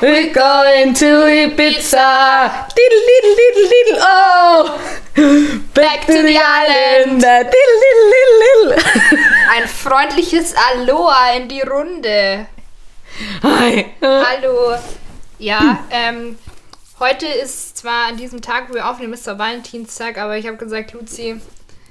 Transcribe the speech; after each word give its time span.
we're 0.00 0.32
going 0.32 0.94
to 0.94 1.04
Ibiza. 1.04 2.68
Diddle, 2.74 3.02
diddle, 3.08 3.36
diddle, 3.36 3.68
diddle, 3.68 3.98
oh. 4.00 4.80
Back 5.74 6.06
to 6.06 6.22
the 6.22 6.38
island. 6.38 7.20
Diddle, 7.20 7.50
diddle, 7.84 8.10
diddle, 8.12 8.38
diddle. 8.40 9.18
Ein 9.50 9.68
freundliches 9.68 10.54
Aloha 10.56 11.32
in 11.36 11.48
die 11.48 11.60
Runde. 11.60 12.46
Hi. 13.42 13.86
Hallo. 14.00 14.78
Ja, 15.38 15.84
ähm, 15.90 16.38
heute 16.98 17.26
ist 17.26 17.76
zwar 17.76 18.06
an 18.08 18.16
diesem 18.16 18.40
Tag, 18.40 18.70
wo 18.70 18.74
wir 18.74 18.88
aufnehmen, 18.88 19.12
ist 19.12 19.26
der 19.26 19.38
Valentinstag, 19.38 20.18
aber 20.18 20.36
ich 20.36 20.46
habe 20.46 20.56
gesagt, 20.56 20.92
Luzi, 20.92 21.40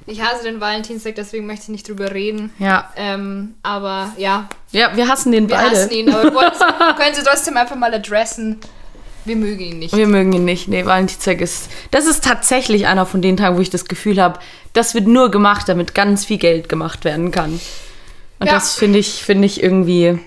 ich 0.10 0.22
hasse 0.22 0.44
den 0.44 0.60
Valentinstag, 0.60 1.16
deswegen 1.16 1.46
möchte 1.46 1.64
ich 1.64 1.70
nicht 1.70 1.88
drüber 1.88 2.12
reden. 2.14 2.52
Ja. 2.60 2.90
Ähm, 2.96 3.56
aber 3.64 4.12
ja, 4.18 4.48
Ja, 4.72 4.96
wir 4.96 5.08
hassen 5.08 5.32
den 5.32 5.48
wir 5.50 5.56
beide. 5.56 5.72
hassen 5.72 5.92
ihn, 5.92 6.10
aber 6.14 6.24
wir 6.26 6.34
wir 6.34 6.94
können 6.98 7.16
sie 7.16 7.24
trotzdem 7.24 7.56
einfach 7.58 7.76
mal 7.76 7.94
adressen. 7.94 8.58
Wir 9.26 9.36
mögen 9.36 9.60
ihn 9.60 9.80
nicht. 9.80 9.96
Wir 9.96 10.08
mögen 10.08 10.32
ihn 10.34 10.46
nicht. 10.46 10.68
Nee, 10.70 10.86
Valentinstag 10.86 11.42
ist. 11.42 11.70
Das 11.92 12.06
ist 12.08 12.24
tatsächlich 12.24 12.88
einer 12.88 13.06
von 13.06 13.22
den 13.22 13.38
Tagen, 13.38 13.58
wo 13.58 13.62
ich 13.62 13.70
das 13.70 13.86
Gefühl 13.86 14.22
habe, 14.22 14.40
das 14.74 14.94
wird 14.96 15.08
nur 15.08 15.30
gemacht, 15.30 15.68
damit 15.70 15.94
ganz 15.94 16.26
viel 16.26 16.38
Geld 16.38 16.70
gemacht 16.70 17.04
werden 17.06 17.32
kann. 17.32 17.60
Und 18.40 18.48
Ja. 18.48 18.54
das 18.54 18.76
finde 18.76 18.98
ich, 19.00 19.24
finde 19.24 19.46
ich 19.46 19.62
irgendwie. 19.62 20.20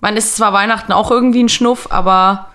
Man 0.00 0.16
ist 0.16 0.36
zwar 0.36 0.52
Weihnachten 0.52 0.92
auch 0.92 1.10
irgendwie 1.10 1.42
ein 1.42 1.48
Schnuff, 1.48 1.88
aber 1.90 2.50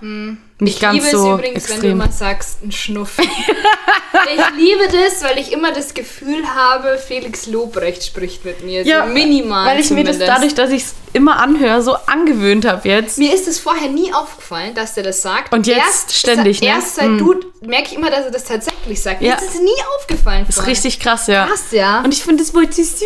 nicht 0.59 0.75
ich 0.75 0.81
ganz 0.81 0.93
liebe 0.95 1.09
so 1.09 1.33
es 1.33 1.39
übrigens, 1.39 1.63
wenn 1.63 1.69
du 1.69 1.73
extrem. 1.73 1.91
immer 1.91 2.11
sagst, 2.11 2.63
ein 2.63 2.71
Schnuff. 2.71 3.17
ich 3.19 4.57
liebe 4.57 4.87
das, 4.87 5.21
weil 5.23 5.37
ich 5.37 5.51
immer 5.51 5.73
das 5.73 5.93
Gefühl 5.93 6.47
habe, 6.47 6.97
Felix 6.97 7.47
Lobrecht 7.47 8.03
spricht 8.03 8.45
mit 8.45 8.63
mir. 8.63 8.83
Ja, 8.83 9.05
so 9.05 9.13
minimal. 9.13 9.67
Weil 9.67 9.81
ich 9.81 9.89
mir 9.89 10.03
das 10.03 10.17
zumindest. 10.17 10.21
dadurch, 10.21 10.55
dass 10.55 10.69
ich 10.71 10.83
es 10.83 10.95
immer 11.15 11.39
anhöre, 11.39 11.81
so 11.81 11.95
angewöhnt 12.05 12.65
habe 12.65 12.87
jetzt. 12.87 13.17
Mir 13.17 13.33
ist 13.33 13.47
es 13.47 13.59
vorher 13.59 13.89
nie 13.89 14.13
aufgefallen, 14.13 14.73
dass 14.75 14.93
der 14.93 15.03
das 15.03 15.21
sagt. 15.21 15.53
Und 15.53 15.65
jetzt 15.65 15.77
erst, 15.79 16.13
ständig, 16.17 16.61
ne? 16.61 16.67
Erst 16.67 16.95
seit 16.95 17.05
Hm. 17.05 17.17
du 17.17 17.39
merke 17.65 17.87
ich 17.87 17.93
immer, 17.95 18.11
dass 18.11 18.25
er 18.25 18.31
das 18.31 18.43
tatsächlich 18.43 19.01
sagt. 19.01 19.21
Mir 19.21 19.29
Ja. 19.29 19.35
ist 19.35 19.55
es 19.55 19.59
nie 19.59 19.69
aufgefallen. 19.97 20.41
Das 20.45 20.49
ist 20.49 20.55
vorher. 20.57 20.71
richtig 20.71 20.99
krass, 20.99 21.25
ja. 21.27 21.47
krass, 21.47 21.63
ja. 21.71 22.01
Und 22.01 22.13
ich 22.13 22.21
finde 22.21 22.43
das 22.43 22.53
Wort 22.53 22.73
so 22.73 22.83
süß. 22.83 22.99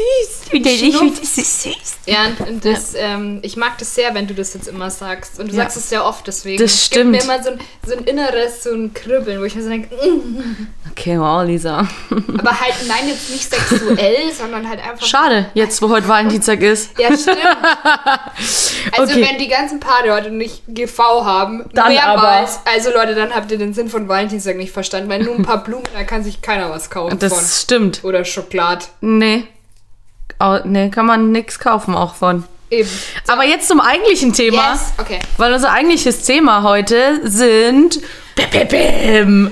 Und 0.51 0.65
ich 0.65 0.79
Schnuff. 0.79 0.97
finde 0.99 1.19
das 1.21 1.35
süß. 1.35 1.67
ja, 2.07 2.25
und, 2.47 2.65
das, 2.65 2.93
ähm, 2.95 3.39
ich 3.41 3.55
mag 3.55 3.77
das 3.77 3.95
sehr, 3.95 4.13
wenn 4.15 4.27
du 4.27 4.33
das 4.33 4.53
jetzt 4.55 4.67
immer 4.67 4.89
sagst. 4.89 5.39
Und 5.39 5.51
du 5.51 5.55
Ja. 5.55 5.63
sagst 5.63 5.77
es 5.77 5.87
sehr 5.89 6.03
oft, 6.05 6.27
deswegen. 6.27 6.61
Das 6.61 6.73
Es 6.73 6.89
gibt 6.89 7.05
mir 7.07 7.21
stimmt. 7.21 7.31
immer 7.35 7.43
so 7.43 7.51
ein, 7.51 7.59
so 7.87 7.95
ein 7.95 8.03
inneres, 8.03 8.63
so 8.63 8.71
ein 8.73 8.93
Kribbeln, 8.93 9.39
wo 9.39 9.45
ich 9.45 9.55
mir 9.55 9.63
so 9.63 9.69
denke, 9.69 9.95
mm. 9.95 10.67
Okay, 10.91 11.17
wow, 11.19 11.45
Lisa. 11.45 11.87
aber 12.09 12.59
halt, 12.59 12.73
nein, 12.87 13.07
jetzt 13.07 13.29
nicht 13.29 13.49
sexuell, 13.49 14.33
sondern 14.37 14.67
halt 14.67 14.79
einfach. 14.85 15.05
Schade, 15.05 15.49
jetzt 15.53 15.81
wo 15.81 15.89
heute 15.89 16.07
Valentinstag 16.07 16.61
ist. 16.61 16.99
Ja, 16.99 17.15
stimmt. 17.15 17.37
Also 18.97 19.13
Okay. 19.13 19.27
wenn 19.29 19.37
die 19.37 19.47
ganzen 19.47 19.79
Paare 19.79 20.13
heute 20.13 20.31
nicht 20.31 20.63
GV 20.67 21.25
haben, 21.25 21.69
Dann 21.73 21.93
mehrmals, 21.93 22.59
also 22.65 22.91
Leute, 22.91 23.15
dann 23.15 23.33
habt 23.35 23.51
ihr 23.51 23.57
den 23.57 23.73
Sinn 23.73 23.89
von 23.89 24.07
Valentinstag 24.07 24.55
nicht 24.57 24.71
verstanden, 24.71 25.09
weil 25.09 25.23
nur 25.23 25.35
ein 25.35 25.43
paar 25.43 25.63
Blumen, 25.63 25.83
da 25.93 26.03
kann 26.03 26.23
sich 26.23 26.41
keiner 26.41 26.69
was 26.69 26.89
kaufen 26.89 27.19
Das 27.19 27.33
von. 27.33 27.43
stimmt. 27.45 28.03
Oder 28.03 28.23
Schokolade. 28.25 28.85
Nee. 29.01 29.43
Au- 30.39 30.59
Nee, 30.63 30.89
kann 30.89 31.05
man 31.05 31.31
nichts 31.31 31.59
kaufen 31.59 31.93
auch 31.95 32.15
von. 32.15 32.43
Eben. 32.71 32.89
Aber 33.27 33.43
jetzt 33.45 33.67
zum 33.67 33.81
eigentlichen 33.81 34.31
Thema. 34.31 34.71
Yes, 34.73 34.93
okay. 34.99 35.19
Weil 35.37 35.53
unser 35.53 35.71
eigentliches 35.71 36.21
Thema 36.23 36.63
heute 36.63 37.19
sind 37.27 37.99
Bäm, 38.35 38.49
bäm, 38.51 38.67
bäm. 38.67 39.51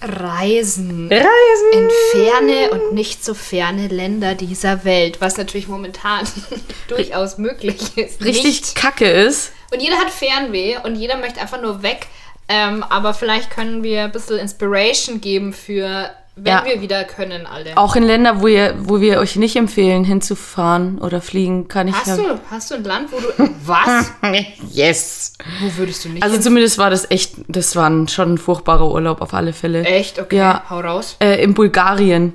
Reisen. 0.00 1.10
Reisen. 1.10 1.72
In 1.72 1.90
ferne 2.12 2.70
und 2.70 2.94
nicht 2.94 3.24
so 3.24 3.34
ferne 3.34 3.88
Länder 3.88 4.34
dieser 4.34 4.84
Welt, 4.84 5.20
was 5.20 5.36
natürlich 5.36 5.68
momentan 5.68 6.26
durchaus 6.88 7.38
möglich 7.38 7.96
ist. 7.96 8.22
Richtig 8.24 8.44
Nicht. 8.44 8.74
kacke 8.74 9.08
ist. 9.08 9.52
Und 9.72 9.80
jeder 9.80 9.96
hat 9.96 10.10
Fernweh 10.10 10.78
und 10.82 10.94
jeder 10.94 11.16
möchte 11.16 11.40
einfach 11.40 11.60
nur 11.60 11.82
weg. 11.82 12.06
Ähm, 12.48 12.82
aber 12.82 13.12
vielleicht 13.12 13.50
können 13.50 13.82
wir 13.82 14.04
ein 14.04 14.12
bisschen 14.12 14.38
Inspiration 14.38 15.20
geben 15.20 15.52
für, 15.52 16.10
wenn 16.42 16.46
Ja. 16.52 16.64
wir 16.64 16.80
wieder 16.80 17.04
können, 17.04 17.46
alle. 17.46 17.76
Auch 17.76 17.96
in 17.96 18.02
Länder, 18.02 18.40
wo, 18.40 18.46
ihr, 18.46 18.74
wo 18.78 19.00
wir 19.00 19.18
euch 19.18 19.36
nicht 19.36 19.56
empfehlen, 19.56 20.04
hinzufahren 20.04 20.98
oder 20.98 21.20
fliegen, 21.20 21.68
kann 21.68 21.88
ich 21.88 21.94
Hast 21.94 22.06
ja. 22.08 22.16
du, 22.16 22.40
hast 22.50 22.70
du 22.70 22.74
ein 22.76 22.84
Land, 22.84 23.10
wo 23.12 23.18
du. 23.18 23.50
Was? 23.64 24.12
Yes. 24.70 25.32
Wo 25.60 25.76
würdest 25.78 26.04
du 26.04 26.08
nicht? 26.10 26.22
Also 26.22 26.38
zumindest 26.38 26.78
war 26.78 26.90
das 26.90 27.10
echt, 27.10 27.34
das 27.48 27.74
war 27.76 27.88
ein, 27.88 28.08
schon 28.08 28.34
ein 28.34 28.38
furchtbarer 28.38 28.90
Urlaub 28.90 29.20
auf 29.22 29.34
alle 29.34 29.52
Fälle. 29.52 29.82
Echt? 29.84 30.18
Okay, 30.18 30.36
Ja. 30.36 30.62
hau 30.70 30.80
raus. 30.80 31.16
Äh, 31.20 31.42
in 31.42 31.54
Bulgarien. 31.54 32.32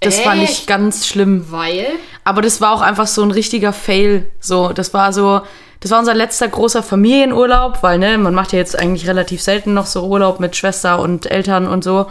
Das 0.00 0.18
fand 0.20 0.42
ich 0.42 0.50
Echt? 0.50 0.66
ganz 0.66 1.06
schlimm. 1.06 1.46
Weil. 1.50 1.86
Aber 2.24 2.40
das 2.40 2.60
war 2.62 2.72
auch 2.72 2.80
einfach 2.80 3.06
so 3.06 3.22
ein 3.22 3.30
richtiger 3.30 3.72
Fail. 3.74 4.30
So, 4.40 4.70
das 4.70 4.94
war 4.94 5.12
so, 5.12 5.42
das 5.80 5.90
war 5.90 5.98
unser 5.98 6.14
letzter 6.14 6.48
großer 6.48 6.82
Familienurlaub, 6.82 7.82
weil 7.82 7.98
ne, 7.98 8.16
man 8.16 8.34
macht 8.34 8.52
ja 8.52 8.58
jetzt 8.58 8.78
eigentlich 8.78 9.06
relativ 9.06 9.42
selten 9.42 9.74
noch 9.74 9.84
so 9.86 10.06
Urlaub 10.06 10.40
mit 10.40 10.56
Schwester 10.56 11.00
und 11.00 11.30
Eltern 11.30 11.66
und 11.68 11.84
so. 11.84 12.06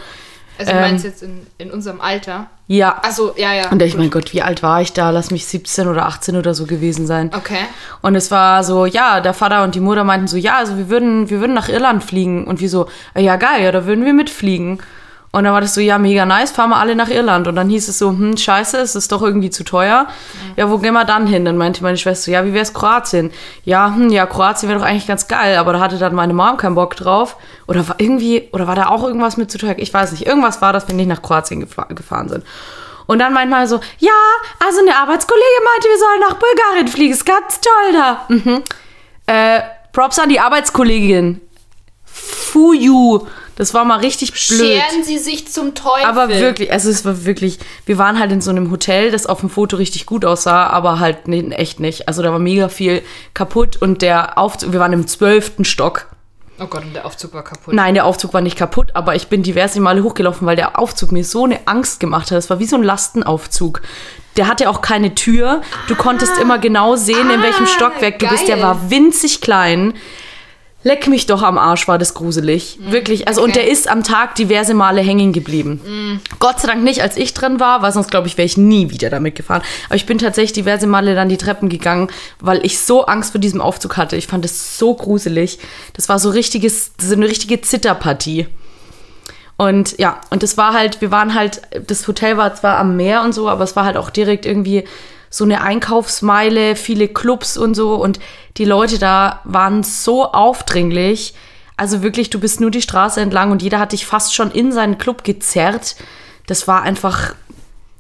Also 0.60 0.72
du 0.72 0.78
Ähm. 0.78 0.84
meinst 0.84 1.06
jetzt 1.06 1.24
in, 1.24 1.48
in 1.58 1.72
unserem 1.72 2.02
Alter? 2.02 2.46
Ja. 2.68 3.00
Achso, 3.02 3.34
ja, 3.38 3.54
ja. 3.54 3.70
Und 3.72 3.82
ich 3.82 3.94
gut. 3.94 4.00
mein 4.02 4.10
Gott, 4.12 4.32
wie 4.34 4.44
alt 4.44 4.62
war 4.62 4.82
ich 4.82 4.94
da? 4.94 5.10
Lass 5.10 5.32
mich 5.32 5.48
17 5.48 5.88
oder 5.88 6.06
18 6.06 6.36
oder 6.36 6.54
so 6.54 6.66
gewesen 6.68 7.08
sein. 7.08 7.32
Okay. 7.36 7.62
Und 8.04 8.14
es 8.16 8.30
war 8.30 8.64
so, 8.64 8.86
ja, 8.86 9.22
der 9.22 9.34
Vater 9.34 9.64
und 9.64 9.74
die 9.74 9.80
Mutter 9.80 10.04
meinten 10.04 10.28
so, 10.28 10.38
ja, 10.38 10.58
also 10.58 10.78
wir 10.78 10.90
würden, 10.90 11.30
wir 11.32 11.40
würden 11.40 11.56
nach 11.56 11.70
Irland 11.70 12.04
fliegen. 12.04 12.46
Und 12.46 12.60
wir 12.60 12.70
so, 12.70 12.88
"Ah, 13.16 13.20
ja 13.22 13.38
geil, 13.38 13.64
ja, 13.64 13.72
da 13.72 13.86
würden 13.88 14.06
wir 14.06 14.14
mitfliegen. 14.14 14.80
Und 15.32 15.44
dann 15.44 15.54
war 15.54 15.62
das 15.62 15.76
so, 15.76 15.82
ja, 15.82 16.00
mega 16.00 16.26
nice, 16.26 16.50
fahren 16.50 16.72
wir 16.72 16.78
alle 16.78 16.96
nach 16.96 17.10
Irland. 17.10 17.48
Und 17.48 17.56
dann 17.56 17.70
hieß 17.70 17.88
es 17.88 18.00
so, 18.00 18.10
hm, 18.10 18.36
scheiße, 18.36 18.78
es 18.78 18.96
ist 18.96 19.12
doch 19.12 19.22
irgendwie 19.22 19.52
zu 19.52 19.64
teuer. 19.64 20.08
Ja, 20.56 20.72
wo 20.72 20.80
gehen 20.80 20.94
wir 20.94 21.06
dann 21.06 21.28
hin? 21.28 21.46
Dann 21.46 21.56
meinte 21.56 21.84
meine 21.84 21.98
Schwester, 21.98 22.32
ja, 22.32 22.46
wie 22.46 22.54
wär's 22.54 22.74
Kroatien? 22.74 23.32
Ja, 23.64 23.94
hm, 23.94 24.10
ja, 24.10 24.26
Kroatien 24.26 24.70
wäre 24.70 24.80
doch 24.80 24.86
eigentlich 24.88 25.06
ganz 25.06 25.28
geil, 25.28 25.58
aber 25.58 25.74
da 25.74 25.80
hatte 25.82 26.00
dann 26.00 26.16
meine 26.16 26.34
Mom 26.34 26.58
keinen 26.58 26.74
Bock 26.74 26.96
drauf. 26.96 27.38
Oder 27.68 27.88
war 27.88 27.96
irgendwie, 28.00 28.50
oder 28.54 28.66
war 28.66 28.76
da 28.76 28.88
auch 28.88 29.04
irgendwas 29.04 29.38
mit 29.38 29.52
zu 29.52 29.60
teuer? 29.60 29.76
Ich 29.78 29.94
weiß 29.94 30.12
nicht. 30.14 30.26
Irgendwas 30.26 30.64
war, 30.64 30.74
dass 30.74 30.88
wir 30.88 30.96
nicht 30.96 31.08
nach 31.08 31.22
Kroatien 31.22 31.60
gefahren 31.60 32.30
sind. 32.30 32.44
Und 33.06 33.20
dann 33.20 33.34
meint 33.34 33.52
man 33.52 33.68
so, 33.68 33.80
ja, 34.00 34.12
also 34.66 34.82
eine 34.82 34.96
Arbeitskollege 34.96 35.46
meinte, 35.64 35.90
wir 35.90 35.98
sollen 35.98 36.20
nach 36.22 36.38
Bulgarien 36.38 36.88
fliegen. 36.88 37.14
Ist 37.14 37.26
ganz 37.26 37.60
toll 37.62 37.94
da. 37.94 38.26
Mhm. 38.30 38.64
Äh, 39.28 39.62
Props 39.92 40.18
an 40.18 40.30
die 40.30 40.40
Arbeitskollegin. 40.40 41.42
Fuju. 42.06 43.28
Das 43.60 43.74
war 43.74 43.84
mal 43.84 44.00
richtig 44.00 44.32
blöd. 44.32 44.42
Scheren 44.62 45.04
sie 45.04 45.18
sich 45.18 45.50
zum 45.52 45.76
Teufel. 45.76 46.06
Aber 46.06 46.30
wirklich, 46.30 46.72
also 46.72 46.90
es 46.90 47.04
war 47.04 47.26
wirklich, 47.26 47.60
wir 47.86 47.98
waren 47.98 48.18
halt 48.18 48.32
in 48.32 48.40
so 48.40 48.50
einem 48.52 48.72
Hotel, 48.72 49.12
das 49.12 49.26
auf 49.26 49.42
dem 49.42 49.50
Foto 49.50 49.76
richtig 49.76 50.06
gut 50.06 50.24
aussah, 50.24 50.68
aber 50.68 51.00
halt 51.02 51.28
nee, 51.28 51.42
echt 51.52 51.82
nicht. 51.82 52.08
Also 52.08 52.24
da 52.24 52.32
war 52.32 52.40
mega 52.40 52.70
viel 52.70 53.04
kaputt 53.34 53.76
und 53.82 54.02
der 54.02 54.38
Aufzug, 54.38 54.72
wir 54.72 54.80
waren 54.80 54.94
im 54.94 55.08
zwölften 55.08 55.66
Stock. 55.66 56.08
Oh 56.58 56.68
Gott, 56.68 56.84
und 56.84 56.94
der 56.94 57.06
Aufzug 57.06 57.34
war 57.34 57.44
kaputt. 57.44 57.74
Nein, 57.74 57.96
der 57.96 58.06
Aufzug 58.06 58.34
war 58.34 58.40
nicht 58.40 58.58
kaputt, 58.58 58.92
aber 58.94 59.16
ich 59.16 59.28
bin 59.28 59.44
diverse 59.44 59.82
Male 59.82 60.04
hochgelaufen, 60.04 60.48
weil 60.48 60.56
der 60.56 60.80
Aufzug 60.80 61.12
mir 61.12 61.26
so 61.26 61.44
eine 61.44 61.60
Angst 61.68 62.00
gemacht 62.00 62.32
hat. 62.32 62.38
Das 62.38 62.50
war 62.50 62.60
wie 62.60 62.66
so 62.66 62.78
ein 62.78 62.84
Lastenaufzug. 62.84 63.82
Der 64.38 64.48
hatte 64.48 64.70
auch 64.70 64.82
keine 64.82 65.16
Tür. 65.16 65.62
Du 65.90 65.96
konntest 65.96 66.38
immer 66.38 66.60
genau 66.60 66.96
sehen, 66.96 67.30
in 67.30 67.42
welchem 67.42 67.66
Ah, 67.66 67.68
Stockwerk 67.68 68.20
du 68.20 68.28
bist. 68.30 68.48
Der 68.48 68.56
geil. 68.56 68.64
war 68.64 68.90
winzig 68.90 69.42
klein. 69.42 69.94
Leck 70.82 71.08
mich 71.08 71.26
doch 71.26 71.44
am 71.44 71.58
Arsch, 71.58 71.90
war 71.90 71.98
das 71.98 72.14
gruselig. 72.14 72.80
Wirklich. 72.82 73.28
Also, 73.28 73.44
und 73.44 73.50
okay. 73.50 73.60
der 73.60 73.72
ist 73.72 73.90
am 73.90 74.02
Tag 74.02 74.36
diverse 74.36 74.74
Male 74.74 75.02
hängen 75.02 75.34
geblieben. 75.34 76.22
Gott 76.40 76.62
sei 76.62 76.70
Dank 76.70 76.84
nicht, 76.84 77.02
als 77.02 77.18
ich 77.18 77.34
drin 77.34 77.60
war, 77.60 77.82
weil 77.82 77.92
sonst, 77.92 78.10
glaube 78.10 78.28
ich, 78.28 78.38
wäre 78.38 78.46
ich 78.46 78.56
nie 78.56 78.90
wieder 78.90 79.10
damit 79.10 79.36
gefahren. 79.36 79.62
Aber 79.88 79.96
ich 79.96 80.06
bin 80.06 80.20
tatsächlich 80.20 80.54
diverse 80.54 80.88
Male 80.88 81.16
dann 81.16 81.28
die 81.28 81.38
Treppen 81.38 81.68
gegangen, 81.68 82.08
weil 82.40 82.66
ich 82.66 82.80
so 82.80 83.06
Angst 83.06 83.32
vor 83.32 83.42
diesem 83.42 83.60
Aufzug 83.60 83.98
hatte. 83.98 84.16
Ich 84.16 84.28
fand 84.28 84.46
es 84.46 84.78
so 84.78 84.94
gruselig. 84.94 85.60
Das 85.94 86.08
war 86.08 86.18
so 86.18 86.30
richtiges, 86.30 86.94
so 86.98 87.14
eine 87.14 87.28
richtige 87.28 87.60
Zitterpartie. 87.60 88.48
Und 89.58 90.00
ja, 90.00 90.22
und 90.30 90.44
das 90.44 90.56
war 90.56 90.72
halt, 90.72 91.02
wir 91.02 91.12
waren 91.12 91.34
halt, 91.34 91.62
das 91.88 92.08
Hotel 92.08 92.38
war 92.38 92.56
zwar 92.56 92.78
am 92.78 92.96
Meer 92.96 93.24
und 93.24 93.34
so, 93.34 93.50
aber 93.50 93.66
es 93.66 93.76
war 93.76 93.84
halt 93.84 93.98
auch 93.98 94.10
direkt 94.10 94.46
irgendwie 94.46 94.86
so 95.30 95.44
eine 95.44 95.62
Einkaufsmeile, 95.62 96.76
viele 96.76 97.08
Clubs 97.08 97.58
und 97.58 97.76
so. 97.76 97.96
Und 97.96 98.20
die 98.58 98.66
Leute 98.66 99.00
da 99.00 99.42
waren 99.44 99.84
so 99.84 100.32
aufdringlich. 100.32 101.34
Also 101.78 102.02
wirklich, 102.02 102.30
du 102.30 102.40
bist 102.40 102.60
nur 102.60 102.72
die 102.72 102.82
Straße 102.82 103.22
entlang 103.22 103.52
und 103.52 103.62
jeder 103.62 103.80
hat 103.80 103.92
dich 103.92 104.06
fast 104.06 104.36
schon 104.36 104.52
in 104.52 104.72
seinen 104.72 104.98
Club 104.98 105.24
gezerrt. 105.24 105.96
Das 106.48 106.68
war 106.68 106.82
einfach. 106.82 107.36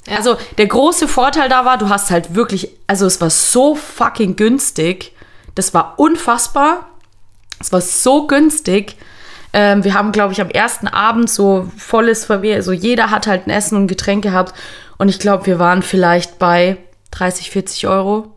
Also 0.09 0.37
der 0.57 0.65
große 0.65 1.07
Vorteil 1.07 1.49
da 1.49 1.65
war, 1.65 1.77
du 1.77 1.89
hast 1.89 2.09
halt 2.09 2.33
wirklich, 2.33 2.71
also 2.87 3.05
es 3.05 3.21
war 3.21 3.29
so 3.29 3.75
fucking 3.75 4.35
günstig. 4.35 5.13
Das 5.55 5.73
war 5.73 5.93
unfassbar. 5.97 6.89
Es 7.59 7.71
war 7.71 7.81
so 7.81 8.25
günstig. 8.25 8.95
Ähm, 9.53 9.83
wir 9.83 9.93
haben, 9.93 10.11
glaube 10.11 10.33
ich, 10.33 10.41
am 10.41 10.49
ersten 10.49 10.87
Abend 10.87 11.29
so 11.29 11.69
volles 11.77 12.25
Verwehr, 12.25 12.57
also 12.57 12.71
jeder 12.71 13.09
hat 13.09 13.27
halt 13.27 13.47
ein 13.47 13.49
Essen 13.49 13.75
und 13.75 13.87
Getränk 13.87 14.23
gehabt. 14.23 14.53
Und 14.97 15.09
ich 15.09 15.19
glaube, 15.19 15.45
wir 15.45 15.59
waren 15.59 15.81
vielleicht 15.81 16.39
bei 16.39 16.77
30, 17.11 17.49
40 17.51 17.87
Euro. 17.87 18.33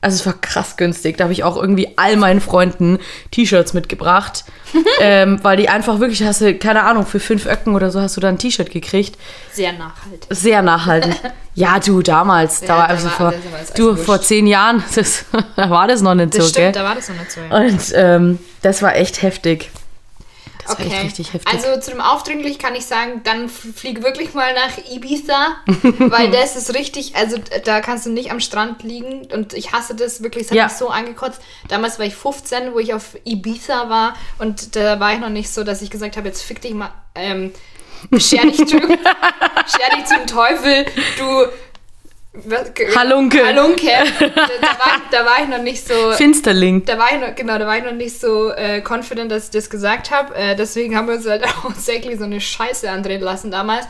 Also 0.00 0.14
es 0.16 0.26
war 0.26 0.34
krass 0.34 0.76
günstig. 0.76 1.16
Da 1.16 1.24
habe 1.24 1.32
ich 1.32 1.42
auch 1.42 1.56
irgendwie 1.56 1.88
all 1.96 2.16
meinen 2.16 2.40
Freunden 2.40 2.98
T-Shirts 3.30 3.72
mitgebracht. 3.72 4.44
ähm, 5.00 5.40
weil 5.42 5.56
die 5.56 5.68
einfach 5.70 5.98
wirklich, 6.00 6.22
hast 6.22 6.40
du, 6.42 6.54
keine 6.54 6.84
Ahnung, 6.84 7.06
für 7.06 7.18
fünf 7.18 7.46
Öcken 7.46 7.74
oder 7.74 7.90
so 7.90 8.00
hast 8.00 8.16
du 8.16 8.20
da 8.20 8.28
ein 8.28 8.38
T-Shirt 8.38 8.70
gekriegt. 8.70 9.16
Sehr 9.52 9.72
nachhaltig. 9.72 10.26
Sehr 10.30 10.62
nachhaltig. 10.62 11.14
Ja, 11.54 11.80
du, 11.80 12.02
damals, 12.02 12.60
da 12.60 12.66
Ja, 12.66 12.76
war 12.76 12.86
da 12.86 12.94
also 12.94 13.04
war 13.06 13.10
vor, 13.12 13.26
alles 13.30 13.40
aber 13.48 13.56
als 13.58 13.72
du, 13.72 13.86
wurscht. 13.88 14.04
vor 14.04 14.20
zehn 14.22 14.46
Jahren, 14.46 14.84
das, 14.94 15.24
da 15.56 15.68
war 15.70 15.88
das 15.88 16.02
noch 16.02 16.14
nicht 16.14 16.32
Das 16.34 16.44
so, 16.44 16.48
stimmt, 16.50 16.64
gell? 16.66 16.72
da 16.72 16.84
war 16.84 16.94
das 16.94 17.08
noch 17.08 17.16
nicht 17.16 17.32
so. 17.32 17.40
Ja. 17.40 17.56
Und 17.56 17.92
ähm, 17.96 18.38
Das 18.62 18.80
war 18.80 18.94
echt 18.94 19.22
heftig. 19.22 19.68
Das 20.68 20.78
war 20.78 20.86
echt 20.86 21.04
richtig 21.04 21.32
heftig. 21.34 21.52
Also 21.52 21.80
zu 21.80 21.90
dem 21.90 22.00
Aufdringlich 22.00 22.58
kann 22.58 22.74
ich 22.74 22.86
sagen, 22.86 23.22
dann 23.24 23.46
f- 23.46 23.66
fliege 23.74 24.02
wirklich 24.02 24.34
mal 24.34 24.54
nach 24.54 24.78
Ibiza, 24.90 25.56
weil 25.98 26.30
das 26.30 26.56
ist 26.56 26.74
richtig, 26.74 27.16
also 27.16 27.36
da 27.64 27.80
kannst 27.80 28.06
du 28.06 28.10
nicht 28.10 28.30
am 28.30 28.40
Strand 28.40 28.82
liegen 28.82 29.26
und 29.32 29.54
ich 29.54 29.72
hasse 29.72 29.94
das 29.94 30.22
wirklich, 30.22 30.44
es 30.44 30.50
hat 30.50 30.56
Ja. 30.56 30.64
mich 30.64 30.74
so 30.74 30.88
angekotzt. 30.88 31.40
Damals 31.68 31.98
war 31.98 32.06
ich 32.06 32.14
15, 32.14 32.72
wo 32.74 32.78
ich 32.78 32.94
auf 32.94 33.16
Ibiza 33.24 33.88
war 33.88 34.14
und 34.38 34.76
da 34.76 35.00
war 35.00 35.12
ich 35.14 35.18
noch 35.20 35.28
nicht 35.30 35.50
so, 35.50 35.64
dass 35.64 35.82
ich 35.82 35.90
gesagt 35.90 36.16
habe, 36.16 36.28
jetzt 36.28 36.42
fick 36.42 36.60
dich 36.60 36.74
mal, 36.74 36.90
ähm, 37.14 37.52
scher 38.18 38.42
dich, 38.42 38.58
Entschuldigung, 38.60 38.98
scher 39.66 39.96
dich 39.96 40.04
zum 40.06 40.26
Teufel, 40.26 40.86
du 41.18 41.46
was- 42.44 42.96
Halunke. 42.96 43.44
Halunke. 43.44 43.88
Da, 44.20 44.66
war, 44.78 45.00
da 45.10 45.24
war 45.24 45.42
ich 45.42 45.48
noch 45.48 45.62
nicht 45.62 45.86
so 45.86 46.12
Finsterling. 46.12 46.84
da 46.84 46.98
war 46.98 47.08
ich 47.12 47.20
noch, 47.20 47.34
genau, 47.34 47.58
da 47.58 47.66
war 47.66 47.76
ich 47.78 47.84
noch 47.84 47.92
nicht 47.92 48.18
so 48.20 48.50
äh, 48.50 48.80
confident, 48.82 49.30
dass 49.32 49.44
ich 49.46 49.50
das 49.50 49.70
gesagt 49.70 50.10
habe. 50.10 50.34
Äh, 50.34 50.56
deswegen 50.56 50.96
haben 50.96 51.08
wir 51.08 51.14
uns 51.14 51.26
halt 51.26 51.44
auch 51.46 51.62
tatsächlich 51.72 52.18
so 52.18 52.24
eine 52.24 52.40
Scheiße 52.40 52.90
andrehen 52.90 53.20
lassen 53.20 53.50
damals. 53.50 53.86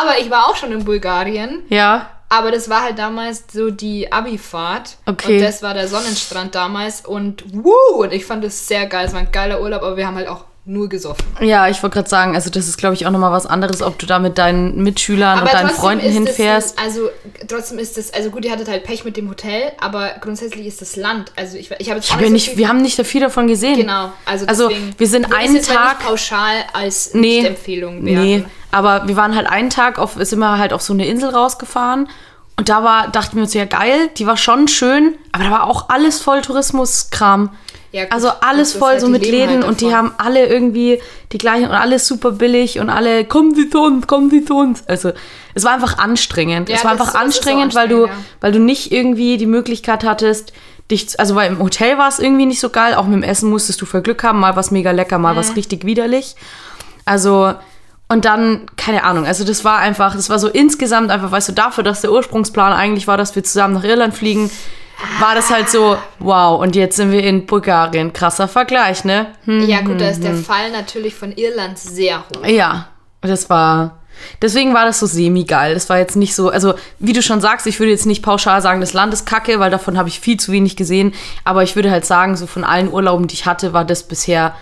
Aber 0.00 0.18
ich 0.20 0.30
war 0.30 0.46
auch 0.48 0.56
schon 0.56 0.72
in 0.72 0.84
Bulgarien. 0.84 1.62
Ja. 1.68 2.10
Aber 2.28 2.52
das 2.52 2.68
war 2.70 2.82
halt 2.82 2.98
damals 2.98 3.44
so 3.52 3.70
die 3.72 4.12
Abi-Fahrt. 4.12 4.98
Okay. 5.06 5.38
Und 5.38 5.42
das 5.44 5.62
war 5.64 5.74
der 5.74 5.88
Sonnenstrand 5.88 6.54
damals. 6.54 7.00
Und 7.04 7.42
wuh, 7.52 7.72
und 8.02 8.12
ich 8.12 8.24
fand 8.24 8.44
es 8.44 8.68
sehr 8.68 8.86
geil. 8.86 9.06
Es 9.06 9.12
war 9.12 9.20
ein 9.20 9.32
geiler 9.32 9.60
Urlaub, 9.60 9.82
aber 9.82 9.96
wir 9.96 10.06
haben 10.06 10.14
halt 10.16 10.28
auch 10.28 10.44
nur 10.70 10.88
gesoffen. 10.88 11.24
Ja, 11.40 11.68
ich 11.68 11.82
wollte 11.82 11.94
gerade 11.94 12.08
sagen, 12.08 12.34
also 12.34 12.48
das 12.50 12.68
ist, 12.68 12.76
glaube 12.78 12.94
ich, 12.94 13.06
auch 13.06 13.10
nochmal 13.10 13.32
was 13.32 13.46
anderes, 13.46 13.82
ob 13.82 13.98
du 13.98 14.06
da 14.06 14.18
mit 14.18 14.38
deinen 14.38 14.82
Mitschülern 14.82 15.40
und 15.40 15.52
deinen 15.52 15.70
Freunden 15.70 16.08
hinfährst. 16.10 16.78
Ein, 16.78 16.84
also 16.84 17.08
trotzdem 17.48 17.78
ist 17.78 17.98
es, 17.98 18.14
also 18.14 18.30
gut, 18.30 18.44
ihr 18.44 18.52
hattet 18.52 18.68
halt 18.68 18.84
Pech 18.84 19.04
mit 19.04 19.16
dem 19.16 19.28
Hotel, 19.28 19.72
aber 19.80 20.10
grundsätzlich 20.20 20.66
ist 20.66 20.80
das 20.80 20.96
Land. 20.96 21.32
Also 21.36 21.56
ich, 21.58 21.70
ich 21.78 21.88
habe 21.90 21.96
jetzt 21.98 22.06
Ich 22.06 22.12
auch 22.12 22.16
hab 22.16 22.22
ja 22.22 22.30
nicht, 22.30 22.50
viel- 22.50 22.58
wir 22.58 22.68
haben 22.68 22.82
nicht 22.82 22.96
so 22.96 23.04
viel 23.04 23.20
davon 23.20 23.48
gesehen. 23.48 23.76
Genau, 23.78 24.12
also, 24.24 24.46
Also, 24.46 24.68
deswegen, 24.68 24.94
wir 24.96 25.06
sind 25.08 25.24
einen 25.34 25.60
Tag- 25.62 25.98
nicht 25.98 26.08
pauschal 26.08 26.54
als 26.72 27.14
Nee. 27.14 27.42
Werten. 27.42 28.04
Nee, 28.04 28.44
aber 28.70 29.08
wir 29.08 29.16
waren 29.16 29.34
halt 29.34 29.48
einen 29.48 29.70
Tag 29.70 29.98
auf, 29.98 30.12
sind 30.18 30.38
wir 30.38 30.58
halt 30.58 30.72
auf 30.72 30.82
so 30.82 30.92
eine 30.92 31.06
Insel 31.06 31.30
rausgefahren. 31.30 32.08
Und 32.56 32.68
da 32.68 32.84
war, 32.84 33.08
dachten 33.08 33.36
wir 33.36 33.42
uns, 33.44 33.54
ja 33.54 33.64
geil, 33.64 34.10
die 34.18 34.26
war 34.26 34.36
schon 34.36 34.68
schön, 34.68 35.14
aber 35.32 35.44
da 35.44 35.50
war 35.50 35.64
auch 35.64 35.88
alles 35.88 36.20
voll 36.20 36.42
Tourismuskram. 36.42 37.50
Ja, 37.92 38.04
gut, 38.04 38.12
also 38.12 38.28
alles 38.42 38.74
voll 38.74 38.90
halt, 38.90 39.00
so 39.00 39.08
mit 39.08 39.24
Läden 39.24 39.56
halt 39.62 39.64
und 39.64 39.80
die 39.80 39.94
haben 39.94 40.12
alle 40.18 40.46
irgendwie 40.46 41.00
die 41.32 41.38
gleichen 41.38 41.64
und 41.64 41.72
alles 41.72 42.06
super 42.06 42.32
billig 42.32 42.78
und 42.78 42.88
alle, 42.90 43.24
kommen 43.24 43.54
Sie 43.54 43.68
zu 43.70 43.80
uns, 43.82 44.06
kommen 44.06 44.30
Sie 44.30 44.44
zu 44.44 44.56
uns. 44.56 44.86
Also 44.86 45.12
es 45.54 45.64
war 45.64 45.72
einfach 45.72 45.98
anstrengend. 45.98 46.68
Ja, 46.68 46.76
es 46.76 46.84
war 46.84 46.92
einfach 46.92 47.06
ist 47.08 47.12
so 47.14 47.18
anstrengend, 47.18 47.74
weil 47.74 47.88
du, 47.88 48.04
anstrengend, 48.04 48.26
ja. 48.26 48.36
weil 48.42 48.52
du 48.52 48.60
nicht 48.60 48.92
irgendwie 48.92 49.38
die 49.38 49.46
Möglichkeit 49.46 50.04
hattest, 50.04 50.52
dich, 50.90 51.08
zu- 51.08 51.18
also 51.18 51.34
weil 51.34 51.50
im 51.50 51.58
Hotel 51.60 51.98
war 51.98 52.08
es 52.08 52.18
irgendwie 52.20 52.46
nicht 52.46 52.60
so 52.60 52.68
geil, 52.68 52.94
auch 52.94 53.06
mit 53.06 53.14
dem 53.14 53.22
Essen 53.22 53.48
musstest 53.50 53.80
du 53.80 53.86
voll 53.86 54.02
Glück 54.02 54.22
haben, 54.22 54.38
mal 54.38 54.54
was 54.54 54.70
mega 54.70 54.90
lecker, 54.92 55.18
mal 55.18 55.32
Mhm. 55.32 55.38
was 55.38 55.56
richtig 55.56 55.84
widerlich. 55.84 56.36
Also, 57.06 57.54
und 58.10 58.24
dann, 58.24 58.66
keine 58.76 59.04
Ahnung, 59.04 59.24
also 59.24 59.44
das 59.44 59.64
war 59.64 59.78
einfach, 59.78 60.16
das 60.16 60.28
war 60.28 60.40
so 60.40 60.48
insgesamt 60.48 61.12
einfach, 61.12 61.30
weißt 61.30 61.50
du, 61.50 61.52
dafür, 61.52 61.84
dass 61.84 62.00
der 62.00 62.10
Ursprungsplan 62.10 62.72
eigentlich 62.72 63.06
war, 63.06 63.16
dass 63.16 63.36
wir 63.36 63.44
zusammen 63.44 63.74
nach 63.74 63.84
Irland 63.84 64.14
fliegen, 64.14 64.50
war 65.20 65.36
das 65.36 65.48
halt 65.48 65.70
so, 65.70 65.96
wow, 66.18 66.60
und 66.60 66.74
jetzt 66.74 66.96
sind 66.96 67.12
wir 67.12 67.22
in 67.22 67.46
Bulgarien. 67.46 68.12
Krasser 68.12 68.48
Vergleich, 68.48 69.04
ne? 69.04 69.28
Hm. 69.44 69.68
Ja, 69.68 69.80
gut, 69.82 70.00
da 70.00 70.08
ist 70.08 70.24
der 70.24 70.34
Fall 70.34 70.72
natürlich 70.72 71.14
von 71.14 71.30
Irland 71.30 71.78
sehr 71.78 72.18
hoch. 72.18 72.44
Ja, 72.44 72.88
das 73.20 73.48
war. 73.48 74.00
Deswegen 74.42 74.74
war 74.74 74.84
das 74.84 74.98
so 74.98 75.06
semi-geil. 75.06 75.74
Das 75.74 75.88
war 75.88 75.98
jetzt 75.98 76.16
nicht 76.16 76.34
so, 76.34 76.50
also 76.50 76.74
wie 76.98 77.12
du 77.12 77.22
schon 77.22 77.40
sagst, 77.40 77.68
ich 77.68 77.78
würde 77.78 77.92
jetzt 77.92 78.06
nicht 78.06 78.24
pauschal 78.24 78.60
sagen, 78.60 78.80
das 78.80 78.92
Land 78.92 79.14
ist 79.14 79.24
kacke, 79.24 79.60
weil 79.60 79.70
davon 79.70 79.96
habe 79.96 80.08
ich 80.08 80.18
viel 80.18 80.38
zu 80.38 80.50
wenig 80.50 80.74
gesehen. 80.74 81.14
Aber 81.44 81.62
ich 81.62 81.76
würde 81.76 81.92
halt 81.92 82.04
sagen, 82.04 82.36
so 82.36 82.48
von 82.48 82.64
allen 82.64 82.92
Urlauben, 82.92 83.28
die 83.28 83.34
ich 83.34 83.46
hatte, 83.46 83.72
war 83.72 83.84
das 83.84 84.02
bisher 84.02 84.54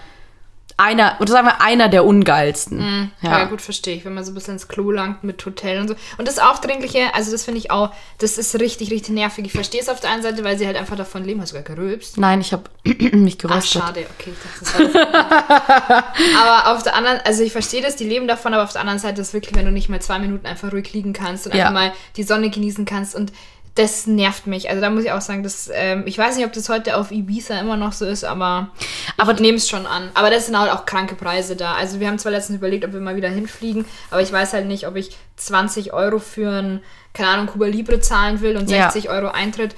einer, 0.79 1.17
oder 1.21 1.33
sagen 1.33 1.47
wir, 1.49 1.61
einer 1.61 1.89
der 1.89 2.05
ungeilsten. 2.05 3.11
Ja. 3.21 3.45
gut, 3.47 3.61
verstehe 3.61 3.97
ich, 3.97 4.05
wenn 4.05 4.15
man 4.15 4.25
so 4.25 4.31
ein 4.31 4.35
bisschen 4.35 4.55
ins 4.55 4.69
Klo 4.69 4.91
langt 4.93 5.25
mit 5.25 5.45
Hotel 5.45 5.81
und 5.81 5.89
so. 5.89 5.95
Und 6.19 6.29
das 6.29 6.39
Aufdringliche, 6.39 7.13
also 7.15 7.31
das 7.33 7.45
finde 7.45 7.59
ich 7.59 7.71
auch, 7.71 7.91
das 8.19 8.39
ist 8.39 8.55
richtig, 8.61 8.91
richtig 8.93 9.13
nervig. 9.15 9.45
Ich 9.47 9.53
verstehe 9.53 9.81
es 9.81 9.89
auf 9.89 9.99
der 10.01 10.11
einen 10.11 10.23
Seite, 10.23 10.45
weil 10.45 10.57
sie 10.57 10.67
halt 10.67 10.77
einfach 10.77 10.97
davon 10.97 11.25
leben, 11.25 11.41
hast 11.41 11.53
du 11.53 11.57
sogar 11.59 11.75
gerülpst. 11.77 12.17
Nein, 12.17 12.41
ich 12.41 12.53
habe 12.53 12.63
mich 12.85 13.35
Ach, 13.35 13.49
geröstet. 13.49 13.83
schade, 13.83 14.07
okay. 14.19 14.33
Ich 14.33 14.73
dachte, 14.73 14.89
das 14.89 14.95
war 14.95 16.05
aber 16.63 16.77
auf 16.77 16.83
der 16.83 16.95
anderen, 16.95 17.21
also 17.25 17.43
ich 17.43 17.53
verstehe 17.53 17.83
das, 17.83 17.97
die 17.97 18.05
leben 18.09 18.29
davon, 18.29 18.55
aber 18.55 18.63
auf 18.65 18.73
der 18.73 18.81
anderen 18.81 19.01
Seite 19.01 19.21
ist 19.21 19.35
wirklich, 19.35 19.55
wenn 19.57 19.67
du 19.67 19.73
nicht 19.73 19.89
mal 19.89 20.01
zwei 20.01 20.19
Minuten 20.19 20.47
einfach 20.47 20.73
ruhig 20.73 20.93
liegen 20.93 21.13
kannst 21.13 21.47
und 21.47 21.55
Ja. 21.55 21.67
einfach 21.69 21.75
mal 21.75 21.93
die 22.17 22.23
Sonne 22.23 22.51
genießen 22.51 22.85
kannst 22.85 23.15
und 23.15 23.33
das 23.79 24.07
nervt 24.07 24.47
mich. 24.47 24.69
Also 24.69 24.81
da 24.81 24.91
muss 24.91 25.05
ich 25.05 25.13
auch 25.13 25.21
sagen, 25.21 25.43
dass, 25.43 25.71
ähm, 25.73 26.03
ich 26.07 26.19
weiß 26.19 26.37
nicht, 26.37 26.45
ob 26.45 26.53
das 26.53 26.69
heute 26.69 26.97
auf 26.97 27.13
Ibiza 27.13 27.59
immer 27.61 27.77
noch 27.77 27.93
so 27.93 28.05
ist, 28.05 28.25
aber, 28.25 28.69
aber 29.17 29.33
ich 29.35 29.41
nehme 29.41 29.57
es 29.57 29.69
schon 29.69 29.87
an. 29.87 30.11
Aber 30.15 30.31
das 30.31 30.47
sind 30.47 30.59
halt 30.59 30.73
auch 30.73 30.85
kranke 30.85 31.15
Preise 31.15 31.55
da. 31.55 31.75
Also 31.75 32.01
wir 32.01 32.09
haben 32.09 32.19
zwar 32.19 32.33
letztens 32.33 32.59
überlegt, 32.59 32.85
ob 32.85 32.93
wir 32.93 33.01
mal 33.01 33.15
wieder 33.17 33.29
hinfliegen, 33.29 33.85
aber 34.11 34.21
ich 34.21 34.33
weiß 34.33 34.53
halt 34.53 34.67
nicht, 34.67 34.87
ob 34.89 34.97
ich 34.97 35.17
20 35.37 35.93
Euro 35.93 36.19
für 36.19 36.51
ein, 36.51 36.83
keine 37.15 37.29
Ahnung, 37.31 37.47
Cuba 37.47 37.67
Libre 37.67 38.01
zahlen 38.01 38.41
will 38.41 38.57
und 38.57 38.69
Ja. 38.69 38.91
60 38.91 39.11
Euro 39.11 39.29
Eintritt. 39.29 39.75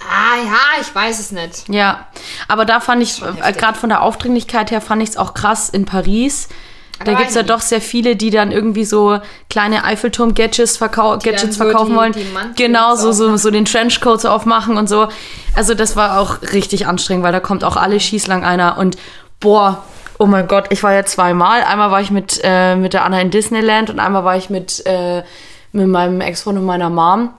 Ah 0.00 0.36
ja, 0.44 0.80
ich 0.80 0.94
weiß 0.94 1.18
es 1.20 1.32
nicht. 1.32 1.68
Ja, 1.68 2.06
aber 2.48 2.64
da 2.64 2.80
fand 2.80 3.02
ich, 3.02 3.22
äh, 3.22 3.52
gerade 3.52 3.78
von 3.78 3.88
der 3.88 4.02
Aufdringlichkeit 4.02 4.70
her, 4.70 4.80
fand 4.80 5.02
ich 5.02 5.10
es 5.10 5.16
auch 5.16 5.34
krass 5.34 5.68
in 5.70 5.84
Paris. 5.84 6.48
Da 7.04 7.12
gibt 7.14 7.28
es 7.28 7.34
ja 7.34 7.42
doch 7.42 7.60
sehr 7.60 7.80
viele, 7.80 8.16
die 8.16 8.30
dann 8.30 8.52
irgendwie 8.52 8.84
so 8.84 9.18
kleine 9.50 9.84
Eiffelturm-Gadgets 9.84 10.76
verkau 10.78 11.18
Gadgets 11.18 11.56
verkaufen 11.58 11.90
die- 11.90 11.96
wollen. 11.96 12.12
die 12.12 12.26
genau, 12.56 12.94
so, 12.96 13.12
so, 13.12 13.36
so 13.36 13.50
den 13.50 13.64
Trenchcoat 13.66 14.22
so 14.22 14.28
aufmachen 14.30 14.76
und 14.78 14.88
so. 14.88 15.08
Also 15.54 15.74
das 15.74 15.94
war 15.96 16.18
auch 16.18 16.40
richtig 16.52 16.86
anstrengend, 16.86 17.22
weil 17.24 17.32
da 17.32 17.40
kommt 17.40 17.64
auch 17.64 17.76
alle 17.76 18.00
schießlang 18.00 18.44
einer 18.44 18.78
und 18.78 18.96
boah, 19.40 19.84
oh 20.18 20.26
mein 20.26 20.48
Gott, 20.48 20.66
ich 20.70 20.82
war 20.82 20.94
ja 20.94 21.04
zweimal. 21.04 21.62
Einmal 21.62 21.90
war 21.90 22.00
ich 22.00 22.10
mit, 22.10 22.40
äh, 22.42 22.76
mit 22.76 22.94
der 22.94 23.04
Anna 23.04 23.20
in 23.20 23.30
Disneyland 23.30 23.90
und 23.90 23.98
einmal 24.00 24.24
war 24.24 24.36
ich 24.36 24.48
mit, 24.48 24.84
äh, 24.86 25.22
mit 25.72 25.88
meinem 25.88 26.20
Ex-Freund 26.22 26.58
und 26.58 26.64
meiner 26.64 26.88
Mom. 26.88 27.34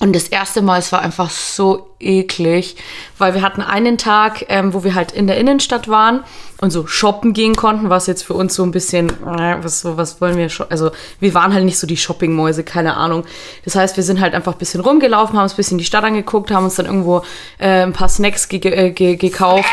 Und 0.00 0.14
das 0.14 0.28
erste 0.28 0.60
Mal, 0.60 0.78
es 0.78 0.92
war 0.92 1.00
einfach 1.00 1.30
so 1.30 1.87
eklig, 2.00 2.76
weil 3.18 3.34
wir 3.34 3.42
hatten 3.42 3.62
einen 3.62 3.98
Tag, 3.98 4.46
ähm, 4.48 4.72
wo 4.74 4.84
wir 4.84 4.94
halt 4.94 5.12
in 5.12 5.26
der 5.26 5.36
Innenstadt 5.36 5.88
waren 5.88 6.24
und 6.60 6.70
so 6.70 6.86
shoppen 6.86 7.32
gehen 7.32 7.54
konnten, 7.54 7.88
was 7.88 8.06
jetzt 8.06 8.24
für 8.24 8.34
uns 8.34 8.54
so 8.54 8.64
ein 8.64 8.72
bisschen, 8.72 9.08
äh, 9.08 9.56
was, 9.62 9.84
was 9.84 10.20
wollen 10.20 10.36
wir, 10.36 10.48
also 10.70 10.90
wir 11.20 11.34
waren 11.34 11.54
halt 11.54 11.64
nicht 11.64 11.78
so 11.78 11.86
die 11.86 11.96
Shoppingmäuse, 11.96 12.64
keine 12.64 12.96
Ahnung. 12.96 13.24
Das 13.64 13.76
heißt, 13.76 13.96
wir 13.96 14.04
sind 14.04 14.20
halt 14.20 14.34
einfach 14.34 14.52
ein 14.52 14.58
bisschen 14.58 14.80
rumgelaufen, 14.80 15.36
haben 15.36 15.44
uns 15.44 15.54
ein 15.54 15.56
bisschen 15.56 15.78
die 15.78 15.84
Stadt 15.84 16.04
angeguckt, 16.04 16.50
haben 16.50 16.64
uns 16.64 16.76
dann 16.76 16.86
irgendwo 16.86 17.22
äh, 17.58 17.82
ein 17.82 17.92
paar 17.92 18.08
Snacks 18.08 18.48
ge 18.48 18.58
äh, 18.60 18.90
ge 18.90 19.16
gekauft 19.16 19.68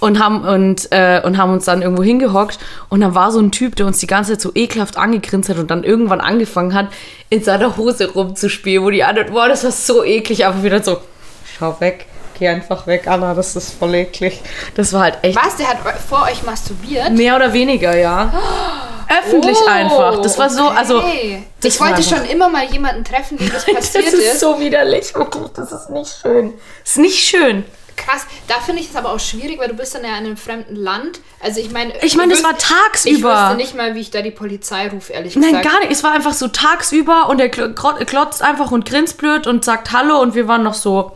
und 0.00 0.22
haben, 0.22 0.42
und, 0.42 0.92
äh, 0.92 1.20
und 1.24 1.38
haben 1.38 1.52
uns 1.52 1.64
dann 1.64 1.82
irgendwo 1.82 2.02
hingehockt. 2.02 2.58
Und 2.88 3.00
dann 3.00 3.14
war 3.14 3.32
so 3.32 3.40
ein 3.40 3.50
Typ, 3.50 3.76
der 3.76 3.86
uns 3.86 3.98
die 3.98 4.06
ganze 4.06 4.32
Zeit 4.32 4.40
so 4.40 4.52
ekelhaft 4.54 4.96
angegrinst 4.96 5.48
hat 5.48 5.58
und 5.58 5.70
dann 5.70 5.82
irgendwann 5.84 6.20
angefangen 6.20 6.74
hat, 6.74 6.88
in 7.30 7.42
seiner 7.42 7.76
Hose 7.76 8.10
rumzuspielen, 8.12 8.84
wo 8.84 8.90
die 8.90 9.04
anderen, 9.04 9.32
boah, 9.32 9.48
das 9.48 9.64
war 9.64 9.72
so 9.72 10.04
eklig, 10.04 10.46
aber 10.46 10.62
wieder 10.62 10.82
so, 10.82 10.98
schau 11.58 11.76
weg, 11.80 12.06
geh 12.38 12.48
einfach 12.48 12.86
weg, 12.86 13.06
Anna, 13.08 13.34
das 13.34 13.56
ist 13.56 13.74
voll 13.78 13.94
eklig. 13.94 14.40
Das 14.74 14.92
war 14.92 15.02
halt 15.02 15.18
echt 15.22 15.36
Was? 15.36 15.56
Der 15.56 15.68
hat 15.68 15.78
vor 16.08 16.22
euch 16.30 16.42
masturbiert? 16.42 17.10
mehr 17.12 17.36
oder 17.36 17.52
weniger, 17.52 17.96
ja. 17.96 18.32
Öffentlich 19.22 19.56
Oh, 19.64 19.68
einfach. 19.68 20.20
Das 20.22 20.38
war 20.38 20.50
so, 20.50 20.68
also. 20.68 20.98
okay. 20.98 21.42
das 21.60 21.74
ich 21.74 21.80
wollte 21.80 21.94
einfach- 21.96 22.16
schon 22.18 22.26
immer 22.28 22.48
mal 22.50 22.64
jemanden 22.66 23.04
treffen, 23.04 23.38
dem 23.38 23.50
das 23.50 23.64
Das 23.66 23.74
passiert 23.74 24.04
ist, 24.06 24.14
ist. 24.14 24.40
so 24.40 24.60
widerlich, 24.60 25.14
wirklich. 25.14 25.48
Das 25.54 25.72
ist 25.72 25.90
nicht 25.90 26.14
schön. 26.20 26.52
Das 26.82 26.90
ist 26.92 26.98
nicht 26.98 27.18
schön. 27.26 27.64
Krass. 27.96 28.26
Da 28.46 28.54
finde 28.64 28.80
ich 28.82 28.90
es 28.90 28.96
aber 28.96 29.10
auch 29.12 29.18
schwierig, 29.18 29.58
weil 29.58 29.68
du 29.68 29.74
bist 29.74 29.92
dann 29.94 30.04
ja 30.04 30.10
in 30.10 30.26
einem 30.26 30.36
fremden 30.36 30.76
Land. 30.76 31.20
Also 31.42 31.58
ich 31.58 31.72
meine... 31.72 31.92
Ich 32.02 32.16
meine, 32.16 32.32
das 32.32 32.44
war 32.44 32.56
tagsüber. 32.56 33.16
Ich 33.16 33.24
wüsste 33.24 33.56
nicht 33.56 33.74
mal, 33.76 33.94
wie 33.96 34.00
ich 34.00 34.10
da 34.12 34.22
die 34.22 34.30
Polizei 34.30 34.88
rufe, 34.88 35.12
ehrlich 35.14 35.34
Nein, 35.34 35.48
gesagt. 35.56 35.64
gar 35.64 35.80
nicht. 35.80 35.90
Es 35.90 36.04
war 36.04 36.12
einfach 36.12 36.32
so 36.34 36.46
tagsüber 36.46 37.28
und 37.28 37.40
er 37.40 37.48
klotzt 37.48 38.42
einfach 38.42 38.70
und 38.70 38.84
grinst 38.88 39.16
blöd 39.18 39.46
und 39.48 39.64
sagt 39.64 39.90
Hallo 39.92 40.20
und 40.20 40.36
wir 40.36 40.46
waren 40.46 40.62
noch 40.62 40.74
so, 40.74 41.10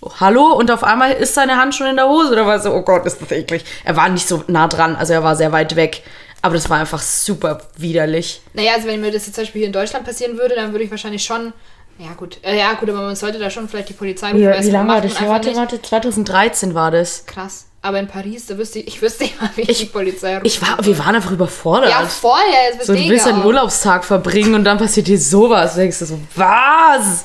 oh, 0.00 0.10
Hallo 0.20 0.52
und 0.52 0.70
auf 0.70 0.84
einmal 0.84 1.12
ist 1.12 1.34
seine 1.34 1.56
Hand 1.56 1.74
schon 1.74 1.86
in 1.86 1.96
der 1.96 2.08
Hose. 2.08 2.36
Da 2.36 2.46
war 2.46 2.60
so, 2.60 2.72
oh 2.72 2.82
Gott, 2.82 3.06
ist 3.06 3.20
das 3.20 3.30
eklig. 3.30 3.64
Er 3.84 3.96
war 3.96 4.08
nicht 4.08 4.26
so 4.26 4.44
nah 4.46 4.68
dran, 4.68 4.96
also 4.96 5.12
er 5.12 5.22
war 5.22 5.36
sehr 5.36 5.52
weit 5.52 5.76
weg. 5.76 6.02
Aber 6.42 6.54
das 6.54 6.70
war 6.70 6.78
einfach 6.78 7.00
super 7.00 7.62
widerlich. 7.76 8.40
Naja, 8.52 8.74
also 8.74 8.86
wenn 8.86 9.00
mir 9.00 9.10
das 9.10 9.26
jetzt 9.26 9.34
zum 9.34 9.44
Beispiel 9.44 9.60
hier 9.60 9.66
in 9.66 9.72
Deutschland 9.72 10.04
passieren 10.04 10.38
würde, 10.38 10.54
dann 10.54 10.72
würde 10.72 10.84
ich 10.84 10.90
wahrscheinlich 10.90 11.24
schon... 11.24 11.52
Ja 11.98 12.12
gut, 12.14 12.38
äh, 12.42 12.58
ja 12.58 12.74
gut, 12.74 12.90
aber 12.90 13.00
man 13.00 13.16
sollte 13.16 13.38
da 13.38 13.48
schon 13.48 13.68
vielleicht 13.68 13.88
die 13.88 13.94
Polizei 13.94 14.32
weil 14.34 14.42
es 14.42 14.70
macht 14.70 14.86
man 14.86 14.90
einfach 15.02 15.28
Warte, 15.28 15.48
nicht. 15.48 15.58
warte, 15.58 15.80
2013 15.80 16.74
war 16.74 16.90
das. 16.90 17.24
Krass. 17.24 17.66
Aber 17.80 17.98
in 17.98 18.06
Paris, 18.06 18.46
da 18.46 18.58
wüsste 18.58 18.80
ich, 18.80 18.88
ich 18.88 19.02
wüsste 19.02 19.24
mal, 19.40 19.48
wie 19.54 19.62
ich, 19.62 19.78
die 19.78 19.84
Polizei 19.86 20.34
rufe. 20.34 20.46
Ich 20.46 20.60
war, 20.60 20.84
wir 20.84 20.98
waren 20.98 21.14
einfach 21.14 21.30
überfordert. 21.30 21.88
Ja, 21.88 22.04
voll, 22.04 22.32
ja, 22.52 22.74
jetzt 22.74 22.86
so, 22.86 22.94
du 22.94 23.08
willst 23.08 23.26
einen 23.26 23.44
Urlaubstag 23.44 24.04
verbringen 24.04 24.54
und 24.54 24.64
dann 24.64 24.76
passiert 24.76 25.06
dir 25.06 25.18
sowas. 25.18 25.74
Du 25.74 25.80
denkst 25.80 26.00
dir 26.00 26.06
so, 26.06 26.18
was? 26.34 27.24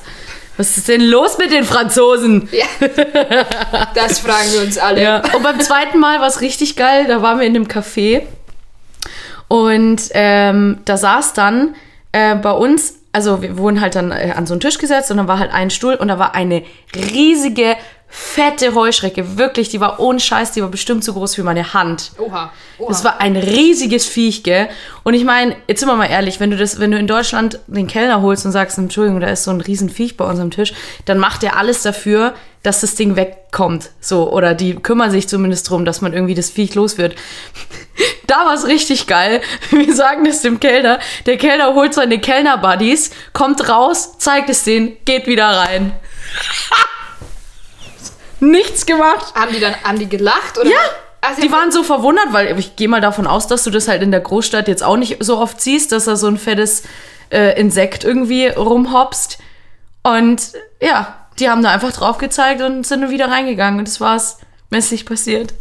Was 0.56 0.76
ist 0.76 0.88
denn 0.88 1.00
los 1.00 1.38
mit 1.38 1.50
den 1.50 1.64
Franzosen? 1.64 2.48
Ja. 2.52 2.66
Das 3.94 4.18
fragen 4.18 4.52
wir 4.52 4.62
uns 4.62 4.78
alle. 4.78 5.02
Ja. 5.02 5.22
Und 5.34 5.42
beim 5.42 5.58
zweiten 5.60 5.98
Mal 5.98 6.20
war 6.20 6.28
es 6.28 6.40
richtig 6.40 6.76
geil. 6.76 7.06
Da 7.06 7.22
waren 7.22 7.38
wir 7.38 7.46
in 7.46 7.56
einem 7.56 7.66
Café 7.66 8.22
und 9.52 10.00
ähm, 10.14 10.78
da 10.86 10.96
saß 10.96 11.34
dann 11.34 11.74
äh, 12.12 12.34
bei 12.36 12.52
uns, 12.52 12.94
also 13.12 13.42
wir 13.42 13.58
wurden 13.58 13.82
halt 13.82 13.94
dann 13.94 14.10
äh, 14.10 14.32
an 14.34 14.46
so 14.46 14.54
einen 14.54 14.60
Tisch 14.60 14.78
gesetzt 14.78 15.10
und 15.10 15.18
dann 15.18 15.28
war 15.28 15.38
halt 15.38 15.52
ein 15.52 15.68
Stuhl 15.68 15.94
und 15.94 16.08
da 16.08 16.18
war 16.18 16.34
eine 16.34 16.62
riesige 16.94 17.76
fette 18.14 18.74
Heuschrecke, 18.74 19.38
wirklich, 19.38 19.70
die 19.70 19.80
war 19.80 19.98
ohne 19.98 20.20
Scheiß, 20.20 20.52
die 20.52 20.60
war 20.60 20.68
bestimmt 20.68 21.02
so 21.02 21.14
groß 21.14 21.38
wie 21.38 21.42
meine 21.42 21.72
Hand. 21.72 22.12
Oha. 22.18 22.52
Oha. 22.78 22.88
Das 22.88 23.04
war 23.04 23.22
ein 23.22 23.36
riesiges 23.36 24.04
Viech, 24.04 24.42
gell? 24.42 24.68
Und 25.02 25.14
ich 25.14 25.24
meine, 25.24 25.56
jetzt 25.66 25.80
sind 25.80 25.88
wir 25.88 25.96
mal 25.96 26.10
ehrlich, 26.10 26.38
wenn 26.38 26.50
du 26.50 26.58
das, 26.58 26.78
wenn 26.78 26.90
du 26.90 26.98
in 26.98 27.06
Deutschland 27.06 27.60
den 27.68 27.86
Kellner 27.86 28.20
holst 28.20 28.44
und 28.44 28.52
sagst, 28.52 28.76
Entschuldigung, 28.76 29.20
da 29.20 29.28
ist 29.28 29.44
so 29.44 29.50
ein 29.50 29.62
riesen 29.62 29.88
Viech 29.88 30.18
bei 30.18 30.26
uns 30.26 30.40
am 30.40 30.50
Tisch, 30.50 30.74
dann 31.06 31.16
macht 31.16 31.42
er 31.42 31.56
alles 31.56 31.80
dafür, 31.80 32.34
dass 32.62 32.82
das 32.82 32.96
Ding 32.96 33.16
wegkommt. 33.16 33.88
So, 33.98 34.30
oder 34.30 34.52
die 34.52 34.74
kümmern 34.74 35.10
sich 35.10 35.26
zumindest 35.26 35.70
drum, 35.70 35.86
dass 35.86 36.02
man 36.02 36.12
irgendwie 36.12 36.34
das 36.34 36.50
Viech 36.50 36.74
los 36.74 36.98
wird. 36.98 37.16
Da 38.28 38.46
war 38.46 38.54
es 38.54 38.66
richtig 38.66 39.06
geil. 39.08 39.42
Wir 39.70 39.94
sagen 39.94 40.24
es 40.24 40.40
dem 40.40 40.58
Kellner. 40.58 41.00
Der 41.26 41.36
Kellner 41.36 41.74
holt 41.74 41.92
seine 41.92 42.18
Kellner-Buddies, 42.18 43.10
kommt 43.34 43.68
raus, 43.68 44.16
zeigt 44.16 44.48
es 44.48 44.64
denen, 44.64 44.96
geht 45.04 45.26
wieder 45.26 45.48
rein. 45.48 45.92
Nichts 48.42 48.86
gemacht. 48.86 49.34
haben 49.34 49.52
die 49.52 49.60
dann, 49.60 49.74
haben 49.84 49.98
die 49.98 50.08
gelacht? 50.08 50.58
Oder? 50.58 50.68
Ja, 50.68 50.76
Ach, 51.20 51.34
sie 51.36 51.42
die 51.42 51.52
waren 51.52 51.70
so 51.70 51.84
verwundert, 51.84 52.32
weil 52.32 52.58
ich 52.58 52.74
gehe 52.74 52.88
mal 52.88 53.00
davon 53.00 53.26
aus, 53.28 53.46
dass 53.46 53.62
du 53.62 53.70
das 53.70 53.86
halt 53.86 54.02
in 54.02 54.10
der 54.10 54.20
Großstadt 54.20 54.66
jetzt 54.66 54.82
auch 54.82 54.96
nicht 54.96 55.22
so 55.22 55.38
oft 55.38 55.60
siehst, 55.60 55.92
dass 55.92 56.06
da 56.06 56.16
so 56.16 56.26
ein 56.26 56.36
fettes 56.38 56.82
äh, 57.30 57.58
Insekt 57.58 58.02
irgendwie 58.02 58.48
rumhopst. 58.48 59.38
Und 60.02 60.42
ja, 60.80 61.16
die 61.38 61.48
haben 61.48 61.62
da 61.62 61.70
einfach 61.70 61.92
drauf 61.92 62.18
gezeigt 62.18 62.60
und 62.60 62.84
sind 62.84 63.02
dann 63.02 63.10
wieder 63.10 63.28
reingegangen. 63.30 63.78
Und 63.78 63.86
das 63.86 64.00
war's. 64.00 64.38
Mir 64.70 64.78
ist 64.78 64.90
nicht 64.90 65.06
passiert. 65.06 65.54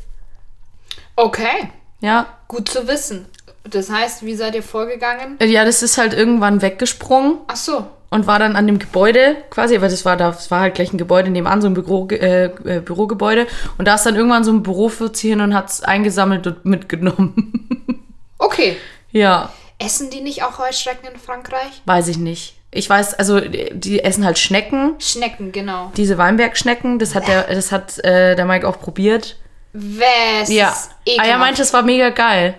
Okay. 1.15 1.69
Ja. 2.00 2.25
Gut 2.47 2.69
zu 2.69 2.88
wissen. 2.88 3.27
Das 3.63 3.91
heißt, 3.91 4.25
wie 4.25 4.33
seid 4.35 4.55
ihr 4.55 4.63
vorgegangen? 4.63 5.39
Äh, 5.39 5.45
Ja, 5.45 5.65
das 5.65 5.83
ist 5.83 6.00
halt 6.00 6.13
irgendwann 6.13 6.63
weggesprungen 6.63 7.38
Ach 7.47 7.55
so. 7.55 7.85
Und 8.12 8.27
war 8.27 8.38
dann 8.38 8.56
an 8.56 8.68
dem 8.68 8.77
Gebäude 8.77 9.38
quasi, 9.50 9.82
weil 9.82 9.89
das 9.89 10.06
war 10.06 10.18
da, 10.18 10.27
das 10.27 10.51
war 10.51 10.60
halt 10.60 10.75
gleich 10.75 10.94
ein 10.94 10.98
Gebäude 10.98 11.30
nebenan, 11.30 11.62
so 11.62 11.68
ein 11.68 11.74
Büro, 11.74 12.08
äh, 12.10 12.46
äh, 12.46 12.82
Bürogebäude. 12.82 13.48
Und 13.77 13.88
da 13.88 13.96
ist 13.96 14.06
dann 14.06 14.15
irgendwann 14.15 14.44
so 14.44 14.51
ein 14.51 14.62
Bürofuzzi 14.62 15.30
hin 15.30 15.41
und 15.41 15.56
hat's 15.56 15.82
eingesammelt 15.82 16.46
und 16.46 16.63
mitgenommen. 16.65 17.53
Okay. 18.44 18.75
ja. 19.12 19.51
Essen 19.77 20.10
die 20.10 20.22
nicht 20.22 20.44
auch 20.44 20.58
Heuschrecken 20.58 21.08
in 21.13 21.20
Frankreich? 21.20 21.84
Weiß 21.86 22.08
ich 22.08 22.18
nicht. 22.18 22.56
Ich 22.72 22.89
weiß, 22.89 23.13
also 23.13 23.39
die 23.39 24.03
essen 24.03 24.25
halt 24.25 24.39
Schnecken, 24.39 24.96
Schnecken, 24.98 25.51
genau. 25.51 25.91
diese 25.96 26.18
Weinbergschnecken. 26.18 26.98
Das 26.98 27.13
hat 27.13 27.27
der, 27.27 27.44
das 27.44 27.72
hat 27.72 28.00
äh, 28.03 28.36
der 28.36 28.46
Mike 28.46 28.68
auch 28.68 28.80
probiert. 28.80 29.38
Was? 29.74 30.50
Ja. 30.50 30.75
Ah, 31.20 31.24
er 31.24 31.38
meinte, 31.38 31.62
es 31.62 31.72
war 31.72 31.84
mega 31.84 32.10
geil. 32.10 32.56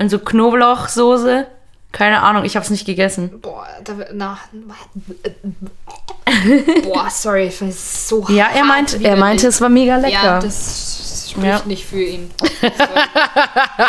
Und 0.00 0.08
so 0.10 0.18
Knoblauchsoße. 0.18 1.46
Keine 1.92 2.22
Ahnung, 2.22 2.44
ich 2.44 2.56
hab's 2.56 2.70
nicht 2.70 2.86
gegessen. 2.86 3.40
Boah, 3.42 3.66
da, 3.84 3.94
na, 4.12 4.38
Boah, 6.84 7.08
ich 7.10 7.48
ich 7.48 7.54
finde 7.54 7.72
es 7.72 8.08
so 8.08 8.24
Ja, 8.28 8.46
er 8.54 8.60
hart 8.60 8.64
meinte, 8.64 9.02
er 9.02 9.16
meinte, 9.16 9.48
es 9.48 9.60
war 9.60 9.68
mega 9.68 9.96
lecker. 9.96 10.12
Ja, 10.12 10.38
das 10.40 11.00
spricht 11.30 11.46
Ja. 11.46 11.62
nicht 11.64 11.86
für 11.86 12.02
ihn. 12.02 12.30
Sorry. 12.38 12.72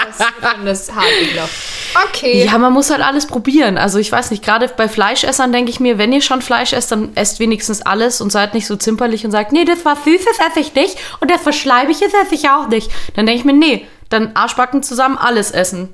das, 0.08 0.20
ich 0.20 0.66
das 0.66 0.96
hart 0.96 1.06
ekelhaft. 1.22 1.54
Okay. 2.08 2.46
Ja, 2.46 2.58
man 2.58 2.74
muss 2.74 2.90
halt 2.90 3.02
alles 3.02 3.28
probieren. 3.28 3.78
Also 3.78 4.00
ich 4.00 4.12
weiß 4.12 4.32
nicht, 4.32 4.44
gerade 4.44 4.68
bei 4.70 4.88
Fleischessern 4.88 5.52
denke 5.52 5.70
ich 5.70 5.80
mir, 5.80 5.98
wenn 5.98 6.14
ihr 6.14 6.22
schon 6.22 6.42
Fleisch 6.42 6.74
esst, 6.74 6.92
dann 6.92 7.16
esst 7.16 7.40
wenigstens 7.40 7.82
alles 7.82 8.22
und 8.22 8.32
seid 8.32 8.54
nicht 8.54 8.66
so 8.66 8.76
zimperlich 8.76 9.26
und 9.26 9.32
sagt, 9.32 9.52
nee, 9.52 9.66
das 9.66 9.86
war 9.86 9.96
süß, 9.96 10.22
das 10.26 10.48
esse 10.48 10.60
ich 10.60 10.74
nicht 10.74 10.98
und 11.20 11.30
das 11.30 11.46
was 11.46 11.56
Schleibiges 11.56 12.02
esse 12.02 12.34
ich 12.34 12.50
auch 12.50 12.68
nicht. 12.68 12.90
Dann 13.16 13.26
denke 13.26 13.40
ich 13.40 13.46
mir, 13.46 13.54
nee, 13.54 13.88
dann 14.10 14.36
Arschbacken 14.36 14.84
zusammen 14.84 15.18
alles 15.18 15.52
essen. 15.52 15.94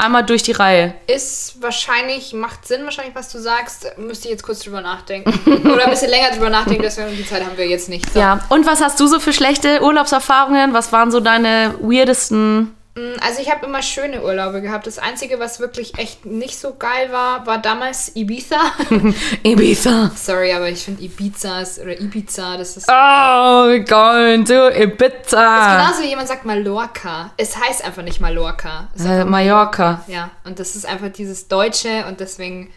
Einmal 0.00 0.24
durch 0.24 0.44
die 0.44 0.52
Reihe. 0.52 0.94
Ist 1.08 1.60
wahrscheinlich, 1.60 2.32
macht 2.32 2.68
Sinn 2.68 2.84
wahrscheinlich, 2.84 3.16
was 3.16 3.32
du 3.32 3.40
sagst. 3.40 3.98
Müsste 3.98 4.28
ich 4.28 4.32
jetzt 4.32 4.44
kurz 4.44 4.60
drüber 4.60 4.80
nachdenken. 4.80 5.32
Oder 5.68 5.84
ein 5.84 5.90
bisschen 5.90 6.10
länger 6.10 6.30
drüber 6.30 6.50
nachdenken, 6.50 6.82
deswegen 6.82 7.16
die 7.16 7.26
Zeit 7.26 7.44
haben 7.44 7.58
wir 7.58 7.66
jetzt 7.66 7.88
nicht. 7.88 8.12
So. 8.12 8.20
Ja, 8.20 8.38
und 8.48 8.64
was 8.64 8.80
hast 8.80 9.00
du 9.00 9.08
so 9.08 9.18
für 9.18 9.32
schlechte 9.32 9.82
Urlaubserfahrungen? 9.82 10.72
Was 10.72 10.92
waren 10.92 11.10
so 11.10 11.18
deine 11.18 11.74
weirdesten? 11.80 12.77
Also 13.20 13.40
ich 13.40 13.50
habe 13.50 13.66
immer 13.66 13.82
schöne 13.82 14.22
Urlaube 14.22 14.60
gehabt. 14.62 14.86
Das 14.86 14.98
Einzige, 14.98 15.38
was 15.38 15.60
wirklich 15.60 15.98
echt 15.98 16.24
nicht 16.26 16.58
so 16.58 16.74
geil 16.74 17.12
war, 17.12 17.46
war 17.46 17.58
damals 17.58 18.14
Ibiza. 18.16 18.56
Ibiza. 19.42 20.10
Sorry, 20.16 20.52
aber 20.52 20.68
ich 20.68 20.84
finde 20.84 21.02
Ibiza 21.02 21.60
ist, 21.60 21.78
oder 21.78 21.98
Ibiza, 22.00 22.56
das 22.56 22.76
ist... 22.76 22.88
Oh, 22.88 22.92
we're 22.92 23.84
going 23.86 24.44
to 24.44 24.68
Ibiza. 24.70 25.76
Genauso 25.78 26.02
wie 26.02 26.08
jemand 26.08 26.28
sagt 26.28 26.44
Mallorca. 26.44 27.32
Es 27.36 27.56
heißt 27.56 27.84
einfach 27.84 28.02
nicht 28.02 28.20
Mallorca. 28.20 28.88
Ist 28.94 29.04
Äh, 29.06 29.24
Mallorca. 29.24 30.02
Ja, 30.08 30.30
und 30.44 30.58
das 30.58 30.76
ist 30.76 30.86
einfach 30.86 31.08
dieses 31.12 31.48
Deutsche 31.48 32.04
und 32.06 32.20
deswegen, 32.20 32.70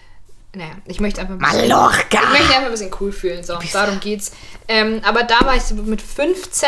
naja, 0.53 0.71
ich 0.85 0.99
möchte 0.99 1.21
einfach 1.21 1.35
ein 1.35 1.39
bisschen, 1.39 1.69
Mallorca. 1.69 2.19
ich 2.23 2.29
möchte 2.29 2.53
einfach 2.53 2.65
ein 2.65 2.71
bisschen 2.71 2.91
cool 2.99 3.11
fühlen, 3.11 3.43
so, 3.43 3.57
darum 3.73 3.99
geht's. 3.99 4.31
Ähm, 4.67 5.01
aber 5.03 5.23
da 5.23 5.39
war 5.45 5.55
ich 5.55 5.63
mit 5.85 6.01
15 6.01 6.67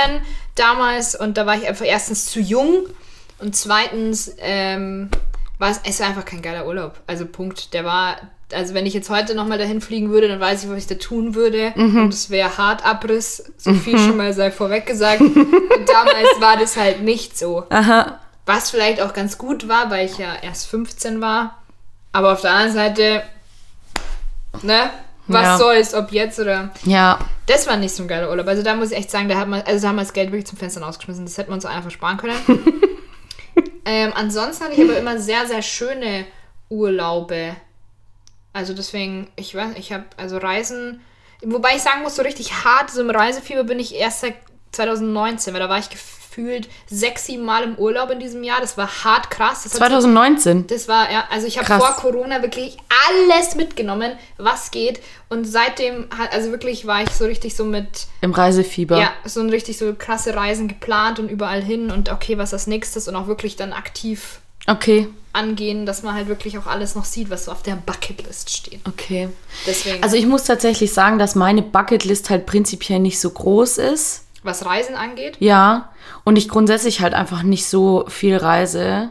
damals 0.55 1.15
und 1.15 1.37
da 1.37 1.45
war 1.45 1.55
ich 1.55 1.67
einfach 1.67 1.85
erstens 1.85 2.27
zu 2.27 2.39
jung 2.39 2.85
und 3.43 3.55
zweitens 3.55 4.33
ähm, 4.39 5.09
war 5.59 5.69
es, 5.71 5.81
es 5.85 5.99
war 5.99 6.07
einfach 6.07 6.25
kein 6.25 6.41
geiler 6.41 6.65
Urlaub. 6.65 6.99
Also 7.07 7.25
Punkt, 7.25 7.73
der 7.73 7.83
war, 7.85 8.17
also 8.51 8.73
wenn 8.73 8.85
ich 8.85 8.93
jetzt 8.93 9.09
heute 9.09 9.35
nochmal 9.35 9.57
dahin 9.57 9.81
fliegen 9.81 10.09
würde, 10.09 10.27
dann 10.27 10.39
weiß 10.39 10.63
ich, 10.63 10.69
was 10.69 10.77
ich 10.79 10.87
da 10.87 10.95
tun 10.95 11.35
würde 11.35 11.73
und 11.75 12.13
es 12.13 12.29
wäre 12.29 12.57
hart 12.57 12.85
Abriss, 12.85 13.51
so 13.57 13.73
viel 13.73 13.97
schon 13.97 14.17
mal 14.17 14.33
sei 14.33 14.49
vorweg 14.51 14.85
gesagt. 14.85 15.21
und 15.21 15.35
damals 15.87 16.29
war 16.39 16.57
das 16.57 16.77
halt 16.77 17.01
nicht 17.01 17.37
so. 17.37 17.65
Aha. 17.69 18.19
Was 18.45 18.71
vielleicht 18.71 19.01
auch 19.01 19.13
ganz 19.13 19.37
gut 19.37 19.67
war, 19.67 19.89
weil 19.89 20.05
ich 20.05 20.17
ja 20.17 20.35
erst 20.41 20.67
15 20.67 21.21
war. 21.21 21.61
Aber 22.11 22.33
auf 22.33 22.41
der 22.41 22.51
anderen 22.51 22.73
Seite, 22.73 23.23
ne? 24.61 24.89
Was 25.27 25.43
Ja. 25.43 25.57
soll's, 25.57 25.93
ob 25.93 26.11
jetzt 26.11 26.37
oder. 26.39 26.71
Ja. 26.83 27.19
Das 27.45 27.65
war 27.67 27.77
nicht 27.77 27.95
so 27.95 28.03
ein 28.03 28.09
geiler 28.09 28.29
Urlaub. 28.29 28.47
Also 28.47 28.61
da 28.61 28.75
muss 28.75 28.91
ich 28.91 28.97
echt 28.97 29.09
sagen, 29.09 29.29
da 29.29 29.37
hat 29.37 29.47
man, 29.47 29.61
also 29.61 29.81
da 29.81 29.87
haben 29.89 29.95
wir 29.95 30.01
das 30.01 30.11
Geld 30.13 30.31
wirklich 30.31 30.47
zum 30.47 30.57
Fenster 30.57 30.81
rausgeschmissen. 30.81 31.25
Das 31.25 31.37
hätte 31.37 31.49
man 31.49 31.57
uns 31.57 31.65
einfach 31.65 31.91
sparen 31.91 32.17
können. 32.17 32.35
ähm, 33.85 34.11
ansonsten 34.15 34.65
hatte 34.65 34.73
ich 34.73 34.81
aber 34.81 34.97
immer 34.97 35.19
sehr, 35.19 35.45
sehr 35.47 35.61
schöne 35.61 36.25
Urlaube. 36.69 37.55
Also 38.53 38.73
deswegen, 38.73 39.29
ich 39.35 39.55
weiß, 39.55 39.75
ich 39.77 39.91
habe 39.91 40.05
also 40.17 40.37
Reisen, 40.37 41.01
wobei 41.43 41.75
ich 41.75 41.81
sagen 41.81 42.03
muss, 42.03 42.15
so 42.15 42.21
richtig 42.21 42.63
hart, 42.63 42.91
so 42.91 43.01
im 43.01 43.09
Reisefieber 43.09 43.63
bin 43.63 43.79
ich 43.79 43.95
erst 43.95 44.21
seit 44.21 44.35
2019, 44.71 45.53
weil 45.53 45.59
da 45.59 45.69
war 45.69 45.79
ich 45.79 45.89
gefühlt 46.33 46.67
sieben 46.87 47.43
Mal 47.45 47.63
im 47.63 47.75
Urlaub 47.75 48.09
in 48.11 48.19
diesem 48.19 48.43
Jahr. 48.43 48.59
Das 48.61 48.77
war 48.77 48.87
hart 49.03 49.29
krass. 49.29 49.63
Das 49.63 49.65
hat 49.65 49.71
so- 49.73 49.77
2019. 49.79 50.67
das 50.67 50.87
war, 50.87 51.11
ja, 51.11 51.25
also 51.29 51.47
ich 51.47 51.57
habe 51.57 51.65
vor 51.79 51.95
Corona 51.95 52.41
wirklich 52.41 52.77
alles 53.09 53.55
mitgenommen, 53.55 54.13
was 54.37 54.71
geht. 54.71 55.01
Und 55.29 55.45
seitdem, 55.45 56.07
also 56.31 56.51
wirklich 56.51 56.85
war 56.87 57.03
ich 57.03 57.09
so 57.11 57.25
richtig 57.25 57.55
so 57.55 57.65
mit, 57.65 58.07
Im 58.21 58.31
Reisefieber. 58.31 58.97
ja, 58.99 59.11
so 59.25 59.41
ein 59.41 59.49
richtig 59.49 59.77
so 59.77 59.93
krasse 59.93 60.35
Reisen 60.35 60.67
geplant 60.67 61.19
und 61.19 61.29
überall 61.29 61.61
hin 61.61 61.91
und 61.91 62.11
okay, 62.11 62.37
was 62.37 62.53
als 62.53 62.67
nächstes 62.67 63.07
und 63.07 63.15
auch 63.15 63.27
wirklich 63.27 63.55
dann 63.55 63.73
aktiv 63.73 64.39
Okay. 64.67 65.09
angehen, 65.33 65.85
dass 65.85 66.03
man 66.03 66.13
halt 66.15 66.27
wirklich 66.27 66.57
auch 66.57 66.67
alles 66.67 66.95
noch 66.95 67.05
sieht, 67.05 67.29
was 67.29 67.45
so 67.45 67.51
auf 67.51 67.63
der 67.63 67.75
Bucketlist 67.75 68.49
steht. 68.55 68.79
Okay. 68.87 69.29
Deswegen, 69.67 70.01
Also 70.03 70.15
ich 70.15 70.25
muss 70.25 70.43
tatsächlich 70.45 70.93
sagen, 70.93 71.19
dass 71.19 71.35
meine 71.35 71.61
Bucketlist 71.61 72.29
halt 72.29 72.45
prinzipiell 72.45 72.99
nicht 72.99 73.19
so 73.19 73.29
groß 73.29 73.77
ist. 73.79 74.22
Was 74.43 74.65
Reisen 74.65 74.95
angeht, 74.95 75.37
Ja. 75.39 75.89
Und 76.23 76.37
ich 76.37 76.49
grundsätzlich 76.49 77.01
halt 77.01 77.13
einfach 77.13 77.43
nicht 77.43 77.65
so 77.65 78.05
viel 78.07 78.37
reise. 78.37 79.09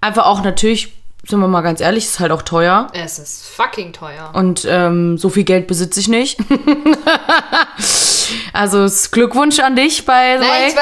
Einfach 0.00 0.26
auch 0.26 0.42
natürlich, 0.42 0.94
sind 1.26 1.40
wir 1.40 1.48
mal 1.48 1.62
ganz 1.62 1.80
ehrlich, 1.80 2.04
ist 2.04 2.20
halt 2.20 2.32
auch 2.32 2.42
teuer. 2.42 2.88
es 2.92 3.18
ist 3.18 3.48
fucking 3.48 3.92
teuer. 3.92 4.30
Und 4.32 4.66
ähm, 4.68 5.18
so 5.18 5.28
viel 5.28 5.44
Geld 5.44 5.66
besitze 5.66 6.00
ich 6.00 6.08
nicht. 6.08 6.38
also 8.52 8.86
Glückwunsch 9.10 9.58
an 9.60 9.76
dich, 9.76 9.98
the 9.98 10.04
Nein, 10.06 10.72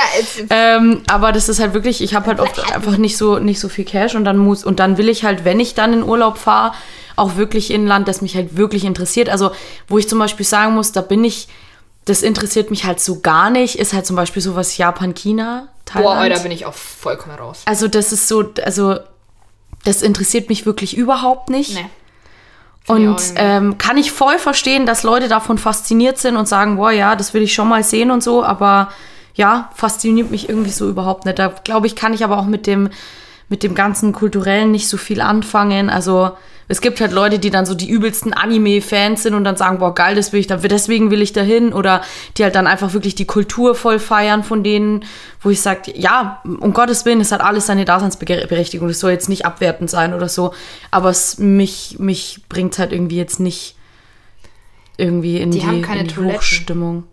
Ähm, 0.51 1.03
aber 1.11 1.33
das 1.33 1.49
ist 1.49 1.61
halt 1.61 1.75
wirklich, 1.75 2.03
ich 2.03 2.15
habe 2.15 2.27
halt 2.27 2.41
oft 2.41 2.75
einfach 2.75 2.97
nicht 2.97 3.17
so, 3.17 3.39
nicht 3.39 3.61
so 3.61 3.69
viel 3.69 3.85
Cash 3.85 4.15
und 4.15 4.25
dann 4.25 4.39
muss, 4.39 4.65
und 4.65 4.81
dann 4.81 4.99
will 4.99 5.09
ich 5.09 5.25
halt, 5.25 5.45
wenn 5.45 5.61
ich 5.61 5.75
dann 5.75 5.93
in 5.93 6.03
Urlaub 6.03 6.39
fahre, 6.39 6.75
auch 7.17 7.37
wirklich 7.37 7.71
in 7.71 7.85
ein 7.85 7.87
Land, 7.87 8.09
das 8.09 8.23
mich 8.23 8.35
halt 8.35 8.57
wirklich 8.57 8.85
interessiert. 8.85 9.29
Also, 9.29 9.53
wo 9.89 9.99
ich 9.99 10.09
zum 10.09 10.19
Beispiel 10.19 10.47
sagen 10.47 10.75
muss, 10.75 10.93
da 10.93 11.01
bin 11.01 11.25
ich, 11.25 11.49
das 12.05 12.23
interessiert 12.23 12.71
mich 12.71 12.85
halt 12.85 13.01
so 13.01 13.21
gar 13.21 13.51
nicht, 13.51 13.79
ist 13.79 13.93
halt 13.93 14.07
zum 14.07 14.17
Beispiel 14.17 14.43
sowas 14.43 14.77
Japan, 14.77 15.15
China, 15.15 15.69
Thailand. 15.85 16.19
Boah, 16.21 16.29
da 16.29 16.39
bin 16.43 16.53
ich 16.53 16.67
auch 16.67 16.75
vollkommen 16.75 17.37
raus. 17.37 17.63
also, 17.65 17.89
das 17.89 18.13
ist 18.13 18.29
so, 18.29 18.45
also, 18.65 18.99
das 19.85 20.03
interessiert 20.03 20.49
mich 20.49 20.67
wirklich 20.67 20.97
überhaupt 20.97 21.51
nicht. 21.51 21.75
Nee. 21.75 21.87
Und 22.87 23.17
ähm, 23.37 23.79
kann 23.79 23.97
ich 23.97 24.13
voll 24.13 24.39
verstehen, 24.39 24.85
dass 24.85 25.05
Leute 25.05 25.29
davon 25.29 25.57
fasziniert 25.57 26.19
sind 26.19 26.37
und 26.37 26.47
sagen, 26.47 26.77
boah, 26.77 26.91
ja, 26.91 27.17
das 27.17 27.33
will 27.33 27.43
ich 27.43 27.55
schon 27.55 27.69
mal 27.69 27.83
sehen 27.83 28.11
und 28.11 28.23
so, 28.23 28.45
aber 28.45 28.91
ja, 29.35 29.71
fasziniert 29.75 30.31
mich 30.31 30.51
irgendwie 30.51 30.71
so 30.71 30.89
überhaupt 30.89 31.25
nicht. 31.25 31.39
Da 31.39 31.49
glaube 31.49 31.87
ich, 31.87 31.97
kann 31.97 32.13
ich 32.13 32.25
aber 32.25 32.39
auch 32.39 32.45
mit 32.45 32.67
dem, 32.67 32.91
mit 33.49 33.63
dem 33.63 33.75
ganzen 33.75 34.13
Kulturellen 34.13 34.71
nicht 34.71 34.89
so 34.89 34.99
viel 34.99 35.23
anfangen. 35.23 35.89
Also 35.89 36.33
es 36.69 36.81
gibt 36.81 37.01
halt 37.01 37.13
Leute, 37.13 37.39
die 37.39 37.51
dann 37.51 37.67
so 37.67 37.75
die 37.75 37.89
übelsten 37.91 38.33
Anime-Fans 38.33 39.23
sind 39.23 39.35
und 39.35 39.45
dann 39.45 39.57
sagen, 39.57 39.79
boah, 39.79 39.95
geil, 39.95 40.15
das 40.17 40.33
will 40.33 40.41
ich, 40.41 40.47
da- 40.47 40.57
deswegen 40.57 41.11
will 41.11 41.21
ich 41.23 41.33
dahin. 41.33 41.73
Oder 41.73 42.01
die 42.37 42.45
halt 42.45 42.55
dann 42.55 42.67
einfach 42.67 42.93
wirklich 42.95 43.15
die 43.15 43.27
Kultur 43.27 43.75
voll 43.75 43.99
feiern 43.99 44.43
von 44.45 44.63
denen, 44.65 45.05
wo 45.43 45.51
ich 45.51 45.61
sage, 45.61 45.93
ja, 45.95 46.41
um 46.45 46.73
Gottes 46.73 47.05
Willen, 47.05 47.21
es 47.21 47.33
hat 47.33 47.41
alles 47.43 47.67
seine 47.67 47.85
Daseinsberechtigung. 47.85 48.89
Das 48.89 49.01
soll 49.01 49.11
jetzt 49.11 49.29
nicht 49.29 49.45
abwertend 49.45 49.91
sein 49.91 50.15
oder 50.15 50.29
so. 50.29 50.55
Aber 50.91 51.11
es 51.11 51.39
mich, 51.39 51.97
mich 51.99 52.41
bringt 52.49 52.79
halt 52.79 52.93
irgendwie 52.93 53.17
jetzt 53.17 53.41
nicht 53.41 53.77
irgendwie 54.97 55.39
in 55.41 55.51
Die 55.51 55.59
die, 55.61 55.67
haben 55.67 55.83
keine 55.83 56.01
in 56.03 56.09
die. 56.09 56.17
Hochstimmung. 56.17 57.05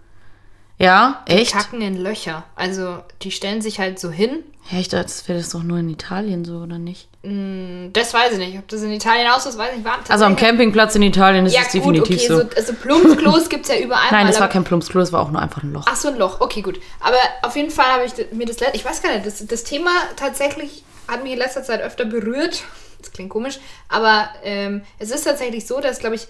Ja, 0.81 1.21
echt? 1.27 1.53
Kacken 1.53 1.81
in 1.81 1.95
Löcher. 1.95 2.43
Also 2.55 2.97
die 3.21 3.31
stellen 3.31 3.61
sich 3.61 3.79
halt 3.79 3.99
so 3.99 4.09
hin. 4.09 4.43
Ja, 4.71 4.79
ich 4.79 4.89
dachte, 4.89 5.03
das 5.03 5.27
wäre 5.27 5.37
das 5.39 5.49
doch 5.49 5.63
nur 5.63 5.77
in 5.79 5.89
Italien 5.89 6.45
so, 6.45 6.57
oder 6.57 6.77
nicht? 6.77 7.07
Das 7.23 8.13
weiß 8.13 8.33
ich 8.33 8.37
nicht. 8.39 8.57
Ob 8.57 8.67
das 8.67 8.81
in 8.81 8.91
Italien 8.91 9.27
auch 9.29 9.39
so 9.39 9.49
ist, 9.49 9.57
weiß 9.57 9.71
ich 9.77 9.83
nicht. 9.83 10.09
Also 10.09 10.25
am 10.25 10.35
Campingplatz 10.35 10.95
in 10.95 11.03
Italien 11.03 11.45
ist 11.45 11.53
Ja, 11.53 11.61
es 11.61 11.71
definitiv 11.71 12.17
okay, 12.17 12.27
so. 12.27 12.39
so. 12.39 12.49
Also 12.55 12.73
Plumpsklos 12.73 13.49
gibt 13.49 13.65
es 13.69 13.75
ja 13.75 13.79
überall. 13.83 14.07
Nein, 14.11 14.25
das 14.27 14.39
war 14.39 14.47
kein 14.49 14.63
Plumpsklo, 14.63 15.01
es 15.01 15.11
war 15.11 15.21
auch 15.21 15.29
nur 15.31 15.41
einfach 15.41 15.61
ein 15.61 15.71
Loch. 15.73 15.85
Ach 15.87 15.95
so, 15.95 16.07
ein 16.07 16.17
Loch. 16.17 16.41
Okay, 16.41 16.61
gut. 16.61 16.79
Aber 16.99 17.17
auf 17.43 17.55
jeden 17.55 17.69
Fall 17.69 17.85
habe 17.87 18.05
ich 18.05 18.13
mir 18.31 18.45
das 18.45 18.59
letzte, 18.59 18.75
ich 18.75 18.83
weiß 18.85 19.03
gar 19.03 19.13
nicht, 19.13 19.25
das, 19.25 19.45
das 19.45 19.63
Thema 19.63 19.91
tatsächlich 20.15 20.83
hat 21.07 21.21
mich 21.23 21.33
in 21.33 21.39
letzter 21.39 21.63
Zeit 21.63 21.81
öfter 21.81 22.05
berührt. 22.05 22.63
Das 22.99 23.11
klingt 23.11 23.29
komisch, 23.29 23.59
aber 23.89 24.29
ähm, 24.43 24.83
es 24.99 25.11
ist 25.11 25.23
tatsächlich 25.23 25.65
so, 25.67 25.79
dass, 25.79 25.99
glaube 25.99 26.15
ich, 26.15 26.27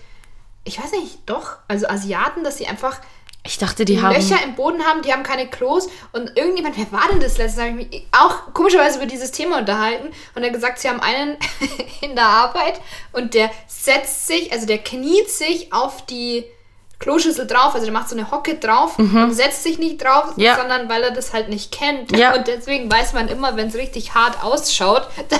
ich 0.64 0.82
weiß 0.82 0.92
nicht, 0.92 1.20
doch, 1.26 1.58
also 1.68 1.88
Asiaten, 1.88 2.44
dass 2.44 2.58
sie 2.58 2.68
einfach 2.68 3.00
Ich 3.44 3.58
dachte, 3.58 3.86
die 3.86 4.02
haben. 4.02 4.14
Löcher 4.14 4.44
im 4.44 4.56
Boden 4.56 4.84
haben, 4.84 5.02
die 5.02 5.12
haben 5.12 5.24
keine 5.24 5.48
Klos. 5.48 5.90
Und 6.12 6.38
irgendjemand, 6.38 6.78
wer 6.78 6.92
war 6.92 7.08
denn 7.10 7.20
das 7.20 7.38
letzte? 7.38 7.62
habe 7.62 7.82
ich 7.82 7.90
mich 7.90 8.08
auch 8.12 8.54
komischerweise 8.54 8.98
über 8.98 9.08
dieses 9.08 9.32
Thema 9.32 9.58
unterhalten. 9.58 10.10
Und 10.36 10.44
er 10.44 10.50
hat 10.50 10.54
gesagt, 10.54 10.80
sie 10.80 10.90
haben 10.90 11.00
einen 11.00 11.38
in 12.02 12.16
der 12.16 12.26
Arbeit 12.26 12.80
und 13.14 13.34
der 13.34 13.50
setzt 13.68 14.28
sich, 14.28 14.52
also 14.52 14.68
der 14.68 14.78
kniet 14.78 15.30
sich 15.30 15.74
auf 15.74 16.06
die 16.06 16.46
Kloschüssel 17.02 17.48
drauf, 17.48 17.74
also 17.74 17.86
der 17.86 17.92
macht 17.94 18.08
so 18.10 18.16
eine 18.16 18.32
Hocke 18.32 18.56
drauf 18.56 18.98
und 18.98 19.34
setzt 19.34 19.64
sich 19.64 19.78
nicht 19.80 20.02
drauf, 20.04 20.38
Mhm. 20.38 20.44
Ja. 20.44 20.56
sondern 20.56 20.88
weil 20.88 21.04
er 21.04 21.12
das 21.12 21.34
halt 21.34 21.50
nicht 21.50 21.72
kennt. 21.72 22.16
Ja. 22.16 22.34
Und 22.36 22.48
deswegen 22.48 22.90
weiß 22.92 23.12
man 23.14 23.28
immer, 23.28 23.58
wenn 23.58 23.68
es 23.68 23.76
richtig 23.76 24.14
hart 24.14 24.44
ausschaut, 24.44 25.08
dass 25.30 25.40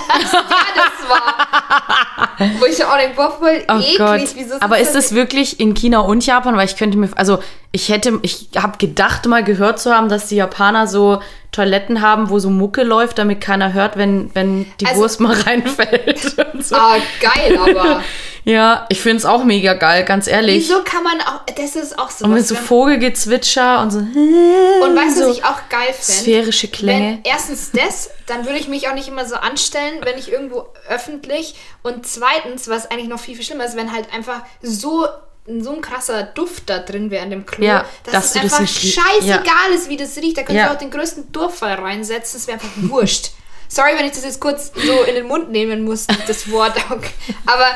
das 0.74 1.08
war. 1.08 2.48
Wo 2.58 2.64
ich 2.66 2.84
auch 2.84 2.96
denke, 2.96 3.16
boah, 3.16 3.30
voll 3.38 3.62
Oh 3.68 3.78
eklig. 3.78 3.96
Gott. 3.98 4.20
Wieso 4.34 4.54
Aber 4.60 4.78
ist 4.78 4.94
das 4.94 5.08
das 5.08 5.14
wirklich 5.14 5.58
in 5.60 5.74
China 5.74 6.00
und 6.00 6.24
Japan? 6.26 6.56
Weil 6.56 6.66
ich 6.66 6.76
könnte 6.76 6.98
mir, 6.98 7.08
also 7.16 7.38
ich 7.70 7.88
hätte, 7.88 8.18
ich 8.22 8.48
habe 8.56 8.76
gedacht 8.78 9.24
mal 9.26 9.42
gehört 9.44 9.80
zu 9.80 9.94
haben, 9.94 10.08
dass 10.08 10.26
die 10.28 10.36
Japaner 10.36 10.86
so 10.86 11.20
Toiletten 11.52 12.02
haben, 12.02 12.28
wo 12.30 12.38
so 12.38 12.50
Mucke 12.50 12.82
läuft, 12.82 13.18
damit 13.18 13.40
keiner 13.40 13.72
hört, 13.72 13.96
wenn, 13.96 14.30
wenn 14.34 14.66
die 14.80 14.86
Also- 14.86 15.00
Wurst 15.00 15.20
mal 15.20 15.34
reinfällt. 15.46 16.18
So. 16.60 16.74
Ah, 16.76 16.96
geil, 17.20 17.58
aber. 17.58 18.02
Ja, 18.44 18.86
ich 18.88 19.00
finde 19.00 19.18
es 19.18 19.24
auch 19.24 19.44
mega 19.44 19.74
geil, 19.74 20.04
ganz 20.04 20.26
ehrlich. 20.26 20.64
Wieso 20.68 20.82
kann 20.82 21.04
man 21.04 21.20
auch, 21.20 21.42
das 21.54 21.76
ist 21.76 21.96
auch 21.98 22.10
so 22.10 22.24
Und 22.24 22.34
mit 22.34 22.46
so 22.46 22.56
Vogelgezwitscher 22.56 23.80
und 23.82 23.90
so. 23.92 23.98
Und 23.98 24.96
weißt 24.96 25.16
du, 25.18 25.22
so 25.24 25.28
was 25.30 25.36
ich 25.36 25.44
auch 25.44 25.68
geil 25.68 25.92
fände? 25.92 26.20
sphärische 26.20 26.68
Klänge. 26.68 27.18
Wenn, 27.22 27.24
erstens 27.24 27.70
das, 27.70 28.10
dann 28.26 28.44
würde 28.44 28.58
ich 28.58 28.66
mich 28.68 28.88
auch 28.88 28.94
nicht 28.94 29.06
immer 29.08 29.26
so 29.26 29.36
anstellen, 29.36 30.00
wenn 30.02 30.18
ich 30.18 30.32
irgendwo 30.32 30.66
öffentlich. 30.88 31.54
Und 31.82 32.06
zweitens, 32.06 32.68
was 32.68 32.90
eigentlich 32.90 33.08
noch 33.08 33.20
viel, 33.20 33.36
viel 33.36 33.44
schlimmer 33.44 33.64
ist, 33.64 33.76
wenn 33.76 33.92
halt 33.92 34.12
einfach 34.12 34.42
so, 34.60 35.06
so 35.46 35.72
ein 35.74 35.80
krasser 35.80 36.24
Duft 36.24 36.68
da 36.68 36.78
drin 36.80 37.10
wäre 37.10 37.24
in 37.24 37.30
dem 37.30 37.46
Klo, 37.46 37.64
Ja, 37.64 37.84
dass, 38.04 38.12
dass 38.12 38.24
es 38.26 38.32
das 38.32 38.42
einfach 38.42 38.60
riech- 38.60 38.94
scheißegal 39.00 39.70
ist, 39.74 39.88
wie 39.88 39.96
das 39.96 40.16
riecht. 40.16 40.36
Da 40.36 40.42
könntest 40.42 40.56
Ja. 40.64 40.68
du 40.68 40.74
auch 40.74 40.78
den 40.78 40.90
größten 40.90 41.30
Durchfall 41.32 41.74
reinsetzen, 41.74 42.38
es 42.40 42.46
wäre 42.48 42.54
einfach 42.58 42.70
wurscht. 42.90 43.30
Sorry, 43.72 43.92
wenn 43.96 44.04
ich 44.04 44.12
das 44.12 44.24
jetzt 44.24 44.38
kurz 44.38 44.70
so 44.74 45.02
in 45.04 45.14
den 45.14 45.26
Mund 45.26 45.50
nehmen 45.50 45.82
muss, 45.84 46.06
das 46.26 46.50
Wort. 46.50 46.74
Aber 47.46 47.66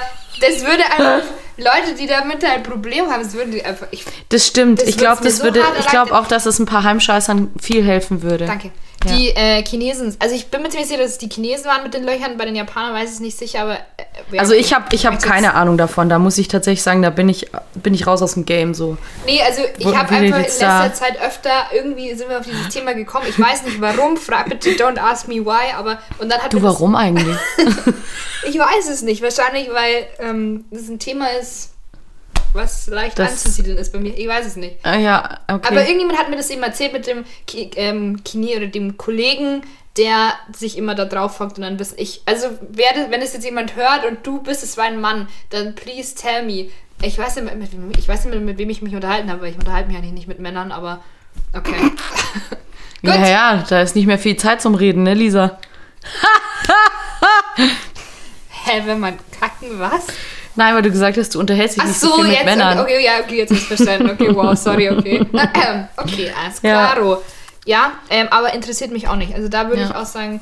das 0.41 0.61
würde 0.61 0.85
einfach 0.85 1.27
Leute, 1.57 1.95
die 1.99 2.07
damit 2.07 2.45
ein 2.45 2.63
Problem 2.63 3.11
haben, 3.11 3.23
das 3.23 3.33
würden 3.33 3.51
die 3.51 3.65
einfach. 3.65 3.87
Ich, 3.93 4.05
Das 4.29 4.47
stimmt. 4.47 4.83
Das 4.83 4.89
ich 4.89 4.99
glaube, 4.99 5.25
das 5.25 5.39
so 5.39 5.45
würde, 5.45 5.63
ich 5.81 5.87
glaube 5.87 6.15
auch, 6.15 6.27
dass 6.27 6.45
es 6.45 6.59
ein 6.59 6.67
paar 6.67 6.85
Heimscheißern 6.85 7.53
viel 7.59 7.83
helfen 7.83 8.21
würde. 8.23 8.45
Danke. 8.45 8.73
Die 9.07 9.31
äh, 9.31 9.63
Chinesen, 9.65 10.17
also 10.19 10.35
ich 10.35 10.47
bin 10.49 10.63
mir 10.63 10.69
ziemlich 10.71 10.89
sicher, 10.89 11.01
dass 11.03 11.13
es 11.13 11.19
die 11.19 11.29
Chinesen 11.29 11.67
waren 11.67 11.83
mit 11.83 11.95
den 11.95 12.05
Löchern, 12.05 12.37
bei 12.37 12.45
den 12.45 12.57
Japanern 12.57 12.93
weiß 12.95 13.09
ich 13.09 13.15
es 13.17 13.21
nicht 13.21 13.39
sicher, 13.39 13.63
aber. 13.63 13.75
Äh, 14.33 14.39
Also 14.39 14.55
ich 14.55 14.73
habe 14.75 14.87
ich 14.93 15.07
hab 15.07 15.23
keine 15.23 15.55
Ahnung 15.55 15.77
davon. 15.79 16.09
Da 16.09 16.19
muss 16.19 16.39
ich 16.39 16.49
tatsächlich 16.49 16.83
sagen, 16.83 17.03
da 17.03 17.11
bin 17.11 17.29
ich, 17.29 17.47
bin 17.75 17.95
ich 17.95 18.07
raus 18.07 18.23
aus 18.23 18.35
dem 18.35 18.45
Game 18.47 18.75
so. 18.75 18.97
Nee, 19.27 19.41
also 19.43 19.63
ich 19.79 19.87
habe 19.87 19.99
einfach 19.99 20.17
in 20.21 20.31
letzter 20.31 20.67
da- 20.89 20.93
Zeit 20.93 21.21
öfter, 21.21 21.51
irgendwie 21.75 22.15
sind 22.15 22.29
wir 22.29 22.39
auf 22.41 22.47
dieses 22.47 22.69
Thema 22.69 22.95
gekommen. 22.95 23.27
Ich 23.29 23.39
weiß 23.39 23.63
nicht 23.65 23.81
warum, 23.81 24.17
frag 24.17 24.49
bitte 24.49 24.71
don't 24.71 24.99
ask 24.99 25.29
me 25.29 25.37
why, 25.45 25.73
aber. 25.77 25.99
Und 26.19 26.31
dann 26.31 26.41
hat 26.41 26.53
Du, 26.53 26.63
warum 26.63 26.95
eigentlich? 26.97 27.37
Ich 28.49 28.57
weiß 28.59 28.89
es 28.91 29.03
nicht. 29.03 29.23
Wahrscheinlich, 29.23 29.69
weil 29.73 30.07
ähm, 30.21 30.65
das 30.71 30.89
ein 30.89 30.99
Thema 31.01 31.27
ist, 31.41 31.71
was 32.53 32.87
leicht 32.87 33.19
Das- 33.19 33.33
anzusiedeln 33.33 33.79
ist 33.79 33.93
bei 33.93 33.99
mir. 33.99 34.17
Ich 34.17 34.27
weiß 34.29 34.47
es 34.47 34.57
nicht. 34.57 34.77
ah, 34.85 34.97
ja, 34.97 35.41
okay. 35.49 35.69
Aber 35.69 35.83
irgendjemand 35.83 36.19
hat 36.19 36.29
mir 36.31 36.37
das 36.37 36.51
eben 36.51 36.63
erzählt 36.63 36.93
mit 36.93 37.07
dem 37.07 37.25
Ki 37.47 37.71
ähm, 37.77 38.23
Kini 38.25 38.57
oder 38.57 38.67
dem 38.67 38.97
Kollegen, 38.97 39.63
der 39.97 40.33
sich 40.55 40.77
immer 40.77 40.95
da 40.95 41.05
drauf 41.07 41.41
hockt 41.41 41.57
und 41.59 41.63
dann 41.63 41.79
wissen 41.79 41.95
ich. 41.99 42.21
Also, 42.27 42.49
wer 42.71 42.93
das, 42.95 43.11
wenn 43.11 43.23
es 43.23 43.33
jetzt 43.33 43.45
jemand 43.45 43.77
hört 43.77 44.05
und 44.05 44.27
du 44.27 44.43
bist, 44.43 44.63
es 44.63 44.77
war 44.77 44.85
ein 44.85 45.01
Mann, 45.01 45.29
dann 45.51 45.75
please 45.75 46.15
tell 46.15 46.45
me. 46.45 46.67
Ich 47.03 47.19
weiß 47.19 47.37
nicht, 47.37 47.55
mit, 47.57 47.73
wem- 47.73 47.93
ich 47.99 48.09
weiß 48.09 48.25
nicht, 48.25 48.41
mit 48.41 48.59
wem 48.59 48.71
ich 48.71 48.81
mich 48.83 48.95
unterhalten 48.95 49.31
habe, 49.31 49.43
weil 49.43 49.51
ich 49.51 49.59
unterhalte 49.59 49.89
mich 49.89 49.97
eigentlich 49.99 50.13
nicht 50.13 50.29
mit 50.29 50.39
Männern, 50.39 50.73
aber 50.73 51.03
okay. 51.55 51.75
ja, 53.03 53.17
Gut. 53.17 53.27
ja, 53.27 53.65
da 53.69 53.83
ist 53.83 53.95
nicht 53.97 54.07
mehr 54.07 54.19
viel 54.19 54.37
Zeit 54.37 54.63
zum 54.63 54.75
Reden, 54.75 55.03
ne, 55.03 55.13
Lisa? 55.15 55.59
Hä, 58.65 58.83
wenn 58.85 59.01
man 59.01 59.19
kacken, 59.39 59.79
was? 59.79 60.07
Nein, 60.57 60.75
weil 60.75 60.83
du 60.83 60.91
gesagt 60.91 61.17
hast, 61.19 61.35
du 61.35 61.41
unterhältst 61.41 61.77
dich 61.77 61.83
Ach 61.85 61.89
nicht 61.89 62.01
so 62.01 62.09
so, 62.09 62.15
viel 62.17 62.25
mit 62.25 62.33
jetzt. 62.35 62.45
Männern. 62.47 62.79
Okay, 62.81 62.95
okay, 62.97 63.05
ja, 63.05 63.13
okay, 63.23 63.37
jetzt 63.37 63.51
ist 63.53 63.65
verstanden. 63.67 64.11
Okay, 64.11 64.35
wow, 64.35 64.57
sorry, 64.57 64.89
okay. 64.91 65.21
Okay, 65.97 66.33
alles 66.43 66.61
Ja. 66.63 66.93
klaro. 66.95 67.23
Ja, 67.67 67.93
ähm, 68.11 68.29
aber 68.31 68.55
interessiert 68.55 68.91
mich 68.93 69.09
auch 69.09 69.17
nicht. 69.17 69.35
Also 69.35 69.49
da 69.49 69.69
würde 69.69 69.83
Ja. 69.83 69.89
ich 69.89 69.95
auch 69.95 70.07
sagen, 70.07 70.41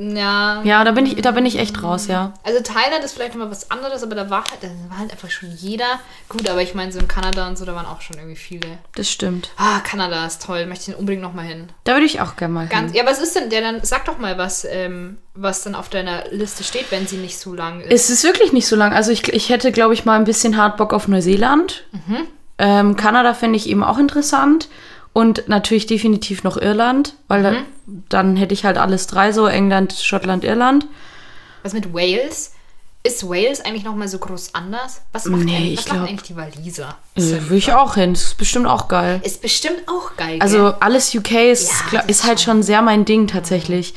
ja. 0.00 0.62
Ja, 0.64 0.82
da 0.84 0.92
bin 0.92 1.04
ich, 1.06 1.16
da 1.16 1.30
bin 1.32 1.44
ich 1.44 1.58
echt 1.58 1.82
raus, 1.82 2.06
ja. 2.06 2.32
Also 2.42 2.60
Thailand 2.62 3.04
ist 3.04 3.12
vielleicht 3.12 3.34
nochmal 3.34 3.50
was 3.50 3.70
anderes, 3.70 4.02
aber 4.02 4.14
da 4.14 4.30
war 4.30 4.44
halt, 4.50 4.62
da 4.62 4.68
war 4.88 4.98
halt 4.98 5.12
einfach 5.12 5.30
schon 5.30 5.50
jeder. 5.54 6.00
Gut, 6.28 6.48
aber 6.48 6.62
ich 6.62 6.74
meine, 6.74 6.90
so 6.90 6.98
in 6.98 7.06
Kanada 7.08 7.46
und 7.46 7.58
so, 7.58 7.64
da 7.64 7.74
waren 7.74 7.86
auch 7.86 8.00
schon 8.00 8.16
irgendwie 8.16 8.36
viele. 8.36 8.78
Das 8.94 9.10
stimmt. 9.10 9.50
Ah, 9.56 9.80
Kanada 9.80 10.24
ist 10.26 10.42
toll, 10.42 10.66
möchte 10.66 10.90
ich 10.90 10.96
unbedingt 10.96 11.22
nochmal 11.22 11.44
hin. 11.44 11.68
Da 11.84 11.92
würde 11.92 12.06
ich 12.06 12.20
auch 12.20 12.36
gerne 12.36 12.54
mal 12.54 12.66
Ganz, 12.66 12.92
hin. 12.92 13.00
ja, 13.04 13.10
was 13.10 13.20
ist 13.20 13.36
denn 13.36 13.50
der 13.50 13.60
dann? 13.60 13.80
Sag 13.82 14.06
doch 14.06 14.18
mal, 14.18 14.38
was, 14.38 14.64
ähm, 14.64 15.18
was 15.34 15.62
dann 15.62 15.74
auf 15.74 15.88
deiner 15.90 16.24
Liste 16.30 16.64
steht, 16.64 16.90
wenn 16.90 17.06
sie 17.06 17.18
nicht 17.18 17.38
so 17.38 17.54
lang 17.54 17.80
ist. 17.82 17.92
Es 17.92 18.10
ist 18.10 18.24
wirklich 18.24 18.52
nicht 18.52 18.66
so 18.66 18.76
lang. 18.76 18.92
Also 18.92 19.10
ich, 19.12 19.28
ich 19.32 19.50
hätte, 19.50 19.70
glaube 19.72 19.94
ich, 19.94 20.04
mal 20.04 20.16
ein 20.18 20.24
bisschen 20.24 20.56
hart 20.56 20.76
Bock 20.78 20.92
auf 20.92 21.08
Neuseeland. 21.08 21.84
Mhm. 21.92 22.26
Ähm, 22.58 22.96
Kanada 22.96 23.34
fände 23.34 23.56
ich 23.56 23.68
eben 23.68 23.82
auch 23.82 23.98
interessant. 23.98 24.68
Und 25.12 25.48
natürlich 25.48 25.86
definitiv 25.86 26.44
noch 26.44 26.56
Irland, 26.56 27.14
weil 27.28 27.42
Mhm. 27.42 27.64
dann 28.08 28.36
hätte 28.36 28.54
ich 28.54 28.64
halt 28.64 28.78
alles 28.78 29.06
drei 29.08 29.32
so, 29.32 29.46
England, 29.46 29.92
Schottland, 29.92 30.44
Irland. 30.44 30.86
Was 31.62 31.72
mit 31.72 31.92
Wales? 31.92 32.52
Ist 33.02 33.26
Wales 33.28 33.64
eigentlich 33.64 33.82
nochmal 33.84 34.08
so 34.08 34.18
groß 34.18 34.54
anders? 34.54 35.00
Was 35.12 35.24
macht, 35.24 35.42
Nee, 35.42 35.56
eigentlich, 35.56 35.72
ich 35.72 35.78
was 35.78 35.84
glaub- 35.86 36.06
eigentlich 36.08 36.22
die 36.22 36.36
Waliser? 36.36 36.96
Äh, 37.16 37.22
Würde 37.22 37.56
ich 37.56 37.72
auch 37.72 37.94
hin. 37.94 38.12
Das 38.12 38.22
ist 38.24 38.36
bestimmt 38.38 38.66
auch 38.66 38.88
geil. 38.88 39.20
Ist 39.24 39.40
bestimmt 39.40 39.80
auch 39.88 40.16
geil. 40.16 40.36
Also 40.40 40.58
gell? 40.58 40.74
alles 40.80 41.14
UK 41.14 41.50
ist, 41.50 41.72
Ja, 41.92 42.00
ist 42.00 42.24
halt 42.24 42.40
schon 42.40 42.62
sehr 42.62 42.82
mein 42.82 43.04
Ding 43.06 43.26
tatsächlich. 43.26 43.94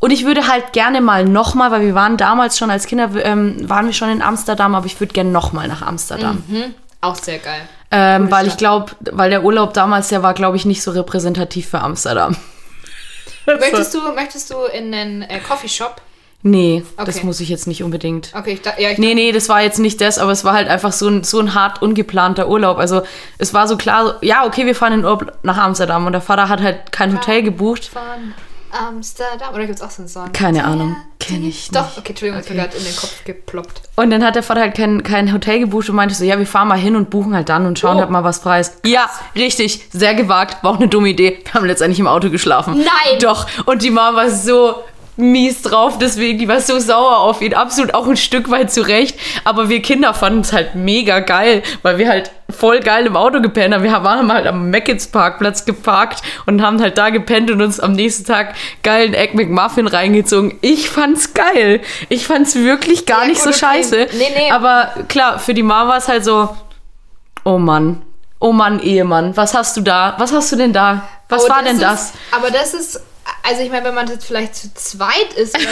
Und 0.00 0.10
ich 0.10 0.24
würde 0.26 0.48
halt 0.48 0.72
gerne 0.72 1.00
mal 1.00 1.24
nochmal, 1.24 1.70
weil 1.70 1.82
wir 1.82 1.94
waren 1.94 2.16
damals 2.16 2.58
schon 2.58 2.72
als 2.72 2.86
Kinder, 2.88 3.08
ähm, 3.24 3.68
waren 3.70 3.86
wir 3.86 3.92
schon 3.92 4.10
in 4.10 4.20
Amsterdam, 4.20 4.74
aber 4.74 4.86
ich 4.86 4.98
würde 4.98 5.12
gerne 5.14 5.30
nochmal 5.30 5.68
nach 5.68 5.82
Amsterdam. 5.82 6.42
Hm, 6.48 6.74
auch 7.00 7.14
sehr 7.14 7.38
geil. 7.38 7.68
Ähm, 7.92 8.30
weil 8.30 8.46
ich 8.46 8.56
glaube, 8.56 8.92
weil 9.12 9.30
der 9.30 9.44
Urlaub 9.44 9.74
damals, 9.74 10.08
der 10.08 10.22
war, 10.22 10.32
glaube 10.34 10.56
ich, 10.56 10.64
nicht 10.64 10.82
so 10.82 10.90
repräsentativ 10.92 11.68
für 11.68 11.80
Amsterdam. 11.80 12.36
Möchtest 13.46 13.92
du, 13.94 14.00
möchtest 14.14 14.50
du 14.50 14.56
in 14.72 14.94
einen 14.94 15.22
äh, 15.22 15.38
Coffeeshop? 15.40 15.96
Nee, 16.44 16.82
das 16.96 17.16
Okay. 17.18 17.26
muss 17.26 17.38
ich 17.38 17.48
jetzt 17.48 17.68
nicht 17.68 17.84
unbedingt. 17.84 18.32
Okay, 18.36 18.54
ich, 18.54 18.62
da, 18.62 18.72
ja, 18.76 18.90
ich 18.90 18.98
Nee, 18.98 19.14
nee, 19.14 19.30
das 19.30 19.48
war 19.48 19.62
jetzt 19.62 19.78
nicht 19.78 20.00
das, 20.00 20.18
aber 20.18 20.32
es 20.32 20.44
war 20.44 20.54
halt 20.54 20.68
einfach 20.68 20.90
so 20.92 21.06
ein, 21.08 21.22
so 21.22 21.38
ein 21.38 21.54
hart 21.54 21.82
ungeplanter 21.82 22.48
Urlaub. 22.48 22.78
Also 22.78 23.02
es 23.38 23.54
war 23.54 23.68
so 23.68 23.76
klar, 23.76 24.16
ja, 24.22 24.44
okay, 24.44 24.66
wir 24.66 24.74
fahren 24.74 24.94
in 24.94 25.04
Urlaub 25.04 25.32
nach 25.44 25.56
Amsterdam 25.58 26.04
und 26.06 26.12
der 26.12 26.20
Vater 26.20 26.48
hat 26.48 26.60
halt 26.60 26.90
kein 26.90 27.14
Hotel 27.14 27.42
gebucht. 27.44 27.84
von 27.84 28.00
Amsterdam. 28.72 29.54
Oder 29.54 29.66
gibt 29.66 29.76
es 29.78 29.82
auch 29.82 29.90
so 29.90 30.02
einen 30.02 30.08
Song? 30.08 30.32
Keine 30.32 30.64
Ahnung, 30.64 30.96
kenn 31.20 31.44
ich 31.46 31.68
Doch, 31.70 31.84
nicht. 31.86 31.98
okay, 31.98 32.08
Entschuldigung, 32.10 32.40
ist 32.40 32.48
mir 32.50 32.56
Okay. 32.56 32.64
gerade 32.68 32.76
in 32.78 32.84
den 32.84 32.96
Kopf 32.96 33.24
geploppt. 33.24 33.82
Und 33.96 34.10
dann 34.10 34.24
hat 34.24 34.34
der 34.34 34.42
Vater 34.42 34.60
halt 34.62 34.74
kein, 34.76 35.02
kein 35.02 35.32
Hotel 35.32 35.60
gebucht 35.60 35.88
und 35.90 35.96
meinte 35.96 36.14
so, 36.14 36.24
ja, 36.24 36.38
wir 36.38 36.46
fahren 36.46 36.68
mal 36.68 36.78
hin 36.78 36.96
und 36.96 37.10
buchen 37.10 37.34
halt 37.34 37.48
dann 37.48 37.66
und 37.66 37.78
schauen 37.78 37.96
Oh. 37.96 38.00
halt 38.00 38.10
mal, 38.10 38.24
was 38.24 38.40
preis. 38.40 38.78
Ja, 38.84 39.08
richtig, 39.36 39.88
sehr 39.92 40.14
gewagt, 40.14 40.62
war 40.64 40.72
auch 40.72 40.76
eine 40.78 40.88
dumme 40.88 41.08
Idee. 41.10 41.40
Wir 41.44 41.54
haben 41.54 41.66
letztendlich 41.66 42.00
im 42.00 42.06
Auto 42.06 42.30
geschlafen. 42.30 42.74
Nein! 42.78 43.18
Doch, 43.20 43.46
und 43.66 43.82
die 43.82 43.90
Mama 43.90 44.16
war 44.16 44.30
so 44.30 44.76
mies 45.16 45.60
drauf, 45.62 45.98
deswegen, 45.98 46.38
die 46.38 46.48
war 46.48 46.60
so 46.60 46.78
sauer 46.78 47.18
auf 47.18 47.42
ihn, 47.42 47.52
absolut 47.54 47.92
auch 47.94 48.06
ein 48.06 48.16
Stück 48.16 48.50
weit 48.50 48.72
zurecht. 48.72 49.18
Aber 49.44 49.68
wir 49.68 49.82
Kinder 49.82 50.14
fanden 50.14 50.40
es 50.40 50.52
halt 50.52 50.74
mega 50.74 51.20
geil, 51.20 51.62
weil 51.82 51.98
wir 51.98 52.08
halt 52.08 52.30
voll 52.50 52.80
geil 52.80 53.06
im 53.06 53.16
Auto 53.16 53.40
gepennt 53.40 53.74
haben. 53.74 53.82
Wir 53.84 53.92
waren 54.04 54.32
halt 54.32 54.46
am 54.46 54.70
Meckets 54.70 55.06
Parkplatz 55.08 55.64
geparkt 55.64 56.22
und 56.46 56.62
haben 56.62 56.80
halt 56.80 56.96
da 56.98 57.10
gepennt 57.10 57.50
und 57.50 57.60
uns 57.62 57.78
am 57.80 57.92
nächsten 57.92 58.24
Tag 58.24 58.54
geilen 58.82 59.14
Egg 59.14 59.34
McMuffin 59.36 59.86
reingezogen. 59.86 60.58
Ich 60.62 60.88
fand's 60.88 61.34
geil. 61.34 61.80
Ich 62.08 62.26
fand's 62.26 62.54
wirklich 62.54 63.04
gar 63.06 63.22
Ja, 63.22 63.28
nicht 63.28 63.40
so 63.42 63.52
scheiße. 63.52 64.06
Nee, 64.12 64.32
nee. 64.36 64.50
Aber 64.50 64.90
klar, 65.08 65.38
für 65.38 65.54
die 65.54 65.62
Mama 65.62 65.90
war 65.90 65.96
es 65.98 66.08
halt 66.08 66.24
so, 66.24 66.48
oh 67.44 67.58
Mann, 67.58 68.02
oh 68.38 68.52
Mann, 68.52 68.80
Ehemann, 68.80 69.36
was 69.36 69.54
hast 69.54 69.76
du 69.76 69.82
da? 69.82 70.14
Was 70.18 70.32
hast 70.32 70.50
du 70.52 70.56
denn 70.56 70.72
da? 70.72 71.02
Was 71.28 71.44
Oh, 71.44 71.48
war 71.48 71.62
denn 71.62 71.74
ist- 71.76 71.82
das? 71.82 72.12
Aber 72.32 72.50
das 72.50 72.74
ist, 72.74 73.00
also 73.42 73.62
ich 73.62 73.70
meine, 73.70 73.86
wenn 73.86 73.94
man 73.94 74.06
jetzt 74.08 74.24
vielleicht 74.24 74.54
zu 74.54 74.72
zweit 74.74 75.32
ist 75.36 75.54
oder 75.54 75.64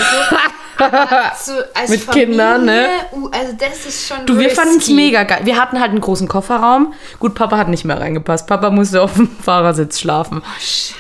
so, 1.45 1.53
zu, 1.53 1.77
als 1.77 1.91
Mit 1.91 2.01
Familie, 2.01 2.27
Kindern, 2.27 2.65
ne? 2.65 2.89
Uh, 3.13 3.29
also 3.29 3.53
das 3.59 3.87
ist 3.87 4.09
schon 4.09 4.27
Du, 4.27 4.39
wir 4.39 4.51
fanden 4.51 4.79
es 4.79 4.89
mega 4.89 5.23
geil. 5.25 5.41
Wir 5.45 5.57
hatten 5.57 5.79
halt 5.81 5.91
einen 5.91 6.01
großen 6.01 6.29
Kofferraum. 6.29 6.95
Gut, 7.19 7.35
Papa 7.35 7.57
hat 7.57 7.69
nicht 7.69 7.85
mehr 7.85 8.01
reingepasst. 8.01 8.47
Papa 8.47 8.71
musste 8.71 9.03
auf 9.03 9.15
dem 9.15 9.29
Fahrersitz 9.43 10.01
schlafen. 10.01 10.43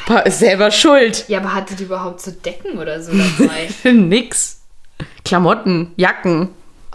Papa 0.06 0.20
ist 0.20 0.38
selber 0.38 0.70
schuld. 0.70 1.24
Ja, 1.28 1.38
aber 1.38 1.54
hattet 1.54 1.80
ihr 1.80 1.86
überhaupt 1.86 2.20
so 2.20 2.30
Decken 2.30 2.78
oder 2.78 3.02
so 3.02 3.12
dabei? 3.12 3.68
Nix. 3.92 4.60
Klamotten, 5.24 5.92
Jacken. 5.96 6.50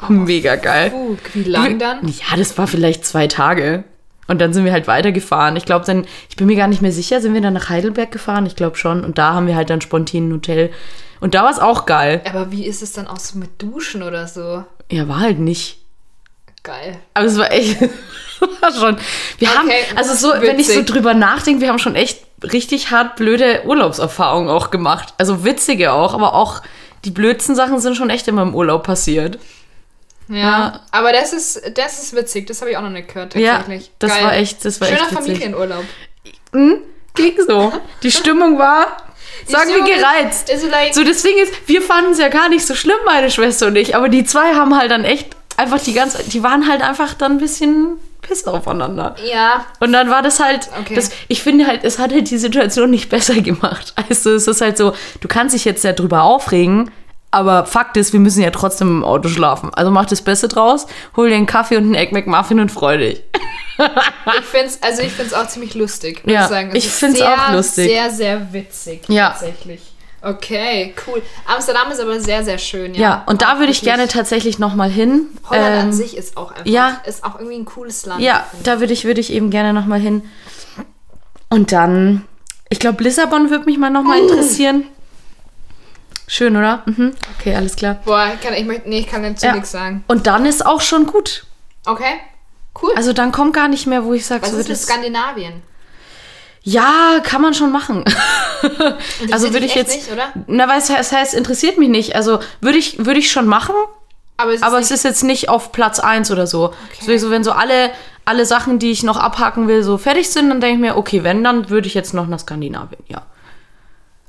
mega 0.10 0.56
geil. 0.56 0.92
Puh, 0.92 1.18
wie 1.34 1.44
lang 1.44 1.80
dann? 1.80 2.08
Ja, 2.08 2.38
das 2.38 2.58
war 2.58 2.68
vielleicht 2.68 3.06
zwei 3.06 3.28
Tage. 3.28 3.84
Und 4.28 4.42
dann 4.42 4.54
sind 4.54 4.66
wir 4.66 4.72
halt 4.72 4.88
weitergefahren. 4.88 5.56
Ich 5.56 5.66
glaube 5.66 5.86
dann, 5.86 6.06
ich 6.30 6.36
bin 6.36 6.48
mir 6.48 6.56
gar 6.56 6.68
nicht 6.68 6.82
mehr 6.82 6.92
sicher, 6.92 7.22
sind 7.22 7.34
wir 7.34 7.42
dann 7.42 7.54
nach 7.54 7.70
Heidelberg 7.70 8.12
gefahren? 8.12 8.46
Ich 8.46 8.56
glaube 8.56 8.76
schon. 8.78 9.04
Und 9.04 9.18
da 9.18 9.34
haben 9.34 9.48
wir 9.48 9.56
halt 9.56 9.70
dann 9.70 9.82
spontan 9.82 10.30
ein 10.30 10.34
Hotel. 10.34 10.72
Und 11.20 11.36
da 11.36 11.44
war 11.44 11.52
es 11.52 11.60
auch 11.60 11.86
geil. 11.86 12.22
Aber 12.28 12.52
wie 12.52 12.66
ist 12.66 12.82
es 12.82 12.94
dann 12.94 13.08
auch 13.08 13.20
so 13.20 13.38
mit 13.38 13.62
Duschen 13.62 14.04
oder 14.04 14.28
so? 14.28 14.64
Ja, 14.92 15.08
war 15.08 15.20
halt 15.20 15.40
nicht. 15.40 15.80
Geil. 16.64 16.98
Aber 17.14 17.26
es 17.28 17.38
war 17.38 17.52
echt 17.52 17.80
war 18.62 18.74
schon. 18.74 18.98
Wir 19.38 19.54
haben, 19.56 19.68
Okay, 19.68 19.84
also 19.96 20.14
so, 20.16 20.42
wenn 20.42 20.60
ich 20.60 20.68
so 20.68 20.74
witzig. 20.74 20.88
drüber 20.88 21.14
nachdenke, 21.14 21.62
wir 21.62 21.70
haben 21.70 21.80
schon 21.80 21.96
echt 21.96 22.24
richtig 22.44 22.92
hart 22.92 23.16
blöde 23.16 23.62
Urlaubserfahrungen 23.66 24.50
auch 24.50 24.72
gemacht. 24.72 25.14
Also 25.18 25.46
witzige 25.46 25.94
auch, 25.94 26.14
aber 26.14 26.34
auch 26.34 26.62
die 27.06 27.12
blödsten 27.12 27.56
Sachen 27.56 27.80
sind 27.80 27.96
schon 27.96 28.10
echt 28.10 28.28
immer 28.28 28.42
im 28.42 28.56
Urlaub 28.56 28.84
passiert. 28.84 29.38
Ja. 30.28 30.36
Ja. 30.38 30.80
Aber 30.92 31.12
das 31.14 31.34
ist, 31.34 31.62
das 31.78 32.02
ist 32.02 32.16
witzig. 32.16 32.48
Das 32.48 32.62
habe 32.62 32.72
ich 32.72 32.78
auch 32.78 32.82
noch 32.82 32.90
nicht 32.90 33.08
gehört, 33.10 33.36
Ja, 33.36 33.58
tatsächlich. 33.58 33.92
das 34.00 34.12
Geil. 34.12 34.24
war 34.24 34.34
echt, 34.34 34.66
das 34.66 34.82
war 34.82 34.88
Schöner 34.88 35.00
echt 35.02 35.12
witzig. 35.12 35.24
Familienurlaub. 35.40 35.84
Ging 37.16 37.36
so. 37.48 37.72
Die 38.04 38.12
Stimmung 38.12 38.58
war, 38.60 38.98
sagen 39.48 39.70
wir, 39.70 39.76
Stimmung 39.76 39.90
ist- 39.90 39.98
gereizt. 40.02 40.50
ist 40.50 40.70
like- 40.70 40.94
so, 40.94 41.04
das 41.04 41.22
Ding 41.22 41.38
ist, 41.38 41.54
wir 41.68 41.82
fanden 41.82 42.12
es 42.12 42.20
ja 42.20 42.28
gar 42.30 42.50
nicht 42.50 42.66
so 42.66 42.76
schlimm, 42.76 42.98
meine 43.06 43.32
Schwester 43.32 43.68
und 43.68 43.76
ich, 43.78 43.96
aber 43.96 44.10
die 44.10 44.24
zwei 44.26 44.54
haben 44.54 44.78
halt 44.78 44.92
dann 44.92 45.06
echt 45.06 45.36
einfach 45.58 45.80
die 45.80 45.94
ganze, 45.94 46.24
die 46.24 46.44
waren 46.44 46.68
halt 46.70 46.82
einfach 46.82 47.14
dann 47.14 47.34
ein 47.34 47.38
bisschen 47.38 47.98
piss 48.22 48.46
aufeinander. 48.48 49.16
Ja. 49.32 49.66
Und 49.80 49.94
dann 49.94 50.10
war 50.10 50.22
das 50.24 50.40
halt, 50.40 50.68
Okay. 50.82 50.96
das, 50.96 51.12
ich 51.30 51.42
finde 51.44 51.68
halt, 51.68 51.84
es 51.84 52.00
hat 52.00 52.12
halt 52.12 52.30
die 52.30 52.38
Situation 52.38 52.90
nicht 52.90 53.10
besser 53.10 53.36
gemacht. 53.42 53.94
Also 54.10 54.32
es 54.32 54.48
ist 54.48 54.60
halt 54.62 54.78
so, 54.78 54.94
du 55.22 55.28
kannst 55.30 55.56
dich 55.56 55.64
jetzt 55.64 55.84
ja 55.84 55.94
drüber 55.94 56.24
aufregen, 56.24 56.92
aber 57.36 57.66
Fakt 57.66 57.98
ist, 57.98 58.14
wir 58.14 58.20
müssen 58.20 58.42
ja 58.42 58.50
trotzdem 58.50 58.88
im 58.88 59.04
Auto 59.04 59.28
schlafen. 59.28 59.70
Also 59.74 59.92
mach 59.92 60.06
das 60.06 60.22
Beste 60.22 60.48
draus, 60.48 60.88
hol 61.16 61.30
dir 61.30 61.36
einen 61.36 61.46
Kaffee 61.46 61.76
und 61.78 61.84
einen 61.84 61.96
Egg 61.96 62.14
McMuffin 62.14 62.60
und 62.62 62.72
freu 62.72 62.98
dich. 62.98 63.22
Ich 63.78 64.46
finde 64.46 64.68
es 64.68 64.82
also 64.82 65.02
ich 65.02 65.12
find's 65.12 65.34
auch 65.34 65.48
ziemlich 65.48 65.76
lustig, 65.76 66.24
muss 66.24 66.34
Ja, 66.34 66.44
ich 66.44 66.50
sagen. 66.50 66.70
Es 66.70 66.76
ich 66.78 66.90
find's 66.90 67.20
sehr, 67.20 67.34
auch 67.34 67.52
lustig. 67.52 67.90
Sehr, 67.90 68.10
sehr 68.10 68.54
witzig. 68.54 69.02
Ja. 69.10 69.32
Tatsächlich. 69.32 69.82
Okay, 70.22 70.96
cool. 71.06 71.22
Amsterdam 71.46 71.92
ist 71.92 72.00
aber 72.00 72.20
sehr, 72.20 72.44
sehr 72.44 72.58
schön. 72.58 72.94
Ja, 72.96 73.02
Ja, 73.02 73.24
und 73.28 73.42
da 73.42 73.60
würde 73.60 73.72
ich 73.72 73.82
gerne 73.82 74.08
tatsächlich 74.08 74.58
nochmal 74.58 74.90
hin. 74.90 75.28
Holland 75.50 75.76
Ähm, 75.76 75.80
an 75.82 75.94
sich 75.94 76.18
ist 76.18 76.36
auch 76.38 76.52
einfach, 76.52 76.66
ja. 76.66 77.02
ist 77.06 77.24
auch 77.24 77.38
irgendwie 77.38 77.58
ein 77.58 77.66
cooles 77.66 78.06
Land. 78.06 78.22
Ja, 78.22 78.46
finde 78.50 78.64
da 78.64 78.80
würde 78.80 78.94
ich, 78.94 79.04
würde 79.04 79.20
ich 79.22 79.32
eben 79.32 79.52
gerne 79.52 79.74
nochmal 79.74 80.00
hin. 80.00 80.24
Und 81.50 81.74
dann, 81.74 82.26
ich 82.70 82.80
glaube, 82.80 83.04
Lissabon 83.04 83.50
würde 83.50 83.66
mich 83.66 83.78
mal 83.78 83.90
nochmal 83.92 84.20
interessieren. 84.20 84.86
Schön, 86.28 86.56
oder? 86.56 86.82
Mhm. 86.86 87.14
Okay, 87.38 87.56
alles 87.56 87.76
klar. 87.76 87.98
Boah, 88.06 88.32
ich 88.34 88.42
kann, 88.42 88.54
ich 88.56 88.66
möchte, 88.66 88.90
nee, 88.90 89.00
ich 89.00 89.08
kann 89.08 89.22
dazu 89.24 89.46
Ja. 89.46 89.54
nichts 89.54 89.72
sagen. 89.72 90.04
Und 90.08 90.26
dann 90.28 90.46
ist 90.46 90.66
auch 90.66 90.82
schon 90.82 91.06
gut. 91.06 91.46
Okay, 91.86 92.16
cool. 92.82 92.92
Also 92.96 93.14
dann 93.14 93.32
kommt 93.32 93.54
gar 93.54 93.68
nicht 93.68 93.86
mehr, 93.86 94.04
wo 94.06 94.14
ich 94.14 94.26
sage, 94.26 94.42
Was 94.44 94.52
so 94.52 94.58
ist 94.58 94.70
das, 94.70 94.84
Skandinavien? 94.84 95.62
ja, 96.64 97.20
kann 97.24 97.42
man 97.42 97.54
schon 97.54 97.72
machen. 97.72 98.04
Also 99.32 99.54
würde 99.54 99.68
ich 99.68 99.76
jetzt, 99.76 99.96
Nicht, 99.96 100.12
oder? 100.12 100.30
na, 100.48 100.68
weil 100.68 100.80
es 100.80 100.90
heißt, 100.90 101.12
heißt, 101.12 101.34
interessiert 101.36 101.78
mich 101.78 101.90
nicht. 101.90 102.16
Also 102.16 102.40
würde 102.62 102.80
ich, 102.80 103.06
würde 103.06 103.20
ich 103.20 103.32
schon 103.32 103.46
machen, 103.46 103.76
Aber 104.38 104.50
es 104.52 104.56
ist 104.58 104.64
aber 104.64 104.80
es 104.80 104.90
ist 104.90 105.04
jetzt 105.04 105.24
nicht 105.24 105.50
auf 105.50 105.72
Platz 105.72 106.00
1 106.00 106.32
oder 106.32 106.48
so. 106.48 106.74
Deswegen 107.00 107.20
so, 107.20 107.30
wenn 107.30 107.44
so 107.44 107.52
alle, 107.52 107.92
alle 108.26 108.48
Sachen, 108.48 108.80
die 108.80 108.90
ich 108.90 109.04
noch 109.04 109.18
abhaken 109.18 109.68
will, 109.68 109.84
so 109.84 110.00
fertig 110.00 110.32
sind, 110.32 110.50
dann 110.50 110.60
denke 110.62 110.76
ich 110.76 110.82
mir, 110.82 110.98
okay, 110.98 111.24
wenn, 111.24 111.44
dann 111.44 111.70
würde 111.70 111.88
ich 111.88 111.94
jetzt 111.94 112.16
noch 112.16 112.26
nach 112.26 112.40
Skandinavien, 112.40 113.04
ja. 113.08 113.22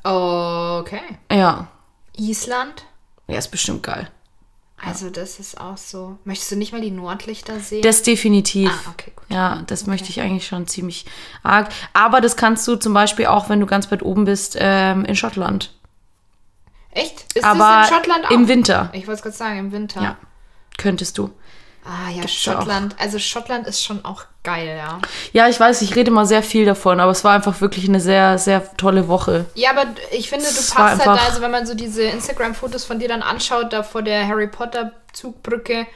Okay. 0.04 1.00
Ja, 1.32 1.68
Island? 2.16 2.85
ja, 3.29 3.38
ist 3.38 3.48
bestimmt 3.50 3.83
geil. 3.83 4.11
Also 4.79 5.09
das 5.09 5.40
ist 5.40 5.59
auch 5.59 5.79
so. 5.79 6.18
Möchtest 6.24 6.52
du 6.52 6.57
nicht 6.57 6.72
mal 6.72 6.83
die 6.83 6.90
Nordlichter 6.90 7.59
sehen? 7.61 7.81
Das 7.83 8.02
definitiv. 8.02 8.70
Ah, 8.70 8.90
okay, 8.90 9.12
gut. 9.16 9.24
Ja, 9.31 9.62
das 9.66 9.87
möchte 9.87 10.11
ich 10.11 10.20
eigentlich 10.20 10.46
schon 10.46 10.66
ziemlich 10.66 11.07
arg. 11.42 11.70
Aber 11.94 12.20
das 12.20 12.37
kannst 12.37 12.68
du 12.68 12.76
zum 12.76 12.92
Beispiel 12.92 13.26
auch, 13.26 13.48
wenn 13.48 13.59
du 13.59 13.66
ganz 13.66 13.90
weit 13.90 14.02
oben 14.02 14.26
bist, 14.26 14.57
ähm, 14.61 15.07
in 15.07 15.16
Schottland. 15.16 15.72
Echt? 16.90 17.24
Ist 17.35 17.44
Aber 17.44 17.59
das 17.81 17.88
in 17.88 17.94
Schottland 17.96 18.26
auch? 18.26 18.31
im 18.31 18.48
Winter. 18.48 18.90
Ich 18.92 19.07
wollte 19.07 19.14
es 19.18 19.22
gerade 19.22 19.37
sagen, 19.37 19.59
im 19.59 19.72
Winter. 19.72 20.02
Ja, 20.02 20.16
könntest 20.76 21.16
du. 21.16 21.31
Ah 21.88 22.11
ja, 22.11 22.22
Gibt's 22.22 22.44
ja 22.44 22.53
auch. 22.55 22.57
Schottland. 22.59 22.96
Also 22.99 23.18
Schottland 23.20 23.66
ist 23.68 23.85
schon 23.85 24.05
auch 24.05 24.25
geil, 24.42 24.77
ja. 24.77 24.99
Ja, 25.33 25.49
ich 25.49 25.61
weiß, 25.61 25.83
ich 25.83 25.94
rede 25.94 26.11
mal 26.11 26.27
sehr 26.27 26.42
viel 26.42 26.64
davon, 26.64 26.99
aber 26.99 27.12
es 27.12 27.22
war 27.22 27.33
einfach 27.35 27.61
wirklich 27.61 27.88
eine 27.88 28.01
sehr, 28.01 28.38
sehr 28.38 28.77
tolle 28.77 29.07
Woche. 29.07 29.44
Ja, 29.55 29.70
aber 29.70 29.85
ich 30.11 30.29
finde, 30.29 30.44
du 30.46 30.51
Es 30.51 30.70
passt 30.72 31.07
halt 31.07 31.18
da, 31.20 31.25
also 31.27 31.40
wenn 31.42 31.51
man 31.53 31.64
so 31.66 31.75
diese 31.75 32.03
Instagram-Fotos 32.03 32.85
von 32.85 32.99
dir 32.99 33.09
dann 33.09 33.22
anschaut, 33.22 33.72
da 33.72 33.83
vor 33.85 34.03
der 34.03 34.27
Harry 34.27 34.49
Potter-Zugbrücke, 34.49 35.87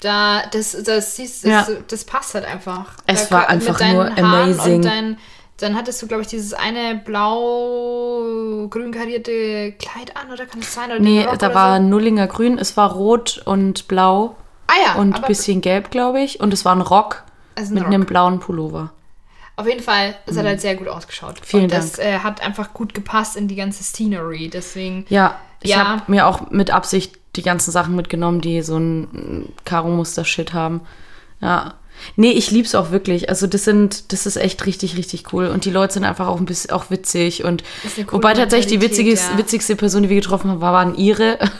da, 0.00 0.42
das, 0.52 0.76
das 0.84 1.16
siehst 1.16 1.44
Ja. 1.44 1.62
das, 1.62 1.76
das 1.88 2.04
passt 2.04 2.34
halt 2.34 2.44
einfach. 2.44 2.94
Es 3.06 3.28
da, 3.28 3.36
war 3.36 3.48
einfach 3.48 3.80
nur 3.80 4.04
Haaren 4.10 4.24
amazing. 4.24 4.74
Und 4.76 4.84
dein, 4.84 5.18
dann 5.58 5.76
hattest 5.76 6.00
du, 6.02 6.06
glaube 6.08 6.22
ich, 6.22 6.28
dieses 6.28 6.54
eine 6.54 6.96
blau-grün 7.04 8.92
karierte 8.92 9.72
Kleid 9.72 10.16
an, 10.16 10.32
oder 10.32 10.46
kann 10.46 10.60
es 10.60 10.74
sein? 10.74 10.90
Oder 10.90 11.00
Nee, 11.00 11.26
da 11.38 11.54
war 11.54 11.78
so? 11.78 11.82
Nullinger 11.84 12.26
Grün, 12.26 12.58
es 12.58 12.76
war 12.76 12.92
rot 12.92 13.42
und 13.44 13.88
blau 13.88 14.36
ah, 14.72 14.86
ja, 14.94 15.00
und 15.00 15.14
ein 15.14 15.22
bisschen 15.22 15.60
gelb, 15.60 15.90
glaube 15.90 16.20
ich. 16.20 16.40
Und 16.40 16.52
es 16.52 16.64
war 16.64 16.74
ein 16.74 16.80
Rock 16.80 17.22
Also 17.54 17.70
ein 17.72 17.74
mit 17.74 17.82
Rock. 17.84 17.92
einem 17.92 18.04
blauen 18.06 18.40
Pullover. 18.40 18.92
Auf 19.56 19.66
jeden 19.68 19.82
Fall, 19.82 20.16
es 20.26 20.36
hat 20.38 20.46
halt 20.46 20.60
sehr 20.60 20.76
gut 20.76 20.88
ausgeschaut. 20.88 21.40
Mhm. 21.40 21.44
Vielen 21.44 21.62
und 21.64 21.72
das 21.72 21.98
äh, 21.98 22.18
hat 22.20 22.40
einfach 22.40 22.72
gut 22.72 22.94
gepasst 22.94 23.36
in 23.36 23.48
die 23.48 23.54
ganze 23.56 23.84
Scenery. 23.84 24.48
Deswegen, 24.48 25.04
Ja, 25.08 25.38
ich 25.60 25.70
Ja. 25.70 25.86
habe 25.86 26.02
mir 26.10 26.26
auch 26.26 26.50
mit 26.50 26.70
Absicht 26.70 27.18
die 27.36 27.42
ganzen 27.42 27.70
Sachen 27.70 27.94
mitgenommen, 27.94 28.40
die 28.40 28.62
so 28.62 28.78
ein 28.78 29.52
Karo-Muster-Shit 29.64 30.52
haben. 30.54 30.80
Ja. 31.40 31.74
Nee, 32.16 32.30
ich 32.32 32.50
lieb's 32.50 32.74
auch 32.74 32.90
wirklich. 32.90 33.28
Also 33.28 33.46
das 33.46 33.64
sind, 33.64 34.12
das 34.12 34.26
ist 34.26 34.36
echt 34.36 34.64
richtig, 34.66 34.96
richtig 34.96 35.32
cool. 35.32 35.46
Und 35.46 35.64
die 35.66 35.70
Leute 35.70 35.94
sind 35.94 36.04
einfach 36.04 36.26
auch 36.26 36.38
ein 36.38 36.46
bisschen 36.46 36.70
auch 36.72 36.90
witzig. 36.90 37.44
Und 37.44 37.62
wobei 38.10 38.32
tatsächlich 38.34 38.72
die 38.72 38.80
witzige, 38.80 39.12
ja. 39.14 39.20
witzigste 39.38 39.76
Person, 39.76 40.02
die 40.02 40.08
wir 40.08 40.16
getroffen 40.16 40.50
haben, 40.50 40.60
war, 40.60 40.72
waren 40.72 40.94
ihre. 40.94 41.38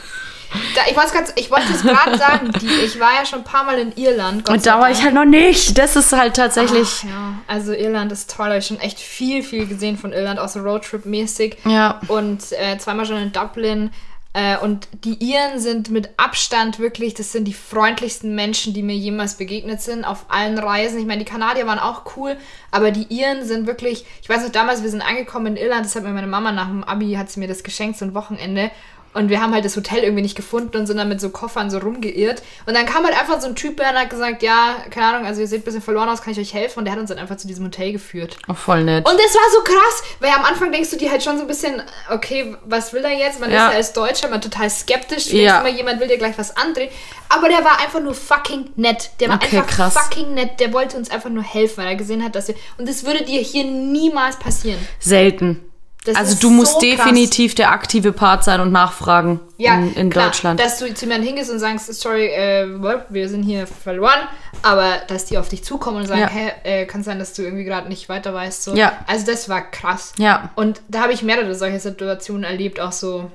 da, 0.75 0.83
ich, 0.91 0.97
wollte 0.97 1.13
grad- 1.13 1.33
ich 1.39 1.51
wollte 1.51 1.73
es 1.73 1.83
gerade 1.83 2.19
sagen, 2.19 2.51
die, 2.61 2.67
ich 2.85 2.99
war 3.01 3.15
ja 3.15 3.25
schon 3.27 3.41
ein 3.41 3.45
paar 3.45 3.65
Mal 3.65 3.79
in 3.79 3.93
Irland. 3.97 4.45
Gott 4.45 4.57
Und 4.57 4.67
da 4.67 4.79
war 4.81 4.91
ich 4.91 5.03
halt 5.03 5.15
noch 5.15 5.25
nicht. 5.25 5.77
Das 5.79 5.97
ist 5.97 6.13
halt 6.13 6.35
tatsächlich. 6.37 6.89
Ach, 7.01 7.09
ja, 7.09 7.35
also 7.47 7.73
Irland 7.73 8.13
ist 8.13 8.31
toll. 8.31 8.47
Da 8.47 8.51
habe 8.53 8.59
ich 8.59 8.67
schon 8.67 8.81
echt 8.81 8.99
viel, 9.01 9.43
viel 9.43 9.67
gesehen 9.67 9.97
von 9.99 10.13
Irland, 10.13 10.39
auch 10.39 10.49
so 10.49 10.61
Roadtrip-mäßig. 10.61 11.57
Ja. 11.65 12.01
Und 12.09 12.53
äh, 12.53 12.79
zweimal 12.79 13.07
schon 13.07 13.17
in 13.19 13.33
Dublin. 13.33 13.91
Äh, 14.35 14.57
und 14.57 14.89
die 15.05 15.23
Iren 15.23 15.61
sind 15.61 15.91
mit 15.91 16.09
Abstand 16.17 16.79
wirklich, 16.79 17.13
das 17.13 17.33
sind 17.33 17.45
die 17.45 17.53
freundlichsten 17.53 18.35
Menschen, 18.35 18.73
die 18.73 18.83
mir 18.83 18.97
jemals 18.97 19.35
begegnet 19.35 19.83
sind 19.83 20.07
auf 20.07 20.25
allen 20.29 20.59
Reisen. 20.59 20.99
Ich 20.99 21.05
meine, 21.05 21.23
die 21.23 21.31
Kanadier 21.31 21.67
waren 21.67 21.79
auch 21.79 22.17
cool, 22.17 22.39
aber 22.71 22.93
die 22.93 23.15
Iren 23.15 23.45
sind 23.45 23.67
wirklich, 23.67 24.07
ich 24.23 24.29
weiß 24.31 24.43
noch 24.43 24.51
damals, 24.51 24.83
wir 24.83 24.89
sind 24.89 25.03
angekommen 25.03 25.49
in 25.49 25.57
Irland, 25.59 25.85
das 25.85 25.95
hat 25.97 26.05
mir 26.05 26.13
meine 26.13 26.27
Mama 26.29 26.51
nach 26.51 26.69
dem 26.69 26.83
Abi, 26.83 27.13
hat 27.13 27.31
sie 27.31 27.41
mir 27.41 27.49
das 27.49 27.63
geschenkt, 27.63 27.99
so 27.99 28.07
ein 28.07 28.15
Wochenende. 28.15 28.71
Und 29.15 29.29
wir 29.29 29.43
haben 29.43 29.53
halt 29.53 29.65
das 29.65 29.77
Hotel 29.77 30.03
irgendwie 30.05 30.23
nicht 30.23 30.37
gefunden 30.37 30.77
und 30.77 30.87
sind 30.87 30.97
dann 30.97 31.09
mit 31.09 31.21
so 31.21 31.29
Koffern 31.29 31.71
so 31.71 31.79
rumgeirrt. 31.79 32.43
Und 32.65 32.75
dann 32.75 32.87
kam 32.87 33.05
halt 33.05 33.15
einfach 33.19 33.41
so 33.43 33.47
ein 33.47 33.55
Typ 33.55 33.79
und 33.79 33.85
hat 33.87 34.09
gesagt, 34.09 34.43
ja, 34.43 34.77
keine 34.91 35.07
Ahnung, 35.09 35.27
also 35.27 35.43
ihr 35.43 35.47
seht 35.47 35.61
ein 35.61 35.65
bisschen 35.65 35.83
verloren 35.83 36.09
aus, 36.09 36.23
kann 36.23 36.33
ich 36.33 36.39
euch 36.41 36.55
helfen? 36.55 36.79
Und 36.79 36.85
der 36.87 36.93
hat 36.95 37.01
uns 37.01 37.11
dann 37.11 37.19
einfach 37.19 37.37
zu 37.37 37.47
diesem 37.47 37.67
Hotel 37.67 37.93
geführt. 37.93 38.39
Auch 38.49 38.57
voll 38.57 38.85
nett. 38.85 39.07
Und 39.07 39.15
das 39.19 39.35
war 39.35 39.51
so 39.53 39.61
krass, 39.63 40.03
weil 40.21 40.31
am 40.31 40.45
Anfang 40.45 40.73
denkst 40.73 40.89
du 40.91 40.97
dir 40.97 41.11
halt 41.11 41.23
schon 41.23 41.37
so 41.37 41.43
ein 41.43 41.47
bisschen, 41.49 41.83
okay, 42.11 42.57
was 42.65 42.93
will 42.95 43.05
er 43.05 43.13
jetzt? 43.13 43.39
Man 43.39 43.51
Ja. 43.51 43.67
ist 43.67 43.73
ja 43.73 43.77
als 43.77 43.93
Deutscher 43.93 44.29
mal 44.29 44.41
total 44.41 44.71
skeptisch. 44.71 45.29
Du 45.29 45.37
Ja. 45.37 45.57
denkst 45.61 45.69
immer, 45.69 45.77
jemand 45.79 46.01
will 46.01 46.09
dir 46.09 46.19
gleich 46.19 46.39
was 46.39 46.57
andrehen. 46.57 46.91
Aber 47.29 47.49
der 47.49 47.65
war 47.65 47.81
einfach 47.81 48.01
nur 48.01 48.15
fucking 48.15 48.71
nett. 48.77 49.11
Der 49.21 49.29
war 49.29 49.37
Okay, 49.37 49.59
einfach 49.59 49.67
krass. 49.71 49.95
fucking 49.95 50.35
nett. 50.35 50.59
Der 50.61 50.73
wollte 50.73 50.97
uns 50.97 51.11
einfach 51.11 51.31
nur 51.31 51.43
helfen, 51.43 51.79
weil 51.79 51.89
er 51.89 51.97
gesehen 51.97 52.25
hat, 52.25 52.35
dass 52.35 52.49
wir. 52.49 52.55
Und 52.79 52.89
das 52.89 53.05
würde 53.05 53.25
dir 53.25 53.41
hier 53.41 53.65
niemals 53.65 54.37
passieren. 54.39 54.79
Selten. 54.99 55.61
Das 56.05 56.17
also 56.17 56.35
du 56.35 56.51
musst 56.51 56.73
so 56.73 56.79
krass. 56.81 56.91
definitiv 56.91 57.55
der 57.55 57.71
aktive 57.71 58.13
Part 58.13 58.43
sein 58.43 58.61
und 58.61 58.73
nachfragen 58.73 59.39
Ja, 59.57 59.75
in, 59.75 59.95
in 59.95 60.11
klar, 60.11 60.27
Deutschland. 60.27 60.59
Dass 60.59 60.79
du 60.79 60.93
zu 60.93 61.05
jemandem 61.05 61.29
hingehst 61.29 61.49
und 61.51 61.61
sagst, 61.61 61.93
sorry, 61.95 62.27
äh, 62.27 62.67
wir 63.09 63.29
sind 63.29 63.45
hier 63.45 63.69
verloren, 63.69 64.19
aber 64.63 64.97
dass 65.07 65.27
die 65.27 65.39
auf 65.39 65.49
dich 65.49 65.63
zukommen 65.63 65.99
und 65.99 66.07
sagen, 66.09 66.23
Ja. 66.23 66.29
hä, 66.29 66.53
äh, 66.65 66.87
kann 66.87 67.05
sein, 67.05 67.21
dass 67.21 67.35
du 67.35 67.43
irgendwie 67.43 67.63
gerade 67.63 67.89
nicht 67.89 68.09
weiter 68.09 68.35
weißt. 68.35 68.65
So. 68.65 68.75
Ja. 68.75 68.99
Also 69.07 69.27
das 69.27 69.49
war 69.49 69.61
krass. 69.71 70.13
Ja. 70.19 70.51
Und 70.57 70.83
da 70.89 71.03
habe 71.03 71.13
ich 71.13 71.23
mehrere 71.23 71.55
solche 71.55 71.79
Situationen 71.79 72.43
erlebt, 72.43 72.81
auch 72.81 72.93
so, 72.93 73.31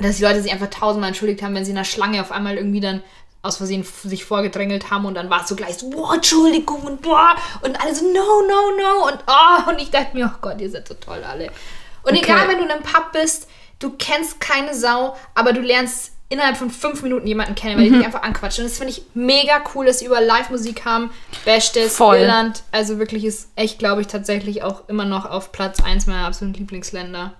dass 0.00 0.16
die 0.16 0.22
Leute 0.24 0.40
sich 0.40 0.52
einfach 0.52 0.70
tausendmal 0.70 1.08
entschuldigt 1.08 1.42
haben, 1.42 1.54
wenn 1.54 1.66
sie 1.66 1.72
in 1.72 1.76
einer 1.76 1.84
Schlange 1.84 2.22
auf 2.22 2.32
einmal 2.32 2.56
irgendwie 2.56 2.80
dann 2.80 3.02
aus 3.42 3.58
Versehen 3.58 3.84
sich 4.04 4.24
vorgedrängelt 4.24 4.90
haben 4.90 5.04
und 5.04 5.14
dann 5.14 5.28
war 5.30 5.42
es 5.42 5.48
so 5.48 5.56
gleich 5.56 5.76
so, 5.76 5.90
boah, 5.90 6.14
Entschuldigung 6.14 6.80
und 6.82 7.02
boah, 7.02 7.34
und 7.62 7.78
alle 7.80 7.94
so, 7.94 8.04
no, 8.06 8.12
no, 8.12 8.76
no 8.78 9.06
und 9.08 9.18
oh, 9.26 9.70
und 9.70 9.78
ich 9.80 9.90
dachte 9.90 10.14
mir, 10.16 10.30
oh 10.34 10.38
Gott, 10.40 10.60
ihr 10.60 10.70
seid 10.70 10.88
so 10.88 10.94
toll 10.94 11.22
alle. 11.24 11.50
Und 12.02 12.12
Okay. 12.12 12.22
egal, 12.24 12.48
wenn 12.48 12.58
du 12.58 12.64
in 12.64 12.70
einem 12.70 12.82
Pub 12.82 13.12
bist, 13.12 13.48
du 13.78 13.90
kennst 13.98 14.40
keine 14.40 14.74
Sau, 14.74 15.16
aber 15.34 15.52
du 15.52 15.60
lernst 15.60 16.12
innerhalb 16.32 16.56
von 16.56 16.70
fünf 16.70 17.02
Minuten 17.02 17.26
jemanden 17.26 17.56
kennen, 17.56 17.76
weil 17.76 17.84
die 17.84 17.90
Mhm. 17.90 17.96
dich 17.98 18.06
einfach 18.06 18.22
anquatschen. 18.22 18.62
Und 18.64 18.70
das 18.70 18.78
finde 18.78 18.92
ich 18.92 19.02
mega 19.14 19.60
cool, 19.74 19.86
dass 19.86 19.98
sie 19.98 20.06
überall 20.06 20.24
Live-Musik 20.24 20.84
haben. 20.84 21.10
Bestes, 21.44 21.96
Voll. 21.96 22.18
Irland. 22.18 22.62
Also 22.70 22.98
wirklich 23.00 23.24
ist 23.24 23.48
echt, 23.56 23.80
glaube 23.80 24.00
ich, 24.00 24.06
tatsächlich 24.06 24.62
auch 24.62 24.88
immer 24.88 25.04
noch 25.04 25.26
auf 25.28 25.50
Platz 25.50 25.82
eins 25.82 26.06
meiner 26.06 26.26
absoluten 26.28 26.56
Lieblingsländer. 26.56 27.34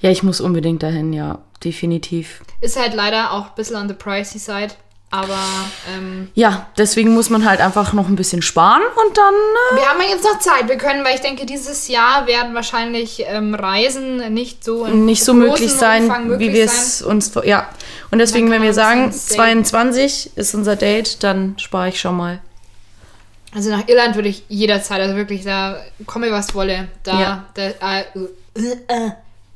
Ja, 0.00 0.10
ich 0.10 0.22
muss 0.22 0.42
unbedingt 0.42 0.82
dahin, 0.82 1.14
ja. 1.14 1.38
Definitiv. 1.64 2.42
Ist 2.60 2.78
halt 2.78 2.92
leider 2.92 3.32
auch 3.32 3.46
ein 3.46 3.54
bisschen 3.56 3.76
on 3.76 3.88
the 3.88 3.94
pricey 3.94 4.38
side. 4.38 4.74
Aber 5.14 5.38
ähm, 5.94 6.28
Ja, 6.34 6.66
deswegen 6.76 7.14
muss 7.14 7.30
man 7.30 7.48
halt 7.48 7.60
einfach 7.60 7.92
noch 7.92 8.08
ein 8.08 8.16
bisschen 8.16 8.42
sparen 8.42 8.82
und 8.82 9.16
dann. 9.16 9.34
Äh, 9.34 9.76
wir 9.76 9.88
haben 9.88 10.00
ja 10.02 10.08
jetzt 10.08 10.24
noch 10.24 10.40
Zeit. 10.40 10.68
Wir 10.68 10.76
können, 10.76 11.04
weil 11.04 11.14
ich 11.14 11.20
denke, 11.20 11.46
dieses 11.46 11.86
Jahr 11.86 12.26
werden 12.26 12.52
wahrscheinlich 12.52 13.22
ähm, 13.28 13.54
Reisen 13.54 14.34
nicht 14.34 14.64
so 14.64 14.84
in 14.86 15.04
nicht 15.04 15.22
so 15.22 15.32
möglich 15.32 15.72
sein, 15.72 16.08
möglich 16.26 16.48
wie 16.48 16.52
wir 16.54 16.64
es 16.64 17.00
uns. 17.00 17.30
Ja. 17.44 17.68
Und 18.10 18.18
deswegen, 18.18 18.50
wenn 18.50 18.62
wir 18.62 18.74
sagen, 18.74 19.04
ein 19.04 19.10
bisschen 19.10 19.36
saven. 19.36 19.64
22 19.64 20.32
ist 20.34 20.52
unser 20.56 20.74
Date, 20.74 21.22
dann 21.22 21.54
spare 21.60 21.90
ich 21.90 22.00
schon 22.00 22.16
mal. 22.16 22.40
Also 23.54 23.70
nach 23.70 23.86
Irland 23.86 24.16
würde 24.16 24.30
ich 24.30 24.42
jederzeit, 24.48 25.00
also 25.00 25.14
wirklich, 25.14 25.44
da 25.44 25.76
komme 26.06 26.32
was 26.32 26.56
wolle. 26.56 26.88
Da, 27.04 27.20
Ja. 27.20 27.44
da 27.54 27.62
äh, 27.62 28.04
äh, 28.56 28.60
äh, 28.88 29.10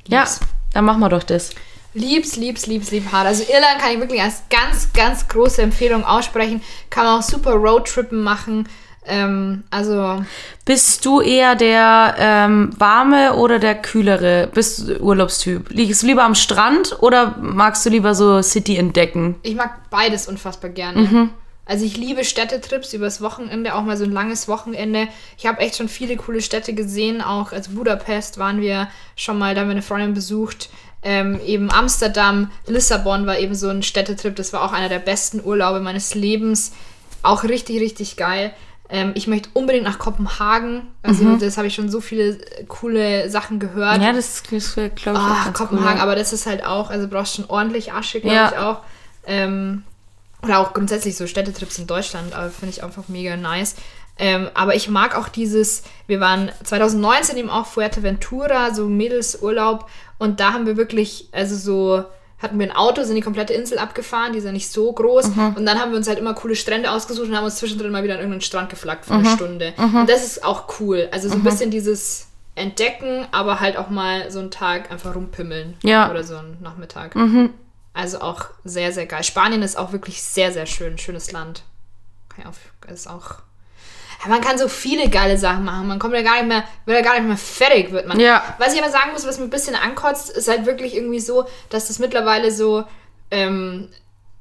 Ja, 0.07 0.25
dann 0.73 0.85
machen 0.85 1.01
wir 1.01 1.09
doch 1.09 1.23
das. 1.23 1.49
Liebs, 1.93 2.35
liebs, 2.35 2.67
liebs, 2.67 2.91
lieb 2.91 3.11
hart. 3.11 3.25
Also 3.25 3.43
Irland 3.43 3.79
kann 3.79 3.91
ich 3.93 3.99
wirklich 3.99 4.21
als 4.21 4.43
ganz, 4.49 4.93
ganz 4.93 5.27
große 5.27 5.61
Empfehlung 5.61 6.03
aussprechen. 6.03 6.61
Kann 6.89 7.05
man 7.05 7.19
auch 7.19 7.23
super 7.23 7.53
Roadtrippen 7.53 8.21
machen. 8.21 8.67
Ähm, 9.05 9.63
also 9.71 10.23
Bist 10.65 11.03
du 11.05 11.21
eher 11.21 11.55
der 11.55 12.15
ähm, 12.19 12.69
warme 12.77 13.33
oder 13.35 13.57
der 13.57 13.75
kühlere? 13.75 14.49
Bist 14.53 14.87
du 14.87 14.99
Urlaubstyp? 14.99 15.69
Liegst 15.69 16.03
du 16.03 16.07
lieber 16.07 16.23
am 16.23 16.35
Strand 16.35 17.01
oder 17.01 17.35
magst 17.41 17.85
du 17.85 17.89
lieber 17.89 18.13
so 18.13 18.41
City 18.41 18.77
entdecken? 18.77 19.35
ich 19.41 19.55
mag 19.55 19.89
beides 19.89 20.27
unfassbar 20.27 20.69
gerne. 20.69 20.99
Mhm. 21.01 21.29
Also 21.65 21.85
ich 21.85 21.97
liebe 21.97 22.23
Städtetrips 22.23 22.93
übers 22.93 23.21
Wochenende, 23.21 23.75
auch 23.75 23.83
mal 23.83 23.95
so 23.95 24.03
ein 24.03 24.11
langes 24.11 24.47
Wochenende. 24.47 25.07
Ich 25.37 25.45
habe 25.45 25.59
echt 25.59 25.77
schon 25.77 25.87
viele 25.87 26.17
coole 26.17 26.41
Städte 26.41 26.73
gesehen, 26.73 27.21
auch 27.21 27.51
als 27.51 27.69
Budapest 27.69 28.39
waren 28.39 28.59
wir 28.59 28.89
schon 29.15 29.37
mal, 29.37 29.53
da 29.53 29.61
haben 29.61 29.67
wir 29.67 29.73
eine 29.73 29.83
Freundin 29.83 30.15
besucht. 30.15 30.69
Ähm, 31.01 31.39
eben 31.45 31.71
Amsterdam, 31.71 32.51
Lissabon 32.67 33.25
war 33.25 33.37
eben 33.39 33.55
so 33.55 33.69
ein 33.69 33.83
Städtetrip, 33.83 34.35
das 34.35 34.51
war 34.51 34.63
auch 34.63 34.73
einer 34.73 34.89
der 34.89 34.99
besten 34.99 35.41
Urlaube 35.43 35.79
meines 35.79 36.13
Lebens. 36.13 36.73
Auch 37.23 37.43
richtig, 37.43 37.79
richtig 37.81 38.17
geil. 38.17 38.51
Ähm, 38.89 39.11
ich 39.15 39.27
möchte 39.27 39.49
unbedingt 39.53 39.83
nach 39.85 39.99
Kopenhagen. 39.99 40.81
Also 41.03 41.37
das 41.37 41.57
habe 41.57 41.67
ich 41.67 41.75
schon 41.75 41.89
so 41.89 42.01
viele 42.01 42.31
äh, 42.31 42.65
coole 42.67 43.29
Sachen 43.29 43.59
gehört. 43.59 43.97
Mhm. 43.99 44.03
Ja, 44.03 44.13
das, 44.13 44.41
das 44.49 44.73
glaube 44.73 44.91
ich 44.95 45.07
auch 45.07 45.15
Ah, 45.15 45.51
Kopenhagen, 45.53 45.95
cool. 45.97 46.01
aber 46.01 46.15
das 46.15 46.33
ist 46.33 46.45
halt 46.47 46.65
auch, 46.65 46.89
also 46.89 47.05
du 47.05 47.11
brauchst 47.15 47.35
schon 47.35 47.45
ordentlich 47.49 47.93
Asche, 47.93 48.19
glaube 48.19 48.35
Ja. 48.35 48.49
ich 48.51 48.57
auch. 48.57 48.79
Ähm, 49.25 49.83
oder 50.41 50.59
auch 50.59 50.73
grundsätzlich 50.73 51.15
so 51.17 51.27
Städtetrips 51.27 51.77
in 51.77 51.85
Deutschland, 51.87 52.33
aber 52.33 52.49
finde 52.49 52.69
ich 52.73 52.83
einfach 52.83 53.03
mega 53.09 53.35
nice. 53.37 53.75
Ähm, 54.19 54.49
aber 54.53 54.75
ich 54.75 54.89
mag 54.89 55.15
auch 55.17 55.29
dieses, 55.29 55.83
wir 56.05 56.19
waren 56.19 56.51
2019 56.63 57.37
eben 57.37 57.49
auch 57.49 57.65
Fuerteventura, 57.65 58.73
so 58.73 58.87
Mädelsurlaub 58.87 59.89
und 60.17 60.39
da 60.39 60.53
haben 60.53 60.65
wir 60.65 60.75
wirklich, 60.77 61.29
also 61.31 61.55
so, 61.55 62.03
hatten 62.37 62.59
wir 62.59 62.67
ein 62.67 62.75
Auto, 62.75 63.03
sind 63.03 63.15
die 63.15 63.21
komplette 63.21 63.53
Insel 63.53 63.79
abgefahren, 63.79 64.33
die 64.33 64.39
ist 64.39 64.45
ja 64.45 64.51
nicht 64.51 64.69
so 64.71 64.91
groß 64.91 65.25
und 65.55 65.65
dann 65.65 65.79
haben 65.79 65.91
wir 65.91 65.97
uns 65.97 66.07
halt 66.07 66.19
immer 66.19 66.33
coole 66.33 66.55
Strände 66.55 66.91
ausgesucht 66.91 67.27
und 67.29 67.35
haben 67.37 67.45
uns 67.45 67.55
zwischendrin 67.57 67.91
mal 67.91 68.03
wieder 68.03 68.13
an 68.13 68.19
irgendeinen 68.19 68.41
Strand 68.41 68.69
geflaggt 68.69 69.05
für 69.05 69.13
eine 69.13 69.23
Stunde. 69.35 69.73
Und 69.77 70.09
das 70.09 70.25
ist 70.25 70.43
auch 70.43 70.79
cool, 70.79 71.07
also 71.11 71.27
so 71.29 71.35
ein 71.35 71.43
bisschen 71.43 71.71
dieses 71.71 72.27
Entdecken, 72.55 73.25
aber 73.31 73.59
halt 73.61 73.77
auch 73.77 73.89
mal 73.89 74.29
so 74.31 74.39
einen 74.39 74.51
Tag 74.51 74.91
einfach 74.91 75.15
rumpimmeln 75.15 75.75
Ja. 75.83 76.09
oder 76.11 76.23
so 76.25 76.35
einen 76.35 76.57
Nachmittag. 76.61 77.15
Also 77.93 78.19
auch 78.21 78.45
sehr, 78.65 78.91
sehr 78.91 79.05
geil. 79.05 79.23
Spanien 79.23 79.61
ist 79.61 79.77
auch 79.77 79.91
wirklich 79.93 80.21
sehr, 80.21 80.51
sehr 80.53 80.65
schön. 80.65 80.97
Schönes 80.97 81.31
Land. 81.31 81.63
Kann 82.29 82.45
ja 82.45 82.51
auch, 82.51 82.91
ist 82.91 83.09
auch. 83.09 83.35
Man 84.27 84.41
kann 84.41 84.57
so 84.57 84.67
viele 84.67 85.09
geile 85.09 85.37
Sachen 85.37 85.63
machen. 85.63 85.87
Man 85.87 85.99
kommt 85.99 86.13
ja 86.13 86.21
gar 86.21 86.35
nicht 86.35 86.47
mehr, 86.47 86.63
wird 86.85 86.97
ja 86.97 87.03
gar 87.03 87.13
nicht 87.19 87.27
mehr 87.27 87.37
fertig, 87.37 87.91
wird 87.91 88.07
man. 88.07 88.19
Ja. 88.19 88.43
Was 88.57 88.73
ich 88.73 88.81
aber 88.81 88.91
sagen 88.91 89.11
muss, 89.13 89.25
was 89.25 89.39
mir 89.39 89.45
ein 89.45 89.49
bisschen 89.49 89.75
ankotzt, 89.75 90.29
ist 90.29 90.49
halt 90.49 90.65
wirklich 90.65 90.95
irgendwie 90.95 91.21
so, 91.21 91.45
dass 91.69 91.87
das 91.87 91.99
mittlerweile 91.99 92.51
so, 92.51 92.83
ähm, 93.31 93.87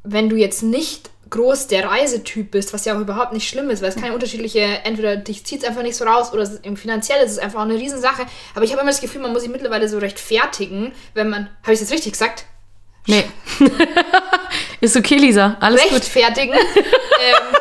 wenn 0.03 0.29
du 0.29 0.37
jetzt 0.37 0.63
nicht 0.63 1.11
groß 1.31 1.67
der 1.69 1.89
Reisetyp 1.89 2.51
bist, 2.51 2.73
was 2.73 2.85
ja 2.85 2.97
auch 2.97 3.01
überhaupt 3.01 3.33
nicht 3.33 3.49
schlimm 3.49 3.71
ist, 3.71 3.83
weil 3.83 3.91
es 3.91 3.97
keine 3.97 4.15
unterschiedliche, 4.15 4.61
entweder 4.85 5.17
dich 5.17 5.45
zieht 5.45 5.63
es 5.63 5.69
einfach 5.69 5.83
nicht 5.83 5.97
so 5.97 6.05
raus 6.05 6.33
oder 6.33 6.43
es 6.43 6.61
finanziell 6.77 7.25
ist 7.25 7.33
es 7.33 7.39
einfach 7.39 7.61
auch 7.61 7.65
eine 7.65 7.75
Riesensache. 7.75 8.27
Aber 8.55 8.65
ich 8.65 8.73
habe 8.73 8.81
immer 8.81 8.91
das 8.91 9.01
Gefühl, 9.01 9.21
man 9.21 9.33
muss 9.33 9.43
sich 9.43 9.51
mittlerweile 9.51 9.89
so 9.89 9.99
rechtfertigen, 9.99 10.93
wenn 11.15 11.29
man, 11.29 11.49
habe 11.63 11.73
ich 11.73 11.81
das 11.81 11.91
richtig 11.91 12.13
gesagt? 12.13 12.47
Nee. 13.07 13.25
Ist 14.81 14.97
okay, 14.97 15.17
Lisa. 15.17 15.57
Alles 15.61 15.83
gut. 15.85 15.93
rechtfertigen, 15.93 16.53
ähm, 16.77 17.57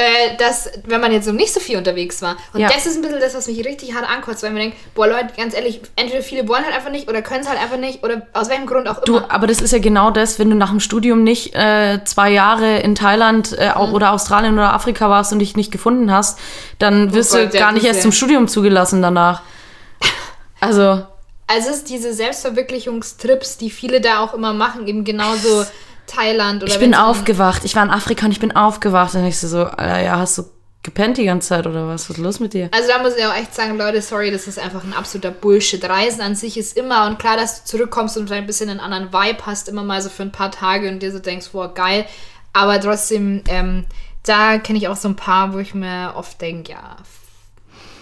äh, 0.00 0.36
dass, 0.38 0.70
wenn 0.86 1.00
man 1.00 1.12
jetzt 1.12 1.26
so 1.26 1.32
nicht 1.32 1.52
so 1.52 1.60
viel 1.60 1.76
unterwegs 1.76 2.22
war. 2.22 2.36
Und 2.52 2.60
Ja. 2.60 2.68
das 2.68 2.86
ist 2.86 2.96
ein 2.96 3.02
bisschen 3.02 3.20
das, 3.20 3.34
was 3.34 3.46
mich 3.46 3.64
richtig 3.64 3.94
hart 3.94 4.08
ankotzt, 4.08 4.42
weil 4.42 4.50
man 4.50 4.60
denkt, 4.60 4.76
boah 4.94 5.06
Leute, 5.06 5.28
ganz 5.36 5.54
ehrlich, 5.54 5.80
entweder 5.96 6.22
viele 6.22 6.48
wollen 6.48 6.64
halt 6.64 6.74
einfach 6.74 6.90
nicht 6.90 7.08
oder 7.08 7.22
können 7.22 7.40
es 7.42 7.48
halt 7.48 7.60
einfach 7.60 7.76
nicht 7.76 8.02
oder 8.02 8.26
aus 8.32 8.48
welchem 8.48 8.66
Grund 8.66 8.88
auch 8.88 9.02
Du, 9.04 9.18
immer. 9.18 9.30
aber 9.30 9.46
das 9.46 9.60
ist 9.60 9.72
ja 9.72 9.78
genau 9.78 10.10
das, 10.10 10.38
wenn 10.38 10.48
du 10.50 10.56
nach 10.56 10.70
dem 10.70 10.80
Studium 10.80 11.22
nicht 11.22 11.54
äh, 11.54 12.00
zwei 12.04 12.30
Jahre 12.30 12.78
in 12.78 12.94
Thailand 12.94 13.52
äh, 13.58 13.70
Mhm. 13.76 13.92
oder 13.94 14.12
Australien 14.12 14.54
oder 14.54 14.72
Afrika 14.74 15.08
warst 15.10 15.32
und 15.32 15.38
dich 15.40 15.56
nicht 15.56 15.70
gefunden 15.70 16.10
hast, 16.10 16.38
dann 16.78 17.12
wirst 17.14 17.34
du 17.34 17.38
Gott, 17.44 17.54
ja, 17.54 17.60
gar 17.60 17.72
nicht 17.72 17.84
erst 17.84 18.02
zum 18.02 18.12
Studium 18.12 18.48
zugelassen 18.48 19.02
danach. 19.02 19.42
Also, 20.60 20.82
Also 21.46 21.70
es 21.70 21.76
ist 21.78 21.88
diese 21.90 22.12
Selbstverwirklichungstrips, 22.12 23.56
die 23.58 23.70
viele 23.70 24.00
da 24.00 24.20
auch 24.20 24.34
immer 24.34 24.52
machen, 24.52 24.86
eben 24.86 25.04
genauso 25.04 25.64
Thailand 26.10 26.62
oder 26.62 26.72
ich 26.72 26.78
bin 26.78 26.94
aufgewacht. 26.94 27.64
Ich 27.64 27.76
war 27.76 27.82
in 27.82 27.90
Afrika 27.90 28.26
und 28.26 28.32
ich 28.32 28.40
bin 28.40 28.54
aufgewacht. 28.54 29.14
Denkst 29.14 29.40
du 29.40 29.46
so, 29.46 29.64
Alter, 29.64 30.02
ja, 30.02 30.18
hast 30.18 30.38
du 30.38 30.44
gepennt 30.82 31.18
die 31.18 31.24
ganze 31.24 31.48
Zeit 31.48 31.66
oder 31.66 31.86
was? 31.86 32.08
Was 32.08 32.16
ist 32.16 32.22
los 32.22 32.40
mit 32.40 32.54
dir? 32.54 32.68
Also 32.72 32.88
da 32.88 33.02
muss 33.02 33.16
ich 33.16 33.24
auch 33.24 33.34
echt 33.34 33.54
sagen, 33.54 33.76
Leute, 33.76 34.00
sorry, 34.00 34.30
das 34.30 34.46
ist 34.46 34.58
einfach 34.58 34.82
ein 34.82 34.94
absoluter 34.94 35.30
Bullshit. 35.30 35.82
Reisen 35.84 36.22
an 36.22 36.34
sich 36.34 36.56
ist 36.56 36.76
immer, 36.76 37.06
und 37.06 37.18
klar, 37.18 37.36
dass 37.36 37.62
du 37.62 37.68
zurückkommst 37.70 38.16
und 38.16 38.30
ein 38.32 38.46
bisschen 38.46 38.70
einen 38.70 38.80
anderen 38.80 39.12
Vibe 39.12 39.44
hast, 39.46 39.68
immer 39.68 39.84
mal 39.84 40.00
so 40.00 40.08
für 40.08 40.22
ein 40.22 40.32
paar 40.32 40.50
Tage 40.50 40.88
und 40.88 41.00
dir 41.00 41.12
so 41.12 41.18
denkst, 41.18 41.50
boah, 41.52 41.72
geil. 41.72 42.06
Aber 42.52 42.80
trotzdem, 42.80 43.42
ähm, 43.48 43.84
da 44.24 44.58
kenne 44.58 44.78
ich 44.78 44.88
auch 44.88 44.96
so 44.96 45.08
ein 45.08 45.16
paar, 45.16 45.52
wo 45.52 45.58
ich 45.58 45.74
mir 45.74 46.14
oft 46.16 46.40
denke, 46.40 46.72
ja, 46.72 46.96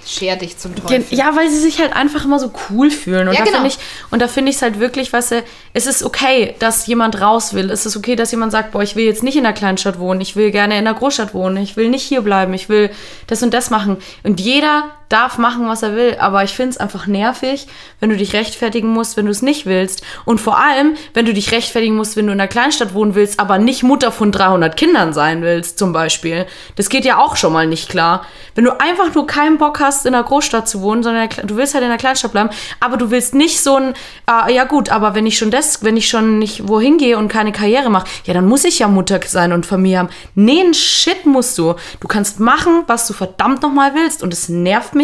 scher 0.09 0.37
dich 0.37 0.57
zum 0.59 0.75
Teufel. 0.75 1.05
Ja, 1.11 1.37
weil 1.37 1.51
sie 1.51 1.59
sich 1.59 1.79
halt 1.81 1.94
einfach 1.94 2.25
immer 2.25 2.38
so 2.38 2.51
cool 2.71 2.90
fühlen. 2.90 3.29
Und 3.29 3.35
Ja, 3.35 3.40
da 3.40 3.44
genau. 3.44 3.57
finde 3.59 3.68
ich, 3.68 3.79
und 4.11 4.23
da 4.23 4.29
finde 4.29 4.51
ich 4.51 4.57
es 4.57 4.62
halt 4.62 4.81
wirklich, 4.81 5.12
weißt 5.12 5.33
du, 5.33 5.44
es 5.75 5.87
ist 5.87 6.03
okay, 6.03 6.55
dass 6.59 6.87
jemand 6.87 7.21
raus 7.21 7.55
will. 7.55 7.71
Es 7.71 7.87
ist 7.87 7.97
okay, 7.97 8.16
dass 8.16 8.31
jemand 8.31 8.53
sagt, 8.53 8.73
boah, 8.73 8.83
ich 8.83 8.97
will 8.97 9.05
jetzt 9.05 9.23
nicht 9.23 9.37
in 9.37 9.44
der 9.44 9.53
Kleinstadt 9.53 9.99
wohnen, 9.99 10.21
ich 10.21 10.37
will 10.37 10.51
gerne 10.51 10.79
in 10.79 10.85
der 10.85 10.94
Großstadt 10.94 11.35
wohnen, 11.35 11.57
ich 11.59 11.77
will 11.77 11.88
nicht 11.90 12.03
hier 12.03 12.23
bleiben, 12.23 12.55
ich 12.55 12.68
will 12.68 12.90
das 13.27 13.42
und 13.42 13.53
das 13.53 13.71
machen. 13.71 13.99
Und 14.23 14.40
jeder 14.40 14.85
darf 15.09 15.38
machen, 15.38 15.68
was 15.68 15.83
er 15.83 15.94
will. 15.94 16.16
Aber 16.18 16.44
ich 16.44 16.55
finde 16.55 16.71
es 16.71 16.77
einfach 16.79 17.07
nervig, 17.07 17.66
wenn 18.01 18.11
du 18.11 18.16
dich 18.16 18.33
rechtfertigen 18.33 18.88
musst, 18.88 19.16
wenn 19.16 19.27
du 19.27 19.31
es 19.31 19.42
nicht 19.42 19.66
willst. 19.66 20.03
Und 20.25 20.40
vor 20.40 20.59
allem, 20.59 20.94
wenn 21.14 21.27
du 21.27 21.33
dich 21.33 21.53
rechtfertigen 21.53 21.97
musst, 21.97 22.16
wenn 22.16 22.27
du 22.27 22.33
in 22.33 22.38
der 22.38 22.49
Kleinstadt 22.49 22.94
wohnen 22.94 23.14
willst, 23.14 23.40
aber 23.40 23.59
nicht 23.59 23.83
Mutter 23.83 24.12
von 24.12 24.33
300 24.33 24.77
Kindern 24.77 25.12
sein 25.12 25.42
willst, 25.42 25.79
zum 25.79 25.92
Beispiel. 25.92 26.47
Das 26.77 26.88
geht 26.88 27.05
ja 27.05 27.18
auch 27.18 27.37
schon 27.37 27.53
mal 27.53 27.66
nicht 27.66 27.88
klar. 27.88 28.27
Wenn 28.55 28.64
du 28.64 28.81
einfach 28.81 29.14
nur 29.14 29.27
keinen 29.27 29.59
Bock 29.59 29.81
hast, 29.81 30.07
in 30.07 30.12
der 30.12 30.23
Großstadt 30.23 30.68
zu 30.68 30.83
wohnen, 30.83 31.03
sondern 31.03 31.29
du 31.44 31.57
willst 31.57 31.75
halt 31.75 31.85
in 31.85 31.90
der 31.90 31.99
Kleinstadt 31.99 32.33
bleiben, 32.33 32.51
aber 32.81 32.97
du 32.97 33.11
willst 33.11 33.35
nicht 33.35 33.61
so 33.61 33.77
ein, 33.77 33.94
ah, 34.27 34.49
ja 34.49 34.64
gut, 34.64 34.90
aber 34.90 35.14
wenn 35.14 35.27
ich 35.27 35.38
schon 35.38 35.51
das, 35.51 35.85
wenn 35.85 35.97
ich 35.97 36.09
schon 36.09 36.38
nicht 36.38 36.68
wohin 36.68 36.99
gehe 36.99 37.16
und 37.16 37.29
keine 37.29 37.53
Karriere 37.53 37.90
mache, 37.90 38.09
ja, 38.25 38.35
dann 38.35 38.47
muss 38.47 38.64
ich 38.64 38.81
ja 38.81 38.88
Mutter 38.88 39.21
sein 39.27 39.53
und 39.53 39.66
Familie 39.66 39.99
haben. 39.99 40.09
Nee, 40.35 40.61
ein 40.61 40.75
Shit 40.75 41.27
musst 41.27 41.57
du. 41.59 41.75
Du 42.01 42.09
kannst 42.09 42.40
machen, 42.40 42.83
was 42.87 43.07
du 43.07 43.14
verdammt 43.14 43.62
nochmal 43.62 43.94
willst. 43.94 44.23
Und 44.23 44.33
es 44.33 44.49
nervt 44.49 44.94
mich, 44.94 44.97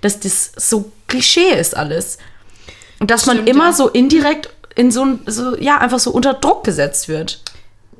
dass 0.00 0.20
das 0.20 0.52
so 0.56 0.90
Klischee 1.08 1.52
ist 1.58 1.76
alles. 1.76 2.18
Und 2.98 3.10
dass 3.10 3.26
man 3.26 3.36
Stimmt, 3.36 3.48
immer 3.48 3.66
ja. 3.66 3.72
so 3.72 3.88
indirekt 3.88 4.50
in 4.76 4.90
so 4.90 5.04
ein, 5.04 5.20
so, 5.26 5.56
ja, 5.56 5.78
einfach 5.78 5.98
so 5.98 6.10
unter 6.10 6.34
Druck 6.34 6.64
gesetzt 6.64 7.08
wird. 7.08 7.42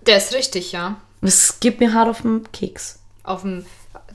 Der 0.06 0.18
ist 0.18 0.34
richtig, 0.34 0.72
ja. 0.72 0.96
Das 1.20 1.60
geht 1.60 1.80
mir 1.80 1.92
hart 1.94 2.08
auf 2.08 2.22
den 2.22 2.50
Keks. 2.52 2.98
Auf 3.22 3.42
dem, 3.42 3.66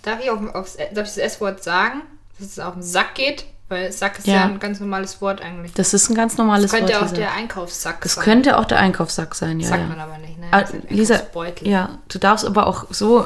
darf 0.04 0.20
ich, 0.24 0.30
auf, 0.30 0.40
aufs, 0.56 0.78
darf 0.78 0.88
ich 0.90 0.96
das 0.96 1.18
S-Wort 1.18 1.64
sagen? 1.64 2.02
Dass 2.40 2.48
es 2.48 2.60
auf 2.60 2.74
den 2.74 2.84
Sack 2.84 3.16
geht? 3.16 3.46
Weil 3.68 3.92
Sack 3.92 4.20
ist 4.20 4.28
ja, 4.28 4.36
Ja. 4.36 4.46
ein 4.46 4.60
ganz 4.60 4.80
normales 4.80 5.22
Wort 5.22 5.42
eigentlich. 5.42 5.74
Das 5.74 5.94
ist 5.94 6.10
ein 6.10 6.16
ganz 6.16 6.38
normales 6.38 6.70
Das 6.70 6.72
könnte 6.80 6.94
Wort. 6.94 7.02
auch 7.02 7.10
Lisa. 7.10 7.16
der 7.16 7.34
Einkaufssack 7.34 8.02
das 8.02 8.14
sein. 8.14 8.24
könnte 8.24 8.58
auch 8.60 8.66
der 8.66 8.80
Einkaufssack 8.80 9.34
sein, 9.34 9.60
ja. 9.60 9.68
Sagt 9.70 9.82
ja. 9.82 9.88
man 9.88 10.00
aber 10.00 10.18
nicht, 10.20 10.38
ne? 10.40 10.48
Ah, 10.52 10.62
Das 10.62 10.72
Lisa, 10.90 11.20
ja, 11.64 11.98
du 12.10 12.20
darfst 12.20 12.46
aber 12.46 12.68
auch 12.68 12.86
so 12.92 13.26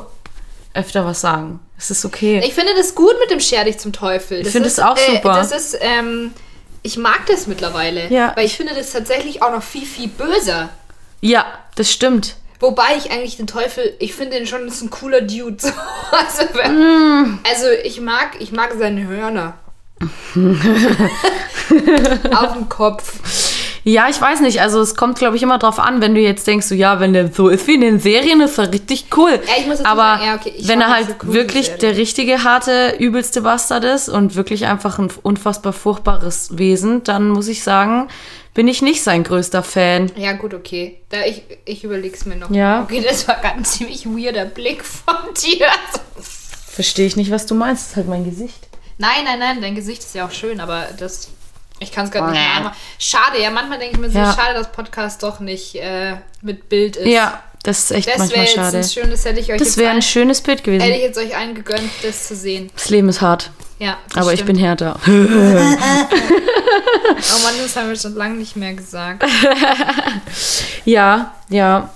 öfter 0.73 1.05
was 1.05 1.21
sagen. 1.21 1.59
Es 1.77 1.89
ist 1.91 2.05
okay. 2.05 2.41
Ich 2.45 2.53
finde 2.53 2.73
das 2.75 2.93
gut 2.95 3.13
mit 3.19 3.31
dem 3.31 3.39
Scher 3.39 3.63
dich 3.63 3.77
zum 3.79 3.93
Teufel. 3.93 4.43
Das 4.43 4.51
finde 4.51 4.67
ist, 4.67 4.77
es 4.77 4.83
auch 4.83 4.97
super. 4.97 5.33
das 5.35 5.51
ist, 5.51 5.77
ähm, 5.81 6.31
ich 6.83 6.97
mag 6.97 7.25
das 7.27 7.47
mittlerweile. 7.47 8.07
Ja. 8.11 8.33
Weil 8.35 8.45
ich 8.45 8.55
finde 8.57 8.73
das 8.75 8.91
tatsächlich 8.91 9.41
auch 9.41 9.51
noch 9.51 9.63
viel, 9.63 9.85
viel 9.85 10.07
böser. 10.09 10.69
ja, 11.21 11.45
das 11.75 11.91
stimmt. 11.91 12.35
Wobei 12.61 12.97
ich 12.97 13.09
eigentlich 13.11 13.37
den 13.37 13.47
Teufel, 13.47 13.93
ich 13.99 14.13
finde 14.13 14.37
ihn 14.37 14.45
schon, 14.45 14.67
ist 14.67 14.81
ein 14.81 14.89
cooler 14.89 15.21
Dude. 15.21 15.55
So. 15.59 15.69
Also, 16.11 16.43
Mm. 16.69 17.39
also 17.49 17.67
ich 17.85 18.01
mag, 18.01 18.31
ich 18.39 18.51
mag 18.51 18.73
seine 18.77 19.07
Hörner. 19.07 19.53
auf 22.35 22.53
dem 22.53 22.67
Kopf. 22.69 23.13
Ja, 23.89 24.07
ich 24.07 24.21
weiß 24.21 24.41
nicht. 24.41 24.61
Also 24.61 24.81
es 24.81 24.93
kommt, 24.93 25.17
glaube 25.17 25.35
ich, 25.35 25.41
immer 25.41 25.57
drauf 25.57 25.79
an, 25.79 25.99
wenn 25.99 26.13
du 26.13 26.21
jetzt 26.21 26.45
denkst, 26.45 26.67
so 26.67 26.75
ja, 26.75 26.99
wenn 26.99 27.11
der 27.11 27.33
so 27.33 27.49
ist 27.49 27.65
wie 27.65 27.73
in 27.73 27.81
den 27.81 27.99
Serien, 27.99 28.39
ist 28.39 28.59
er 28.59 28.71
richtig 28.71 29.07
cool. 29.17 29.31
Ja, 29.31 29.53
ich 29.57 29.65
muss 29.65 29.83
Aber 29.83 30.19
sagen, 30.19 30.25
ja, 30.25 30.35
okay, 30.35 30.53
wenn 30.61 30.79
er 30.79 30.89
halt 30.89 31.07
so 31.07 31.13
coole 31.15 31.33
wirklich 31.33 31.69
der 31.77 31.97
richtige, 31.97 32.43
harte, 32.43 32.95
übelste 32.99 33.41
Bastard 33.41 33.83
ist 33.85 34.07
und 34.07 34.35
wirklich 34.35 34.67
einfach 34.67 34.99
ein 34.99 35.09
unfassbar 35.23 35.73
furchtbares 35.73 36.55
Wesen, 36.59 37.03
dann 37.03 37.29
muss 37.29 37.47
ich 37.47 37.63
sagen, 37.63 38.09
bin 38.53 38.67
ich 38.67 38.83
nicht 38.83 39.01
sein 39.01 39.23
größter 39.23 39.63
Fan. 39.63 40.11
Ja, 40.15 40.33
gut, 40.33 40.53
okay. 40.53 40.99
Da 41.09 41.25
ich, 41.25 41.41
ich 41.65 41.83
überleg's 41.83 42.25
mir 42.25 42.35
noch. 42.35 42.51
Ja. 42.51 42.83
Okay, 42.83 43.03
das 43.03 43.27
war 43.27 43.37
ganz 43.41 43.71
ziemlich 43.71 44.05
weirder 44.05 44.45
Blick 44.45 44.85
von 44.85 45.15
dir. 45.33 45.65
Verstehe 46.67 47.07
ich 47.07 47.15
nicht, 47.15 47.31
was 47.31 47.47
du 47.47 47.55
meinst. 47.55 47.81
Das 47.81 47.89
ist 47.89 47.95
halt 47.95 48.07
mein 48.07 48.23
Gesicht. 48.23 48.67
Nein, 48.99 49.23
nein, 49.25 49.39
nein, 49.39 49.61
dein 49.61 49.73
Gesicht 49.73 50.03
ist 50.03 50.13
ja 50.13 50.27
auch 50.27 50.31
schön, 50.31 50.59
aber 50.59 50.89
das. 50.99 51.29
Ich 51.79 51.91
kann 51.91 52.05
es 52.05 52.11
gerade 52.11 52.31
nicht 52.31 52.41
mehr. 52.59 52.73
Schade, 52.97 53.41
ja, 53.41 53.49
manchmal 53.51 53.79
denke 53.79 53.95
ich 53.95 53.99
mir 54.01 54.09
so, 54.09 54.17
Ja. 54.19 54.33
schade, 54.33 54.53
dass 54.53 54.71
Podcast 54.71 55.23
doch 55.23 55.39
nicht 55.39 55.75
äh, 55.75 56.15
mit 56.41 56.67
Bild 56.69 56.95
ist. 56.97 57.07
Ja, 57.07 57.41
das 57.63 57.79
ist 57.85 57.91
echt 57.91 58.07
Das 58.09 58.17
manchmal 58.19 58.45
jetzt 58.45 58.55
schade. 58.55 58.77
ein 58.77 58.83
schönes, 58.83 59.25
hätte 59.25 59.39
ich 59.39 59.51
euch 59.51 59.59
Das 59.59 59.77
wäre 59.77 59.91
ein 59.91 60.01
schönes 60.01 60.41
Bild 60.41 60.59
hätte 60.59 60.71
ich 60.71 60.79
gewesen. 60.83 61.01
jetzt 61.01 61.17
euch 61.17 61.35
allen 61.37 61.55
gegönnt, 61.55 61.89
das 62.03 62.27
zu 62.27 62.35
sehen. 62.35 62.69
Das 62.75 62.89
Leben 62.89 63.07
ist 63.09 63.21
hart, 63.21 63.51
Ja, 63.79 63.97
aber 64.15 64.33
ich 64.33 64.39
stimmt. 64.41 64.57
bin 64.57 64.65
härter. 64.65 64.99
Oh 67.21 67.43
Mann, 67.43 67.53
das 67.61 67.75
haben 67.75 67.89
wir 67.89 67.95
schon 67.97 68.15
lange 68.15 68.35
nicht 68.35 68.55
mehr 68.55 68.73
gesagt. 68.73 69.23
Ja, 70.85 71.33
ja. 71.49 71.89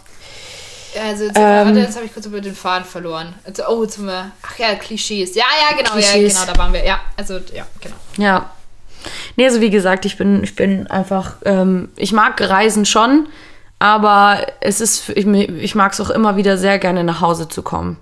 Also, 1.01 1.23
jetzt, 1.25 1.37
Ähm. 1.37 1.65
warte, 1.67 1.79
jetzt 1.79 1.95
habe 1.95 2.05
ich 2.05 2.13
kurz 2.13 2.25
über 2.27 2.39
den 2.41 2.55
Faden 2.55 2.85
verloren. 2.85 3.33
Also, 3.45 3.63
oh, 3.67 3.83
jetzt 3.83 3.95
sind 3.95 4.05
wir. 4.05 4.31
Ach 4.43 4.57
ja, 4.59 4.75
Klischees. 4.75 5.33
Ja, 5.35 5.45
ja, 5.69 5.75
genau, 5.75 5.95
ja, 5.97 6.11
Klischees. 6.11 6.33
genau, 6.39 6.51
da 6.53 6.57
waren 6.59 6.73
wir. 6.73 6.83
Ja, 6.85 6.99
also, 7.17 7.35
ja, 7.53 7.65
genau. 7.81 7.95
Ja. 8.17 8.49
Nee, 9.35 9.45
also 9.45 9.61
wie 9.61 9.69
gesagt, 9.69 10.05
ich 10.05 10.17
bin, 10.17 10.43
ich 10.43 10.55
bin 10.55 10.87
einfach, 10.87 11.35
ähm, 11.45 11.89
ich 11.95 12.11
mag 12.13 12.39
Reisen 12.41 12.85
schon, 12.85 13.27
aber 13.79 14.47
es 14.61 14.79
ist, 14.81 15.09
ich, 15.09 15.25
ich 15.27 15.75
mag 15.75 15.91
es 15.93 15.99
auch 16.01 16.09
immer 16.09 16.35
wieder 16.37 16.57
sehr 16.57 16.79
gerne 16.79 17.03
nach 17.03 17.21
Hause 17.21 17.47
zu 17.49 17.61
kommen. 17.63 17.97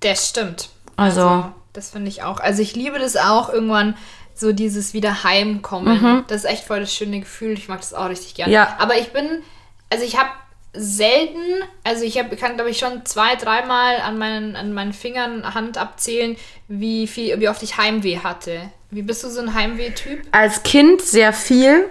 Das 0.00 0.28
stimmt. 0.28 0.70
Also- 0.96 1.46
das 1.72 1.90
finde 1.90 2.08
ich 2.08 2.22
auch. 2.22 2.40
Also, 2.40 2.62
ich 2.62 2.74
liebe 2.74 2.98
das 2.98 3.16
auch 3.16 3.50
irgendwann. 3.52 3.96
So 4.34 4.52
dieses 4.52 4.92
wieder 4.94 5.24
heimkommen. 5.24 6.24
Das 6.28 6.44
ist 6.44 6.50
echt 6.50 6.64
voll 6.64 6.80
das 6.80 6.92
schöne 6.94 7.20
Gefühl. 7.20 7.52
Ich 7.52 7.68
mag 7.68 7.80
das 7.80 7.94
auch 7.94 8.08
richtig 8.10 8.34
gerne. 8.34 8.48
Mhm. 8.50 8.54
Ja. 8.54 8.76
Aber 8.78 8.96
ich 8.98 9.10
bin, 9.12 9.24
also 9.90 10.04
ich 10.04 10.18
habe 10.18 10.28
selten, 10.76 11.40
also 11.84 12.04
ich 12.04 12.18
habe, 12.18 12.36
kann 12.36 12.54
glaube 12.54 12.70
ich 12.70 12.78
schon 12.78 13.04
zwei, 13.04 13.34
dreimal 13.36 13.96
an 14.00 14.18
meinen, 14.18 14.56
an 14.56 14.72
meinen 14.72 14.92
Fingern 14.92 15.54
Hand 15.54 15.78
abzählen, 15.78 16.36
wie 16.68 17.06
viel, 17.06 17.38
wie 17.40 17.48
oft 17.48 17.62
ich 17.62 17.76
Heimweh 17.76 18.18
hatte. 18.18 18.60
Wie 18.90 19.02
bist 19.02 19.24
du 19.24 19.28
so 19.28 19.40
ein 19.40 19.54
Heimweh-Typ? 19.54 20.22
Als 20.30 20.62
Kind 20.62 21.02
sehr 21.02 21.32
viel. 21.32 21.88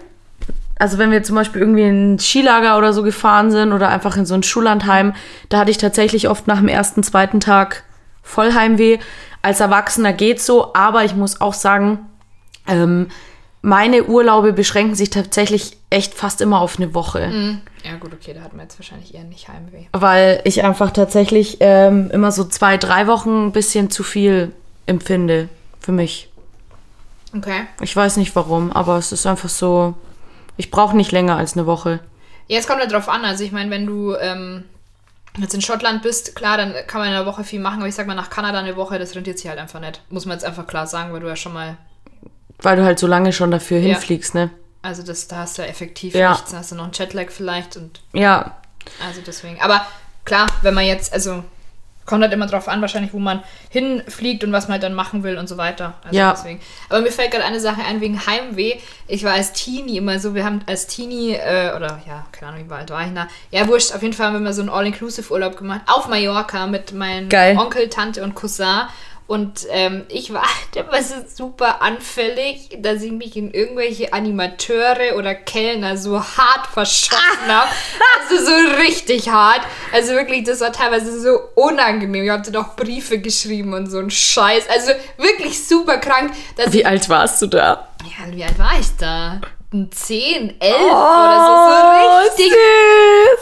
Also 0.78 0.98
wenn 0.98 1.12
wir 1.12 1.24
zum 1.24 1.36
Beispiel 1.36 1.62
irgendwie 1.62 1.84
in 1.84 2.15
ein 2.15 2.19
Skilager 2.19 2.78
oder 2.78 2.93
so 2.93 3.04
gefahren 3.04 3.52
sind 3.52 3.74
oder 3.74 3.89
einfach 3.89 4.17
in 4.17 4.26
so 4.26 4.34
ein 4.34 4.43
Schullandheim, 4.43 5.13
da 5.50 5.60
hatte 5.60 5.71
ich 5.71 5.78
tatsächlich 5.78 6.30
oft 6.30 6.48
nach 6.48 6.60
dem 6.60 6.67
ersten, 6.67 7.04
zweiten 7.04 7.39
Tag 7.39 7.84
Vollheimweh. 8.24 9.00
Als 9.41 9.60
Erwachsener 9.60 10.13
geht's 10.13 10.45
so, 10.45 10.74
aber 10.74 11.06
ich 11.06 11.15
muss 11.15 11.39
auch 11.39 11.54
sagen, 11.54 12.10
ähm, 12.67 13.08
meine 13.65 14.04
Urlaube 14.04 14.54
beschränken 14.54 14.93
sich 14.93 15.10
tatsächlich 15.10 15.75
echt 15.89 16.13
fast 16.13 16.39
immer 16.39 16.62
auf 16.62 16.78
eine 16.78 16.93
Woche. 16.93 17.62
Ja 17.84 17.95
gut, 17.99 18.13
okay, 18.13 18.34
da 18.36 18.41
hat 18.41 18.54
man 18.54 18.65
jetzt 18.65 18.78
wahrscheinlich 18.78 19.15
eher 19.15 19.23
nicht 19.23 19.47
Heimweh. 19.47 19.86
weil 19.91 20.39
ich 20.43 20.63
einfach 20.63 20.91
tatsächlich 20.91 21.58
ähm, 21.62 22.12
immer 22.12 22.32
so 22.32 22.43
zwei, 22.45 22.78
drei 22.78 23.08
Wochen 23.08 23.47
ein 23.47 23.51
bisschen 23.51 23.89
zu 23.89 24.04
viel 24.04 24.51
empfinde 24.86 25.49
für 25.80 25.91
mich. 25.91 26.30
Okay. 27.36 27.65
Ich 27.82 27.95
weiß 27.95 28.17
nicht 28.17 28.36
warum, 28.36 28.71
aber 28.71 28.97
es 28.97 29.12
ist 29.12 29.25
einfach 29.25 29.49
so, 29.49 29.95
ich 30.58 30.69
brauche 30.69 30.95
nicht 30.95 31.12
länger 31.12 31.36
als 31.36 31.54
eine 31.58 31.65
Woche. 31.65 32.01
Ja, 32.47 32.60
es 32.60 32.67
kommt 32.67 32.82
ja 32.82 32.88
drauf 32.88 33.10
an. 33.10 33.25
Also 33.25 33.43
ich 33.43 33.51
meine, 33.51 33.71
wenn 33.71 33.88
du 33.88 34.13
ähm, 34.15 34.65
jetzt 35.38 35.56
in 35.56 35.62
Schottland 35.62 36.04
bist, 36.04 36.36
klar, 36.36 36.58
dann 36.58 36.73
kann 36.86 37.01
man 37.01 37.10
in 37.10 37.15
einer 37.15 37.25
Woche 37.25 37.43
viel 37.43 37.60
machen, 37.60 37.80
aber 37.80 37.88
ich 37.88 37.95
sag 37.95 38.06
mal, 38.06 38.13
nach 38.13 38.30
Kanada 38.30 38.60
eine 38.60 38.75
Woche, 38.75 38.99
das 38.99 39.15
rentiert 39.15 39.39
sich 39.39 39.49
halt 39.49 39.60
einfach 39.60 39.80
nicht. 39.80 40.01
Muss 40.10 40.28
man 40.28 40.38
jetzt 40.38 40.45
einfach 40.45 40.67
klar 40.67 40.86
sagen, 40.86 41.12
weil 41.13 41.19
du 41.19 41.28
ja 41.28 41.36
schon 41.36 41.54
mal, 41.54 41.78
Weil 42.62 42.78
du 42.78 42.84
halt 42.86 43.00
so 43.00 43.08
lange 43.08 43.34
schon 43.34 43.52
dafür 43.52 43.80
Ja. 43.80 43.89
hinfliegst, 43.94 44.36
ne? 44.36 44.50
also 44.82 45.02
das, 45.02 45.28
da 45.28 45.38
hast 45.38 45.58
du 45.58 45.63
ja 45.63 45.68
effektiv 45.68 46.13
Ja. 46.13 46.32
nichts, 46.34 46.52
da 46.52 46.58
hast 46.58 46.72
du 46.72 46.76
noch 46.76 46.84
einen 46.84 46.94
Jetlag 46.94 47.30
vielleicht 47.32 47.76
und 47.76 48.02
Ja, 48.13 48.56
also 49.04 49.20
deswegen. 49.26 49.60
Aber 49.60 49.84
klar, 50.26 50.46
wenn 50.62 50.76
man 50.76 50.86
jetzt, 50.86 51.12
also 51.12 51.44
kommt 52.06 52.22
halt 52.22 52.32
immer 52.34 52.46
drauf 52.46 52.68
an, 52.68 52.82
wahrscheinlich, 52.82 53.12
wo 53.13 53.18
man 53.18 53.41
hinfliegt 53.70 54.44
und 54.44 54.52
was 54.52 54.65
man 54.65 54.74
halt 54.74 54.84
dann 54.84 54.94
machen 54.94 55.24
will 55.24 55.39
und 55.39 55.50
so 55.50 55.58
weiter. 55.58 55.96
Also 56.04 56.15
Ja. 56.15 56.34
deswegen. 56.34 56.60
Aber 56.88 57.02
mir 57.02 57.12
fällt 57.12 57.32
gerade 57.32 57.44
eine 57.46 57.60
Sache 57.60 57.82
ein 57.84 58.00
wegen 58.00 58.28
Heimweh. 58.28 58.76
Ich 59.08 59.24
war 59.24 59.34
als 59.34 59.54
Teenie 59.54 59.98
immer 59.98 60.20
so, 60.20 60.36
wir 60.36 60.46
haben 60.46 60.62
als 60.68 60.86
Teenie, 60.86 61.34
äh, 61.34 61.74
oder 61.76 62.00
ja, 62.08 62.28
keine 62.32 62.52
Ahnung, 62.52 62.70
wie 62.70 62.74
alt 62.76 62.91
war 62.91 63.08
ich 63.08 63.13
da? 63.15 63.28
Ja, 63.50 63.68
wurscht, 63.68 63.91
auf 63.91 64.04
jeden 64.04 64.13
Fall 64.13 64.28
haben 64.28 64.34
wir 64.34 64.39
mal 64.39 64.54
so 64.54 64.62
einen 64.62 64.70
All-Inclusive-Urlaub 64.70 65.58
gemacht 65.58 65.82
auf 65.88 66.08
Mallorca 66.08 66.68
mit 66.68 66.94
meinem 66.94 67.28
Geil. 67.28 67.58
Onkel, 67.58 67.89
Tante 67.89 68.24
und 68.24 68.36
Cousin. 68.36 68.82
Und 69.27 69.65
ähm, 69.71 70.05
ich 70.09 70.31
war 70.33 70.43
so 71.01 71.15
super 71.33 71.81
anfällig, 71.81 72.77
dass 72.79 73.01
ich 73.01 73.11
mich 73.11 73.35
in 73.35 73.51
irgendwelche 73.51 74.13
Animateure 74.13 75.15
oder 75.17 75.33
Kellner 75.33 75.97
so 75.97 76.19
hart 76.23 76.67
verschossen 76.71 77.47
habe. 77.47 77.69
Also 78.29 78.45
so 78.45 78.51
richtig 78.81 79.29
hart. 79.29 79.61
Also 79.91 80.13
wirklich, 80.13 80.43
das 80.43 80.61
war 80.61 80.71
teilweise 80.71 81.19
so 81.19 81.39
unangenehm. 81.55 82.23
Ich 82.23 82.29
habe 82.29 82.51
doch 82.51 82.75
Briefe 82.75 83.17
geschrieben 83.19 83.73
und 83.73 83.88
so 83.89 83.97
ein 83.99 84.11
Scheiß. 84.11 84.69
Also 84.69 84.91
wirklich 85.17 85.67
super 85.67 85.97
krank. 85.97 86.31
Wie 86.67 86.85
alt 86.85 87.09
warst 87.09 87.41
du 87.41 87.47
da? 87.47 87.88
ja, 88.03 88.31
wie 88.35 88.43
alt 88.43 88.59
war 88.59 88.79
ich 88.79 88.88
da? 88.99 89.41
Ein 89.73 89.91
10, 89.91 90.61
11 90.61 90.75
Oh, 90.79 90.85
oder 90.85 92.27
so. 92.27 92.38
So 92.38 92.43
richtig 92.43 92.53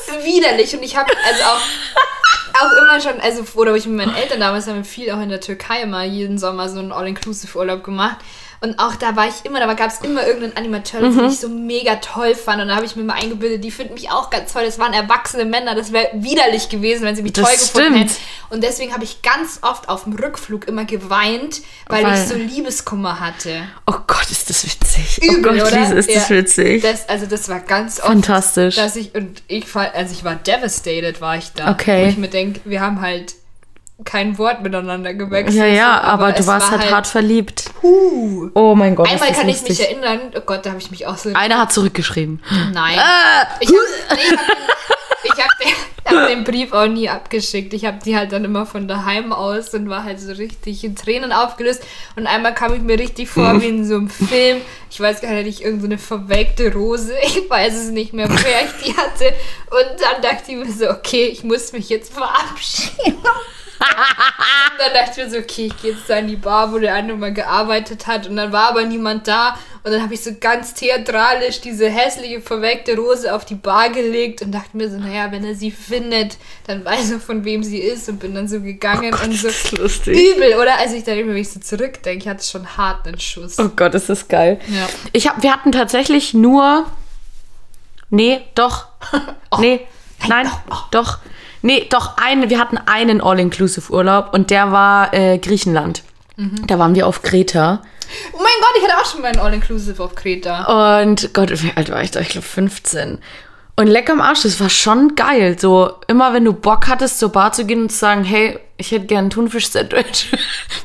süß. 0.08 0.24
widerlich. 0.26 0.74
Und 0.76 0.82
ich 0.84 0.96
habe 0.96 1.12
also 1.28 1.44
auch, 1.44 1.60
auch 2.54 2.72
immer 2.82 3.02
schon, 3.02 3.20
also, 3.20 3.44
oder 3.60 3.76
ich 3.76 3.86
mit 3.88 3.98
meinen 3.98 4.16
Eltern 4.16 4.40
damals 4.40 4.68
haben 4.68 4.78
wir 4.78 4.84
viel 4.84 5.12
auch 5.12 5.22
in 5.22 5.30
der 5.30 5.42
Türkei 5.42 5.82
immer 5.82 6.04
jeden 6.04 6.38
Sommer 6.38 6.70
so 6.70 6.80
einen 6.80 6.92
All-Inclusive-Urlaub 6.92 7.84
gemacht. 7.84 8.18
Und 8.64 8.80
auch 8.80 8.96
da 8.96 9.16
war 9.18 9.28
ich 9.28 9.44
immer, 9.44 9.60
da 9.60 9.74
gab 9.74 9.92
es 9.92 10.00
immer 10.02 10.26
irgendeinen 10.26 10.56
Animateur, 10.56 11.02
Mhm. 11.02 11.18
den 11.18 11.30
ich 11.30 11.40
so 11.40 11.50
mega 11.50 11.96
toll 11.98 12.34
fand. 12.34 12.62
Und 12.62 12.70
da 12.70 12.78
habe 12.78 12.86
ich 12.86 12.96
mir 12.96 13.04
mal 13.04 13.16
eingebildet, 13.22 13.62
die 13.64 13.72
finden 13.72 13.94
mich 13.94 14.10
auch 14.10 14.30
ganz 14.30 14.54
toll. 14.54 14.64
Das 14.66 14.80
waren 14.80 14.94
erwachsene 14.94 15.44
Männer. 15.44 15.76
Das 15.76 15.92
wäre 15.92 16.08
widerlich 16.14 16.70
gewesen, 16.70 17.04
wenn 17.04 17.14
sie 17.16 17.24
mich 17.24 17.34
Das 17.34 17.44
toll 17.44 17.54
gefunden 17.54 17.88
stimmt. 17.88 18.00
hätten. 18.12 18.22
Und 18.52 18.64
deswegen 18.64 18.94
habe 18.94 19.04
ich 19.04 19.22
ganz 19.22 19.60
oft 19.64 19.90
auf 19.90 20.06
dem 20.06 20.14
Rückflug 20.14 20.66
immer 20.68 20.86
geweint, 20.86 21.62
weil, 21.88 22.06
Weil- 22.06 22.14
ich 22.14 22.28
so 22.30 22.36
Liebeskummer 22.36 23.20
hatte. 23.20 23.64
Oh 23.86 23.96
Gott, 24.08 24.32
ist 24.32 24.50
das 24.50 24.64
witzig. 24.64 25.20
Übel, 25.22 25.40
oh 25.40 25.64
Gott, 25.64 25.74
oder? 25.74 25.96
Ist 25.98 26.10
das 26.10 26.30
Ja. 26.30 26.36
witzig. 26.38 26.82
Das, 26.84 27.10
also 27.10 27.26
das 27.26 27.50
war 27.50 27.60
ganz 27.60 28.00
oft, 28.00 28.08
Fantastisch. 28.08 28.76
dass 28.78 28.96
ich 28.96 29.14
und 29.14 29.44
ich 29.48 29.66
also 29.76 30.14
ich 30.14 30.24
war 30.24 30.36
devastated, 30.36 31.20
war 31.20 31.36
ich 31.38 31.52
da. 31.54 31.70
Okay. 31.72 32.06
Wo 32.06 32.10
ich 32.10 32.18
mir 32.18 32.30
denke, 32.30 32.62
wir 32.64 32.80
haben 32.80 33.02
halt 33.02 33.34
kein 34.06 34.38
Wort 34.38 34.62
miteinander 34.62 35.14
gewechselt. 35.14 35.56
ja, 35.56 35.66
ja, 35.66 36.00
so, 36.04 36.08
aber, 36.10 36.32
du 36.34 36.46
warst 36.48 36.72
war 36.72 36.80
halt, 36.80 36.92
hart 36.92 37.08
verliebt. 37.08 37.72
Puh. 37.82 38.50
Oh 38.54 38.76
mein 38.76 38.96
Gott, 38.96 39.10
Einmal 39.10 39.32
kann 39.32 39.48
ich 39.50 39.62
lustig. 39.62 39.80
mich 39.80 39.90
erinnern, 39.90 40.20
oh 40.36 40.42
Gott, 40.46 40.66
da 40.66 40.72
habe 40.72 40.80
ich 40.82 40.92
mich 40.92 41.06
auch 41.08 41.18
so. 41.18 41.32
Einer 41.34 41.60
hat 41.60 41.72
zurückgeschrieben. 41.74 42.42
Nein. 42.74 42.98
Ah, 43.00 43.48
Ich 43.60 43.70
habe 43.70 43.78
nee, 44.16 44.38
hab, 44.38 44.48
den- 44.48 45.32
hab 45.32 45.60
den, 45.60 46.18
hab 46.20 46.28
den 46.28 46.44
Brief 46.44 46.74
auch 46.74 46.88
nie 46.88 47.08
abgeschickt. 47.10 47.74
Ich 47.74 47.86
habe 47.86 48.00
die 48.04 48.16
halt 48.18 48.32
dann 48.34 48.44
immer 48.44 48.66
von 48.66 48.88
daheim 48.88 49.32
aus 49.32 49.74
und 49.74 49.90
war 49.90 50.04
halt 50.04 50.20
so 50.20 50.32
richtig 50.34 50.84
in 50.84 50.96
Tränen 50.96 51.32
aufgelöst. 51.32 51.82
Und 52.16 52.28
einmal 52.28 52.54
kam 52.54 52.74
ich 52.74 52.82
mir 52.82 53.00
richtig 53.00 53.30
vor 53.30 53.62
wie 53.62 53.68
in 53.68 53.86
so 53.86 53.96
einem 53.96 54.10
Film. 54.10 54.62
Ich 54.92 55.00
weiß 55.00 55.22
gar 55.22 55.32
nicht, 55.32 55.62
irgendeine 55.62 55.80
so 55.82 55.86
eine 55.88 55.98
verwelkte 56.28 56.74
Rose. 56.74 57.14
Ich 57.26 57.50
weiß 57.50 57.74
es 57.74 57.90
nicht 57.90 58.14
mehr, 58.14 58.30
woher 58.30 58.66
ich 58.66 58.86
die 58.86 58.96
hatte. 58.98 59.34
Und 59.72 60.00
dann 60.02 60.22
dachte 60.22 60.52
ich 60.52 60.58
mir 60.58 60.72
so, 60.72 60.90
okay, 60.90 61.26
ich 61.26 61.44
muss 61.44 61.72
mich 61.72 61.90
jetzt 61.90 62.14
verabschieden. 62.14 63.18
Und 63.84 64.80
dann 64.80 64.94
dachte 64.94 65.12
ich 65.22 65.26
mir 65.26 65.30
so, 65.32 65.38
okay, 65.38 65.68
ich 65.68 65.82
gehe 65.82 65.92
jetzt 65.92 66.10
da 66.10 66.18
in 66.18 66.28
die 66.28 66.36
Bar, 66.36 66.72
wo 66.72 66.80
der 66.80 66.94
eine 66.96 67.14
mal 67.14 67.34
gearbeitet 67.34 68.08
hat. 68.08 68.28
Und 68.28 68.36
dann 68.36 68.52
war 68.52 68.70
aber 68.70 68.84
niemand 68.84 69.28
da. 69.28 69.58
Und 69.84 69.92
dann 69.92 70.02
habe 70.02 70.14
ich 70.14 70.24
so 70.24 70.32
ganz 70.40 70.74
theatralisch 70.74 71.62
diese 71.62 71.90
hässliche, 71.90 72.42
verwelkte 72.42 72.96
Rose 72.96 73.34
auf 73.34 73.46
die 73.46 73.56
Bar 73.56 73.90
gelegt 73.90 74.42
und 74.42 74.52
dachte 74.52 74.78
mir 74.78 74.90
so, 74.90 74.98
naja, 74.98 75.32
wenn 75.32 75.44
er 75.44 75.56
sie 75.56 75.72
findet, 75.72 76.38
dann 76.68 76.86
weiß 76.86 77.12
er, 77.12 77.20
von 77.20 77.44
wem 77.44 77.64
sie 77.64 77.80
ist. 77.80 78.08
Und 78.10 78.20
bin 78.20 78.34
dann 78.34 78.48
so 78.48 78.62
gegangen 78.62 79.14
und 79.14 79.34
so 79.34 79.48
das 79.48 79.66
ist 79.66 79.78
lustig. 79.78 80.18
übel, 80.18 80.56
oder? 80.56 80.78
Also 80.80 80.96
ich 80.96 81.04
dann 81.04 81.18
immer, 81.18 81.32
wenn 81.34 81.42
ich 81.42 81.52
so 81.52 81.60
zurückdenke, 81.60 82.24
ich 82.24 82.30
hatte 82.30 82.46
schon 82.46 82.78
hart 82.78 83.06
einen 83.08 83.20
Schuss. 83.20 83.60
Oh 83.60 83.70
Gott, 83.76 83.94
ist 83.94 84.10
das 84.10 84.28
geil. 84.28 84.60
Ja. 84.68 84.88
Ich 85.12 85.28
hab, 85.28 85.44
wir 85.44 85.52
hatten 85.52 85.72
tatsächlich 85.72 86.34
nur. 86.34 86.86
Nee, 88.10 88.42
doch. 88.56 88.88
Nee, 89.60 89.82
nein, 90.28 90.50
doch. 90.90 91.20
Nee, 91.64 91.88
doch, 91.90 92.18
einen, 92.18 92.50
wir 92.50 92.60
hatten 92.60 92.78
einen 92.78 93.22
All-Inclusive-Urlaub 93.22 94.34
und 94.34 94.50
der 94.52 94.72
war 94.72 95.14
äh, 95.14 95.38
Griechenland. 95.40 96.04
Da 96.68 96.78
waren 96.78 96.94
wir 96.94 97.08
auf 97.08 97.22
Kreta. 97.22 97.82
Oh 98.34 98.38
mein 98.38 98.46
Gott, 98.60 98.76
ich 98.78 98.84
hatte 98.84 99.02
auch 99.02 99.10
schon 99.10 99.22
meinen 99.22 99.40
All-Inclusive 99.40 100.04
auf 100.04 100.14
Kreta. 100.16 101.02
Und 101.02 101.34
Gott, 101.34 101.52
wie 101.64 101.72
alt 101.76 101.90
war 101.90 102.02
ich 102.04 102.12
da? 102.12 102.20
Ich 102.20 102.30
glaube 102.30 102.46
15. 102.46 103.20
Und 103.76 103.88
leck 103.88 104.10
am 104.10 104.22
Arsch, 104.22 104.44
das 104.44 104.60
war 104.60 104.70
schon 104.70 105.16
geil. 105.16 105.58
So, 105.58 105.94
immer 106.08 106.34
wenn 106.34 106.46
du 106.46 106.54
Bock 106.54 106.88
hattest, 106.88 107.20
zur 107.20 107.30
Bar 107.30 107.54
zu 107.54 107.66
gehen 107.66 107.84
und 107.84 107.92
zu 107.92 107.98
sagen, 107.98 108.24
hey, 108.24 108.60
ich 108.78 108.92
hätte 108.92 109.06
gern 109.06 109.26
ein 109.26 109.30
Thunfisch-Sandwich. 109.30 110.32
Wir 110.32 110.38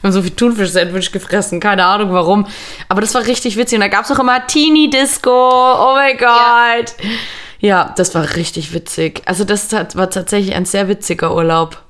haben 0.04 0.12
so 0.12 0.22
viel 0.22 0.30
Thunfisch-Sandwich 0.30 1.12
gefressen, 1.12 1.60
keine 1.60 1.84
Ahnung 1.84 2.12
warum. 2.12 2.46
Aber 2.88 3.00
das 3.00 3.14
war 3.14 3.26
richtig 3.26 3.56
witzig. 3.56 3.76
Und 3.76 3.82
da 3.82 3.88
gab 3.88 4.04
es 4.04 4.10
auch 4.10 4.18
immer 4.20 4.46
Teenie-Disco. 4.46 5.30
Oh 5.30 5.94
mein 5.94 6.16
Gott. 6.16 6.94
Ja. 7.00 7.08
Ja, 7.60 7.92
das 7.96 8.14
war 8.14 8.36
richtig 8.36 8.72
witzig. 8.72 9.22
Also 9.26 9.44
das 9.44 9.72
war 9.72 10.10
tatsächlich 10.10 10.54
ein 10.54 10.64
sehr 10.64 10.88
witziger 10.88 11.34
Urlaub. 11.34 11.82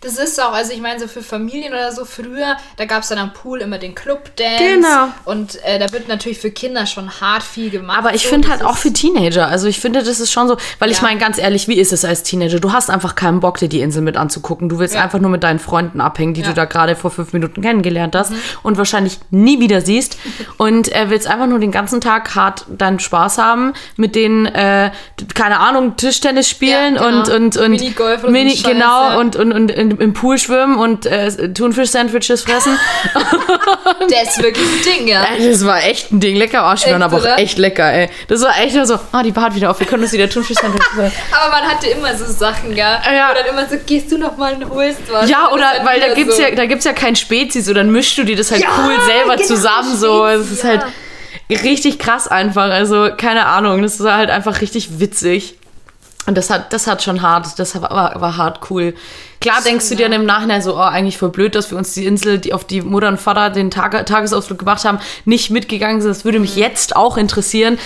Das 0.00 0.16
ist 0.16 0.40
auch, 0.40 0.52
also 0.52 0.72
ich 0.72 0.80
meine, 0.80 1.00
so 1.00 1.08
für 1.08 1.22
Familien 1.22 1.72
oder 1.72 1.90
so 1.92 2.04
früher, 2.04 2.56
da 2.76 2.84
gab 2.84 3.02
es 3.02 3.08
dann 3.08 3.18
am 3.18 3.32
Pool 3.32 3.60
immer 3.60 3.78
den 3.78 3.94
Club-Dance. 3.94 4.62
Genau. 4.74 5.08
Und 5.24 5.62
äh, 5.64 5.78
da 5.78 5.92
wird 5.92 6.06
natürlich 6.08 6.38
für 6.38 6.50
Kinder 6.52 6.86
schon 6.86 7.20
hart 7.20 7.42
viel 7.42 7.70
gemacht. 7.70 7.98
Aber 7.98 8.14
ich 8.14 8.22
so, 8.22 8.28
finde 8.28 8.48
halt 8.48 8.62
auch 8.62 8.76
für 8.76 8.92
Teenager. 8.92 9.48
Also 9.48 9.66
ich 9.66 9.80
finde, 9.80 10.02
das 10.04 10.20
ist 10.20 10.30
schon 10.32 10.46
so, 10.46 10.56
weil 10.78 10.90
ich 10.90 10.98
Ja. 10.98 11.02
meine, 11.04 11.18
ganz 11.18 11.38
ehrlich, 11.38 11.66
wie 11.66 11.78
ist 11.78 11.92
es 11.92 12.04
als 12.04 12.22
Teenager? 12.22 12.60
Du 12.60 12.72
hast 12.72 12.90
einfach 12.90 13.16
keinen 13.16 13.40
Bock, 13.40 13.58
dir 13.58 13.68
die 13.68 13.80
Insel 13.80 14.02
mit 14.02 14.16
anzugucken. 14.16 14.68
Du 14.68 14.78
willst 14.78 14.94
Ja. 14.94 15.02
einfach 15.02 15.18
nur 15.18 15.30
mit 15.30 15.42
deinen 15.42 15.58
Freunden 15.58 16.00
abhängen, 16.00 16.34
die 16.34 16.42
Ja. 16.42 16.46
Mhm. 16.48 16.50
du 16.50 16.56
da 16.56 16.64
gerade 16.66 16.94
vor 16.94 17.10
fünf 17.10 17.32
Minuten 17.32 17.60
kennengelernt 17.60 18.14
hast 18.14 18.32
und 18.62 18.78
wahrscheinlich 18.78 19.18
nie 19.30 19.58
wieder 19.60 19.80
siehst. 19.80 20.16
und 20.58 20.92
äh, 20.94 21.10
willst 21.10 21.26
einfach 21.26 21.46
nur 21.46 21.58
den 21.58 21.72
ganzen 21.72 22.00
Tag 22.00 22.34
hart 22.36 22.66
deinen 22.68 23.00
Spaß 23.00 23.38
haben, 23.38 23.72
mit 23.96 24.14
denen, 24.14 24.46
äh, 24.46 24.92
keine 25.34 25.58
Ahnung, 25.58 25.96
Tischtennis 25.96 26.48
spielen 26.48 26.94
genau. 26.94 27.08
und, 27.08 27.28
und, 27.30 27.56
und 27.56 27.70
Minigolf 27.72 28.22
und 28.22 28.32
Mini, 28.32 28.50
so 28.50 28.62
Scheiß, 28.62 28.72
genau, 28.72 29.08
ja. 29.10 29.18
und, 29.18 29.34
und, 29.34 29.52
und 29.52 29.87
in, 29.90 29.98
im 29.98 30.12
Pool 30.12 30.38
schwimmen 30.38 30.76
und 30.76 31.06
äh, 31.06 31.52
Thunfisch-Sandwiches 31.52 32.42
fressen. 32.42 32.78
Der 34.10 34.22
ist 34.22 34.42
wirklich 34.42 34.66
ein 34.66 34.82
Ding, 34.82 35.08
ja. 35.08 35.26
Das 35.38 35.64
war 35.64 35.82
echt 35.84 36.12
ein 36.12 36.20
Ding. 36.20 36.36
Lecker 36.36 36.62
Arsch, 36.62 36.84
Echt, 36.84 36.94
aber 36.94 37.16
auch 37.16 37.20
oder? 37.20 37.38
echt 37.38 37.58
lecker, 37.58 37.92
ey. 37.92 38.08
Das 38.28 38.42
war 38.42 38.58
echt 38.60 38.74
nur 38.74 38.86
so, 38.86 38.98
ah, 39.12 39.22
die 39.22 39.32
Bar 39.32 39.44
hat 39.44 39.54
wieder 39.54 39.70
auf, 39.70 39.80
wir 39.80 39.86
können 39.86 40.02
uns 40.02 40.12
wieder 40.12 40.28
Thunfisch-Sandwich 40.28 40.82
Aber 40.96 41.50
man 41.50 41.62
hatte 41.64 41.88
immer 41.88 42.16
so 42.16 42.24
Sachen, 42.24 42.74
ja. 42.76 43.00
Ja. 43.12 43.30
Und 43.30 43.38
dann 43.38 43.46
immer 43.46 43.68
so, 43.68 43.76
gehst 43.84 44.12
du 44.12 44.18
noch 44.18 44.36
mal 44.36 44.54
und 44.54 44.68
holst 44.70 45.00
was. 45.10 45.28
Ja, 45.28 45.50
oder 45.52 45.62
das 45.62 45.78
ist 45.78 45.86
weil 45.86 46.00
da 46.00 46.14
gibt's 46.14 46.36
so. 46.36 46.42
ja, 46.42 46.50
da 46.50 46.66
gibt's 46.66 46.84
ja 46.84 46.92
kein 46.92 47.16
Spezi, 47.16 47.60
so 47.62 47.74
dann 47.74 47.90
mischst 47.90 48.16
du 48.18 48.24
dir 48.24 48.36
das 48.36 48.50
halt 48.50 48.62
Ja, 48.62 48.68
cool 48.78 48.94
selber 49.06 49.36
genau, 49.36 49.48
zusammen 49.48 49.96
so. 49.96 50.26
Es 50.26 50.50
ist 50.50 50.64
ja. 50.64 50.70
halt 50.70 50.84
richtig 51.50 51.98
krass 51.98 52.28
einfach. 52.28 52.70
Also, 52.70 53.10
keine 53.16 53.46
Ahnung, 53.46 53.82
das 53.82 54.02
war 54.02 54.16
halt 54.16 54.30
einfach 54.30 54.60
richtig 54.60 55.00
witzig. 55.00 55.54
Und 56.28 56.36
das 56.36 56.50
hat, 56.50 56.74
das 56.74 56.86
hat 56.86 57.02
schon 57.02 57.22
hart, 57.22 57.58
das 57.58 57.80
war, 57.80 57.90
war 58.20 58.36
hart 58.36 58.70
cool. 58.70 58.94
Klar 59.40 59.62
denkst 59.64 59.88
du 59.88 59.94
dir 59.94 60.10
dann 60.10 60.20
im 60.20 60.26
Nachhinein 60.26 60.60
so, 60.60 60.76
oh, 60.76 60.80
eigentlich 60.80 61.16
voll 61.16 61.30
blöd, 61.30 61.54
dass 61.54 61.70
wir 61.70 61.78
uns 61.78 61.94
die 61.94 62.04
Insel, 62.04 62.38
die 62.38 62.52
auf 62.52 62.64
die 62.64 62.82
Mutter 62.82 63.08
und 63.08 63.18
Vater 63.18 63.48
den 63.48 63.70
Tag, 63.70 64.04
Tagesausflug 64.04 64.58
gemacht 64.58 64.84
haben, 64.84 64.98
nicht 65.24 65.48
mitgegangen 65.48 66.02
sind. 66.02 66.10
Das 66.10 66.26
würde 66.26 66.38
mich 66.38 66.54
jetzt 66.54 66.94
auch 66.96 67.16
interessieren. 67.16 67.78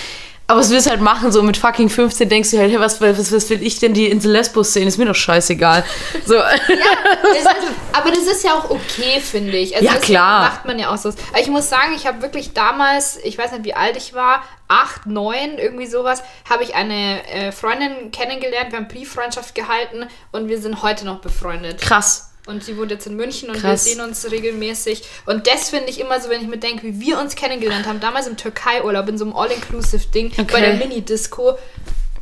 Aber 0.45 0.59
es 0.59 0.69
willst 0.69 0.89
halt 0.89 0.99
machen, 0.99 1.31
so 1.31 1.41
mit 1.41 1.55
fucking 1.55 1.89
15 1.89 2.27
denkst 2.27 2.51
du 2.51 2.57
halt, 2.57 2.69
hey, 2.69 2.79
was, 2.79 2.99
was, 2.99 3.31
was 3.31 3.49
will 3.49 3.63
ich 3.63 3.79
denn 3.79 3.93
die 3.93 4.07
Insel 4.07 4.31
Lesbos 4.33 4.73
sehen? 4.73 4.87
Ist 4.87 4.97
mir 4.97 5.05
doch 5.05 5.15
scheißegal. 5.15 5.83
So. 6.25 6.35
Das 6.35 6.59
ist, 6.59 7.47
aber 7.93 8.09
das 8.11 8.19
ist 8.23 8.43
ja 8.43 8.53
auch 8.53 8.69
okay, 8.69 9.19
finde 9.21 9.57
ich. 9.57 9.75
Also 9.75 9.85
Ja, 9.87 9.93
das 9.93 10.01
klar. 10.03 10.41
macht 10.41 10.65
man 10.65 10.79
ja 10.79 10.93
auch 10.93 10.97
so. 10.97 11.09
Aber 11.09 11.39
ich 11.41 11.47
muss 11.47 11.69
sagen, 11.69 11.93
ich 11.95 12.05
habe 12.05 12.21
wirklich 12.21 12.53
damals, 12.53 13.17
ich 13.23 13.37
weiß 13.37 13.51
nicht, 13.53 13.63
wie 13.65 13.73
alt 13.73 13.95
ich 13.97 14.13
war, 14.13 14.43
acht, 14.67 15.05
neun, 15.05 15.57
irgendwie 15.57 15.85
sowas, 15.87 16.23
habe 16.49 16.63
ich 16.63 16.75
eine 16.75 17.25
äh, 17.27 17.51
Freundin 17.51 18.11
kennengelernt. 18.11 18.71
Wir 18.71 18.79
haben 18.79 18.87
Brieffreundschaft 18.87 19.55
gehalten 19.55 20.07
und 20.31 20.49
wir 20.49 20.59
sind 20.61 20.81
heute 20.83 21.05
noch 21.05 21.19
befreundet. 21.19 21.81
Krass. 21.81 22.32
Und 22.45 22.63
sie 22.63 22.77
wohnt 22.77 22.91
jetzt 22.91 23.07
in 23.07 23.15
München 23.15 23.49
und 23.49 23.55
Krass. 23.55 23.85
wir 23.85 23.93
sehen 23.93 24.01
uns 24.01 24.29
regelmäßig. 24.29 25.03
Und 25.25 25.47
das 25.47 25.69
finde 25.69 25.89
ich 25.89 25.99
immer 26.01 26.19
so, 26.19 26.29
wenn 26.29 26.41
ich 26.41 26.47
mir 26.47 26.57
denke, 26.57 26.83
wie 26.83 26.99
wir 26.99 27.19
uns 27.19 27.35
kennengelernt 27.35 27.87
haben, 27.87 28.01
damals 28.01 28.27
im 28.27 28.35
Türkei-Urlaub, 28.35 29.07
in 29.07 29.17
so 29.17 29.23
einem 29.23 29.33
All-Inclusive-Ding, 29.35 30.31
bei 30.35 30.43
Okay. 30.43 30.61
der 30.61 30.73
Mini-Disco. 30.75 31.53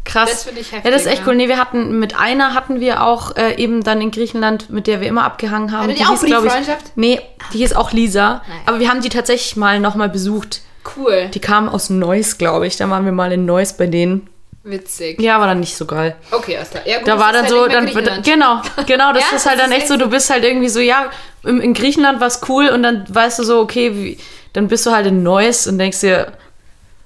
Krass. 0.03 0.29
Das 0.29 0.43
finde 0.43 0.61
ich 0.61 0.71
Ja, 0.71 0.79
das 0.81 0.85
ist 0.89 0.91
heftig, 1.07 1.11
echt 1.19 1.27
cool. 1.27 1.35
Nee, 1.35 1.47
wir 1.47 1.57
hatten, 1.57 1.99
mit 1.99 2.15
einer 2.19 2.53
hatten 2.53 2.79
wir 2.79 3.03
auch 3.03 3.35
äh, 3.35 3.55
eben 3.55 3.83
dann 3.83 4.01
in 4.01 4.11
Griechenland, 4.11 4.69
mit 4.69 4.87
der 4.87 4.99
wir 5.01 5.07
immer 5.07 5.23
abgehangen 5.23 5.71
haben. 5.71 5.83
Hattet 5.83 5.99
ihr 5.99 6.09
auch 6.09 6.19
glaub 6.23 6.43
ich, 6.43 6.51
Brieffreundschaft? 6.51 6.91
Nee, 6.95 7.19
die 7.53 7.59
hieß 7.59 7.73
auch 7.73 7.91
Lisa. 7.91 8.41
Nein. 8.47 8.57
Aber 8.65 8.79
wir 8.79 8.89
haben 8.89 9.01
die 9.01 9.09
tatsächlich 9.09 9.55
mal 9.57 9.79
nochmal 9.79 10.09
besucht. 10.09 10.61
Cool. 10.97 11.29
Die 11.33 11.39
kam 11.39 11.69
aus 11.69 11.89
Neuss, 11.91 12.37
glaube 12.39 12.65
ich. 12.67 12.77
Da 12.77 12.89
waren 12.89 13.05
wir 13.05 13.11
mal 13.11 13.31
in 13.31 13.45
Neuss 13.45 13.73
bei 13.73 13.85
denen. 13.87 14.27
Witzig. 14.63 15.19
Ja, 15.19 15.39
war 15.39 15.47
dann 15.47 15.59
nicht 15.59 15.75
so 15.75 15.85
geil. 15.85 16.15
Okay, 16.31 16.55
alles 16.55 16.69
klar. 16.69 16.83
Ja, 16.85 16.99
gut, 16.99 17.07
Da 17.07 17.17
war 17.17 17.33
dann 17.33 17.43
halt 17.43 17.49
so, 17.49 17.67
dann, 17.67 17.87
genau, 18.21 18.61
genau, 18.85 19.13
das 19.13 19.23
Ja, 19.31 19.37
ist 19.37 19.45
halt 19.45 19.57
das 19.57 19.65
dann 19.65 19.71
ist 19.71 19.77
echt 19.79 19.87
so, 19.87 19.97
du 19.97 20.07
bist 20.07 20.29
halt 20.29 20.43
irgendwie 20.43 20.69
so, 20.69 20.79
ja, 20.79 21.09
im, 21.43 21.59
in 21.61 21.73
Griechenland 21.73 22.19
war 22.19 22.27
es 22.27 22.41
cool 22.47 22.69
und 22.69 22.83
dann 22.83 23.05
weißt 23.09 23.39
du 23.39 23.43
so, 23.43 23.59
okay, 23.59 23.95
wie, 23.95 24.17
dann 24.53 24.67
bist 24.67 24.85
du 24.85 24.91
halt 24.91 25.07
in 25.07 25.23
Neuss 25.23 25.65
und 25.65 25.79
denkst 25.79 26.01
dir, 26.01 26.33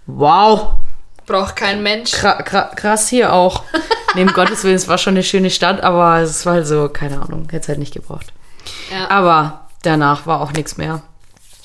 wow, 0.06 0.74
Braucht 1.26 1.56
kein 1.56 1.82
Mensch. 1.82 2.12
Kra 2.12 2.42
kra 2.44 2.70
krass 2.76 3.10
hier 3.10 3.34
auch. 3.34 3.64
Neben 4.16 4.32
Gottes 4.34 4.64
Willen, 4.64 4.76
es 4.76 4.88
war 4.88 4.98
schon 4.98 5.16
eine 5.16 5.24
schöne 5.24 5.50
Stadt, 5.50 5.82
aber 5.82 6.20
es 6.20 6.46
war 6.46 6.54
halt 6.54 6.68
so, 6.68 6.88
keine 6.90 7.22
Ahnung, 7.22 7.48
hätte 7.50 7.64
es 7.64 7.68
halt 7.68 7.80
nicht 7.80 7.94
gebraucht. 7.94 8.28
Ja. 8.92 9.10
Aber 9.10 9.68
danach 9.82 10.28
war 10.28 10.42
auch 10.42 10.54
nichts 10.54 10.78
mehr. 10.78 11.02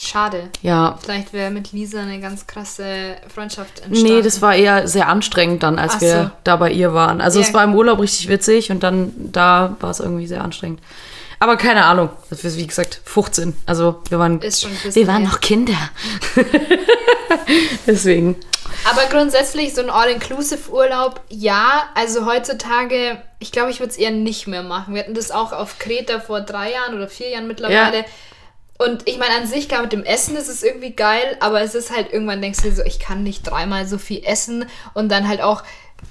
Schade. 0.03 0.49
Ja. 0.63 0.99
Vielleicht 1.03 1.35
wäre 1.35 1.51
mit 1.51 1.73
Lisa 1.73 2.01
eine 2.01 2.21
ganz 2.21 2.47
krasse 2.47 3.17
Freundschaft 3.33 3.81
entstanden. 3.81 4.17
Nee, 4.17 4.23
das 4.23 4.41
war 4.41 4.55
eher 4.55 4.89
sehr 4.89 5.09
anstrengend 5.09 5.63
dann, 5.63 5.79
als 5.79 5.97
Ach 5.97 6.01
wir 6.01 6.23
so. 6.25 6.31
da 6.45 6.57
bei 6.57 6.71
ihr 6.71 6.95
waren. 6.95 7.21
Also 7.21 7.39
Ja. 7.39 7.47
es 7.47 7.53
war 7.53 7.63
im 7.65 7.75
Urlaub 7.75 8.01
richtig 8.01 8.29
witzig 8.29 8.71
und 8.71 8.83
dann 8.83 9.13
da 9.17 9.77
war 9.81 9.91
es 9.91 10.01
irgendwie 10.01 10.27
sehr 10.27 10.43
anstrengend. 10.43 10.81
Aber 11.39 11.57
keine 11.59 11.85
Ahnung, 11.85 12.09
das 12.31 12.45
ist 12.45 12.57
wie 12.57 12.67
gesagt 12.67 13.01
15. 13.05 13.55
Also 13.67 14.01
wir 14.09 14.19
waren, 14.19 14.41
wir 14.43 15.07
waren 15.07 15.23
her. 15.23 15.31
noch 15.31 15.41
Kinder. 15.41 15.77
Deswegen. 17.87 18.37
Aber 18.91 19.03
grundsätzlich 19.11 19.75
so 19.75 19.83
ein 19.83 19.91
All-Inclusive-Urlaub, 19.91 21.21
ja. 21.29 21.85
Also 21.95 22.25
heutzutage, 22.25 23.21
ich 23.39 23.53
glaube, 23.53 23.71
ich 23.71 23.81
würde 23.81 23.91
es 23.91 23.99
eher 23.99 24.11
nicht 24.13 24.47
mehr 24.47 24.63
machen. 24.63 24.95
Wir 24.95 25.03
hatten 25.03 25.15
das 25.15 25.31
auch 25.31 25.53
auf 25.53 25.79
Kreta 25.79 26.21
vor 26.21 26.41
drei 26.41 26.73
Jahren 26.73 26.95
oder 26.95 27.09
vier 27.09 27.29
Jahren 27.31 27.47
mittlerweile. 27.47 27.99
Ja. 27.99 28.05
Und 28.87 29.07
ich 29.07 29.19
meine, 29.19 29.35
an 29.35 29.47
sich, 29.47 29.69
klar, 29.69 29.83
mit 29.83 29.93
dem 29.93 30.05
Essen 30.05 30.37
ist 30.37 30.49
es 30.49 30.63
irgendwie 30.63 30.93
geil, 30.93 31.37
aber 31.41 31.61
es 31.61 31.75
ist 31.75 31.95
halt 31.95 32.13
irgendwann, 32.13 32.41
denkst 32.41 32.61
du 32.63 32.73
so, 32.73 32.83
ich 32.83 32.99
kann 32.99 33.23
nicht 33.23 33.43
dreimal 33.43 33.87
so 33.87 33.99
viel 33.99 34.23
essen 34.25 34.65
und 34.95 35.11
dann 35.11 35.29
halt 35.29 35.43
auch. 35.43 35.63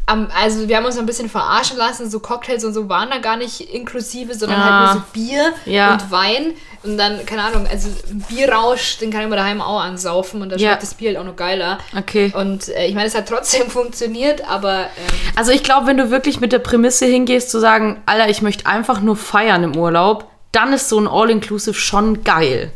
Am, 0.05 0.28
also 0.39 0.67
wir 0.67 0.78
haben 0.78 0.86
uns 0.86 0.99
ein 0.99 1.07
bisschen 1.07 1.30
verarschen 1.32 1.76
lassen, 1.78 2.11
so 2.11 2.20
Cocktails 2.20 2.63
und 2.63 2.74
so 2.74 2.89
waren 2.89 3.09
da 3.09 3.17
gar 3.17 3.38
nicht 3.38 3.59
inklusive, 3.74 4.36
sondern 4.36 4.59
Ah. 4.61 4.63
halt 4.63 4.93
nur 4.93 5.01
so 5.01 5.07
Bier 5.13 5.51
Ja. 5.65 5.93
und 5.93 6.11
Wein. 6.11 6.53
Und 6.84 6.97
dann, 6.99 7.26
keine 7.26 7.41
Ahnung, 7.43 7.65
also 7.67 7.89
Bierrausch, 8.30 8.99
den 8.99 9.09
kann 9.11 9.22
ich 9.22 9.28
mir 9.30 9.36
daheim 9.36 9.61
auch 9.61 9.80
ansaufen 9.82 10.43
und 10.43 10.49
dann 10.49 10.59
Ja. 10.59 10.70
schmeckt 10.70 10.84
das 10.84 10.93
Bier 10.93 11.09
halt 11.09 11.17
auch 11.17 11.24
noch 11.24 11.36
geiler. 11.36 11.80
Okay. 11.97 12.32
Und 12.36 12.70
äh, 12.70 12.86
ich 12.86 12.93
meine, 12.93 13.07
es 13.07 13.15
hat 13.15 13.28
trotzdem 13.28 13.67
funktioniert, 13.70 14.47
aber 14.47 14.82
ähm, 14.82 14.88
Also 15.36 15.51
ich 15.51 15.63
glaube, 15.63 15.88
wenn 15.88 15.97
du 15.97 16.11
wirklich 16.11 16.39
mit 16.39 16.51
der 16.51 16.59
Prämisse 16.59 17.05
hingehst, 17.07 17.49
zu 17.49 17.59
sagen, 17.59 17.99
Alter, 18.05 18.30
ich 18.30 18.43
möchte 18.43 18.67
einfach 18.67 19.01
nur 19.01 19.15
feiern 19.15 19.63
im 19.63 19.76
Urlaub, 19.76 20.28
dann 20.52 20.74
ist 20.74 20.89
so 20.89 21.00
ein 21.00 21.08
All-Inclusive 21.08 21.76
schon 21.76 22.24
geil. 22.24 22.72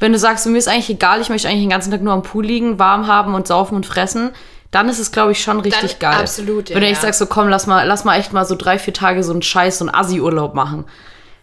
Wenn 0.00 0.12
du 0.12 0.18
sagst, 0.18 0.46
mir 0.46 0.58
ist 0.58 0.68
eigentlich 0.68 0.90
egal, 0.90 1.20
ich 1.20 1.28
möchte 1.28 1.48
eigentlich 1.48 1.62
den 1.62 1.70
ganzen 1.70 1.90
Tag 1.92 2.02
nur 2.02 2.12
am 2.12 2.22
Pool 2.22 2.44
liegen, 2.44 2.78
warm 2.78 3.06
haben 3.06 3.34
und 3.34 3.46
saufen 3.46 3.76
und 3.76 3.86
fressen, 3.86 4.30
dann 4.72 4.88
ist 4.88 4.98
es, 4.98 5.12
glaube 5.12 5.32
ich, 5.32 5.42
schon 5.42 5.60
richtig 5.60 5.98
Dann 5.98 6.12
geil. 6.12 6.20
absolut, 6.22 6.70
ja, 6.70 6.74
Wenn 6.74 6.82
du 6.82 6.88
echt 6.88 6.96
ja. 7.02 7.08
sagst, 7.08 7.18
so 7.20 7.26
komm, 7.26 7.48
lass 7.48 7.66
mal, 7.66 7.86
lass 7.86 8.04
mal 8.04 8.18
echt 8.18 8.32
mal 8.32 8.44
so 8.44 8.54
drei, 8.56 8.78
vier 8.78 8.94
Tage 8.94 9.22
so 9.22 9.32
einen 9.32 9.42
Scheiß, 9.42 9.78
so 9.78 9.84
einen 9.86 9.94
Assi-Urlaub 9.94 10.54
machen. 10.54 10.84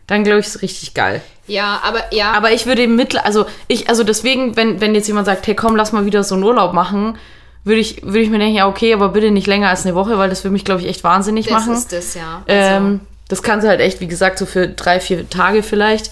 Dann 0.07 0.23
glaube 0.23 0.39
ich, 0.39 0.47
ist 0.47 0.55
es 0.55 0.61
richtig 0.63 0.93
geil. 0.95 1.21
ja, 1.45 1.79
aber 1.83 1.99
ja, 2.11 2.31
Aber 2.33 2.51
ich 2.51 2.65
würde 2.65 2.83
im 2.83 2.95
Mittel, 2.95 3.19
also 3.19 3.45
ich, 3.67 3.87
also 3.89 4.03
deswegen, 4.03 4.55
wenn, 4.57 4.81
wenn 4.81 4.95
jetzt 4.95 5.07
jemand 5.07 5.27
sagt, 5.27 5.45
hey 5.45 5.55
komm, 5.55 5.75
lass 5.75 5.91
mal 5.91 6.05
wieder 6.05 6.23
so 6.23 6.33
einen 6.35 6.43
Urlaub 6.43 6.73
machen, 6.73 7.17
würde 7.63 7.79
ich, 7.81 8.01
würde 8.03 8.19
ich 8.21 8.29
mir 8.31 8.39
denken, 8.39 8.55
ja, 8.55 8.67
okay, 8.67 8.93
aber 8.93 9.09
bitte 9.09 9.29
nicht 9.29 9.45
länger 9.45 9.69
als 9.69 9.85
eine 9.85 9.93
Woche, 9.93 10.17
weil 10.17 10.29
das 10.29 10.43
würde 10.43 10.53
mich, 10.53 10.65
glaube 10.65 10.81
ich, 10.81 10.87
echt 10.87 11.03
wahnsinnig 11.03 11.45
das 11.45 11.53
machen. 11.53 11.73
ist 11.73 11.93
das, 11.93 12.15
ja. 12.15 12.41
Also, 12.47 12.47
Ähm, 12.47 12.99
das 13.29 13.43
kannst 13.43 13.63
du 13.63 13.69
halt 13.69 13.79
echt, 13.79 14.01
wie 14.01 14.07
gesagt, 14.07 14.37
so 14.37 14.45
für 14.45 14.67
drei, 14.67 14.99
vier 14.99 15.29
Tage 15.29 15.63
vielleicht. 15.63 16.11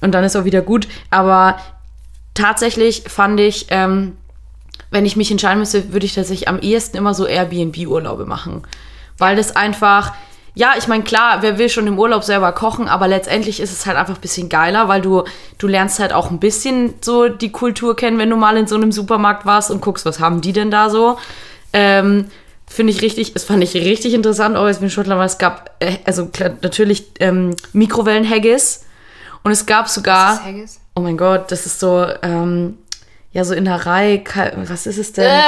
Und 0.00 0.12
dann 0.12 0.22
ist 0.22 0.36
auch 0.36 0.44
wieder 0.44 0.62
gut. 0.62 0.86
Aber 1.10 1.58
tatsächlich 2.34 3.02
fand 3.08 3.40
ich, 3.40 3.66
ähm, 3.70 4.16
wenn 4.90 5.04
ich 5.04 5.16
mich 5.16 5.30
entscheiden 5.30 5.58
müsste, 5.58 5.92
würde 5.92 6.06
ich 6.06 6.14
tatsächlich 6.14 6.48
am 6.48 6.60
ehesten 6.60 6.96
immer 6.96 7.14
so 7.14 7.26
Airbnb-Urlaube 7.26 8.26
machen. 8.26 8.62
Weil 9.16 9.34
das 9.34 9.56
einfach, 9.56 10.12
ja, 10.54 10.74
ich 10.78 10.88
meine, 10.88 11.04
klar, 11.04 11.38
wer 11.40 11.58
will 11.58 11.70
schon 11.70 11.86
im 11.86 11.98
Urlaub 11.98 12.22
selber 12.22 12.52
kochen, 12.52 12.86
aber 12.86 13.08
letztendlich 13.08 13.60
ist 13.60 13.72
es 13.72 13.86
halt 13.86 13.96
einfach 13.96 14.16
ein 14.16 14.20
bisschen 14.20 14.48
geiler, 14.48 14.88
weil 14.88 15.00
du, 15.00 15.24
du 15.56 15.66
lernst 15.66 15.98
halt 15.98 16.12
auch 16.12 16.30
ein 16.30 16.38
bisschen 16.38 16.94
so 17.00 17.28
die 17.28 17.50
Kultur 17.50 17.96
kennen, 17.96 18.18
wenn 18.18 18.30
du 18.30 18.36
mal 18.36 18.56
in 18.56 18.66
so 18.66 18.76
einem 18.76 18.92
Supermarkt 18.92 19.46
warst 19.46 19.70
und 19.70 19.80
guckst, 19.80 20.04
was 20.04 20.20
haben 20.20 20.42
die 20.42 20.52
denn 20.52 20.70
da 20.70 20.90
so. 20.90 21.18
Ähm, 21.72 22.26
Finde 22.70 22.92
ich 22.92 23.02
richtig, 23.02 23.32
das 23.32 23.44
fand 23.44 23.62
ich 23.64 23.74
richtig 23.74 24.14
interessant, 24.14 24.56
auch 24.56 24.66
wir 24.66 24.80
in 24.80 24.90
Schottland 24.90 25.18
waren. 25.18 25.26
Es 25.26 25.38
gab, 25.38 25.74
äh, 25.80 25.96
also 26.04 26.26
klar, 26.26 26.50
natürlich 26.60 27.06
ähm, 27.18 27.54
Mikrowellen-Haggis 27.72 28.84
und 29.42 29.52
es 29.52 29.66
gab 29.66 29.88
sogar, 29.88 30.30
das 30.30 30.38
ist 30.38 30.44
Haggis? 30.44 30.80
oh 30.94 31.00
mein 31.00 31.16
Gott, 31.16 31.50
das 31.50 31.66
ist 31.66 31.80
so, 31.80 32.06
ähm, 32.22 32.78
ja, 33.32 33.44
so 33.44 33.54
Innerei, 33.54 34.24
was 34.56 34.86
ist 34.86 34.98
es 34.98 35.12
denn? 35.12 35.24
Äh, 35.24 35.40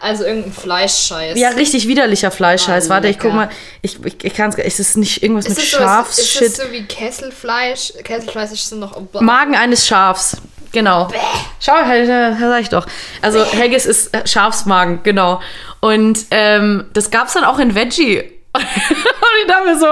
also 0.00 0.24
irgendein 0.24 0.52
Fleischscheiß. 0.52 1.36
Ja, 1.36 1.50
richtig 1.50 1.88
widerlicher 1.88 2.30
Fleischscheiß. 2.30 2.86
Ah, 2.86 2.90
Warte, 2.90 3.08
ich 3.08 3.18
guck 3.18 3.32
mal. 3.32 3.50
Ich, 3.82 4.04
ich, 4.04 4.24
ich 4.24 4.34
kann 4.34 4.50
es 4.50 4.56
Ist 4.56 4.80
es 4.80 4.96
nicht 4.96 5.22
irgendwas 5.22 5.46
ist 5.46 5.56
mit 5.56 5.64
es 5.64 5.70
so, 5.72 5.76
ist, 5.76 5.82
Schafsshit? 5.82 6.42
es 6.42 6.56
so 6.56 6.62
wie 6.70 6.84
Kesselfleisch? 6.84 7.92
Kesselfleisch 8.04 8.52
ist 8.52 8.68
so 8.68 8.76
noch. 8.76 9.00
Magen 9.20 9.56
eines 9.56 9.86
Schafs. 9.86 10.36
Genau. 10.70 11.08
Schau, 11.60 11.74
halt, 11.74 12.08
da 12.08 12.36
sag 12.36 12.60
ich 12.60 12.68
doch. 12.68 12.86
Also 13.20 13.44
Haggis 13.44 13.86
ist 13.86 14.14
äh, 14.14 14.26
Schafsmagen, 14.26 15.00
genau. 15.02 15.40
Und 15.84 16.26
ähm, 16.30 16.84
das 16.94 17.10
gab's 17.10 17.34
dann 17.34 17.44
auch 17.44 17.58
in 17.58 17.74
Veggie. 17.74 18.20
Und 18.54 18.62
ich 19.42 19.46
dachte 19.48 19.66
mir 19.66 19.78
so, 19.78 19.86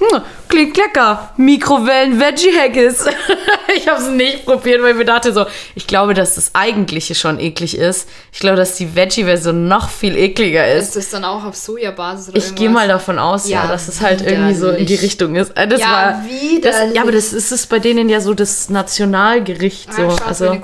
hm, 0.00 0.22
klingt 0.48 0.76
lecker. 0.76 1.32
Mikrowellen-Veggie-Haggis. 1.36 3.04
ich 3.76 3.86
habe 3.86 4.02
es 4.02 4.08
nicht 4.08 4.46
probiert, 4.46 4.82
weil 4.82 4.92
ich 4.92 4.96
mir 4.96 5.04
dachte 5.04 5.32
so, 5.32 5.46
ich 5.76 5.86
glaube, 5.86 6.14
dass 6.14 6.34
das 6.34 6.56
eigentliche 6.56 7.14
schon 7.14 7.38
eklig 7.38 7.78
ist. 7.78 8.08
Ich 8.32 8.40
glaube, 8.40 8.56
dass 8.56 8.74
die 8.74 8.96
Veggie-Version 8.96 9.68
noch 9.68 9.90
viel 9.90 10.16
ekliger 10.16 10.66
ist. 10.72 10.88
Ist 10.88 10.96
das 10.96 11.10
dann 11.10 11.24
auch 11.24 11.44
auf 11.44 11.54
Sojabasis 11.54 12.30
oder 12.30 12.38
Ich 12.38 12.56
gehe 12.56 12.70
mal 12.70 12.88
davon 12.88 13.20
aus, 13.20 13.48
ja, 13.48 13.62
Ja, 13.62 13.68
dass 13.68 13.86
es 13.86 14.00
halt 14.00 14.22
irgendwie 14.22 14.54
so 14.54 14.70
in 14.70 14.86
die. 14.86 14.96
Richtung 14.96 15.36
ist. 15.36 15.56
Äh, 15.56 15.68
Das 15.68 15.80
Ja, 15.80 15.86
war, 15.88 16.24
das, 16.62 16.76
ja, 16.94 17.02
aber 17.02 17.12
das 17.12 17.32
ist 17.32 17.52
es 17.52 17.66
bei 17.66 17.78
denen 17.78 18.08
ja 18.08 18.20
so 18.20 18.34
das 18.34 18.70
Nationalgericht. 18.70 19.94
So. 19.94 20.02
Ah, 20.02 20.10
schade, 20.10 20.24
also. 20.26 20.56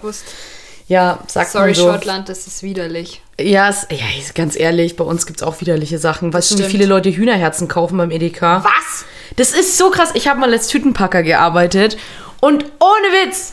Ja, 0.87 1.19
sagt 1.27 1.51
Sorry, 1.51 1.75
so. 1.75 1.91
Schottland, 1.91 2.29
das 2.29 2.47
ist 2.47 2.63
widerlich. 2.63 3.23
Ja, 3.41 3.69
es, 3.71 3.87
ja, 3.91 4.07
ganz 4.35 4.57
ehrlich, 4.57 4.97
bei 4.97 5.05
uns 5.05 5.27
gibt 5.27 5.41
es 5.41 5.47
auch 5.47 5.61
widerliche 5.61 5.99
Sachen. 5.99 6.33
Weißt 6.33 6.53
du, 6.53 6.59
wie 6.59 6.65
viele 6.65 6.87
Leute 6.87 7.11
Hühnerherzen 7.11 7.69
kaufen 7.69 7.97
beim 7.97 8.11
Edeka? 8.11 8.63
Was? 8.65 9.05
Das 9.37 9.53
ist 9.53 9.79
so 9.79 9.91
krass. 9.91 10.11
Ich 10.15 10.29
habe 10.29 10.41
mal 10.41 10.53
als 10.53 10.69
Tütenpacker 10.69 11.23
gearbeitet 11.23 11.97
und 12.41 12.65
ohne 12.81 13.27
Witz, 13.27 13.53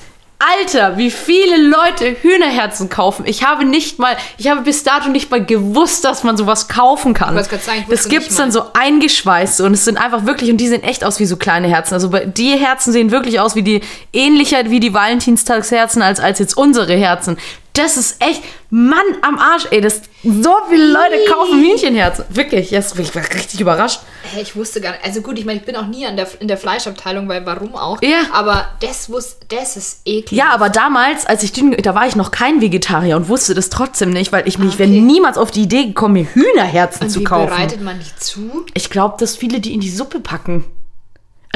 Alter, 0.59 0.97
wie 0.97 1.11
viele 1.11 1.57
Leute 1.57 2.15
Hühnerherzen 2.21 2.89
kaufen. 2.89 3.25
Ich 3.27 3.43
habe 3.43 3.63
nicht 3.63 3.99
mal, 3.99 4.17
ich 4.37 4.47
habe 4.47 4.61
bis 4.61 4.83
dato 4.83 5.09
nicht 5.09 5.29
mal 5.29 5.43
gewusst, 5.45 6.03
dass 6.03 6.23
man 6.23 6.35
sowas 6.35 6.67
kaufen 6.67 7.13
kann. 7.13 7.35
gerade 7.35 7.57
sagen, 7.57 7.79
ich 7.81 7.87
das 7.87 8.09
gibt's 8.09 8.35
dann 8.35 8.51
so 8.51 8.63
eingeschweißt 8.73 9.61
und 9.61 9.73
es 9.73 9.85
sind 9.85 9.97
einfach 9.97 10.25
wirklich 10.25 10.49
und 10.49 10.57
die 10.57 10.67
sehen 10.67 10.83
echt 10.83 11.03
aus 11.03 11.19
wie 11.19 11.25
so 11.25 11.37
kleine 11.37 11.67
Herzen. 11.67 11.93
Also 11.93 12.09
die 12.09 12.57
Herzen 12.57 12.91
sehen 12.91 13.11
wirklich 13.11 13.39
aus 13.39 13.55
wie 13.55 13.61
die 13.61 13.81
ähnlicher 14.13 14.69
wie 14.69 14.79
die 14.79 14.93
Valentinstagsherzen 14.93 16.01
als 16.01 16.19
als 16.19 16.39
jetzt 16.39 16.57
unsere 16.57 16.93
Herzen. 16.93 17.37
Das 17.73 17.95
ist 17.95 18.21
echt 18.21 18.41
Mann 18.69 18.99
am 19.21 19.39
Arsch, 19.39 19.67
ey. 19.71 19.79
Das 19.79 20.01
so 20.23 20.53
viele 20.69 20.87
Leute 20.87 21.15
kaufen 21.31 21.61
Hühnchenherzen. 21.61 22.25
Wirklich, 22.29 22.69
yes, 22.71 22.93
ich 22.97 23.15
war 23.15 23.23
richtig 23.33 23.61
überrascht. 23.61 24.01
Hey, 24.23 24.41
ich 24.43 24.55
wusste 24.57 24.81
gar 24.81 24.91
nicht. 24.91 25.05
Also 25.05 25.21
gut, 25.21 25.39
ich 25.39 25.45
meine, 25.45 25.59
ich 25.59 25.65
bin 25.65 25.75
auch 25.77 25.87
nie 25.87 26.05
an 26.05 26.17
der, 26.17 26.27
in 26.41 26.47
der 26.49 26.57
Fleischabteilung, 26.57 27.29
weil 27.29 27.45
warum 27.45 27.75
auch? 27.75 28.01
Ja. 28.01 28.23
Aber 28.33 28.67
das, 28.81 29.09
wus, 29.09 29.37
das 29.47 29.77
ist 29.77 30.01
eklig. 30.05 30.37
Ja, 30.37 30.49
aber 30.49 30.69
damals, 30.69 31.25
als 31.25 31.43
ich 31.43 31.53
Dünn, 31.53 31.71
da 31.81 31.95
war 31.95 32.07
ich 32.07 32.15
noch 32.17 32.31
kein 32.31 32.59
Vegetarier 32.61 33.15
und 33.15 33.29
wusste 33.29 33.53
das 33.53 33.69
trotzdem 33.69 34.09
nicht, 34.11 34.31
weil 34.33 34.47
ich 34.49 34.57
mich, 34.57 34.71
Okay. 34.73 34.79
wäre 34.79 34.89
niemals 34.89 35.37
auf 35.37 35.49
die 35.51 35.61
Idee 35.61 35.85
gekommen, 35.85 36.15
mir 36.15 36.25
Hühnerherzen 36.33 37.03
Und 37.03 37.09
zu 37.09 37.21
wie 37.21 37.23
kaufen. 37.23 37.47
bereitet 37.47 37.81
man 37.81 37.99
die 37.99 38.15
zu? 38.21 38.65
Ich 38.73 38.89
glaube, 38.89 39.15
dass 39.17 39.37
viele 39.37 39.61
die 39.61 39.73
in 39.73 39.79
die 39.79 39.89
Suppe 39.89 40.19
packen. 40.19 40.65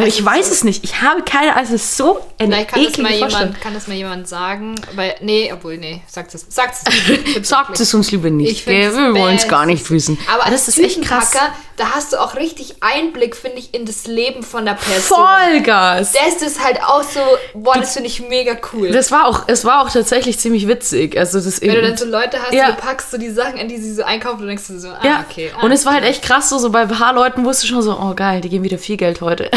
Ich 0.04 0.24
weiß 0.24 0.52
es 0.52 0.66
nicht. 0.66 0.84
Ich 0.84 1.02
habe 1.02 1.22
keine, 1.24 1.56
also 1.56 1.74
es 1.76 1.84
ist 1.84 1.98
so 1.98 2.20
eine 2.38 2.54
Vielleicht 2.54 2.70
kann 2.72 2.84
das, 2.84 2.98
mal 2.98 3.14
jemand, 3.14 3.62
kann 3.62 3.74
das 3.74 3.88
mal 3.88 3.94
jemand 3.96 4.28
sagen. 4.28 4.76
Weil, 4.94 5.16
nee, 5.22 5.52
obwohl, 5.54 5.78
nee, 5.78 6.02
sagt 6.06 6.36
es. 6.36 6.46
Sagt 6.50 6.76
es. 6.76 7.48
Sagt 7.48 7.80
es 7.80 7.94
uns 7.94 8.12
lieber 8.12 8.30
nicht. 8.30 8.52
Ich 8.52 8.68
Wir, 8.68 8.94
wollen 8.94 9.38
es 9.38 9.48
gar 9.48 9.66
nicht 9.66 9.90
wissen. 9.90 10.18
Aber 10.34 10.52
das 10.52 10.68
ist 10.68 10.80
echt 10.80 11.02
krass. 11.02 11.32
Da 11.78 11.92
hast 11.94 12.14
du 12.14 12.22
auch 12.22 12.36
richtig 12.36 12.76
Einblick, 12.82 13.36
finde 13.36 13.58
ich, 13.58 13.74
in 13.74 13.86
das 13.86 14.08
Leben 14.08 14.44
von 14.44 14.64
der 14.66 14.76
Person. 14.76 15.18
Vollgas. 15.18 16.14
Das 16.14 16.42
ist 16.42 16.64
halt 16.64 16.82
auch 16.82 17.04
so, 17.04 17.20
boah, 17.54 17.76
das 17.76 17.94
finde 17.94 18.08
ich 18.08 18.22
mega 18.22 18.56
cool. 18.72 18.92
Das 18.92 19.12
war 19.12 19.28
auch, 19.28 19.44
es 19.48 19.66
war 19.66 19.82
auch 19.82 19.92
tatsächlich 19.92 20.40
ziemlich 20.40 20.70
witzig. 20.70 21.18
Also 21.18 21.40
das 21.42 21.62
Wenn 21.62 21.76
du 21.76 21.82
dann 21.82 21.98
so 21.98 22.06
Leute 22.06 22.42
hast, 22.42 22.54
Ja. 22.54 22.72
du 22.72 22.78
packst 22.78 23.12
so 23.12 23.18
die 23.18 23.30
Sachen, 23.30 23.60
an 23.60 23.68
die 23.68 23.78
sie 23.78 23.94
so 23.94 24.04
einkaufen 24.04 24.42
und 24.42 24.48
denkst 24.48 24.64
du 24.68 24.80
so, 24.80 24.88
ah, 24.88 25.00
ja, 25.04 25.26
okay. 25.30 25.52
Ah, 25.58 25.66
und 25.66 25.72
es 25.74 25.86
war 25.86 25.94
halt 25.94 26.06
echt 26.06 26.22
krass, 26.22 26.48
so, 26.50 26.58
so 26.60 26.70
bei 26.70 26.82
ein 26.82 26.88
paar 26.88 27.14
Leuten 27.14 27.44
wusste 27.44 27.66
ich 27.66 27.72
schon 27.72 27.82
so, 27.82 27.92
oh 28.00 28.14
geil, 28.16 28.40
die 28.40 28.50
geben 28.50 28.64
wieder 28.64 28.78
viel 28.78 28.96
Geld 28.96 29.20
heute. 29.20 29.52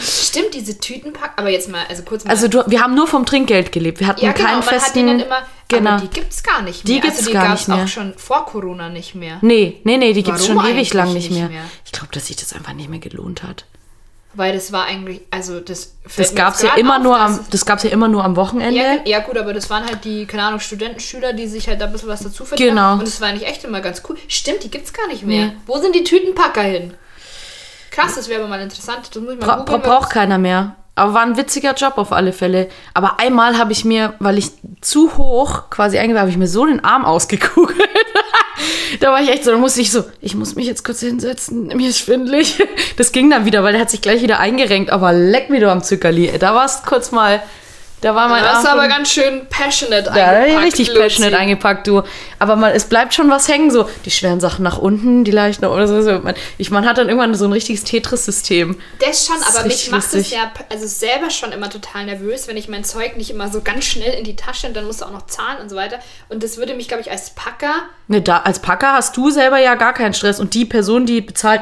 Stimmt, 0.00 0.54
diese 0.54 0.78
Tütenpack, 0.78 1.32
aber 1.36 1.48
jetzt 1.50 1.68
mal, 1.68 1.84
also 1.88 2.02
kurz 2.02 2.24
mal. 2.24 2.30
Also 2.30 2.48
du, 2.48 2.62
wir 2.66 2.80
haben 2.80 2.94
nur 2.94 3.06
vom 3.06 3.24
Trinkgeld 3.26 3.72
gelebt. 3.72 4.00
Wir 4.00 4.06
hatten 4.06 4.24
ja, 4.24 4.32
genau, 4.32 4.46
keinen 4.48 4.58
man 4.60 4.66
hat 4.68 4.74
festen. 4.82 4.98
die 5.00 5.06
dann 5.06 5.20
immer, 5.20 5.42
genau. 5.68 5.98
die 5.98 6.08
gibt's 6.08 6.42
gar 6.42 6.62
nicht 6.62 6.86
Die 6.86 6.92
mehr. 6.92 7.00
gibt's 7.02 7.18
also 7.18 7.30
die 7.30 7.34
gar 7.34 7.48
gab's 7.48 7.68
nicht 7.68 7.76
mehr. 7.76 7.84
auch 7.84 7.88
schon 7.88 8.14
vor 8.16 8.46
Corona 8.46 8.88
nicht 8.88 9.14
mehr. 9.14 9.38
Nee, 9.42 9.80
nee, 9.84 9.96
nee, 9.96 10.12
die 10.12 10.22
gibt 10.22 10.38
es 10.38 10.46
schon 10.46 10.64
ewig 10.64 10.92
lang 10.94 11.12
nicht 11.12 11.30
mehr. 11.30 11.44
nicht 11.44 11.52
mehr? 11.52 11.64
Ich 11.84 11.92
glaube, 11.92 12.08
dass 12.12 12.26
sich 12.26 12.36
das 12.36 12.52
einfach 12.52 12.72
nicht 12.72 12.88
mehr 12.88 13.00
gelohnt 13.00 13.42
hat. 13.42 13.64
Weil 14.34 14.52
das 14.54 14.72
war 14.72 14.84
eigentlich, 14.84 15.22
also 15.30 15.58
das 15.58 15.94
Das 16.16 16.30
es 16.32 16.62
ja 16.62 16.74
immer 16.76 16.98
auf, 16.98 17.02
nur 17.02 17.18
am, 17.18 17.40
das 17.50 17.64
gab's 17.64 17.82
ja 17.82 17.90
immer 17.90 18.08
nur 18.08 18.22
am 18.24 18.36
Wochenende. 18.36 18.78
Ja, 18.78 18.96
ja, 19.04 19.18
gut, 19.20 19.38
aber 19.38 19.54
das 19.54 19.68
waren 19.70 19.84
halt 19.86 20.04
die, 20.04 20.26
keine 20.26 20.42
Ahnung, 20.44 20.60
Studentenschüler, 20.60 21.32
die 21.32 21.48
sich 21.48 21.66
halt 21.66 21.80
da 21.80 21.86
ein 21.86 21.92
bisschen 21.92 22.08
was 22.10 22.20
dazu 22.22 22.44
verdient 22.44 22.70
Genau. 22.70 22.82
haben. 22.82 22.98
Und 23.00 23.08
das 23.08 23.20
war 23.22 23.28
eigentlich 23.28 23.48
echt 23.48 23.64
immer 23.64 23.80
ganz 23.80 24.02
cool. 24.08 24.16
Stimmt, 24.28 24.62
die 24.64 24.70
gibt's 24.70 24.92
gar 24.92 25.08
nicht 25.08 25.24
mehr. 25.24 25.46
Nee. 25.46 25.52
Wo 25.66 25.78
sind 25.78 25.94
die 25.94 26.04
Tütenpacker 26.04 26.62
hin? 26.62 26.94
Krass, 27.98 28.14
das 28.14 28.28
wäre 28.28 28.40
aber 28.40 28.48
mal 28.48 28.60
interessant. 28.60 29.00
Das 29.10 29.22
muss 29.22 29.34
ich 29.34 29.40
mal 29.40 29.46
Bra 29.46 29.56
googeln, 29.56 29.82
bra 29.82 29.90
braucht 29.90 30.10
keiner 30.10 30.38
mehr. 30.38 30.76
Aber 30.94 31.14
war 31.14 31.22
ein 31.22 31.36
witziger 31.36 31.74
Job 31.74 31.94
auf 31.96 32.12
alle 32.12 32.32
Fälle. 32.32 32.68
Aber 32.94 33.18
einmal 33.18 33.58
habe 33.58 33.72
ich 33.72 33.84
mir, 33.84 34.14
weil 34.20 34.38
ich 34.38 34.50
zu 34.80 35.16
hoch 35.16 35.70
quasi 35.70 35.98
eingeweiht, 35.98 36.20
habe 36.20 36.30
ich 36.30 36.36
mir 36.36 36.46
so 36.46 36.64
den 36.64 36.84
Arm 36.84 37.04
ausgekugelt. 37.04 37.88
da 39.00 39.10
war 39.10 39.20
ich 39.20 39.30
echt 39.30 39.44
so, 39.44 39.50
da 39.50 39.58
musste 39.58 39.80
ich 39.80 39.90
so, 39.90 40.04
ich 40.20 40.36
muss 40.36 40.54
mich 40.54 40.66
jetzt 40.66 40.84
kurz 40.84 41.00
hinsetzen, 41.00 41.68
mir 41.68 41.88
ist 41.88 41.98
schwindelig. 41.98 42.62
Das 42.96 43.12
ging 43.12 43.30
dann 43.30 43.44
wieder, 43.44 43.62
weil 43.62 43.72
der 43.72 43.80
hat 43.80 43.90
sich 43.90 44.00
gleich 44.00 44.22
wieder 44.22 44.40
eingerenkt. 44.40 44.90
Aber 44.90 45.12
leck 45.12 45.50
mir 45.50 45.60
du 45.60 45.70
am 45.70 45.84
Zückerli. 45.84 46.32
Da 46.38 46.54
war 46.54 46.64
es 46.64 46.82
kurz 46.82 47.12
mal, 47.12 47.42
da 48.00 48.14
war 48.14 48.28
mein 48.28 48.42
Da 48.42 48.54
hast 48.54 48.64
du 48.64 48.68
Arm 48.70 48.78
aber 48.78 48.88
ganz 48.88 49.10
schön 49.10 49.46
passionate 49.48 50.04
Da 50.04 50.12
eingepackt, 50.12 50.64
richtig 50.66 50.88
Luzi. 50.88 51.00
passionate 51.00 51.38
eingepackt, 51.38 51.86
du. 51.86 52.02
Aber 52.38 52.56
man, 52.56 52.72
es 52.72 52.84
bleibt 52.84 53.14
schon 53.14 53.30
was 53.30 53.48
hängen, 53.48 53.70
so 53.70 53.88
die 54.04 54.10
schweren 54.10 54.40
Sachen 54.40 54.62
nach 54.62 54.78
unten, 54.78 55.24
die 55.24 55.30
leichten 55.30 55.64
oder 55.64 55.88
so. 55.88 56.00
so. 56.02 56.18
Man, 56.20 56.34
ich, 56.58 56.70
man 56.70 56.86
hat 56.86 56.98
dann 56.98 57.08
irgendwann 57.08 57.34
so 57.34 57.44
ein 57.44 57.52
richtiges 57.52 57.84
Tetris-System. 57.84 58.80
Das 59.00 59.26
schon, 59.26 59.36
Das 59.38 59.48
ist 59.48 59.56
aber 59.56 59.66
mich 59.66 59.90
macht 59.90 60.14
es 60.14 60.30
ja 60.30 60.50
also 60.70 60.86
selber 60.86 61.30
schon 61.30 61.52
immer 61.52 61.70
total 61.70 62.06
nervös, 62.06 62.48
wenn 62.48 62.56
ich 62.56 62.68
mein 62.68 62.84
Zeug 62.84 63.16
nicht 63.16 63.30
immer 63.30 63.48
so 63.50 63.60
ganz 63.60 63.84
schnell 63.84 64.14
in 64.14 64.24
die 64.24 64.36
Tasche 64.36 64.66
und 64.66 64.76
dann 64.76 64.86
musst 64.86 65.00
du 65.00 65.04
auch 65.04 65.12
noch 65.12 65.26
zahlen 65.26 65.58
und 65.60 65.68
so 65.68 65.76
weiter. 65.76 65.98
Und 66.28 66.42
das 66.42 66.56
würde 66.56 66.74
mich, 66.74 66.88
glaube 66.88 67.02
ich, 67.02 67.10
als 67.10 67.30
Packer 67.30 67.74
Ne, 68.10 68.22
da, 68.22 68.38
als 68.38 68.58
Packer 68.60 68.94
hast 68.94 69.16
du 69.18 69.30
selber 69.30 69.58
ja 69.58 69.74
gar 69.74 69.92
keinen 69.92 70.14
Stress 70.14 70.40
und 70.40 70.54
die 70.54 70.64
Person, 70.64 71.04
die 71.04 71.20
bezahlt, 71.20 71.60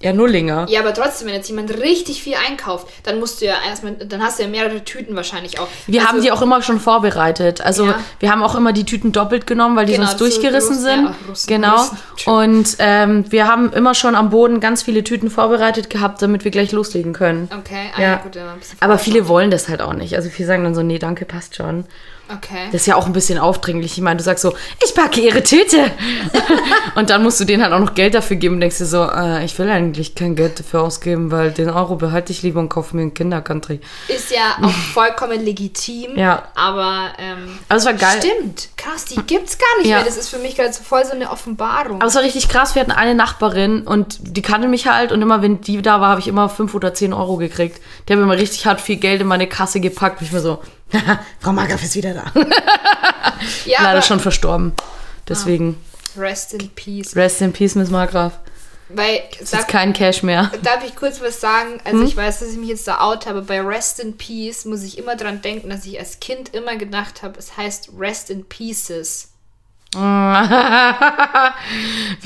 ja 0.00 0.12
Nullinger. 0.12 0.66
Ja, 0.68 0.80
aber 0.80 0.92
trotzdem, 0.92 1.28
wenn 1.28 1.34
jetzt 1.34 1.48
jemand 1.48 1.70
richtig 1.78 2.22
viel 2.22 2.34
einkauft, 2.34 2.86
dann 3.04 3.18
musst 3.20 3.40
du 3.40 3.46
ja 3.46 3.54
erstmal, 3.66 3.92
dann 3.94 4.22
hast 4.22 4.38
du 4.38 4.42
ja 4.42 4.48
mehrere 4.48 4.84
Tüten 4.84 5.16
wahrscheinlich 5.16 5.58
auch. 5.58 5.68
Wir 5.86 6.00
Also, 6.00 6.12
haben 6.12 6.22
die 6.22 6.30
auch 6.32 6.42
immer 6.42 6.60
schon 6.62 6.78
vorbereitet. 6.80 7.60
Also 7.62 7.86
Ja. 7.86 7.98
wir 8.20 8.30
haben 8.30 8.42
auch 8.42 8.54
immer 8.54 8.72
die 8.72 8.84
Tüten 8.84 9.12
doppelt 9.12 9.46
genommen, 9.46 9.76
weil 9.76 9.86
die 9.86 9.92
Genau, 9.94 10.06
sonst 10.06 10.18
so 10.18 10.24
durchgerissen 10.26 10.76
Russen- 10.76 10.82
sind. 10.82 11.04
ja, 11.04 11.14
Russen- 11.28 11.46
genau. 11.48 11.76
Russen. 11.76 11.98
Und 12.26 12.76
ähm, 12.80 13.24
wir 13.30 13.46
haben 13.48 13.72
immer 13.72 13.94
schon 13.94 14.14
am 14.14 14.30
Boden 14.30 14.60
ganz 14.60 14.82
viele 14.82 15.04
Tüten 15.04 15.30
vorbereitet 15.30 15.88
gehabt, 15.90 16.20
damit 16.20 16.44
wir 16.44 16.50
gleich 16.50 16.72
loslegen 16.72 17.12
können. 17.14 17.48
Okay, 17.58 17.90
ah, 17.96 18.00
ja. 18.02 18.16
Gut, 18.16 18.36
dann 18.36 18.48
ein 18.48 18.58
bisschen 18.58 18.76
Aber 18.80 18.98
viele 18.98 19.26
wollen 19.28 19.50
das 19.50 19.68
halt 19.68 19.80
auch 19.80 19.94
nicht. 19.94 20.16
Also 20.16 20.28
viele 20.28 20.46
sagen 20.48 20.64
dann 20.64 20.74
so, 20.74 20.82
nee, 20.82 20.98
danke, 20.98 21.24
passt 21.24 21.56
schon. 21.56 21.84
Okay. 22.32 22.68
Das 22.72 22.82
ist 22.82 22.86
ja 22.86 22.96
auch 22.96 23.06
ein 23.06 23.12
bisschen 23.12 23.38
aufdringlich. 23.38 23.92
Ich 23.92 24.00
meine, 24.00 24.16
du 24.16 24.24
sagst 24.24 24.42
so, 24.42 24.54
ich 24.84 24.94
packe 24.94 25.20
ihre 25.20 25.42
Tüte. 25.42 25.90
und 26.94 27.10
dann 27.10 27.22
musst 27.22 27.38
du 27.40 27.44
denen 27.44 27.62
halt 27.62 27.72
auch 27.72 27.80
noch 27.80 27.94
Geld 27.94 28.14
dafür 28.14 28.36
geben 28.36 28.54
und 28.54 28.60
denkst 28.60 28.78
dir 28.78 28.86
so, 28.86 29.02
äh, 29.04 29.44
ich 29.44 29.58
will 29.58 29.68
eigentlich 29.68 30.14
kein 30.14 30.34
Geld 30.34 30.58
dafür 30.58 30.82
ausgeben, 30.82 31.30
weil 31.30 31.50
den 31.50 31.68
Euro 31.70 31.96
behalte 31.96 32.32
ich 32.32 32.42
lieber 32.42 32.60
und 32.60 32.68
kaufe 32.68 32.96
mir 32.96 33.02
einen 33.02 33.14
Kindercountry. 33.14 33.80
Ist 34.08 34.30
ja 34.30 34.56
auch 34.62 34.70
vollkommen 34.70 35.44
legitim. 35.44 36.16
Ja. 36.16 36.44
Aber, 36.54 37.08
ähm, 37.18 37.58
Aber 37.68 37.78
es 37.78 37.84
war 37.84 37.94
geil. 37.94 38.18
Stimmt. 38.22 38.68
Krass, 38.76 39.04
die 39.04 39.16
gibt's 39.26 39.58
gar 39.58 39.78
nicht 39.80 39.90
Ja. 39.90 39.96
mehr. 39.96 40.04
Das 40.06 40.16
ist 40.16 40.28
für 40.30 40.38
mich 40.38 40.56
gerade 40.56 40.72
so 40.72 40.82
voll 40.82 41.04
so 41.04 41.12
eine 41.12 41.30
Offenbarung. 41.30 41.96
Aber 42.00 42.06
es 42.06 42.14
war 42.14 42.22
richtig 42.22 42.48
krass. 42.48 42.74
Wir 42.74 42.80
hatten 42.82 42.92
eine 42.92 43.14
Nachbarin 43.14 43.82
und 43.82 44.18
die 44.20 44.42
kannte 44.42 44.68
mich 44.68 44.86
halt. 44.86 45.12
Und 45.12 45.20
immer, 45.22 45.42
wenn 45.42 45.60
die 45.60 45.82
da 45.82 46.00
war, 46.00 46.10
habe 46.10 46.20
ich 46.20 46.28
immer 46.28 46.48
fünf 46.48 46.74
oder 46.74 46.94
zehn 46.94 47.12
Euro 47.12 47.36
gekriegt. 47.36 47.80
Die 48.08 48.12
haben 48.12 48.22
immer 48.22 48.36
richtig 48.36 48.66
hart 48.66 48.80
viel 48.80 48.96
Geld 48.96 49.20
in 49.20 49.26
meine 49.26 49.46
Kasse 49.46 49.80
gepackt. 49.80 50.20
Und 50.20 50.26
ich 50.26 50.32
mir 50.32 50.40
so, 50.40 50.60
Frau 51.40 51.52
Margraf 51.52 51.82
ist 51.82 51.94
wieder 51.94 52.14
da. 52.14 52.24
ja, 53.66 53.82
Leider 53.82 54.00
schon 54.02 54.20
verstorben. 54.20 54.72
Deswegen, 55.28 55.78
Rest 56.16 56.54
in 56.54 56.70
Peace. 56.70 57.14
rest 57.16 57.40
in 57.42 57.52
peace, 57.52 57.74
Miss 57.74 57.90
Margraf. 57.90 58.38
Weil, 58.90 59.22
Ist 59.40 59.48
sag, 59.50 59.60
jetzt 59.60 59.68
kein 59.70 59.92
Cash 59.94 60.22
mehr. 60.22 60.50
Darf 60.62 60.84
ich 60.86 60.94
kurz 60.94 61.20
was 61.22 61.40
sagen? 61.40 61.80
Also 61.84 61.98
Hm? 62.00 62.06
ich 62.06 62.16
weiß, 62.16 62.40
dass 62.40 62.50
ich 62.50 62.58
mich 62.58 62.68
jetzt 62.68 62.86
da 62.86 62.98
out 63.00 63.26
habe. 63.26 63.40
Bei 63.42 63.60
Rest 63.60 63.98
in 63.98 64.16
Peace 64.16 64.64
muss 64.66 64.82
ich 64.82 64.98
immer 64.98 65.16
dran 65.16 65.40
denken, 65.42 65.70
dass 65.70 65.84
ich 65.86 65.98
als 65.98 66.20
Kind 66.20 66.54
immer 66.54 66.76
gedacht 66.76 67.22
habe, 67.22 67.38
es 67.38 67.56
heißt 67.56 67.90
Rest 67.98 68.28
in 68.30 68.44
Pieces. 68.44 69.30
Wie 69.94 70.00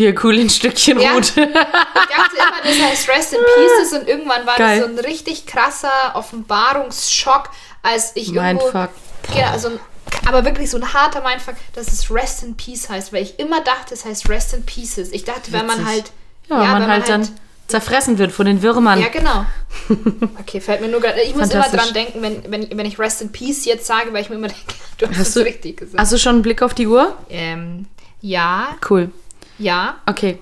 ein 0.08 0.18
cool 0.22 0.38
ein 0.38 0.48
Stückchen 0.50 0.98
Ja. 1.00 1.12
Rot. 1.12 1.26
Ich 1.28 1.34
dachte 1.34 1.44
immer, 1.44 2.62
das 2.64 2.80
heißt 2.82 3.08
Rest 3.08 3.32
in 3.34 3.38
Pieces 3.40 3.92
und 4.00 4.08
irgendwann 4.08 4.46
war 4.46 4.56
Geil. 4.56 4.80
das 4.80 4.88
so 4.88 4.94
ein 4.94 4.98
richtig 5.04 5.46
krasser 5.46 5.90
Offenbarungsschock, 6.14 7.50
als 7.83 8.12
ich 8.14 8.29
irgendwo... 8.35 8.64
Mindfuck. 8.64 8.91
Genau, 9.35 9.59
so 9.59 9.68
ein, 9.68 9.81
aber 10.26 10.45
wirklich 10.45 10.70
so 10.70 10.76
ein 10.79 10.93
harter 10.95 11.22
Mindfuck, 11.22 11.55
dass 11.74 11.89
es 11.89 12.11
Rest 12.11 12.43
in 12.43 12.57
Peace 12.57 12.89
heißt, 12.89 13.12
weil 13.12 13.22
ich 13.22 13.39
immer 13.39 13.61
dachte, 13.62 13.95
es 13.95 14.05
heißt 14.05 14.29
Rest 14.29 14.55
in 14.55 14.64
Pieces. 14.64 15.12
Ich 15.12 15.24
dachte, 15.24 15.53
wenn 15.53 15.66
man 15.66 15.79
Witzig. 15.79 15.87
halt... 15.93 16.12
Ja, 16.49 16.61
wenn 16.62 16.68
man 16.70 16.87
halt 16.89 17.09
dann 17.11 17.29
zerfressen 17.66 18.16
wird 18.16 18.33
von 18.33 18.47
den 18.47 18.62
Würmern. 18.62 18.99
Ja, 19.01 19.09
genau. 19.09 19.45
Okay, 20.41 20.61
fällt 20.62 20.81
mir 20.81 20.89
nur 20.89 21.01
gerade. 21.03 21.20
Ich 21.20 21.35
muss 21.37 21.51
immer 21.51 21.68
dran 21.68 21.93
denken, 21.93 22.22
wenn, 22.22 22.51
wenn, 22.51 22.62
ich, 22.62 22.74
wenn 22.74 22.87
ich 22.87 22.99
Rest 22.99 23.20
in 23.20 23.31
Peace 23.33 23.66
jetzt 23.66 23.87
sage, 23.87 24.14
weil 24.14 24.22
ich 24.22 24.31
mir 24.31 24.37
immer 24.37 24.49
denke, 24.49 24.62
du 24.99 25.07
hast, 25.09 25.18
Hast 25.18 25.29
es 25.29 25.35
du- 25.35 25.41
richtig 25.41 25.76
gesagt. 25.76 25.99
Hast 26.01 26.12
du 26.12 26.18
schon 26.18 26.37
einen 26.37 26.43
Blick 26.43 26.62
auf 26.62 26.72
die 26.72 26.87
Uhr? 26.87 27.14
ähm, 27.29 27.85
ja, 28.22 28.68
Cool. 28.89 29.11
ja. 29.59 29.97
Okay. 30.07 30.39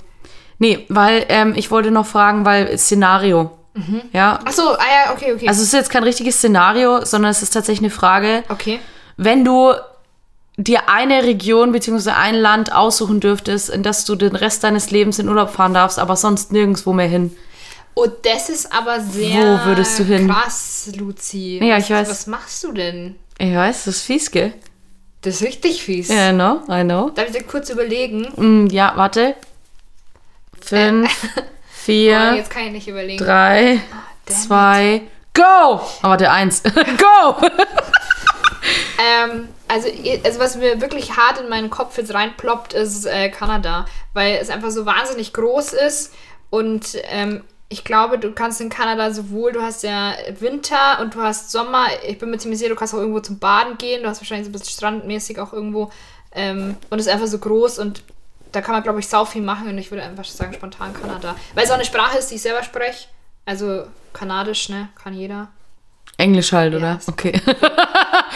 Nee, 0.58 0.86
weil 0.88 1.26
ähm, 1.28 1.54
ich 1.56 1.70
wollte 1.72 1.90
noch 1.90 2.06
fragen, 2.06 2.44
weil 2.44 2.78
Szenario. 2.78 3.50
Ja. 4.12 4.38
Achso, 4.44 4.62
ah 4.72 4.78
ja, 5.06 5.12
okay, 5.12 5.32
okay. 5.34 5.48
Also 5.48 5.60
es 5.62 5.68
ist 5.68 5.72
jetzt 5.74 5.90
kein 5.90 6.02
richtiges 6.04 6.36
Szenario, 6.36 7.04
sondern 7.04 7.30
es 7.30 7.42
ist 7.42 7.50
tatsächlich 7.50 7.80
eine 7.84 7.90
Frage. 7.90 8.42
okay. 8.48 8.80
Wenn 9.18 9.44
du 9.44 9.72
dir 10.58 10.88
eine 10.88 11.22
Region 11.22 11.72
bzw. 11.72 12.10
ein 12.10 12.34
Land 12.34 12.72
aussuchen 12.72 13.20
dürftest, 13.20 13.70
in 13.70 13.82
das 13.82 14.04
du 14.04 14.14
den 14.14 14.36
Rest 14.36 14.64
deines 14.64 14.90
Lebens 14.90 15.18
in 15.18 15.28
Urlaub 15.28 15.50
fahren 15.50 15.74
darfst, 15.74 15.98
aber 15.98 16.16
sonst 16.16 16.52
nirgendwo 16.52 16.92
mehr 16.92 17.08
hin. 17.08 17.34
Oh, 17.94 18.06
das 18.22 18.50
ist 18.50 18.72
aber 18.72 19.00
sehr 19.00 19.40
Wo 19.42 19.64
würdest 19.66 19.98
du 19.98 20.04
hin? 20.04 20.28
krass, 20.28 20.90
Luzi. 20.96 21.60
Ja, 21.62 21.78
ich 21.78 21.88
weiß. 21.90 22.10
Was 22.10 22.26
machst 22.26 22.62
du 22.64 22.72
denn? 22.72 23.16
Ich 23.38 23.54
weiß, 23.54 23.84
das 23.84 23.96
ist 23.96 24.02
fies, 24.02 24.30
gell? 24.30 24.52
Das 25.22 25.36
ist 25.36 25.42
richtig 25.42 25.82
fies. 25.82 26.08
Ja, 26.08 26.30
I 26.30 26.32
know, 26.34 26.60
I 26.68 26.82
know. 26.84 27.10
Darf 27.10 27.26
ich 27.28 27.32
dir 27.32 27.42
kurz 27.42 27.70
überlegen? 27.70 28.28
Mm, 28.36 28.66
ja, 28.68 28.92
warte. 28.96 29.34
Fünf, 30.60 31.10
Oh, 31.36 31.40
vier, 31.86 32.34
jetzt 32.34 32.50
kann 32.50 32.64
ich 32.64 32.72
nicht 32.72 32.88
überlegen. 32.88 33.22
drei, 33.22 33.80
damn 34.26 34.36
zwei, 34.36 35.02
go! 35.34 35.42
Oh, 35.42 35.80
warte, 36.02 36.30
eins. 36.30 36.62
go! 36.62 37.46
Ähm, 38.98 39.48
also, 39.68 39.88
also 40.24 40.40
was 40.40 40.56
mir 40.56 40.80
wirklich 40.80 41.16
hart 41.16 41.40
in 41.40 41.48
meinen 41.48 41.70
Kopf 41.70 41.96
jetzt 41.98 42.14
reinploppt, 42.14 42.72
ist 42.72 43.06
äh, 43.06 43.28
Kanada, 43.28 43.86
weil 44.14 44.38
es 44.40 44.50
einfach 44.50 44.70
so 44.70 44.86
wahnsinnig 44.86 45.32
groß 45.32 45.72
ist 45.74 46.14
und 46.50 46.98
ähm, 47.10 47.42
ich 47.68 47.84
glaube, 47.84 48.18
du 48.18 48.32
kannst 48.32 48.60
in 48.60 48.68
Kanada 48.68 49.12
sowohl, 49.12 49.52
du 49.52 49.60
hast 49.60 49.82
ja 49.82 50.14
Winter 50.38 51.00
und 51.00 51.14
du 51.14 51.20
hast 51.20 51.50
Sommer. 51.50 51.86
Ich 52.06 52.18
bin 52.18 52.30
mir 52.30 52.38
ziemlich 52.38 52.60
sicher, 52.60 52.70
du 52.70 52.76
kannst 52.76 52.94
auch 52.94 52.98
irgendwo 52.98 53.20
zum 53.20 53.38
Baden 53.40 53.76
gehen. 53.76 54.02
Du 54.02 54.08
hast 54.08 54.20
wahrscheinlich 54.20 54.46
so 54.46 54.50
ein 54.50 54.52
bisschen 54.52 54.70
strandmäßig 54.70 55.40
auch 55.40 55.52
irgendwo. 55.52 55.90
Ähm, 56.32 56.76
und 56.90 56.98
es 57.00 57.06
ist 57.06 57.12
einfach 57.12 57.26
so 57.26 57.38
groß 57.38 57.80
und 57.80 58.04
da 58.56 58.62
kann 58.62 58.72
man, 58.74 58.82
glaube 58.82 59.00
ich, 59.00 59.06
sau 59.08 59.24
viel 59.26 59.42
machen. 59.42 59.68
Und 59.68 59.76
ich 59.76 59.90
würde 59.90 60.02
einfach 60.02 60.24
sagen, 60.24 60.54
spontan 60.54 60.94
Kanada. 60.94 61.36
Weil 61.54 61.64
es 61.64 61.70
auch 61.70 61.74
eine 61.74 61.84
Sprache 61.84 62.16
ist, 62.18 62.30
die 62.30 62.36
ich 62.36 62.42
selber 62.42 62.62
spreche. 62.62 63.08
Also 63.44 63.84
Kanadisch, 64.14 64.70
ne? 64.70 64.88
Kann 65.02 65.12
jeder. 65.12 65.48
Englisch 66.16 66.52
halt, 66.52 66.74
oder? 66.74 66.92
Ja. 66.92 66.98
Okay. 67.06 67.40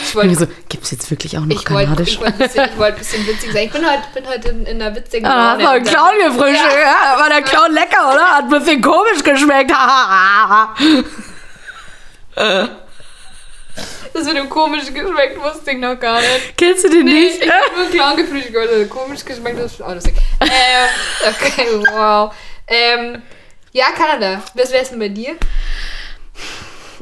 Ich 0.02 0.14
wollte 0.14 0.30
Wieso? 0.30 0.46
Gibt 0.68 0.84
es 0.84 0.90
jetzt 0.92 1.10
wirklich 1.10 1.36
auch 1.36 1.42
noch 1.44 1.54
ich 1.54 1.64
Kanadisch? 1.64 2.10
ich 2.14 2.20
wollte 2.20 2.32
ein, 2.32 2.38
bisschen- 2.38 2.70
ich 2.70 2.78
wollte 2.78 2.96
ein 2.96 2.98
bisschen 3.00 3.26
witzig 3.26 3.52
sein. 3.52 3.64
Ich 3.66 3.72
bin 3.72 3.84
heute, 3.84 4.02
bin 4.14 4.26
heute 4.26 4.48
in, 4.48 4.64
in 4.66 4.80
einer 4.82 4.94
witzigen 4.96 5.26
Ah, 5.26 5.56
du 5.56 5.68
einen 5.68 5.84
Clown 5.84 6.12
gefrühstückt, 6.24 6.74
ja. 6.82 7.18
War 7.20 7.28
der 7.28 7.42
Clown 7.42 7.72
lecker, 7.72 8.10
oder? 8.12 8.24
Hat 8.30 8.44
ein 8.44 8.48
bisschen 8.50 8.80
komisch 8.80 9.22
geschmeckt. 9.22 9.72
Das 14.12 14.24
mit 14.24 14.36
dem 14.36 14.48
komischen 14.50 14.94
geschmeckt 14.94 15.40
wusste 15.40 15.70
ich 15.72 15.78
noch 15.78 15.98
gar 15.98 16.20
nicht. 16.20 16.56
Kennst 16.56 16.84
du 16.84 16.88
den 16.90 17.04
Nee, 17.04 17.12
nicht? 17.12 17.44
ich 17.44 17.50
habe 17.50 17.76
nur 17.76 17.90
Clown 17.90 18.16
gefrühstückt. 18.16 18.56
Also 18.56 18.86
komisch 18.86 19.24
geschmeckt, 19.24 19.58
das 19.58 19.72
ist 19.72 19.82
auch 19.82 19.94
lustig. 19.94 20.14
ähm, 20.40 21.28
okay, 21.28 21.66
wow. 21.92 22.32
Ähm, 22.66 23.22
ja, 23.72 23.86
Kanada. 23.96 24.42
Was 24.54 24.72
wär's 24.72 24.90
denn 24.90 24.98
bei 24.98 25.08
dir? 25.08 25.36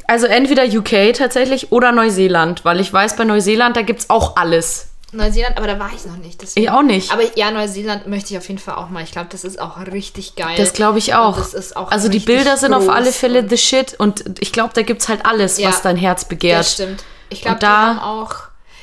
Also 0.06 0.26
entweder 0.26 0.64
UK 0.64 1.12
tatsächlich 1.14 1.70
oder 1.72 1.92
Neuseeland, 1.92 2.64
weil 2.64 2.80
ich 2.80 2.92
weiß, 2.92 3.16
bei 3.16 3.24
Neuseeland, 3.24 3.76
da 3.76 3.82
gibt's 3.82 4.08
auch 4.08 4.36
alles. 4.36 4.87
Neuseeland, 5.12 5.56
aber 5.56 5.66
da 5.66 5.78
war 5.78 5.90
ich 5.94 6.04
noch 6.04 6.16
nicht. 6.18 6.42
Deswegen. 6.42 6.64
Ich 6.66 6.70
auch 6.70 6.82
nicht. 6.82 7.10
Aber 7.12 7.22
ja, 7.36 7.50
Neuseeland 7.50 8.06
möchte 8.06 8.32
ich 8.34 8.38
auf 8.38 8.46
jeden 8.48 8.58
Fall 8.60 8.74
auch 8.74 8.90
mal. 8.90 9.02
Ich 9.02 9.10
glaube, 9.12 9.28
das 9.30 9.42
ist 9.44 9.58
auch 9.60 9.78
richtig 9.78 10.36
geil. 10.36 10.54
Das 10.56 10.74
glaube 10.74 10.98
ich 10.98 11.14
auch. 11.14 11.36
Das 11.50 11.74
auch 11.76 11.90
also 11.90 12.08
die 12.08 12.18
Bilder 12.18 12.56
sind 12.58 12.74
auf 12.74 12.88
alle 12.90 13.10
Fälle 13.12 13.48
the 13.48 13.56
shit 13.56 13.94
und 13.98 14.24
ich 14.40 14.52
glaube, 14.52 14.72
da 14.74 14.82
gibt's 14.82 15.08
halt 15.08 15.24
alles, 15.24 15.58
Ja. 15.58 15.68
was 15.70 15.80
dein 15.82 15.96
Herz 15.96 16.22
Das 16.22 16.28
begehrt. 16.28 16.66
stimmt. 16.66 17.04
Ich 17.30 17.40
glaube, 17.42 17.58
da- 17.58 17.68
haben 17.86 17.98
auch. 18.00 18.34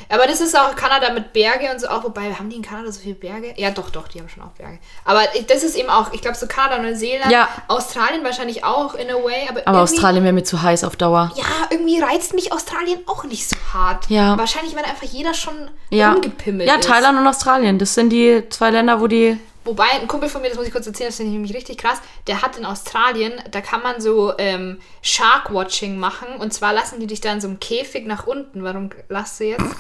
Aber 0.10 0.28
das 0.28 0.42
ist 0.42 0.58
auch 0.58 0.76
Kanada 0.76 1.12
mit 1.12 1.34
Berge 1.34 1.72
und 1.72 1.80
so 1.82 1.88
auch. 1.88 2.04
Wobei, 2.04 2.34
haben 2.34 2.50
die 2.50 2.58
in 2.58 2.62
Kanada 2.62 2.92
so 2.92 3.00
viele 3.02 3.16
Berge? 3.16 3.54
Ja, 3.58 3.72
doch, 3.72 3.90
doch, 3.90 4.08
die 4.08 4.20
haben 4.20 4.30
schon 4.30 4.44
auch 4.44 4.52
Berge. 4.52 4.80
Aber 5.04 5.22
das 5.48 5.64
ist 5.64 5.76
eben 5.76 5.90
auch, 5.90 6.14
ich 6.14 6.22
glaube, 6.22 6.38
so 6.38 6.48
Kanada, 6.48 6.82
Neuseeland, 6.82 7.32
Ja. 7.32 7.48
Australien 7.68 8.24
wahrscheinlich 8.24 8.64
auch 8.64 8.94
in 8.96 9.10
a 9.10 9.16
way. 9.16 9.48
Aber, 9.50 9.62
Aber 9.66 9.82
Australien 9.82 10.24
wäre 10.24 10.34
mir 10.34 10.44
zu 10.44 10.62
heiß 10.62 10.84
auf 10.84 10.96
Dauer. 10.96 11.32
Ja, 11.36 11.44
irgendwie 11.70 12.00
reizt 12.00 12.34
mich 12.34 12.52
Australien 12.52 13.00
auch 13.08 13.24
nicht 13.24 13.48
so 13.50 13.56
hart. 13.74 14.10
Ja. 14.10 14.38
Wahrscheinlich, 14.38 14.76
weil 14.76 14.84
einfach 14.86 15.04
jeder 15.08 15.34
schon 15.34 15.54
Ja. 15.90 16.14
rumgepimmelt 16.14 16.68
Ja, 16.70 16.76
ist. 16.76 16.88
Thailand 16.88 17.18
und 17.20 17.28
Australien. 17.28 17.80
Das 17.80 17.94
sind 17.96 18.10
die 18.10 18.44
zwei 18.50 18.70
Länder, 18.72 19.00
wo 19.02 19.08
die. 19.08 19.40
Wobei, 19.66 19.86
ein 20.00 20.08
Kumpel 20.08 20.30
von 20.30 20.42
mir, 20.42 20.50
das 20.50 20.58
muss 20.58 20.68
ich 20.68 20.72
kurz 20.72 20.86
erzählen, 20.86 21.10
das 21.10 21.18
finde 21.18 21.32
ich 21.32 21.34
nämlich 21.34 21.56
richtig 21.56 21.80
krass, 21.80 22.00
der 22.28 22.44
hat 22.44 22.56
in 22.58 22.66
Australien, 22.66 23.34
da 23.50 23.62
kann 23.62 23.82
man 23.82 24.00
so 24.00 24.34
ähm, 24.38 24.80
Shark-Watching 25.02 25.98
machen. 25.98 26.28
Und 26.38 26.54
zwar 26.54 26.72
lassen 26.72 27.00
die 27.00 27.08
dich 27.08 27.20
dann 27.20 27.42
so 27.42 27.48
im 27.48 27.60
Käfig 27.60 28.06
nach 28.06 28.28
unten. 28.28 28.64
Warum 28.64 28.92
lasst 29.10 29.40
du 29.40 29.46
jetzt? 29.46 29.66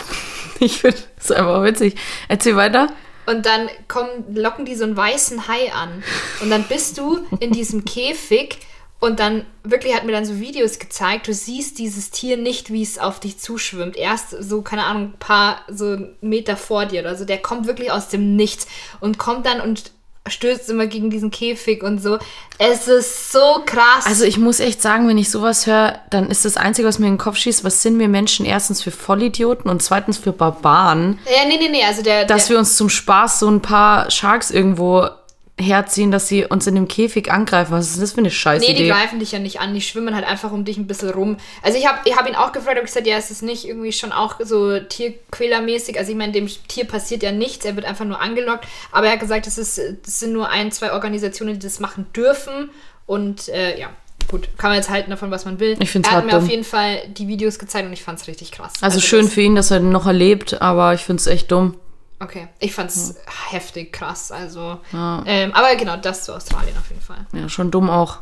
Ich 0.58 0.80
finde 0.80 0.98
das 1.18 1.32
einfach 1.32 1.64
witzig. 1.64 1.96
Erzähl 2.30 2.56
weiter. 2.56 2.88
Und 3.26 3.46
dann 3.46 3.70
kommen, 3.90 4.34
locken 4.34 4.64
die 4.64 4.76
so 4.76 4.86
einen 4.86 4.96
weißen 4.96 5.50
Hai 5.50 5.74
an. 5.74 6.02
Und 6.42 6.50
dann 6.50 6.64
bist 6.64 6.98
du 6.98 7.26
in 7.42 7.52
diesem 7.52 7.84
Käfig 7.84 8.60
und 9.06 9.20
dann 9.20 9.45
wirklich 9.64 9.95
hat 9.95 10.03
mir 10.03 10.14
dann 10.14 10.26
so 10.26 10.39
Videos 10.39 10.80
gezeigt, 10.80 11.28
du 11.28 11.34
siehst 11.34 11.78
dieses 11.78 12.10
Tier 12.10 12.38
nicht, 12.38 12.74
wie 12.74 12.82
es 12.82 12.97
auf 12.97 13.20
dich 13.20 13.38
zuschwimmt. 13.38 13.95
Erst 13.95 14.32
so, 14.32 14.64
keine 14.64 14.84
Ahnung, 14.84 15.14
ein 15.14 15.20
paar 15.20 15.60
so 15.68 15.99
Meter 16.22 16.58
vor 16.58 16.88
dir. 16.88 17.06
Also 17.06 17.24
der 17.24 17.38
kommt 17.38 17.68
wirklich 17.68 17.91
aus 17.91 18.08
dem 18.08 18.36
Nichts 18.36 18.66
und 19.01 19.20
kommt 19.20 19.45
dann 19.45 19.62
und 19.62 19.91
stößt 20.28 20.72
immer 20.72 20.88
gegen 20.88 21.12
diesen 21.12 21.30
Käfig 21.30 21.84
und 21.84 22.01
so. 22.01 22.18
Es 22.58 22.88
ist 22.88 23.32
so 23.32 23.62
krass. 23.64 24.08
Also 24.08 24.26
ich 24.26 24.39
muss 24.39 24.60
echt 24.60 24.82
sagen, 24.82 25.08
wenn 25.08 25.20
ich 25.20 25.30
sowas 25.30 25.68
höre, 25.68 25.99
dann 26.10 26.32
ist 26.32 26.43
das 26.43 26.58
Einzige, 26.58 26.88
was 26.88 26.97
mir 26.97 27.06
in 27.06 27.14
den 27.14 27.20
Kopf 27.20 27.38
schießt, 27.38 27.64
was 27.64 27.84
sind 27.84 27.99
wir 27.99 28.08
Menschen 28.08 28.43
erstens 28.43 28.82
für 28.82 28.89
Vollidioten 28.89 29.70
und 29.70 29.84
zweitens 29.84 30.18
für 30.18 30.32
Barbaren, 30.32 31.20
ja, 31.26 31.47
nee, 31.47 31.58
nee, 31.60 31.70
nee, 31.70 31.84
also 31.84 32.01
der, 32.01 32.26
dass 32.26 32.47
der 32.47 32.56
wir 32.56 32.60
uns 32.60 32.76
zum 32.76 32.89
Spaß 32.89 33.39
so 33.39 33.49
ein 33.49 33.62
paar 33.62 34.10
Sharks 34.10 34.49
irgendwo 34.49 35.10
herziehen, 35.58 36.12
dass 36.12 36.28
sie 36.28 36.45
uns 36.45 36.68
in 36.68 36.76
dem 36.76 36.88
Käfig 36.89 37.32
angreifen. 37.32 37.72
Was 37.72 37.91
ist 37.91 38.01
das 38.01 38.12
für 38.12 38.18
eine 38.18 38.30
Scheiße 38.30 38.66
Nee, 38.66 38.74
die 38.74 38.89
greifen 38.89 39.20
dich 39.20 39.32
ja 39.32 39.39
nicht 39.39 39.62
an, 39.62 39.74
die 39.74 39.80
schwimmen 39.82 40.14
halt 40.14 40.26
einfach 40.26 40.51
um 40.51 40.66
dich 40.66 40.76
ein 40.78 40.86
bisschen 40.86 41.12
rum. 41.12 41.38
Also 41.62 41.78
ich 41.78 41.88
habe 41.88 41.99
ich 42.03 42.16
hab 42.18 42.28
ihn 42.28 42.36
auch 42.36 42.51
gefragt, 42.51 42.76
habe 42.76 42.86
gesagt, 42.86 43.08
ja, 43.08 43.18
ist 43.18 43.32
es 43.32 43.41
nicht 43.41 43.66
irgendwie 43.66 43.93
schon 43.93 44.12
auch 44.12 44.36
so 44.43 44.78
tierquälermäßig? 44.80 45.97
Also 45.97 46.12
ich 46.12 46.18
meine, 46.18 46.34
dem 46.34 46.47
Tier 46.68 46.86
passiert 46.86 47.24
ja 47.24 47.32
nichts, 47.32 47.64
er 47.66 47.76
wird 47.76 47.86
einfach 47.86 48.06
nur 48.06 48.20
angelockt. 48.22 48.68
Aber 48.91 49.08
er 49.08 49.14
hat 49.14 49.20
gesagt, 49.22 49.47
es, 49.47 49.58
ist, 49.58 49.78
es 49.80 50.20
sind 50.20 50.34
nur 50.34 50.49
ein, 50.49 50.72
zwei 50.74 50.91
Organisationen, 50.91 51.53
die 51.53 51.60
das 51.66 51.80
machen 51.80 52.06
dürfen. 52.14 52.70
Und 53.06 53.47
äh, 53.49 53.80
ja, 53.80 53.89
gut, 54.30 54.49
kann 54.58 54.72
man 54.72 54.78
jetzt 54.78 54.89
halten 54.89 55.10
davon, 55.10 55.32
was 55.32 55.45
man 55.45 55.60
will. 55.62 55.78
Ich 55.80 55.89
find's 55.91 56.10
Er 56.10 56.16
hat 56.16 56.26
mir 56.26 56.32
dumm. 56.32 56.43
auf 56.43 56.49
jeden 56.49 56.64
Fall 56.66 56.97
die 57.08 57.28
Videos 57.30 57.60
gezeigt 57.60 57.86
und 57.88 57.93
ich 57.93 58.03
fand 58.03 58.20
es 58.20 58.28
richtig 58.28 58.51
krass. 58.51 58.74
also 58.82 58.99
schön 58.99 59.26
das- 59.26 59.34
für 59.34 59.41
ihn, 59.41 59.56
dass 59.56 59.72
er 59.72 59.80
noch 59.80 60.06
erlebt, 60.06 60.62
aber 60.62 60.93
ich 60.93 61.01
finde 61.01 61.22
es 61.22 61.28
echt 61.28 61.49
dumm. 61.51 61.78
Okay, 62.20 62.47
ich 62.59 62.74
fand 62.74 62.89
es 62.91 63.16
heftig 63.51 63.91
krass. 63.91 64.32
Also, 64.32 64.80
ähm, 64.93 65.53
aber 65.53 65.76
genau, 65.76 65.97
das 65.97 66.24
zu 66.24 66.34
Australien 66.34 66.78
auf 66.78 66.89
jeden 66.89 67.01
Fall. 67.01 67.26
Ja, 67.34 67.49
schon 67.49 67.72
dumm 67.72 67.89
auch. 67.89 68.20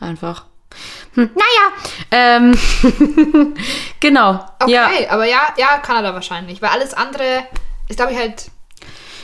Einfach. 0.00 0.44
Hm, 1.14 1.30
naja. 1.34 1.72
Ähm, 2.10 3.54
genau. 4.00 4.44
Okay, 4.58 4.72
Ja. 4.72 4.90
aber 5.10 5.24
ja, 5.26 5.54
ja, 5.56 5.78
Kanada 5.78 6.12
wahrscheinlich. 6.14 6.60
Weil 6.60 6.70
alles 6.70 6.94
andere 6.94 7.44
ist, 7.88 7.96
glaube 7.96 8.12
ich, 8.12 8.18
halt 8.18 8.50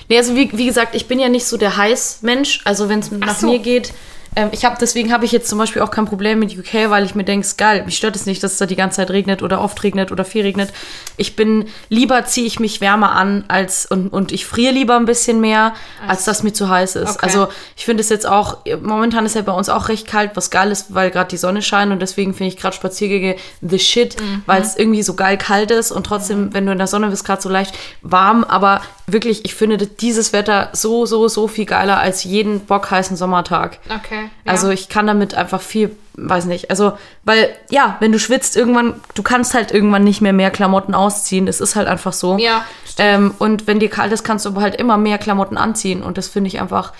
Nee, 0.09 0.19
also 0.19 0.35
wie, 0.37 0.51
wie 0.57 0.67
gesagt, 0.67 0.95
ich 0.95 1.07
bin 1.09 1.19
ja 1.19 1.29
nicht 1.29 1.47
so 1.47 1.57
der 1.57 1.77
Heißmensch. 1.77 2.61
Also 2.65 2.89
wenn 2.89 3.01
es 3.01 3.11
nach 3.11 3.37
so. 3.37 3.47
mir 3.47 3.59
geht, 3.59 3.93
ähm, 4.37 4.49
ich 4.53 4.65
habe 4.65 4.77
deswegen 4.81 5.13
habe 5.13 5.25
ich 5.25 5.33
jetzt 5.33 5.49
zum 5.49 5.59
Beispiel 5.59 5.83
auch 5.83 5.91
kein 5.91 6.05
Problem 6.07 6.39
mit 6.39 6.57
UK, 6.57 6.91
weil 6.91 7.05
ich 7.05 7.15
mir 7.15 7.25
denke, 7.25 7.47
ist 7.47 7.59
geil, 7.59 7.85
mich 7.85 7.97
stört 7.97 8.17
es 8.17 8.27
nicht, 8.27 8.43
dass 8.43 8.53
es 8.53 8.59
da 8.59 8.67
die 8.67 8.77
ganze 8.77 8.97
Zeit 8.97 9.11
regnet 9.11 9.43
oder 9.43 9.61
oft 9.61 9.83
regnet 9.83 10.13
oder 10.13 10.25
viel 10.25 10.43
regnet. 10.43 10.73
Ich 11.17 11.37
bin 11.37 11.67
lieber 11.89 12.25
ziehe 12.25 12.47
ich 12.47 12.59
mich 12.61 12.81
wärmer 12.81 13.13
an 13.13 13.45
als 13.49 13.87
und, 13.87 14.09
und 14.09 14.33
ich 14.33 14.47
friere 14.47 14.73
lieber 14.73 14.97
ein 14.97 15.05
bisschen 15.05 15.41
mehr, 15.41 15.75
als 16.07 16.25
dass 16.25 16.43
mir 16.43 16.53
zu 16.53 16.69
heiß 16.69 16.97
ist. 16.97 17.17
Okay. 17.17 17.27
Also 17.27 17.49
ich 17.77 17.85
finde 17.85 18.01
es 18.01 18.09
jetzt 18.09 18.27
auch 18.27 18.59
momentan 18.83 19.27
ist 19.27 19.35
ja 19.35 19.43
bei 19.43 19.53
uns 19.53 19.69
auch 19.69 19.89
recht 19.89 20.07
kalt, 20.07 20.33
was 20.35 20.51
geil 20.51 20.71
ist, 20.71 20.95
weil 20.95 21.11
gerade 21.11 21.29
die 21.29 21.37
Sonne 21.37 21.63
scheint 21.63 21.93
und 21.93 22.01
deswegen 22.01 22.35
finde 22.35 22.53
ich 22.53 22.57
gerade 22.57 22.75
Spaziergänge 22.75 23.37
the 23.61 23.79
shit, 23.79 24.21
Mhm. 24.21 24.43
weil 24.47 24.63
es 24.63 24.77
irgendwie 24.77 25.03
so 25.03 25.15
geil 25.15 25.37
kalt 25.39 25.71
ist 25.71 25.91
und 25.91 26.05
trotzdem, 26.05 26.53
wenn 26.55 26.67
du 26.67 26.73
in 26.73 26.79
der 26.79 26.87
Sonne 26.87 27.09
bist, 27.09 27.25
gerade 27.25 27.43
so 27.43 27.49
leicht 27.49 27.75
warm, 28.03 28.45
aber 28.45 28.81
wirklich, 29.13 29.45
ich 29.45 29.55
finde 29.55 29.77
dieses 29.79 30.33
Wetter 30.33 30.71
so, 30.73 31.07
so, 31.07 31.29
so 31.29 31.49
viel 31.49 31.67
geiler 31.67 31.99
als 31.99 32.25
jeden 32.25 32.61
bockheißen 32.61 33.17
Sommertag. 33.17 33.79
Okay. 33.89 34.31
Ja. 34.45 34.53
Also 34.53 34.71
ich 34.71 34.89
kann 34.89 35.07
damit 35.07 35.35
einfach 35.35 35.61
viel, 35.61 35.95
weiß 36.15 36.47
nicht, 36.47 36.71
also, 36.71 36.93
weil, 37.25 37.55
ja, 37.71 37.97
wenn 38.01 38.13
du 38.13 38.19
schwitzt, 38.19 38.57
irgendwann, 38.57 38.95
du 39.15 39.23
kannst 39.23 39.55
halt 39.55 39.71
irgendwann 39.73 40.05
nicht 40.05 40.21
mehr 40.21 40.33
mehr 40.33 40.51
Klamotten 40.51 40.95
ausziehen. 40.95 41.47
Es 41.49 41.61
ist 41.61 41.77
halt 41.77 41.89
einfach 41.89 42.13
so. 42.13 42.39
Ja, 42.39 42.65
Ähm, 42.99 43.35
und 43.39 43.67
wenn 43.67 43.79
dir 43.79 43.89
kalt 43.89 44.13
ist, 44.13 44.25
kannst 44.25 44.45
du 44.45 44.51
aber 44.51 44.61
halt 44.61 44.77
immer 44.77 44.99
mehr 44.99 45.19
Klamotten 45.19 45.57
anziehen. 45.57 46.03
Und 46.03 46.19
das 46.19 46.29
finde 46.29 46.49
ich 46.49 46.61
einfach 46.61 46.93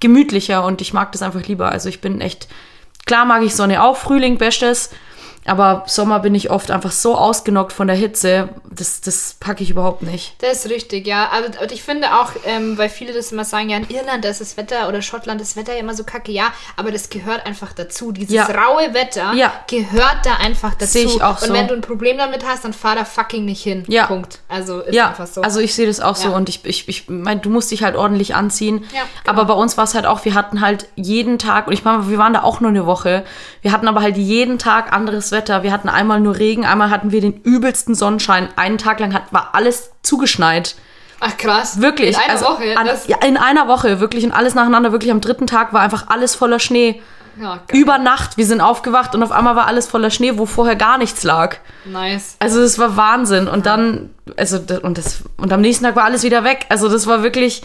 gemütlicher 0.00 0.64
und 0.64 0.80
ich 0.80 0.92
mag 0.92 1.12
das 1.12 1.22
einfach 1.22 1.42
lieber. 1.46 1.70
Also 1.70 1.88
ich 1.88 2.00
bin 2.00 2.20
echt, 2.20 2.48
klar 3.06 3.24
mag 3.24 3.42
ich 3.42 3.54
Sonne 3.54 3.82
auch, 3.82 3.96
Frühling, 3.96 4.38
Bestes. 4.38 4.90
Aber 5.46 5.84
Sommer 5.86 6.20
bin 6.20 6.34
ich 6.34 6.50
oft 6.50 6.70
einfach 6.70 6.92
so 6.92 7.16
ausgenockt 7.16 7.72
von 7.72 7.86
der 7.86 7.96
Hitze, 7.96 8.50
das, 8.70 9.00
das 9.00 9.36
packe 9.40 9.62
ich 9.62 9.70
überhaupt 9.70 10.02
nicht. 10.02 10.34
Das 10.42 10.64
ist 10.66 10.70
richtig, 10.70 11.06
ja. 11.06 11.30
Aber 11.32 11.46
und 11.62 11.72
ich 11.72 11.82
finde 11.82 12.08
auch, 12.20 12.32
ähm, 12.44 12.76
weil 12.76 12.88
viele 12.90 13.12
das 13.14 13.32
immer 13.32 13.44
sagen, 13.44 13.70
ja, 13.70 13.78
in 13.78 13.88
Irland 13.88 14.24
ist 14.26 14.40
das 14.40 14.56
Wetter 14.58 14.86
oder 14.88 15.00
Schottland 15.02 15.40
das 15.40 15.56
Wetter 15.56 15.72
ja 15.72 15.80
immer 15.80 15.94
so 15.94 16.04
kacke, 16.04 16.30
ja, 16.30 16.52
aber 16.76 16.92
das 16.92 17.08
gehört 17.08 17.46
einfach 17.46 17.72
dazu. 17.72 18.12
Dieses 18.12 18.34
Ja. 18.34 18.44
raue 18.44 18.92
Wetter 18.92 19.32
Ja. 19.32 19.52
gehört 19.66 20.18
da 20.24 20.34
einfach 20.36 20.74
dazu. 20.74 20.92
Sehe 20.92 21.06
ich 21.06 21.22
auch 21.22 21.40
Und 21.40 21.48
so. 21.48 21.54
wenn 21.54 21.68
du 21.68 21.74
ein 21.74 21.80
Problem 21.80 22.18
damit 22.18 22.46
hast, 22.46 22.64
dann 22.64 22.72
fahr 22.74 22.94
da 22.94 23.04
fucking 23.06 23.44
nicht 23.46 23.62
hin. 23.62 23.84
Ja. 23.88 24.06
Punkt. 24.06 24.40
Also 24.48 24.80
ist 24.80 24.94
ja, 24.94 25.08
einfach 25.08 25.26
so. 25.26 25.40
also 25.40 25.58
ich 25.60 25.74
sehe 25.74 25.86
das 25.86 26.00
auch 26.00 26.16
so 26.16 26.34
und 26.34 26.48
ich, 26.50 26.64
ich, 26.64 26.86
ich 26.88 27.08
meine, 27.08 27.40
du 27.40 27.48
musst 27.48 27.70
dich 27.70 27.82
halt 27.82 27.96
ordentlich 27.96 28.34
anziehen. 28.34 28.84
Ja, 28.94 29.02
genau. 29.24 29.40
Aber 29.40 29.44
bei 29.46 29.54
uns 29.60 29.76
war 29.78 29.84
es 29.84 29.94
halt 29.94 30.04
auch, 30.06 30.24
wir 30.24 30.34
hatten 30.34 30.60
halt 30.60 30.86
jeden 30.96 31.38
Tag, 31.38 31.66
und 31.66 31.72
ich 31.72 31.82
meine, 31.82 32.08
wir 32.10 32.18
waren 32.18 32.34
da 32.34 32.42
auch 32.42 32.60
nur 32.60 32.70
eine 32.70 32.84
Woche, 32.86 33.24
wir 33.62 33.72
hatten 33.72 33.88
aber 33.88 34.02
halt 34.02 34.16
jeden 34.18 34.58
Tag 34.58 34.92
anderes 34.92 35.29
Wetter. 35.32 35.62
Wir 35.62 35.72
hatten 35.72 35.88
einmal 35.88 36.20
nur 36.20 36.38
Regen, 36.38 36.64
einmal 36.64 36.90
hatten 36.90 37.12
wir 37.12 37.20
den 37.20 37.40
übelsten 37.42 37.94
Sonnenschein. 37.94 38.48
Einen 38.56 38.78
Tag 38.78 39.00
lang 39.00 39.14
hat, 39.14 39.32
war 39.32 39.50
alles 39.52 39.90
zugeschneit. 40.02 40.76
Ach 41.20 41.36
krass. 41.36 41.80
Wirklich. 41.80 42.16
In 42.16 42.22
einer 42.22 42.32
also 42.32 42.44
Woche. 42.46 42.78
An, 42.78 42.88
ja, 43.06 43.18
in 43.26 43.36
einer 43.36 43.68
Woche, 43.68 44.00
wirklich. 44.00 44.24
Und 44.24 44.32
alles 44.32 44.54
nacheinander. 44.54 44.92
Wirklich 44.92 45.12
am 45.12 45.20
dritten 45.20 45.46
Tag 45.46 45.72
war 45.72 45.82
einfach 45.82 46.08
alles 46.08 46.34
voller 46.34 46.58
Schnee. 46.58 47.02
ja. 47.38 47.60
Über 47.72 47.98
Nacht. 47.98 48.36
Wir 48.38 48.46
sind 48.46 48.60
aufgewacht 48.60 49.14
und 49.14 49.22
auf 49.22 49.30
einmal 49.30 49.54
war 49.54 49.66
alles 49.66 49.86
voller 49.86 50.10
Schnee, 50.10 50.38
wo 50.38 50.46
vorher 50.46 50.76
gar 50.76 50.96
nichts 50.98 51.22
lag. 51.22 51.56
Nice. 51.84 52.36
Also 52.38 52.60
das 52.60 52.78
war 52.78 52.96
Wahnsinn. 52.96 53.48
Und 53.48 53.66
dann, 53.66 54.10
also 54.36 54.58
und 54.82 54.96
das, 54.96 55.22
und 55.36 55.52
am 55.52 55.60
nächsten 55.60 55.84
Tag 55.84 55.94
war 55.96 56.04
alles 56.04 56.22
wieder 56.22 56.42
weg. 56.42 56.66
Also 56.70 56.88
das 56.88 57.06
war 57.06 57.22
wirklich 57.22 57.62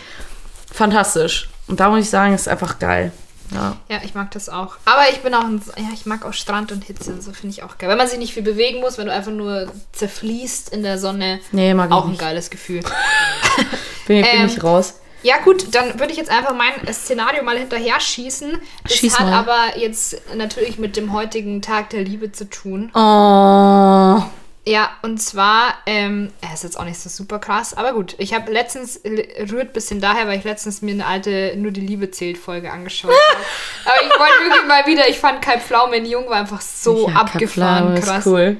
fantastisch. 0.71 1.49
Und 1.67 1.79
da 1.79 1.89
muss 1.89 2.01
ich 2.01 2.09
sagen, 2.09 2.33
ist 2.33 2.49
einfach 2.49 2.77
geil. 2.79 3.11
Ja. 3.53 3.77
Ja, 3.89 3.99
ich 4.03 4.15
mag 4.15 4.31
das 4.31 4.49
auch. 4.49 4.75
Aber 4.85 5.03
ich 5.11 5.19
bin 5.19 5.33
auch 5.33 5.43
ein, 5.43 5.61
ja, 5.77 5.89
ich 5.93 6.05
mag 6.05 6.25
auch 6.25 6.33
Strand 6.33 6.71
und 6.71 6.83
Hitze 6.83 7.21
so 7.21 7.31
finde 7.31 7.53
ich 7.53 7.63
auch 7.63 7.77
geil. 7.77 7.89
Wenn 7.89 7.97
man 7.97 8.07
sich 8.07 8.17
nicht 8.19 8.33
viel 8.33 8.43
bewegen 8.43 8.79
muss, 8.79 8.97
wenn 8.97 9.05
du 9.05 9.13
einfach 9.13 9.31
nur 9.31 9.71
zerfließt 9.93 10.69
in 10.69 10.83
der 10.83 10.97
Sonne, 10.97 11.39
Nee, 11.51 11.73
mag 11.73 11.89
ich 11.89 11.93
auch 11.95 12.05
ein 12.05 12.11
nicht. 12.11 12.19
geiles 12.21 12.49
Gefühl. 12.49 12.81
Bin, 14.07 14.21
bin 14.21 14.25
Ähm, 14.25 14.45
ich 14.47 14.63
raus. 14.63 14.99
Ja 15.23 15.37
gut, 15.43 15.73
dann 15.73 15.99
würde 15.99 16.11
ich 16.11 16.17
jetzt 16.19 16.29
einfach 16.29 16.53
mein 16.53 16.71
Szenario 16.93 17.41
mal 17.43 17.57
hinterher 17.57 17.99
schießen. 17.99 18.59
Das 18.83 18.93
Schieß 18.95 19.17
hat 19.19 19.25
mal. 19.27 19.33
aber 19.33 19.77
jetzt 19.79 20.21
natürlich 20.35 20.77
mit 20.77 20.97
dem 20.97 21.13
heutigen 21.13 21.63
Tag 21.63 21.89
der 21.89 22.03
Liebe 22.03 22.31
zu 22.31 22.47
tun. 22.47 22.91
Oh. 22.93 24.21
Ja, 24.67 24.89
und 25.03 25.21
zwar, 25.21 25.75
ähm, 25.85 26.31
er 26.41 26.53
ist 26.55 26.63
jetzt 26.63 26.79
auch 26.79 26.85
nicht 26.85 26.99
so 26.99 27.07
super 27.07 27.37
krass, 27.37 27.75
aber 27.75 27.93
gut. 27.93 28.15
Ich 28.17 28.33
habe 28.33 28.51
letztens, 28.51 28.99
rührt 29.05 29.69
ein 29.69 29.73
bisschen 29.73 30.01
daher, 30.01 30.27
weil 30.27 30.39
ich 30.39 30.43
letztens 30.43 30.81
mir 30.81 30.93
eine 30.93 31.05
alte 31.05 31.53
Nur 31.55 31.71
die 31.71 31.81
Liebe 31.81 32.09
zählt 32.09 32.39
Folge 32.39 32.71
angeschaut 32.71 33.11
habe. 33.11 33.43
aber 33.85 34.03
ich 34.03 34.19
wollte 34.19 34.43
wirklich 34.43 34.67
mal 34.67 34.85
wieder, 34.87 35.07
ich 35.07 35.19
fand 35.19 35.41
Kai 35.43 35.59
Pflaume 35.59 35.97
in 35.97 36.05
Jung 36.07 36.27
war 36.29 36.37
einfach 36.37 36.61
so 36.61 37.07
Ja, 37.07 37.15
abgefahren 37.15 38.01
krass. 38.01 38.25
cool. 38.25 38.57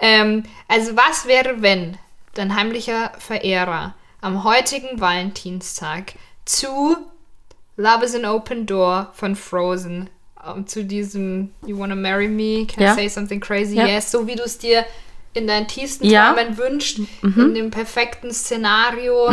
Ähm, 0.00 0.42
also 0.66 0.96
was 0.96 1.26
wäre, 1.26 1.62
wenn 1.62 1.98
dein 2.34 2.56
heimlicher 2.56 3.12
Verehrer 3.18 3.94
am 4.20 4.42
heutigen 4.42 5.00
Valentinstag 5.00 6.14
zu 6.44 6.96
Love 7.76 8.04
is 8.04 8.14
an 8.16 8.24
Open 8.24 8.66
Door 8.66 9.12
von 9.14 9.36
Frozen 9.36 10.10
ähm, 10.44 10.66
zu 10.66 10.84
diesem 10.84 11.52
You 11.64 11.78
Wanna 11.78 11.94
Marry 11.94 12.28
Me, 12.28 12.66
Can 12.66 12.82
Ja. 12.82 12.92
I 12.92 12.94
Say 12.96 13.08
Something 13.08 13.40
Crazy? 13.40 13.76
Ja. 13.76 13.86
Yes, 13.86 14.10
so 14.10 14.26
wie 14.26 14.34
du 14.34 14.42
es 14.42 14.58
dir 14.58 14.84
in 15.34 15.46
deinen 15.46 15.68
tiefsten 15.68 16.06
Ja. 16.06 16.32
Mhm. 16.32 16.36
Träumen 16.36 16.58
wünschst, 16.58 16.98
in 17.22 17.54
dem 17.54 17.70
perfekten 17.70 18.32
Szenario 18.32 19.30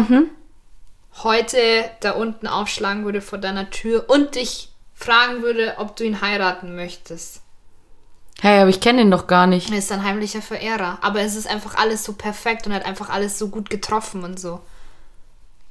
heute 1.24 1.90
da 2.00 2.12
unten 2.12 2.48
aufschlagen 2.48 3.06
würde 3.06 3.22
vor 3.22 3.38
deiner 3.38 3.70
Tür 3.70 4.06
und 4.08 4.36
dich 4.36 4.70
fragen 4.94 5.42
würde, 5.42 5.76
ob 5.78 5.96
du 5.96 6.04
ihn 6.04 6.22
heiraten 6.22 6.76
möchtest. 6.76 7.42
Hey, 8.40 8.60
aber 8.62 8.70
ich 8.70 8.80
kenne 8.80 9.02
ihn 9.02 9.12
doch 9.12 9.28
gar 9.28 9.46
nicht. 9.46 9.70
Er 9.70 9.78
ist 9.78 9.92
ein 9.92 10.04
heimlicher 10.04 10.42
Verehrer. 10.42 10.98
Aber 11.02 11.22
es 11.22 11.36
ist 11.36 11.48
einfach 11.48 11.76
alles 11.76 12.04
so 12.04 12.14
perfekt 12.14 12.66
und 12.66 12.74
hat 12.74 12.86
einfach 12.86 13.10
alles 13.10 13.38
so 13.38 13.50
gut 13.50 13.70
getroffen 13.70 14.24
und 14.24 14.40
so. 14.40 14.62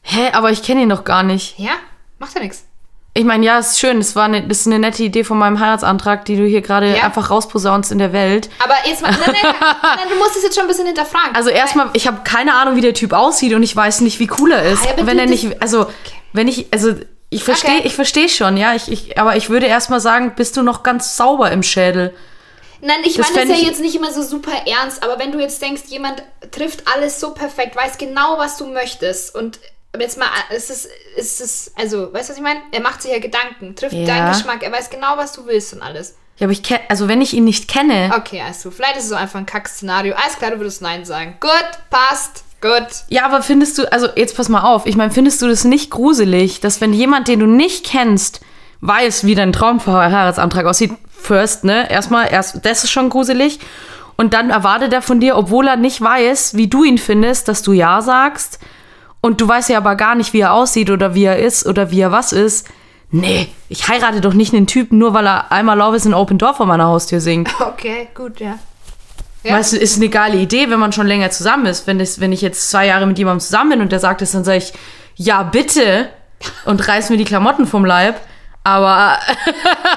Hä, 0.03 0.31
aber 0.33 0.51
ich 0.51 0.62
kenne 0.62 0.83
ihn 0.83 0.89
doch 0.89 1.05
gar 1.05 1.22
nicht. 1.24 1.59
Ja, 1.59 1.72
macht 2.18 2.35
ja 2.35 2.41
nichts. 2.41 2.64
Ich 3.12 3.24
meine, 3.24 3.44
ja, 3.44 3.58
ist 3.58 3.80
schön. 3.80 3.98
Das, 3.98 4.14
war 4.14 4.24
eine, 4.26 4.46
das 4.46 4.61
ist 4.61 4.66
eine 4.68 4.78
nette 4.78 5.02
Idee 5.02 5.24
von 5.24 5.36
meinem 5.36 5.58
Heiratsantrag, 5.58 6.24
die 6.26 6.36
du 6.36 6.44
hier 6.46 6.61
gerade 6.62 6.94
Ja. 6.96 7.02
einfach 7.04 7.30
rausposaunst 7.30 7.90
in 7.90 7.98
der 7.98 8.12
Welt. 8.12 8.48
Aber 8.62 8.74
jetzt 8.86 9.02
mal, 9.02 9.11
nein, 9.11 9.20
nein, 9.42 9.54
nein, 9.82 10.08
du 10.08 10.16
musst 10.16 10.36
es 10.36 10.44
jetzt 10.44 10.54
schon 10.54 10.64
ein 10.64 10.68
bisschen 10.68 10.86
hinterfragen. 10.86 11.34
Also 11.34 11.50
erstmal, 11.50 11.90
ich 11.94 12.06
habe 12.06 12.20
keine 12.22 12.54
Ahnung, 12.54 12.76
wie 12.76 12.80
der 12.80 12.94
Typ 12.94 13.12
aussieht 13.12 13.52
und 13.54 13.62
ich 13.64 13.74
weiß 13.74 14.02
nicht, 14.02 14.20
wie 14.20 14.30
cool 14.38 14.52
er 14.52 14.62
ist. 14.64 14.84
Ah, 14.86 14.94
ja, 14.98 15.06
wenn 15.06 15.18
er 15.18 15.26
nicht, 15.26 15.61
also 15.61 15.86
wenn 16.32 16.46
ich, 16.46 16.66
also 16.72 16.94
ich 17.30 17.42
verstehe, 17.42 17.78
Okay. 17.78 17.82
ich 17.86 17.94
verstehe 17.94 18.28
schon, 18.28 18.56
ja, 18.56 18.74
ich, 18.74 18.90
ich, 18.90 19.18
aber 19.18 19.34
ich 19.36 19.50
würde 19.50 19.66
erstmal 19.66 20.00
sagen, 20.00 20.34
bist 20.36 20.56
du 20.56 20.62
noch 20.62 20.82
ganz 20.84 21.16
sauber 21.16 21.50
im 21.50 21.62
Schädel? 21.64 22.14
Nein, 22.80 22.96
ich 23.04 23.14
Das 23.16 23.26
meine 23.32 23.40
das 23.46 23.48
fänd 23.56 23.62
ja 23.64 23.68
jetzt 23.70 23.80
nicht 23.80 23.94
immer 23.96 24.12
so 24.12 24.22
super 24.22 24.52
ernst, 24.66 25.02
aber 25.02 25.18
wenn 25.18 25.32
du 25.32 25.38
jetzt 25.40 25.61
denkst, 25.61 25.82
jemand 25.88 26.22
trifft 26.52 26.84
alles 26.94 27.18
so 27.20 27.34
perfekt, 27.34 27.74
weiß 27.76 27.98
genau, 27.98 28.38
was 28.38 28.56
du 28.56 28.66
möchtest 28.66 29.34
und 29.34 29.58
jetzt 29.99 30.18
mal, 30.18 30.26
es 30.55 30.70
ist, 30.70 30.88
es 31.16 31.41
ist, 31.41 31.72
also, 31.78 32.12
weißt 32.12 32.28
du, 32.28 32.32
was 32.32 32.36
ich 32.38 32.43
meine? 32.43 32.61
Er 32.72 32.80
macht 32.80 33.03
sich 33.03 33.11
ja 33.12 33.18
Gedanken, 33.18 33.74
trifft 33.74 33.95
Ja. 33.95 34.07
deinen 34.07 34.32
Geschmack, 34.32 34.62
er 34.62 34.72
weiß 34.72 34.91
genau, 34.91 35.16
was 35.16 35.32
du 35.32 35.47
willst 35.47 35.72
und 35.72 35.82
alles. 35.82 36.14
Ja, 36.38 36.47
aber 36.47 36.53
ich 36.53 36.62
kenne, 36.62 36.80
also 36.88 37.07
wenn 37.09 37.20
ich 37.20 37.34
ihn 37.34 37.45
nicht 37.45 37.68
kenne, 37.68 38.12
Okay, 38.16 38.43
also, 38.47 38.70
vielleicht 38.70 38.97
ist 38.97 39.05
es 39.05 39.09
so 39.11 39.14
einfach 39.16 39.38
ein 39.38 39.47
Kack-Szenario. 39.47 40.14
Alles 40.14 40.36
klar, 40.38 40.53
du 40.53 40.59
würdest 40.59 40.80
Nein 40.80 41.05
sagen. 41.05 41.36
Gut, 41.41 41.51
passt, 41.91 42.45
gut. 42.62 42.86
ja, 43.09 43.26
aber 43.26 43.43
findest 43.43 43.76
du, 43.78 43.91
also 43.93 44.09
jetzt 44.16 44.36
pass 44.36 44.49
mal 44.49 44.62
auf, 44.62 44.86
ich 44.86 44.97
meine, 44.97 45.11
findest 45.11 45.43
du 45.43 45.49
das 45.49 45.64
nicht 45.64 45.91
gruselig, 45.91 46.61
dass 46.61 46.80
wenn 46.80 46.93
jemand, 46.95 47.28
den 47.28 47.41
du 47.41 47.47
nicht 47.47 47.84
kennst, 47.84 48.41
weiß, 48.80 49.24
wie 49.26 49.34
dein 49.34 49.53
Traumheiratsantrag 49.53 50.64
aussieht, 50.66 50.93
first, 51.11 51.64
ne, 51.64 51.91
erstmal, 51.91 52.32
erst, 52.32 52.64
das 52.64 52.84
ist 52.84 52.91
schon 52.91 53.11
gruselig. 53.11 53.61
Und 54.16 54.32
dann 54.34 54.49
erwartet 54.51 54.93
er 54.93 55.03
von 55.03 55.20
dir, 55.20 55.36
obwohl 55.36 55.66
er 55.68 55.76
nicht 55.76 56.01
weiß, 56.01 56.55
wie 56.55 56.68
du 56.68 56.84
ihn 56.84 56.97
findest, 56.99 57.49
dass 57.49 57.62
du 57.62 57.72
Ja 57.72 58.01
sagst. 58.03 58.59
Und 59.20 59.40
du 59.40 59.48
weißt 59.48 59.68
ja 59.68 59.78
aber 59.78 59.96
gar 59.96 60.14
nicht, 60.14 60.32
wie 60.32 60.40
er 60.40 60.52
aussieht 60.54 60.90
oder 60.90 61.14
wie 61.14 61.24
er 61.24 61.38
ist 61.38 61.66
oder 61.66 61.90
wie 61.90 62.00
er 62.00 62.12
was 62.12 62.32
ist. 62.32 62.66
Nee, 63.10 63.48
ich 63.68 63.88
heirate 63.88 64.20
doch 64.20 64.34
nicht 64.34 64.54
einen 64.54 64.66
Typen, 64.66 64.98
nur 64.98 65.14
weil 65.14 65.26
er 65.26 65.50
einmal 65.50 65.76
Love 65.76 65.96
is 65.96 66.06
an 66.06 66.14
Open 66.14 66.38
Door 66.38 66.54
vor 66.54 66.66
meiner 66.66 66.86
Haustür 66.86 67.20
singt. 67.20 67.50
Okay, 67.60 68.08
gut, 68.14 68.40
ja. 68.40 68.58
Ja. 69.42 69.54
Weißt 69.54 69.72
du, 69.72 69.78
ist 69.78 69.96
eine 69.96 70.10
geile 70.10 70.36
Idee, 70.36 70.68
wenn 70.70 70.78
man 70.78 70.92
schon 70.92 71.06
länger 71.06 71.30
zusammen 71.30 71.64
ist. 71.66 71.86
Wenn, 71.86 71.98
das, 71.98 72.20
wenn 72.20 72.30
ich 72.30 72.42
jetzt 72.42 72.70
zwei 72.70 72.86
Jahre 72.86 73.06
mit 73.06 73.18
jemandem 73.18 73.40
zusammen 73.40 73.70
bin 73.70 73.80
und 73.80 73.90
der 73.90 73.98
sagt 73.98 74.20
es, 74.20 74.32
dann 74.32 74.44
sage 74.44 74.58
ich, 74.58 74.72
ja, 75.16 75.42
bitte. 75.42 76.10
Und 76.66 76.86
reiß 76.86 77.10
mir 77.10 77.16
die 77.16 77.24
Klamotten 77.24 77.66
vom 77.66 77.84
Leib. 77.84 78.20
Aber 78.64 79.18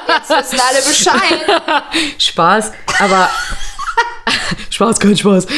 Jetzt 0.07 0.29
wissen 0.29 0.61
alle 0.69 0.81
Bescheid. 0.81 1.63
Spaß. 2.17 2.71
Aber 2.99 3.29
Spaß, 4.69 4.99
kein 4.99 5.17
Spaß. 5.17 5.47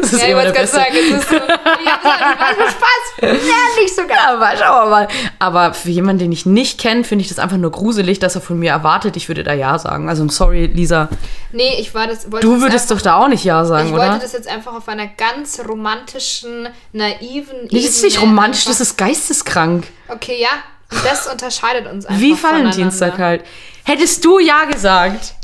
Das 0.00 0.12
ist 0.12 0.22
Ja, 0.22 0.28
ich 0.28 0.34
wollte 0.36 0.52
gerade 0.52 0.66
sagen, 0.66 0.92
es 0.94 1.18
ist 1.20 1.28
so. 1.28 1.36
Ich 1.36 1.40
Spaß. 2.70 3.20
Ja, 3.20 3.82
nicht 3.82 3.94
so 3.94 4.02
geil. 4.06 4.16
Aber 4.28 4.56
schauen 4.56 4.84
wir 4.86 4.90
mal. 4.90 5.08
Aber 5.38 5.74
für 5.74 5.90
jemanden, 5.90 6.20
den 6.20 6.32
ich 6.32 6.46
nicht 6.46 6.80
kenne, 6.80 7.04
finde 7.04 7.22
ich 7.22 7.28
das 7.28 7.38
einfach 7.38 7.56
nur 7.56 7.70
gruselig, 7.72 8.18
dass 8.20 8.34
er 8.34 8.40
von 8.40 8.58
mir 8.58 8.70
erwartet, 8.70 9.16
ich 9.16 9.28
würde 9.28 9.42
da 9.42 9.52
Ja 9.52 9.78
sagen. 9.78 10.08
Also 10.08 10.26
sorry, 10.28 10.66
Lisa. 10.66 11.08
Nee, 11.52 11.76
ich 11.80 11.94
war 11.94 12.06
das. 12.06 12.28
Du 12.30 12.60
würdest 12.60 12.90
einfach, 12.90 13.02
doch 13.02 13.02
da 13.02 13.16
auch 13.16 13.28
nicht 13.28 13.44
Ja 13.44 13.64
sagen, 13.64 13.88
Ich 13.88 13.94
oder? 13.94 14.08
wollte 14.08 14.20
das 14.22 14.32
jetzt 14.32 14.48
einfach 14.48 14.74
auf 14.74 14.88
einer 14.88 15.06
ganz 15.08 15.60
romantischen, 15.68 16.68
naiven 16.92 17.56
Nee, 17.70 17.82
das 17.82 17.90
ist 17.90 18.02
nicht 18.04 18.16
Ebene 18.16 18.30
romantisch, 18.30 18.64
das 18.64 18.80
ist 18.80 18.96
geisteskrank. 18.96 19.86
Okay, 20.08 20.40
ja. 20.40 20.48
Und 20.90 21.04
das 21.04 21.26
unterscheidet 21.26 21.90
uns 21.92 22.06
einfach. 22.06 22.20
Wie 22.20 22.40
Valentinstag 22.40 23.12
voneinander. 23.14 23.42
halt. 23.42 23.44
Hättest 23.84 24.24
du 24.24 24.38
Ja 24.38 24.64
gesagt? 24.64 25.34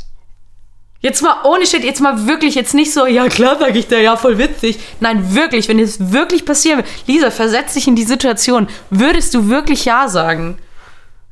Jetzt 1.05 1.21
mal 1.21 1.35
ohne 1.43 1.67
Shit, 1.67 1.83
jetzt 1.83 2.01
mal 2.01 2.25
wirklich, 2.27 2.55
jetzt 2.55 2.73
nicht 2.73 2.91
so, 2.91 3.05
ja 3.05 3.27
klar 3.27 3.57
sag 3.59 3.75
ich 3.75 3.87
da, 3.87 3.97
ja 3.97 4.17
voll 4.17 4.37
witzig. 4.39 4.79
Nein, 4.99 5.35
wirklich, 5.35 5.67
wenn 5.69 5.77
es 5.79 6.11
wirklich 6.11 6.45
passieren 6.45 6.79
würde. 6.79 6.89
Lisa, 7.05 7.29
versetz 7.29 7.75
dich 7.75 7.87
in 7.87 7.95
die 7.95 8.03
Situation. 8.03 8.67
Würdest 8.89 9.33
du 9.35 9.47
wirklich 9.47 9.85
Ja 9.85 10.07
sagen? 10.07 10.57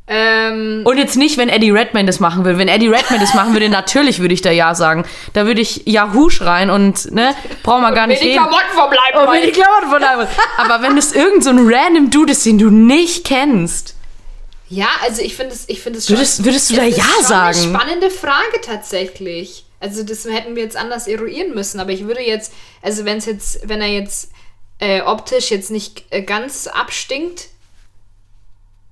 Ähm, 0.06 0.82
Und 0.86 0.98
jetzt 0.98 1.16
nicht, 1.16 1.38
wenn 1.38 1.48
Eddie 1.50 1.72
Redmayne 1.72 2.06
das 2.06 2.20
machen 2.20 2.44
will. 2.46 2.58
Wenn 2.58 2.68
Eddie 2.68 2.90
Redmayne 2.90 3.22
das 3.22 3.34
machen 3.34 3.54
würde, 3.54 3.70
natürlich 3.82 4.20
würde 4.20 4.34
ich 4.34 4.42
da 4.42 4.52
Ja 4.52 4.76
sagen. 4.76 5.06
Da 5.34 5.46
würde 5.46 5.62
ich 5.62 5.84
Yahoo 5.88 6.30
schreien 6.30 6.70
und, 6.70 7.12
ne, 7.12 7.34
brauchen 7.64 7.82
wir 7.82 7.94
gar 7.94 8.06
nicht 8.08 8.22
die 8.22 8.28
reden. 8.28 8.42
Klamotten 8.44 8.74
vom 8.76 8.92
Leib 8.92 9.16
Oh, 9.28 9.32
mir 9.32 9.42
die 9.42 9.60
rollen. 9.62 9.90
Klamotten. 9.90 10.28
Aber 10.58 10.82
wenn 10.84 10.98
es 10.98 11.14
irgend 11.14 11.44
so 11.44 11.50
ein 11.52 11.60
random 11.74 12.10
Dude 12.12 12.34
ist, 12.34 12.46
den 12.46 12.58
du 12.58 12.70
nicht 12.70 13.24
kennst, 13.26 13.96
Ja, 14.70 14.88
also 15.04 15.22
ich 15.22 15.36
finde 15.36 15.54
es, 15.56 15.70
ich 15.70 15.80
finde 15.82 16.00
es 16.00 16.08
schon. 16.08 16.18
Würdest- 16.18 16.44
würdest 16.44 16.70
du 16.70 16.76
da 16.76 16.84
Ja 16.84 17.04
sagen? 17.22 17.58
Eine 17.58 17.80
spannende 17.80 18.10
Frage 18.10 18.60
tatsächlich. 18.62 19.63
Also 19.84 20.04
das 20.04 20.24
hätten 20.26 20.56
wir 20.56 20.64
jetzt 20.64 20.78
anders 20.78 21.08
eruieren 21.08 21.54
müssen, 21.54 21.80
aber 21.80 21.92
ich 21.92 22.06
würde 22.08 22.22
jetzt, 22.22 22.54
also 22.82 23.04
wenn 23.06 23.18
es 23.18 23.26
jetzt, 23.26 23.68
wenn 23.68 23.82
er 23.82 23.90
jetzt 23.90 24.32
äh, 24.80 25.02
optisch 25.02 25.52
jetzt 25.52 25.72
nicht 25.72 26.06
äh, 26.10 26.22
ganz 26.22 26.68
abstinkt, 26.68 27.50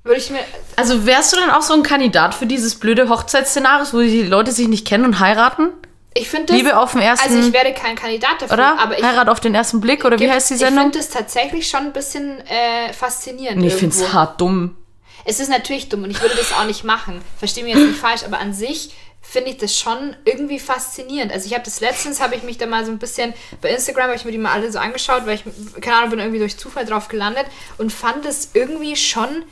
würde 0.03 0.19
ich 0.19 0.29
mir. 0.31 0.39
Also 0.75 1.05
wärst 1.05 1.31
du 1.33 1.37
dann 1.37 1.51
auch 1.51 1.61
so 1.61 1.73
ein 1.73 1.83
Kandidat 1.83 2.33
für 2.35 2.45
dieses 2.45 2.75
blöde 2.75 3.07
Hochzeitsszenario, 3.09 3.85
wo 3.93 3.99
die 3.99 4.23
Leute 4.23 4.51
sich 4.51 4.67
nicht 4.67 4.85
kennen 4.85 5.05
und 5.05 5.19
heiraten? 5.19 5.69
Ich 6.13 6.29
finde 6.29 6.47
das. 6.47 6.57
Liebe 6.57 6.77
auf 6.77 6.91
den 6.91 7.01
ersten, 7.01 7.29
Also 7.33 7.47
ich 7.47 7.53
werde 7.53 7.73
kein 7.73 7.95
Kandidat 7.95 8.41
dafür, 8.41 8.53
oder? 8.55 8.79
aber 8.79 8.97
ich. 8.97 9.03
Heirat 9.03 9.29
auf 9.29 9.39
den 9.39 9.55
ersten 9.55 9.79
Blick, 9.79 10.03
oder 10.03 10.17
wie 10.17 10.23
gibt- 10.23 10.33
heißt 10.33 10.49
die 10.49 10.55
Ich 10.55 10.59
Sendung? 10.59 10.83
finde 10.85 10.99
es 10.99 11.09
tatsächlich 11.09 11.69
schon 11.69 11.81
ein 11.81 11.93
bisschen 11.93 12.39
äh, 12.47 12.91
faszinierend. 12.91 13.61
Nee, 13.61 13.67
ich 13.67 13.75
finde 13.75 13.95
es 13.95 14.11
hart 14.11 14.41
dumm. 14.41 14.75
Es 15.23 15.39
ist 15.39 15.49
natürlich 15.49 15.87
dumm 15.87 16.03
und 16.03 16.11
ich 16.11 16.21
würde 16.21 16.35
das 16.35 16.51
auch 16.51 16.65
nicht 16.65 16.83
machen. 16.83 17.21
Verstehe 17.37 17.63
mich 17.63 17.75
jetzt 17.75 17.85
nicht 17.87 17.99
falsch, 17.99 18.23
aber 18.25 18.39
an 18.39 18.53
sich 18.53 18.91
finde 19.21 19.51
ich 19.51 19.57
das 19.57 19.77
schon 19.77 20.15
irgendwie 20.25 20.59
faszinierend. 20.59 21.31
Also 21.31 21.45
ich 21.45 21.53
habe 21.53 21.63
das 21.63 21.79
letztens, 21.79 22.19
habe 22.19 22.35
ich 22.35 22.43
mich 22.43 22.57
da 22.57 22.65
mal 22.65 22.85
so 22.85 22.91
ein 22.91 22.99
bisschen, 22.99 23.33
bei 23.61 23.69
Instagram 23.69 24.07
habe 24.07 24.15
ich 24.15 24.25
mir 24.25 24.31
die 24.31 24.37
mal 24.37 24.51
alle 24.51 24.71
so 24.71 24.79
angeschaut, 24.79 25.25
weil 25.25 25.35
ich, 25.35 25.43
keine 25.81 25.97
Ahnung, 25.97 26.09
bin 26.09 26.19
irgendwie 26.19 26.39
durch 26.39 26.57
Zufall 26.57 26.85
drauf 26.85 27.07
gelandet 27.07 27.45
und 27.77 27.93
fand 27.93 28.25
es 28.25 28.49
irgendwie 28.53 28.95
schon 28.95 29.45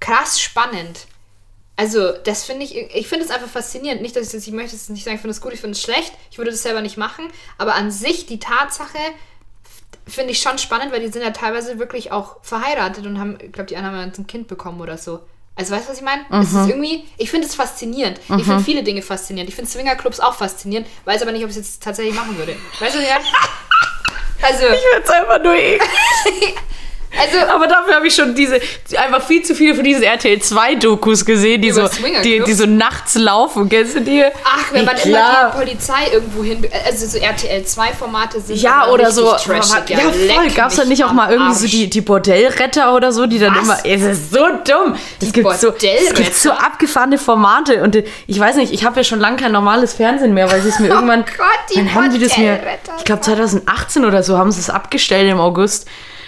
krass 0.00 0.40
spannend. 0.40 1.06
Also 1.76 2.12
das 2.12 2.44
finde 2.44 2.64
ich, 2.64 2.76
ich 2.76 3.08
finde 3.08 3.24
es 3.24 3.30
einfach 3.30 3.48
faszinierend. 3.48 4.02
Nicht, 4.02 4.16
dass 4.16 4.26
ich 4.26 4.32
das, 4.32 4.46
ich 4.46 4.52
möchte 4.52 4.76
es 4.76 4.88
nicht 4.88 5.04
sagen, 5.04 5.16
ich 5.16 5.20
finde 5.20 5.32
es 5.32 5.40
gut, 5.40 5.52
ich 5.52 5.60
finde 5.60 5.72
es 5.72 5.82
schlecht, 5.82 6.12
ich 6.30 6.38
würde 6.38 6.50
das 6.50 6.62
selber 6.62 6.80
nicht 6.80 6.96
machen, 6.96 7.28
aber 7.58 7.74
an 7.74 7.90
sich 7.90 8.26
die 8.26 8.38
Tatsache 8.38 8.98
finde 10.06 10.32
ich 10.32 10.40
schon 10.40 10.58
spannend, 10.58 10.92
weil 10.92 11.00
die 11.00 11.12
sind 11.12 11.22
ja 11.22 11.30
teilweise 11.30 11.78
wirklich 11.78 12.12
auch 12.12 12.36
verheiratet 12.42 13.06
und 13.06 13.18
haben, 13.18 13.38
ich 13.40 13.52
glaube, 13.52 13.68
die 13.68 13.76
anderen 13.76 13.96
haben 13.96 14.12
ein 14.16 14.26
Kind 14.26 14.48
bekommen 14.48 14.80
oder 14.80 14.98
so. 14.98 15.20
Also 15.54 15.74
weißt 15.74 15.86
du, 15.86 15.90
was 15.90 15.98
ich 15.98 16.02
meine? 16.04 16.22
Es 16.42 16.48
ist 16.52 16.68
irgendwie, 16.68 17.04
ich 17.18 17.30
finde 17.30 17.46
es 17.46 17.54
faszinierend. 17.54 18.18
Ich 18.38 18.44
finde 18.44 18.64
viele 18.64 18.82
Dinge 18.82 19.02
faszinierend. 19.02 19.50
Ich 19.50 19.54
finde 19.54 19.70
Swingerclubs 19.70 20.18
auch 20.20 20.34
faszinierend, 20.34 20.88
weiß 21.04 21.20
aber 21.22 21.32
nicht, 21.32 21.44
ob 21.44 21.50
ich 21.50 21.56
es 21.56 21.62
jetzt 21.66 21.82
tatsächlich 21.82 22.14
machen 22.14 22.36
würde. 22.38 22.56
Weißt 22.80 22.94
du, 22.96 23.00
meine? 23.00 23.18
Also, 24.44 24.66
Ich 24.66 24.80
find's 24.92 25.08
einfach 25.08 25.40
nur 25.40 25.54
eklig. 25.56 25.86
also 27.20 27.38
Aber 27.52 27.66
dafür 27.66 27.96
habe 27.96 28.06
ich 28.06 28.14
schon 28.14 28.34
diese, 28.34 28.60
einfach 28.96 29.22
viel 29.22 29.42
zu 29.42 29.54
viele 29.54 29.74
von 29.74 29.84
diesen 29.84 30.02
RTL 30.02 30.40
2 30.40 30.76
Dokus 30.76 31.24
gesehen, 31.24 31.60
die 31.62 31.70
so, 31.70 31.88
die, 32.24 32.40
die 32.40 32.52
so 32.52 32.66
nachts 32.66 33.14
laufen. 33.14 33.68
Kennst 33.68 33.96
du 33.96 34.00
die? 34.00 34.24
Ach, 34.44 34.72
wenn 34.72 34.84
man 34.84 34.96
Ja, 35.04 35.04
immer 35.04 35.50
die 35.50 35.58
Polizei 35.58 36.12
irgendwo 36.12 36.42
hin. 36.42 36.66
Also 36.86 37.06
so 37.06 37.18
RTL 37.18 37.64
2 37.64 37.92
Formate 37.92 38.40
sind. 38.40 38.60
Ja, 38.60 38.88
oder 38.88 39.10
so. 39.10 39.32
Trashig, 39.32 39.90
ja, 39.90 39.98
voll. 39.98 40.12
leck 40.20 40.54
Gab 40.54 40.70
es 40.70 40.76
da 40.76 40.84
nicht 40.84 41.04
auch 41.04 41.12
mal 41.12 41.30
irgendwie 41.30 41.54
so 41.54 41.64
Arsch. 41.64 41.70
die, 41.70 41.90
die 41.90 42.00
Bordellretter 42.00 42.94
oder 42.94 43.12
so, 43.12 43.26
die 43.26 43.38
dann 43.38 43.54
Was? 43.56 43.62
immer. 43.64 43.78
Es 43.84 44.02
ist 44.02 44.32
so 44.32 44.46
dumm. 44.64 44.96
Es 45.20 45.32
gibt 45.32 45.52
so, 45.58 45.72
es 45.74 46.14
gibt 46.14 46.34
so 46.34 46.50
abgefahrene 46.52 47.18
Formate. 47.18 47.82
Und 47.82 47.96
ich 48.26 48.38
weiß 48.38 48.56
nicht, 48.56 48.72
ich 48.72 48.84
habe 48.84 48.96
ja 49.00 49.04
schon 49.04 49.20
lange 49.20 49.36
kein 49.36 49.52
normales 49.52 49.94
Fernsehen 49.94 50.34
mehr, 50.34 50.50
weil 50.50 50.60
sie 50.62 50.68
es 50.68 50.78
mir 50.78 50.88
irgendwann. 50.94 51.20
Oh 51.22 51.36
Gott, 51.36 51.46
die 51.70 51.76
dann 51.76 51.94
haben 51.94 52.10
die 52.12 52.18
das 52.18 52.36
mir. 52.36 52.60
Ich 52.98 53.04
glaube 53.04 53.20
2018 53.22 54.04
oder 54.04 54.22
so 54.22 54.38
haben 54.38 54.52
sie 54.52 54.60
es 54.60 54.70
abgestellt 54.70 55.30
im 55.30 55.40
August. 55.40 55.86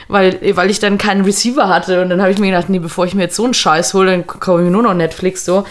Weil, 0.08 0.38
weil 0.56 0.70
ich 0.70 0.80
dann 0.80 0.98
keinen 0.98 1.24
Receiver 1.24 1.68
hatte 1.68 2.02
und 2.02 2.10
dann 2.10 2.20
habe 2.20 2.30
ich 2.30 2.38
mir 2.38 2.50
gedacht, 2.50 2.68
nee, 2.68 2.78
bevor 2.78 3.06
ich 3.06 3.14
mir 3.14 3.22
jetzt 3.22 3.36
so 3.36 3.44
einen 3.44 3.54
Scheiß 3.54 3.94
hole, 3.94 4.10
dann 4.10 4.26
kaufe 4.26 4.60
ich 4.60 4.66
mir 4.66 4.70
nur 4.70 4.82
noch 4.82 4.94
Netflix 4.94 5.44
so. 5.44 5.64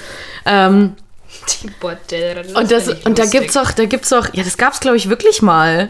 Ähm, 0.46 0.96
Die 1.62 1.70
Bordelle. 1.80 2.44
und, 2.56 2.72
das, 2.72 2.88
und 2.90 3.20
da 3.20 3.26
gibt's 3.26 3.56
auch, 3.58 3.72
da 3.72 3.86
gibt's 3.86 4.12
auch, 4.14 4.28
ja, 4.34 4.44
das 4.44 4.58
gab's 4.58 4.80
glaube 4.80 4.98
ich 4.98 5.10
wirklich 5.10 5.42
mal. 5.42 5.90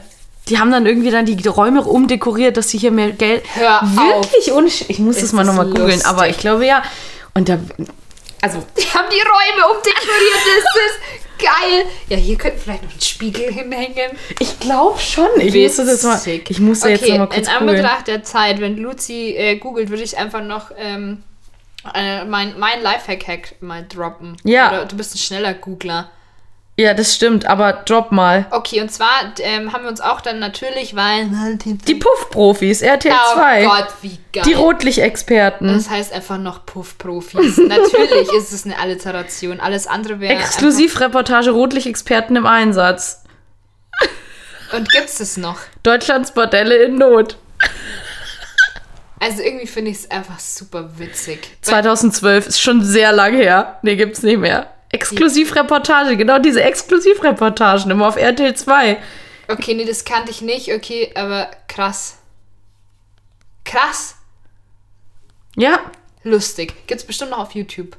Die 0.49 0.59
haben 0.59 0.71
dann 0.71 0.85
irgendwie 0.85 1.09
dann 1.09 1.25
die 1.25 1.47
Räume 1.47 1.81
umdekoriert, 1.83 2.57
dass 2.57 2.69
sie 2.69 2.77
hier 2.77 2.91
mehr 2.91 3.11
Geld. 3.11 3.43
Hör 3.53 3.81
auf. 3.81 3.95
wirklich 3.95 4.51
unsch 4.51 4.83
Ich 4.89 4.99
muss 4.99 5.15
das 5.15 5.25
Ist 5.25 5.33
mal 5.33 5.45
das 5.45 5.55
nochmal 5.55 5.71
googeln, 5.73 6.03
aber 6.03 6.27
ich 6.27 6.37
glaube 6.37 6.65
ja. 6.65 6.83
Und 7.33 7.47
da, 7.47 7.57
also 8.41 8.61
Die 8.77 8.83
haben 8.93 9.07
die 9.09 9.21
Räume 9.21 9.73
umdekoriert. 9.73 10.43
Das 10.45 10.75
ist 10.85 11.22
geil. 11.37 11.85
Ja, 12.09 12.17
hier 12.17 12.37
könnten 12.37 12.59
vielleicht 12.59 12.83
noch 12.83 12.91
einen 12.91 13.01
Spiegel 13.01 13.51
hinhängen. 13.51 14.11
ich 14.39 14.59
glaube 14.59 14.99
schon. 14.99 15.29
Ich 15.39 15.53
muss 15.53 15.75
das 15.77 15.87
jetzt 15.87 16.03
mal. 16.03 16.15
Witzig. 16.15 16.49
Ich 16.49 16.59
muss 16.59 16.79
da 16.81 16.89
jetzt 16.89 17.03
okay, 17.03 17.11
noch 17.13 17.19
mal 17.19 17.27
kurz 17.27 17.47
in. 17.47 17.53
Anbetracht 17.53 18.07
der 18.07 18.23
Zeit, 18.23 18.59
wenn 18.59 18.77
Luzi 18.77 19.35
äh, 19.37 19.57
googelt, 19.57 19.89
würde 19.89 20.03
ich 20.03 20.17
einfach 20.17 20.43
noch 20.43 20.71
ähm, 20.77 21.23
äh, 21.93 22.23
mein, 22.25 22.57
mein 22.59 22.81
Lifehack-Hack 22.81 23.61
mal 23.61 23.85
droppen. 23.87 24.37
Ja. 24.43 24.69
Oder 24.69 24.85
du 24.85 24.95
bist 24.95 25.15
ein 25.15 25.19
schneller 25.19 25.53
Googler. 25.53 26.09
Ja, 26.75 26.95
das 26.95 27.13
stimmt, 27.13 27.45
aber 27.45 27.73
drop 27.73 28.11
mal. 28.11 28.47
Okay, 28.49 28.81
und 28.81 28.91
zwar 28.91 29.31
ähm, 29.39 29.73
haben 29.73 29.83
wir 29.83 29.89
uns 29.89 30.01
auch 30.01 30.21
dann 30.21 30.39
natürlich, 30.39 30.95
weil... 30.95 31.29
Die 31.63 31.95
Puff-Profis, 31.95 32.81
RTL 32.81 33.13
oh 33.13 33.33
2. 33.35 33.63
Gott, 33.65 33.87
wie 34.01 34.17
geil. 34.31 34.43
Die 34.47 34.53
Rotlichtexperten. 34.53 35.67
Das 35.67 35.91
heißt 35.91 36.11
einfach 36.11 36.39
noch 36.39 36.65
Puff-Profis. 36.65 37.57
Natürlich 37.67 38.33
ist 38.33 38.51
es 38.53 38.65
eine 38.65 38.79
Alliteration. 38.79 39.59
Alles 39.59 39.85
andere 39.85 40.19
wäre... 40.19 40.33
Exklusivreportage 40.33 41.51
Rotlichtexperten 41.51 42.35
im 42.35 42.47
Einsatz. 42.47 43.23
Und 44.75 44.89
gibt's 44.89 45.19
es 45.19 45.37
noch? 45.37 45.59
Deutschlands 45.83 46.31
Bordelle 46.31 46.77
in 46.77 46.95
Not. 46.95 47.37
Also 49.19 49.43
irgendwie 49.43 49.67
finde 49.67 49.91
ich 49.91 49.97
es 49.97 50.11
einfach 50.11 50.39
super 50.39 50.97
witzig. 50.97 51.55
2012 51.61 52.47
ist 52.47 52.59
schon 52.59 52.83
sehr 52.83 53.11
lang 53.11 53.35
her. 53.35 53.77
Nee, 53.83 53.95
gibt's 53.95 54.23
nicht 54.23 54.39
mehr. 54.39 54.72
Exklusivreportage, 54.93 56.15
genau 56.17 56.39
diese 56.39 56.63
Exklusivreportagen 56.63 57.91
immer 57.91 58.07
auf 58.07 58.15
RTL 58.15 58.55
2. 58.55 58.97
Okay, 59.47 59.73
nee, 59.73 59.85
das 59.85 60.05
kannte 60.05 60.31
ich 60.31 60.41
nicht. 60.41 60.73
Okay, 60.73 61.11
aber 61.15 61.51
krass. 61.67 62.19
Krass. 63.65 64.15
Ja, 65.55 65.79
Lustig. 66.25 66.87
Gibt's 66.87 67.03
bestimmt 67.03 67.31
noch 67.31 67.39
auf 67.39 67.51
YouTube. 67.53 67.97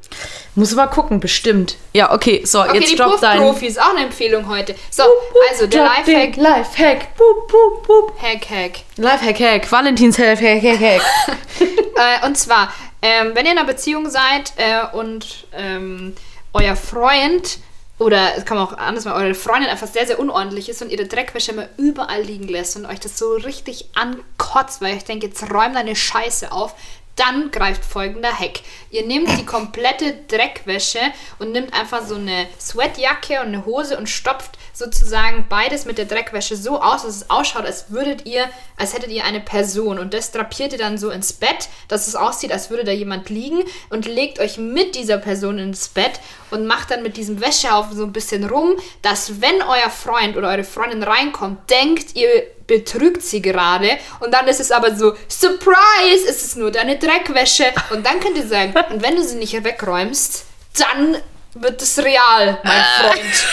muss 0.54 0.74
mal 0.74 0.86
gucken, 0.86 1.20
bestimmt. 1.20 1.76
Ja, 1.92 2.10
okay, 2.10 2.42
so, 2.46 2.62
Okay, 2.62 2.78
jetzt 2.78 2.90
die 2.90 2.96
drop 2.96 3.20
dein. 3.20 3.38
Puff-Profis, 3.38 3.76
auch 3.76 3.90
eine 3.90 4.04
Empfehlung 4.04 4.48
heute. 4.48 4.74
So, 4.90 5.02
also 5.50 5.66
der 5.66 5.84
Drop 5.84 6.04
den 6.06 6.14
Lifehack. 6.14 6.36
Lifehack. 6.36 7.16
Boop, 7.16 7.48
boop, 7.48 7.86
boop. 7.86 8.22
Hack, 8.22 8.48
Hack. 8.48 8.80
Lifehack, 8.96 9.40
Hack. 9.40 9.70
Valentins 9.70 10.18
Hack, 10.18 10.40
Hack, 10.40 10.62
Hack, 10.62 10.80
Hack. 10.80 11.02
Äh, 11.96 12.26
und 12.26 12.36
zwar, 12.36 12.74
ähm, 13.02 13.30
wenn 13.34 13.46
ihr 13.46 13.52
in 13.52 13.58
einer 13.58 13.68
Beziehung 13.68 14.10
seid 14.10 14.52
äh, 14.56 14.96
und 14.96 15.46
ähm, 15.52 16.16
euer 16.54 16.76
Freund 16.76 17.58
oder 17.98 18.36
es 18.36 18.44
kann 18.44 18.56
man 18.56 18.66
auch 18.66 18.76
anders 18.76 19.04
machen, 19.04 19.22
eure 19.22 19.34
Freundin 19.34 19.70
einfach 19.70 19.86
sehr, 19.86 20.06
sehr 20.06 20.18
unordentlich 20.18 20.68
ist 20.68 20.82
und 20.82 20.90
ihre 20.90 21.06
Dreckwäsche 21.06 21.52
immer 21.52 21.68
überall 21.76 22.22
liegen 22.22 22.48
lässt 22.48 22.76
und 22.76 22.86
euch 22.86 22.98
das 22.98 23.18
so 23.18 23.34
richtig 23.34 23.90
ankotzt, 23.94 24.80
weil 24.80 24.96
ich 24.96 25.04
denke, 25.04 25.26
jetzt 25.26 25.42
räum 25.52 25.74
deine 25.74 25.94
Scheiße 25.94 26.50
auf, 26.50 26.74
dann 27.16 27.52
greift 27.52 27.84
folgender 27.84 28.36
Hack. 28.36 28.60
Ihr 28.90 29.06
nehmt 29.06 29.38
die 29.38 29.46
komplette 29.46 30.14
Dreckwäsche 30.26 30.98
und 31.38 31.52
nimmt 31.52 31.72
einfach 31.72 32.04
so 32.04 32.16
eine 32.16 32.46
Sweatjacke 32.58 33.40
und 33.40 33.48
eine 33.48 33.64
Hose 33.64 33.96
und 33.96 34.08
stopft 34.08 34.58
sozusagen 34.74 35.46
beides 35.48 35.84
mit 35.84 35.98
der 35.98 36.04
Dreckwäsche 36.04 36.56
so 36.56 36.80
aus, 36.80 37.02
dass 37.02 37.16
es 37.16 37.30
ausschaut, 37.30 37.64
als 37.64 37.90
würdet 37.90 38.26
ihr, 38.26 38.46
als 38.76 38.92
hättet 38.92 39.10
ihr 39.10 39.24
eine 39.24 39.40
Person. 39.40 39.98
Und 39.98 40.12
das 40.12 40.32
drapiert 40.32 40.72
ihr 40.72 40.78
dann 40.78 40.98
so 40.98 41.10
ins 41.10 41.32
Bett, 41.32 41.68
dass 41.88 42.08
es 42.08 42.16
aussieht, 42.16 42.52
als 42.52 42.70
würde 42.70 42.84
da 42.84 42.92
jemand 42.92 43.30
liegen 43.30 43.62
und 43.90 44.06
legt 44.06 44.40
euch 44.40 44.58
mit 44.58 44.96
dieser 44.96 45.18
Person 45.18 45.58
ins 45.58 45.88
Bett 45.88 46.20
und 46.50 46.66
macht 46.66 46.90
dann 46.90 47.02
mit 47.02 47.16
diesem 47.16 47.40
Wäschehaufen 47.40 47.96
so 47.96 48.04
ein 48.04 48.12
bisschen 48.12 48.44
rum, 48.44 48.76
dass 49.00 49.40
wenn 49.40 49.62
euer 49.62 49.90
Freund 49.90 50.36
oder 50.36 50.48
eure 50.48 50.64
Freundin 50.64 51.02
reinkommt, 51.02 51.70
denkt 51.70 52.16
ihr 52.16 52.28
betrügt 52.66 53.22
sie 53.22 53.42
gerade 53.42 53.90
und 54.20 54.32
dann 54.32 54.48
ist 54.48 54.58
es 54.58 54.70
aber 54.70 54.96
so 54.96 55.14
Surprise, 55.28 56.26
es 56.28 56.44
ist 56.44 56.56
nur 56.56 56.70
deine 56.70 56.98
Dreckwäsche. 56.98 57.66
Und 57.90 58.06
dann 58.06 58.20
könnt 58.20 58.38
ihr 58.38 58.46
sagen, 58.46 58.74
und 58.90 59.02
wenn 59.02 59.16
du 59.16 59.22
sie 59.22 59.36
nicht 59.36 59.62
wegräumst, 59.62 60.46
dann 60.78 61.18
wird 61.54 61.80
es 61.82 61.98
real, 61.98 62.58
mein 62.64 62.84
Freund. 63.00 63.46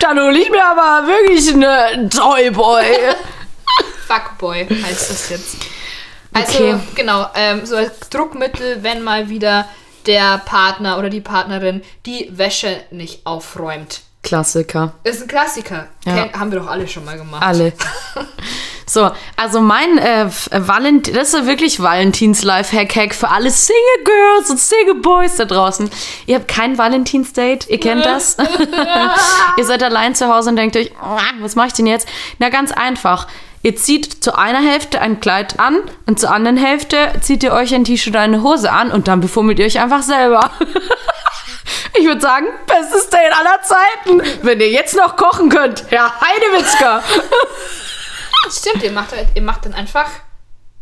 Dann 0.00 0.18
hol 0.20 0.36
ich 0.36 0.50
mir 0.50 0.64
aber 0.64 1.06
wirklich 1.06 1.52
eine 1.52 2.08
Toyboy. 2.08 2.84
Fuckboy 4.06 4.66
heißt 4.68 5.10
das 5.10 5.28
jetzt. 5.30 5.56
Also, 6.32 6.58
Okay. 6.58 6.78
genau, 6.94 7.26
ähm, 7.34 7.64
so 7.66 7.76
als 7.76 8.08
Druckmittel, 8.10 8.82
wenn 8.82 9.02
mal 9.02 9.28
wieder 9.28 9.68
der 10.06 10.38
Partner 10.38 10.98
oder 10.98 11.10
die 11.10 11.20
Partnerin 11.20 11.82
die 12.04 12.28
Wäsche 12.36 12.84
nicht 12.90 13.26
aufräumt. 13.26 14.02
Klassiker. 14.26 14.92
Ist 15.04 15.22
ein 15.22 15.28
Klassiker. 15.28 15.86
Ja. 16.04 16.24
Ken- 16.24 16.40
haben 16.40 16.52
wir 16.52 16.58
doch 16.60 16.66
alle 16.66 16.86
schon 16.88 17.04
mal 17.04 17.16
gemacht. 17.16 17.42
Alle. 17.42 17.72
So, 18.88 19.10
also 19.36 19.60
mein 19.60 19.98
äh, 19.98 20.26
äh, 20.26 20.28
Valent 20.52 21.14
das 21.14 21.34
ist 21.34 21.44
wirklich 21.46 21.82
Valentins 21.82 22.44
Life-Hack-Hack 22.44 23.16
für 23.16 23.28
alle 23.28 23.50
Single 23.50 24.04
Girls 24.04 24.48
und 24.48 24.60
Single 24.60 24.94
Boys 25.02 25.34
da 25.34 25.44
draußen. 25.44 25.90
Ihr 26.26 26.36
habt 26.36 26.46
kein 26.46 26.78
Valentins-Date, 26.78 27.68
ihr 27.68 27.80
kennt 27.80 28.06
das. 28.06 28.36
ihr 29.58 29.64
seid 29.64 29.82
allein 29.82 30.14
zu 30.14 30.32
Hause 30.32 30.50
und 30.50 30.56
denkt 30.56 30.76
euch, 30.76 30.92
"Ah, 31.02 31.18
was 31.40 31.56
mache 31.56 31.66
ich 31.66 31.72
denn 31.72 31.88
jetzt? 31.88 32.06
Na, 32.38 32.48
ganz 32.48 32.70
einfach. 32.70 33.26
Ihr 33.62 33.74
zieht 33.74 34.22
zu 34.22 34.38
einer 34.38 34.60
Hälfte 34.60 35.00
ein 35.00 35.18
Kleid 35.18 35.58
an 35.58 35.78
und 36.06 36.20
zur 36.20 36.30
anderen 36.30 36.56
Hälfte 36.56 37.10
zieht 37.20 37.42
ihr 37.42 37.52
euch 37.52 37.74
ein 37.74 37.82
T-Shirt 37.82 38.12
oder 38.14 38.20
eine 38.20 38.44
Hose 38.44 38.70
an 38.70 38.92
und 38.92 39.08
dann 39.08 39.20
befummelt 39.20 39.58
ihr 39.58 39.66
euch 39.66 39.80
einfach 39.80 40.02
selber. 40.02 40.52
Ich 41.98 42.04
würde 42.06 42.20
sagen, 42.20 42.46
bestes 42.66 43.08
Date 43.08 43.32
aller 43.32 43.60
Zeiten. 43.62 44.22
Wenn 44.42 44.60
ihr 44.60 44.70
jetzt 44.70 44.94
noch 44.94 45.16
kochen 45.16 45.48
könnt, 45.48 45.84
Herr 45.90 46.12
Heidewitzka. 46.20 47.02
Stimmt, 48.50 48.82
ihr 48.84 48.92
macht, 48.92 49.12
halt- 49.12 49.28
ihr 49.34 49.42
macht 49.42 49.64
dann 49.64 49.74
einfach. 49.74 50.08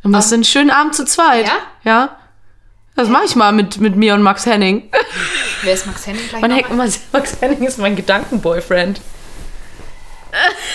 Dann 0.03 0.13
machst 0.13 0.31
du 0.31 0.35
einen 0.35 0.45
schönen 0.45 0.71
Abend 0.71 0.95
zu 0.95 1.05
zweit. 1.07 1.47
Ja? 1.47 1.57
Ja. 1.85 2.17
Das 2.97 3.09
mache 3.09 3.25
ich 3.25 3.35
mal 3.35 3.53
mit, 3.53 3.79
mit 3.79 3.97
mir 3.97 4.15
und 4.15 4.23
Max 4.23 4.47
Henning. 4.47 4.91
Wer 5.63 5.75
ist 5.75 5.87
Max 5.87 6.07
Henning 6.07 6.29
gleich 6.29 6.43
Man 6.43 6.51
noch 6.51 6.71
immer, 6.71 6.87
Max 7.13 7.37
Henning 7.41 7.65
ist 7.65 7.79
mein 7.79 7.97
Gedankenboyfriend. 7.97 9.01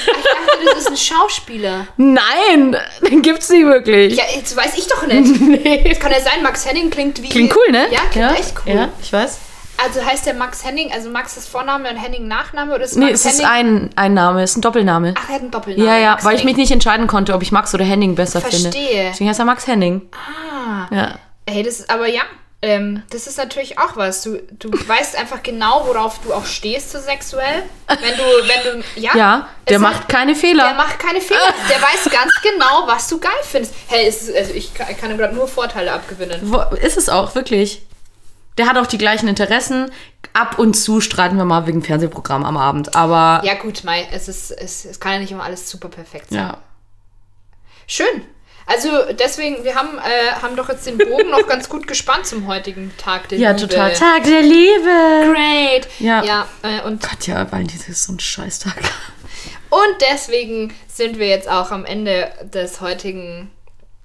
Ich 0.07 0.13
dachte, 0.23 0.65
das 0.65 0.77
ist 0.79 0.87
ein 0.89 0.97
Schauspieler. 0.97 1.87
Nein, 1.97 2.75
den 3.09 3.21
gibt's 3.21 3.49
nicht 3.49 3.65
wirklich. 3.65 4.15
Ja, 4.15 4.23
jetzt 4.33 4.55
weiß 4.55 4.77
ich 4.77 4.87
doch 4.87 5.05
nicht. 5.05 5.39
nee. 5.41 5.95
Kann 5.95 6.11
ja 6.11 6.21
sein, 6.21 6.41
Max 6.43 6.65
Henning 6.65 6.89
klingt 6.89 7.21
wie. 7.21 7.29
Klingt 7.29 7.55
cool, 7.55 7.71
ne? 7.71 7.87
Ja, 7.91 7.99
klingt 8.11 8.39
echt 8.39 8.53
cool. 8.65 8.73
Ja, 8.73 8.89
ich 9.01 9.11
weiß. 9.13 9.37
Also 9.83 10.03
heißt 10.03 10.25
der 10.25 10.33
Max 10.33 10.63
Henning, 10.65 10.91
also 10.91 11.09
Max 11.09 11.37
ist 11.37 11.47
Vorname 11.49 11.89
und 11.89 11.95
Henning 11.97 12.27
Nachname 12.27 12.73
oder 12.75 12.83
ist 12.83 12.95
Nee, 12.97 13.05
Max 13.11 13.25
es 13.25 13.33
ist 13.35 13.39
Henning? 13.49 13.83
ein, 13.85 13.89
ein 13.95 14.13
Name, 14.13 14.43
es 14.43 14.51
ist 14.51 14.57
ein 14.57 14.61
Doppelname. 14.61 15.13
Ach, 15.17 15.29
er 15.29 15.35
hat 15.35 15.41
einen 15.41 15.51
Doppelnamen. 15.51 15.85
ja, 15.87 15.97
ja, 15.97 16.11
Max 16.11 16.23
weil 16.25 16.35
ich 16.35 16.43
mich 16.43 16.51
Henning. 16.53 16.61
nicht 16.63 16.71
entscheiden 16.71 17.07
konnte, 17.07 17.33
ob 17.33 17.41
ich 17.41 17.51
Max 17.51 17.73
oder 17.73 17.85
Henning 17.85 18.15
besser 18.15 18.41
finde. 18.41 18.71
Verstehe. 18.71 19.09
Deswegen 19.11 19.29
heißt 19.29 19.39
er 19.39 19.45
Max 19.45 19.67
Henning. 19.67 20.09
Ah. 20.13 20.87
Ja. 20.93 21.19
Hey, 21.49 21.63
das 21.63 21.79
ist 21.79 21.89
aber 21.89 22.07
ja. 22.07 22.21
Ähm, 22.61 23.03
das 23.09 23.25
ist 23.25 23.37
natürlich 23.37 23.79
auch 23.79 23.95
was. 23.95 24.21
Du, 24.21 24.37
du 24.51 24.69
weißt 24.69 25.17
einfach 25.17 25.41
genau, 25.43 25.83
worauf 25.87 26.19
du 26.19 26.33
auch 26.33 26.45
stehst 26.45 26.91
so 26.91 26.99
sexuell. 26.99 27.63
Wenn 27.87 28.17
du, 28.17 28.23
wenn 28.23 28.81
du, 28.81 28.85
ja. 28.99 29.15
Ja, 29.15 29.47
der 29.69 29.79
macht 29.79 30.01
hat- 30.01 30.09
keine 30.09 30.35
Fehler. 30.35 30.65
Der 30.65 30.73
macht 30.73 30.99
keine 30.99 31.21
Fehler. 31.21 31.39
Der 31.69 31.77
weiß 31.81 32.11
ganz 32.11 32.33
genau, 32.43 32.83
was 32.85 33.07
du 33.07 33.17
geil 33.17 33.31
findest. 33.43 33.73
Hey, 33.87 34.09
ist, 34.09 34.35
also 34.35 34.53
ich 34.53 34.73
kann, 34.73 34.87
kann 34.97 35.09
ihm 35.09 35.17
gerade 35.17 35.33
nur 35.33 35.47
Vorteile 35.47 35.93
abgewinnen. 35.93 36.41
Wo, 36.43 36.59
ist 36.75 36.97
es 36.97 37.07
auch, 37.07 37.33
wirklich. 37.33 37.81
Der 38.59 38.67
hat 38.67 38.77
auch 38.77 38.85
die 38.87 38.97
gleichen 38.99 39.27
Interessen. 39.27 39.89
Ab 40.33 40.59
und 40.59 40.75
zu 40.75 41.01
streiten 41.01 41.37
wir 41.37 41.45
mal 41.45 41.65
wegen 41.65 41.81
Fernsehprogramm 41.81 42.45
am 42.45 42.57
Abend, 42.57 42.93
aber 42.95 43.41
Ja, 43.43 43.55
gut, 43.55 43.83
Mai, 43.83 44.07
es, 44.11 44.27
ist, 44.27 44.51
es, 44.51 44.85
es 44.85 44.99
kann 44.99 45.13
ja 45.13 45.19
nicht 45.19 45.31
immer 45.31 45.43
alles 45.43 45.67
super 45.69 45.87
perfekt 45.89 46.29
sein. 46.29 46.37
ja. 46.39 46.57
Schön. 47.87 48.23
Also 48.67 48.89
deswegen, 49.17 49.63
wir 49.63 49.73
haben, 49.73 49.97
äh, 49.97 50.31
haben 50.43 50.55
doch 50.55 50.69
jetzt 50.69 50.85
den 50.85 50.99
Bogen 50.99 51.31
noch 51.31 51.47
ganz 51.47 51.69
gut 51.69 51.87
gespannt 51.87 52.27
zum 52.27 52.45
heutigen 52.45 52.91
Tag 52.97 53.27
der 53.29 53.39
Ja, 53.39 53.51
Liebe. 53.51 53.67
total. 53.67 53.93
Tag 53.93 54.23
der 54.25 54.43
Liebe. 54.43 55.33
Great. 55.33 55.87
Ja. 55.97 56.23
Ja, 56.23 56.47
äh, 56.61 56.81
und, 56.85 57.01
Gott, 57.01 57.25
ja, 57.25 57.51
Valentinstag 57.51 57.89
ist 57.89 58.03
so 58.03 58.13
ein 58.13 58.19
Scheißtag. 58.19 58.75
und 59.71 59.95
deswegen 60.11 60.71
sind 60.87 61.17
wir 61.17 61.27
jetzt 61.27 61.49
auch 61.49 61.71
am 61.71 61.83
Ende 61.85 62.31
des 62.53 62.79
heutigen 62.81 63.49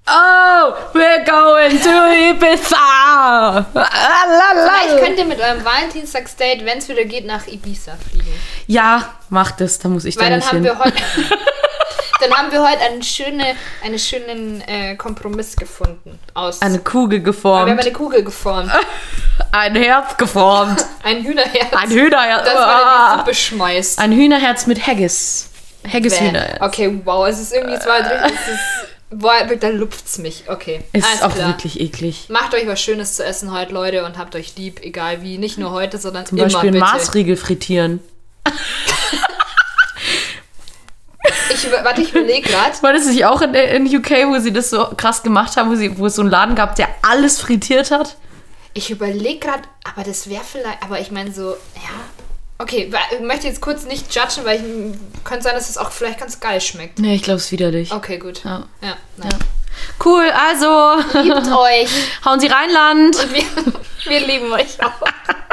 Oh, 0.07 0.73
we're 0.93 1.23
going 1.25 1.79
to 1.81 1.89
Ibiza. 2.29 3.65
Vielleicht 3.73 5.03
könnt 5.03 5.17
ihr 5.17 5.25
mit 5.25 5.39
eurem 5.41 5.65
Valentinstagsdate, 5.65 6.63
wenn 6.63 6.77
es 6.77 6.87
wieder 6.89 7.05
geht, 7.05 7.25
nach 7.25 7.47
Ibiza 7.47 7.93
fliegen. 8.09 8.31
Ja, 8.67 9.15
mach 9.29 9.51
das, 9.51 9.79
da 9.79 9.89
muss 9.89 10.05
ich 10.05 10.15
Weil 10.17 10.25
da 10.25 10.29
dann 10.29 10.39
nicht 10.39 10.47
haben 10.49 10.55
hin. 10.57 10.63
wir 10.65 10.77
heute. 10.79 11.01
dann 12.21 12.33
haben 12.35 12.51
wir 12.51 12.61
heute 12.61 12.81
einen, 12.81 13.01
schöne, 13.01 13.55
einen 13.83 13.97
schönen 13.97 14.61
äh, 14.67 14.95
Kompromiss 14.95 15.55
gefunden. 15.55 16.19
Aus. 16.35 16.61
Eine 16.61 16.79
Kugel 16.79 17.19
wir 17.19 17.23
haben 17.23 17.25
geformt. 17.25 17.79
eine 17.81 17.91
Kugel 17.91 18.23
geformt. 18.23 18.71
Ein 19.51 19.75
Herz 19.75 20.15
geformt. 20.17 20.85
Ein 21.03 21.23
Hühnerherz. 21.23 21.73
Ein 21.75 21.89
Hühnerherz. 21.89 22.43
Das 22.45 22.53
man 22.53 22.63
in 22.63 22.75
die 22.77 22.83
Ah. 22.85 23.17
Suppe 23.17 23.33
schmeißt. 23.33 23.99
Ein 23.99 24.11
Hühnerherz 24.11 24.67
mit 24.67 24.85
Haggis. 24.85 25.49
Haggis 25.91 26.17
Bäh. 26.19 26.27
Hühnerherz. 26.27 26.61
Okay, 26.61 27.01
wow, 27.03 27.27
es 27.27 27.39
ist 27.39 27.53
irgendwie, 27.53 27.75
es 27.75 27.85
war 27.87 27.97
richtig, 27.99 28.17
es 28.25 28.53
ist, 28.53 28.94
boah, 29.17 29.45
da 29.59 29.69
lupft's 29.69 30.17
mich. 30.17 30.43
Okay, 30.47 30.81
Ist 30.93 31.05
alles 31.05 31.21
auch 31.21 31.33
klar. 31.33 31.49
wirklich 31.49 31.79
eklig. 31.79 32.27
Macht 32.29 32.53
euch 32.53 32.67
was 32.67 32.81
Schönes 32.81 33.15
zu 33.15 33.23
essen 33.25 33.51
heute, 33.51 33.73
Leute, 33.73 34.05
und 34.05 34.17
habt 34.17 34.35
euch 34.35 34.55
lieb, 34.57 34.81
egal 34.83 35.21
wie. 35.21 35.37
Nicht 35.37 35.57
nur 35.57 35.71
heute, 35.71 35.97
sondern 35.97 36.25
Zum 36.25 36.37
immer 36.37 36.47
Beispiel 36.47 36.71
bitte. 36.71 36.83
Maßriegel 36.83 37.37
frittieren. 37.37 37.99
Ich, 41.49 41.71
warte, 41.71 42.01
ich 42.01 42.11
überlege 42.11 42.47
gerade. 42.49 42.75
War 42.81 42.93
das 42.93 43.05
nicht 43.05 43.25
auch 43.25 43.41
in, 43.41 43.53
in 43.53 43.85
UK, 43.87 44.11
wo 44.27 44.39
sie 44.39 44.51
das 44.53 44.69
so 44.69 44.87
krass 44.97 45.23
gemacht 45.23 45.57
haben, 45.57 45.71
wo, 45.71 45.75
sie, 45.75 45.97
wo 45.97 46.05
es 46.07 46.15
so 46.15 46.21
einen 46.21 46.29
Laden 46.29 46.53
gab, 46.55 46.75
der 46.75 46.89
alles 47.01 47.39
frittiert 47.39 47.91
hat? 47.91 48.17
Ich 48.73 48.91
überlege 48.91 49.39
gerade, 49.39 49.63
aber 49.83 50.03
das 50.03 50.29
wäre 50.29 50.43
vielleicht, 50.43 50.83
aber 50.83 50.99
ich 50.99 51.11
meine 51.11 51.31
so, 51.31 51.51
ja. 51.51 52.14
Okay, 52.57 52.89
ich 53.11 53.19
möchte 53.19 53.47
jetzt 53.47 53.59
kurz 53.61 53.83
nicht 53.85 54.13
judgen, 54.15 54.45
weil 54.45 54.57
ich 54.63 55.23
könnte 55.25 55.43
sein, 55.43 55.55
dass 55.55 55.69
es 55.69 55.77
auch 55.77 55.91
vielleicht 55.91 56.19
ganz 56.19 56.39
geil 56.39 56.61
schmeckt. 56.61 56.99
Nee, 56.99 57.15
ich 57.15 57.23
glaube, 57.23 57.37
es 57.37 57.45
ist 57.45 57.51
widerlich. 57.51 57.91
Okay, 57.91 58.17
gut. 58.17 58.43
Ja. 58.45 58.63
Ja. 58.81 58.95
Ja. 59.21 59.29
Cool, 60.03 60.29
also 60.31 60.95
Liebt 61.21 61.47
euch. 61.51 61.89
hauen 62.23 62.39
Sie 62.39 62.47
rein, 62.47 62.69
Land. 62.71 63.17
Wir, 63.33 63.43
wir 64.09 64.25
lieben 64.25 64.51
euch 64.53 64.81
auch. 64.83 64.91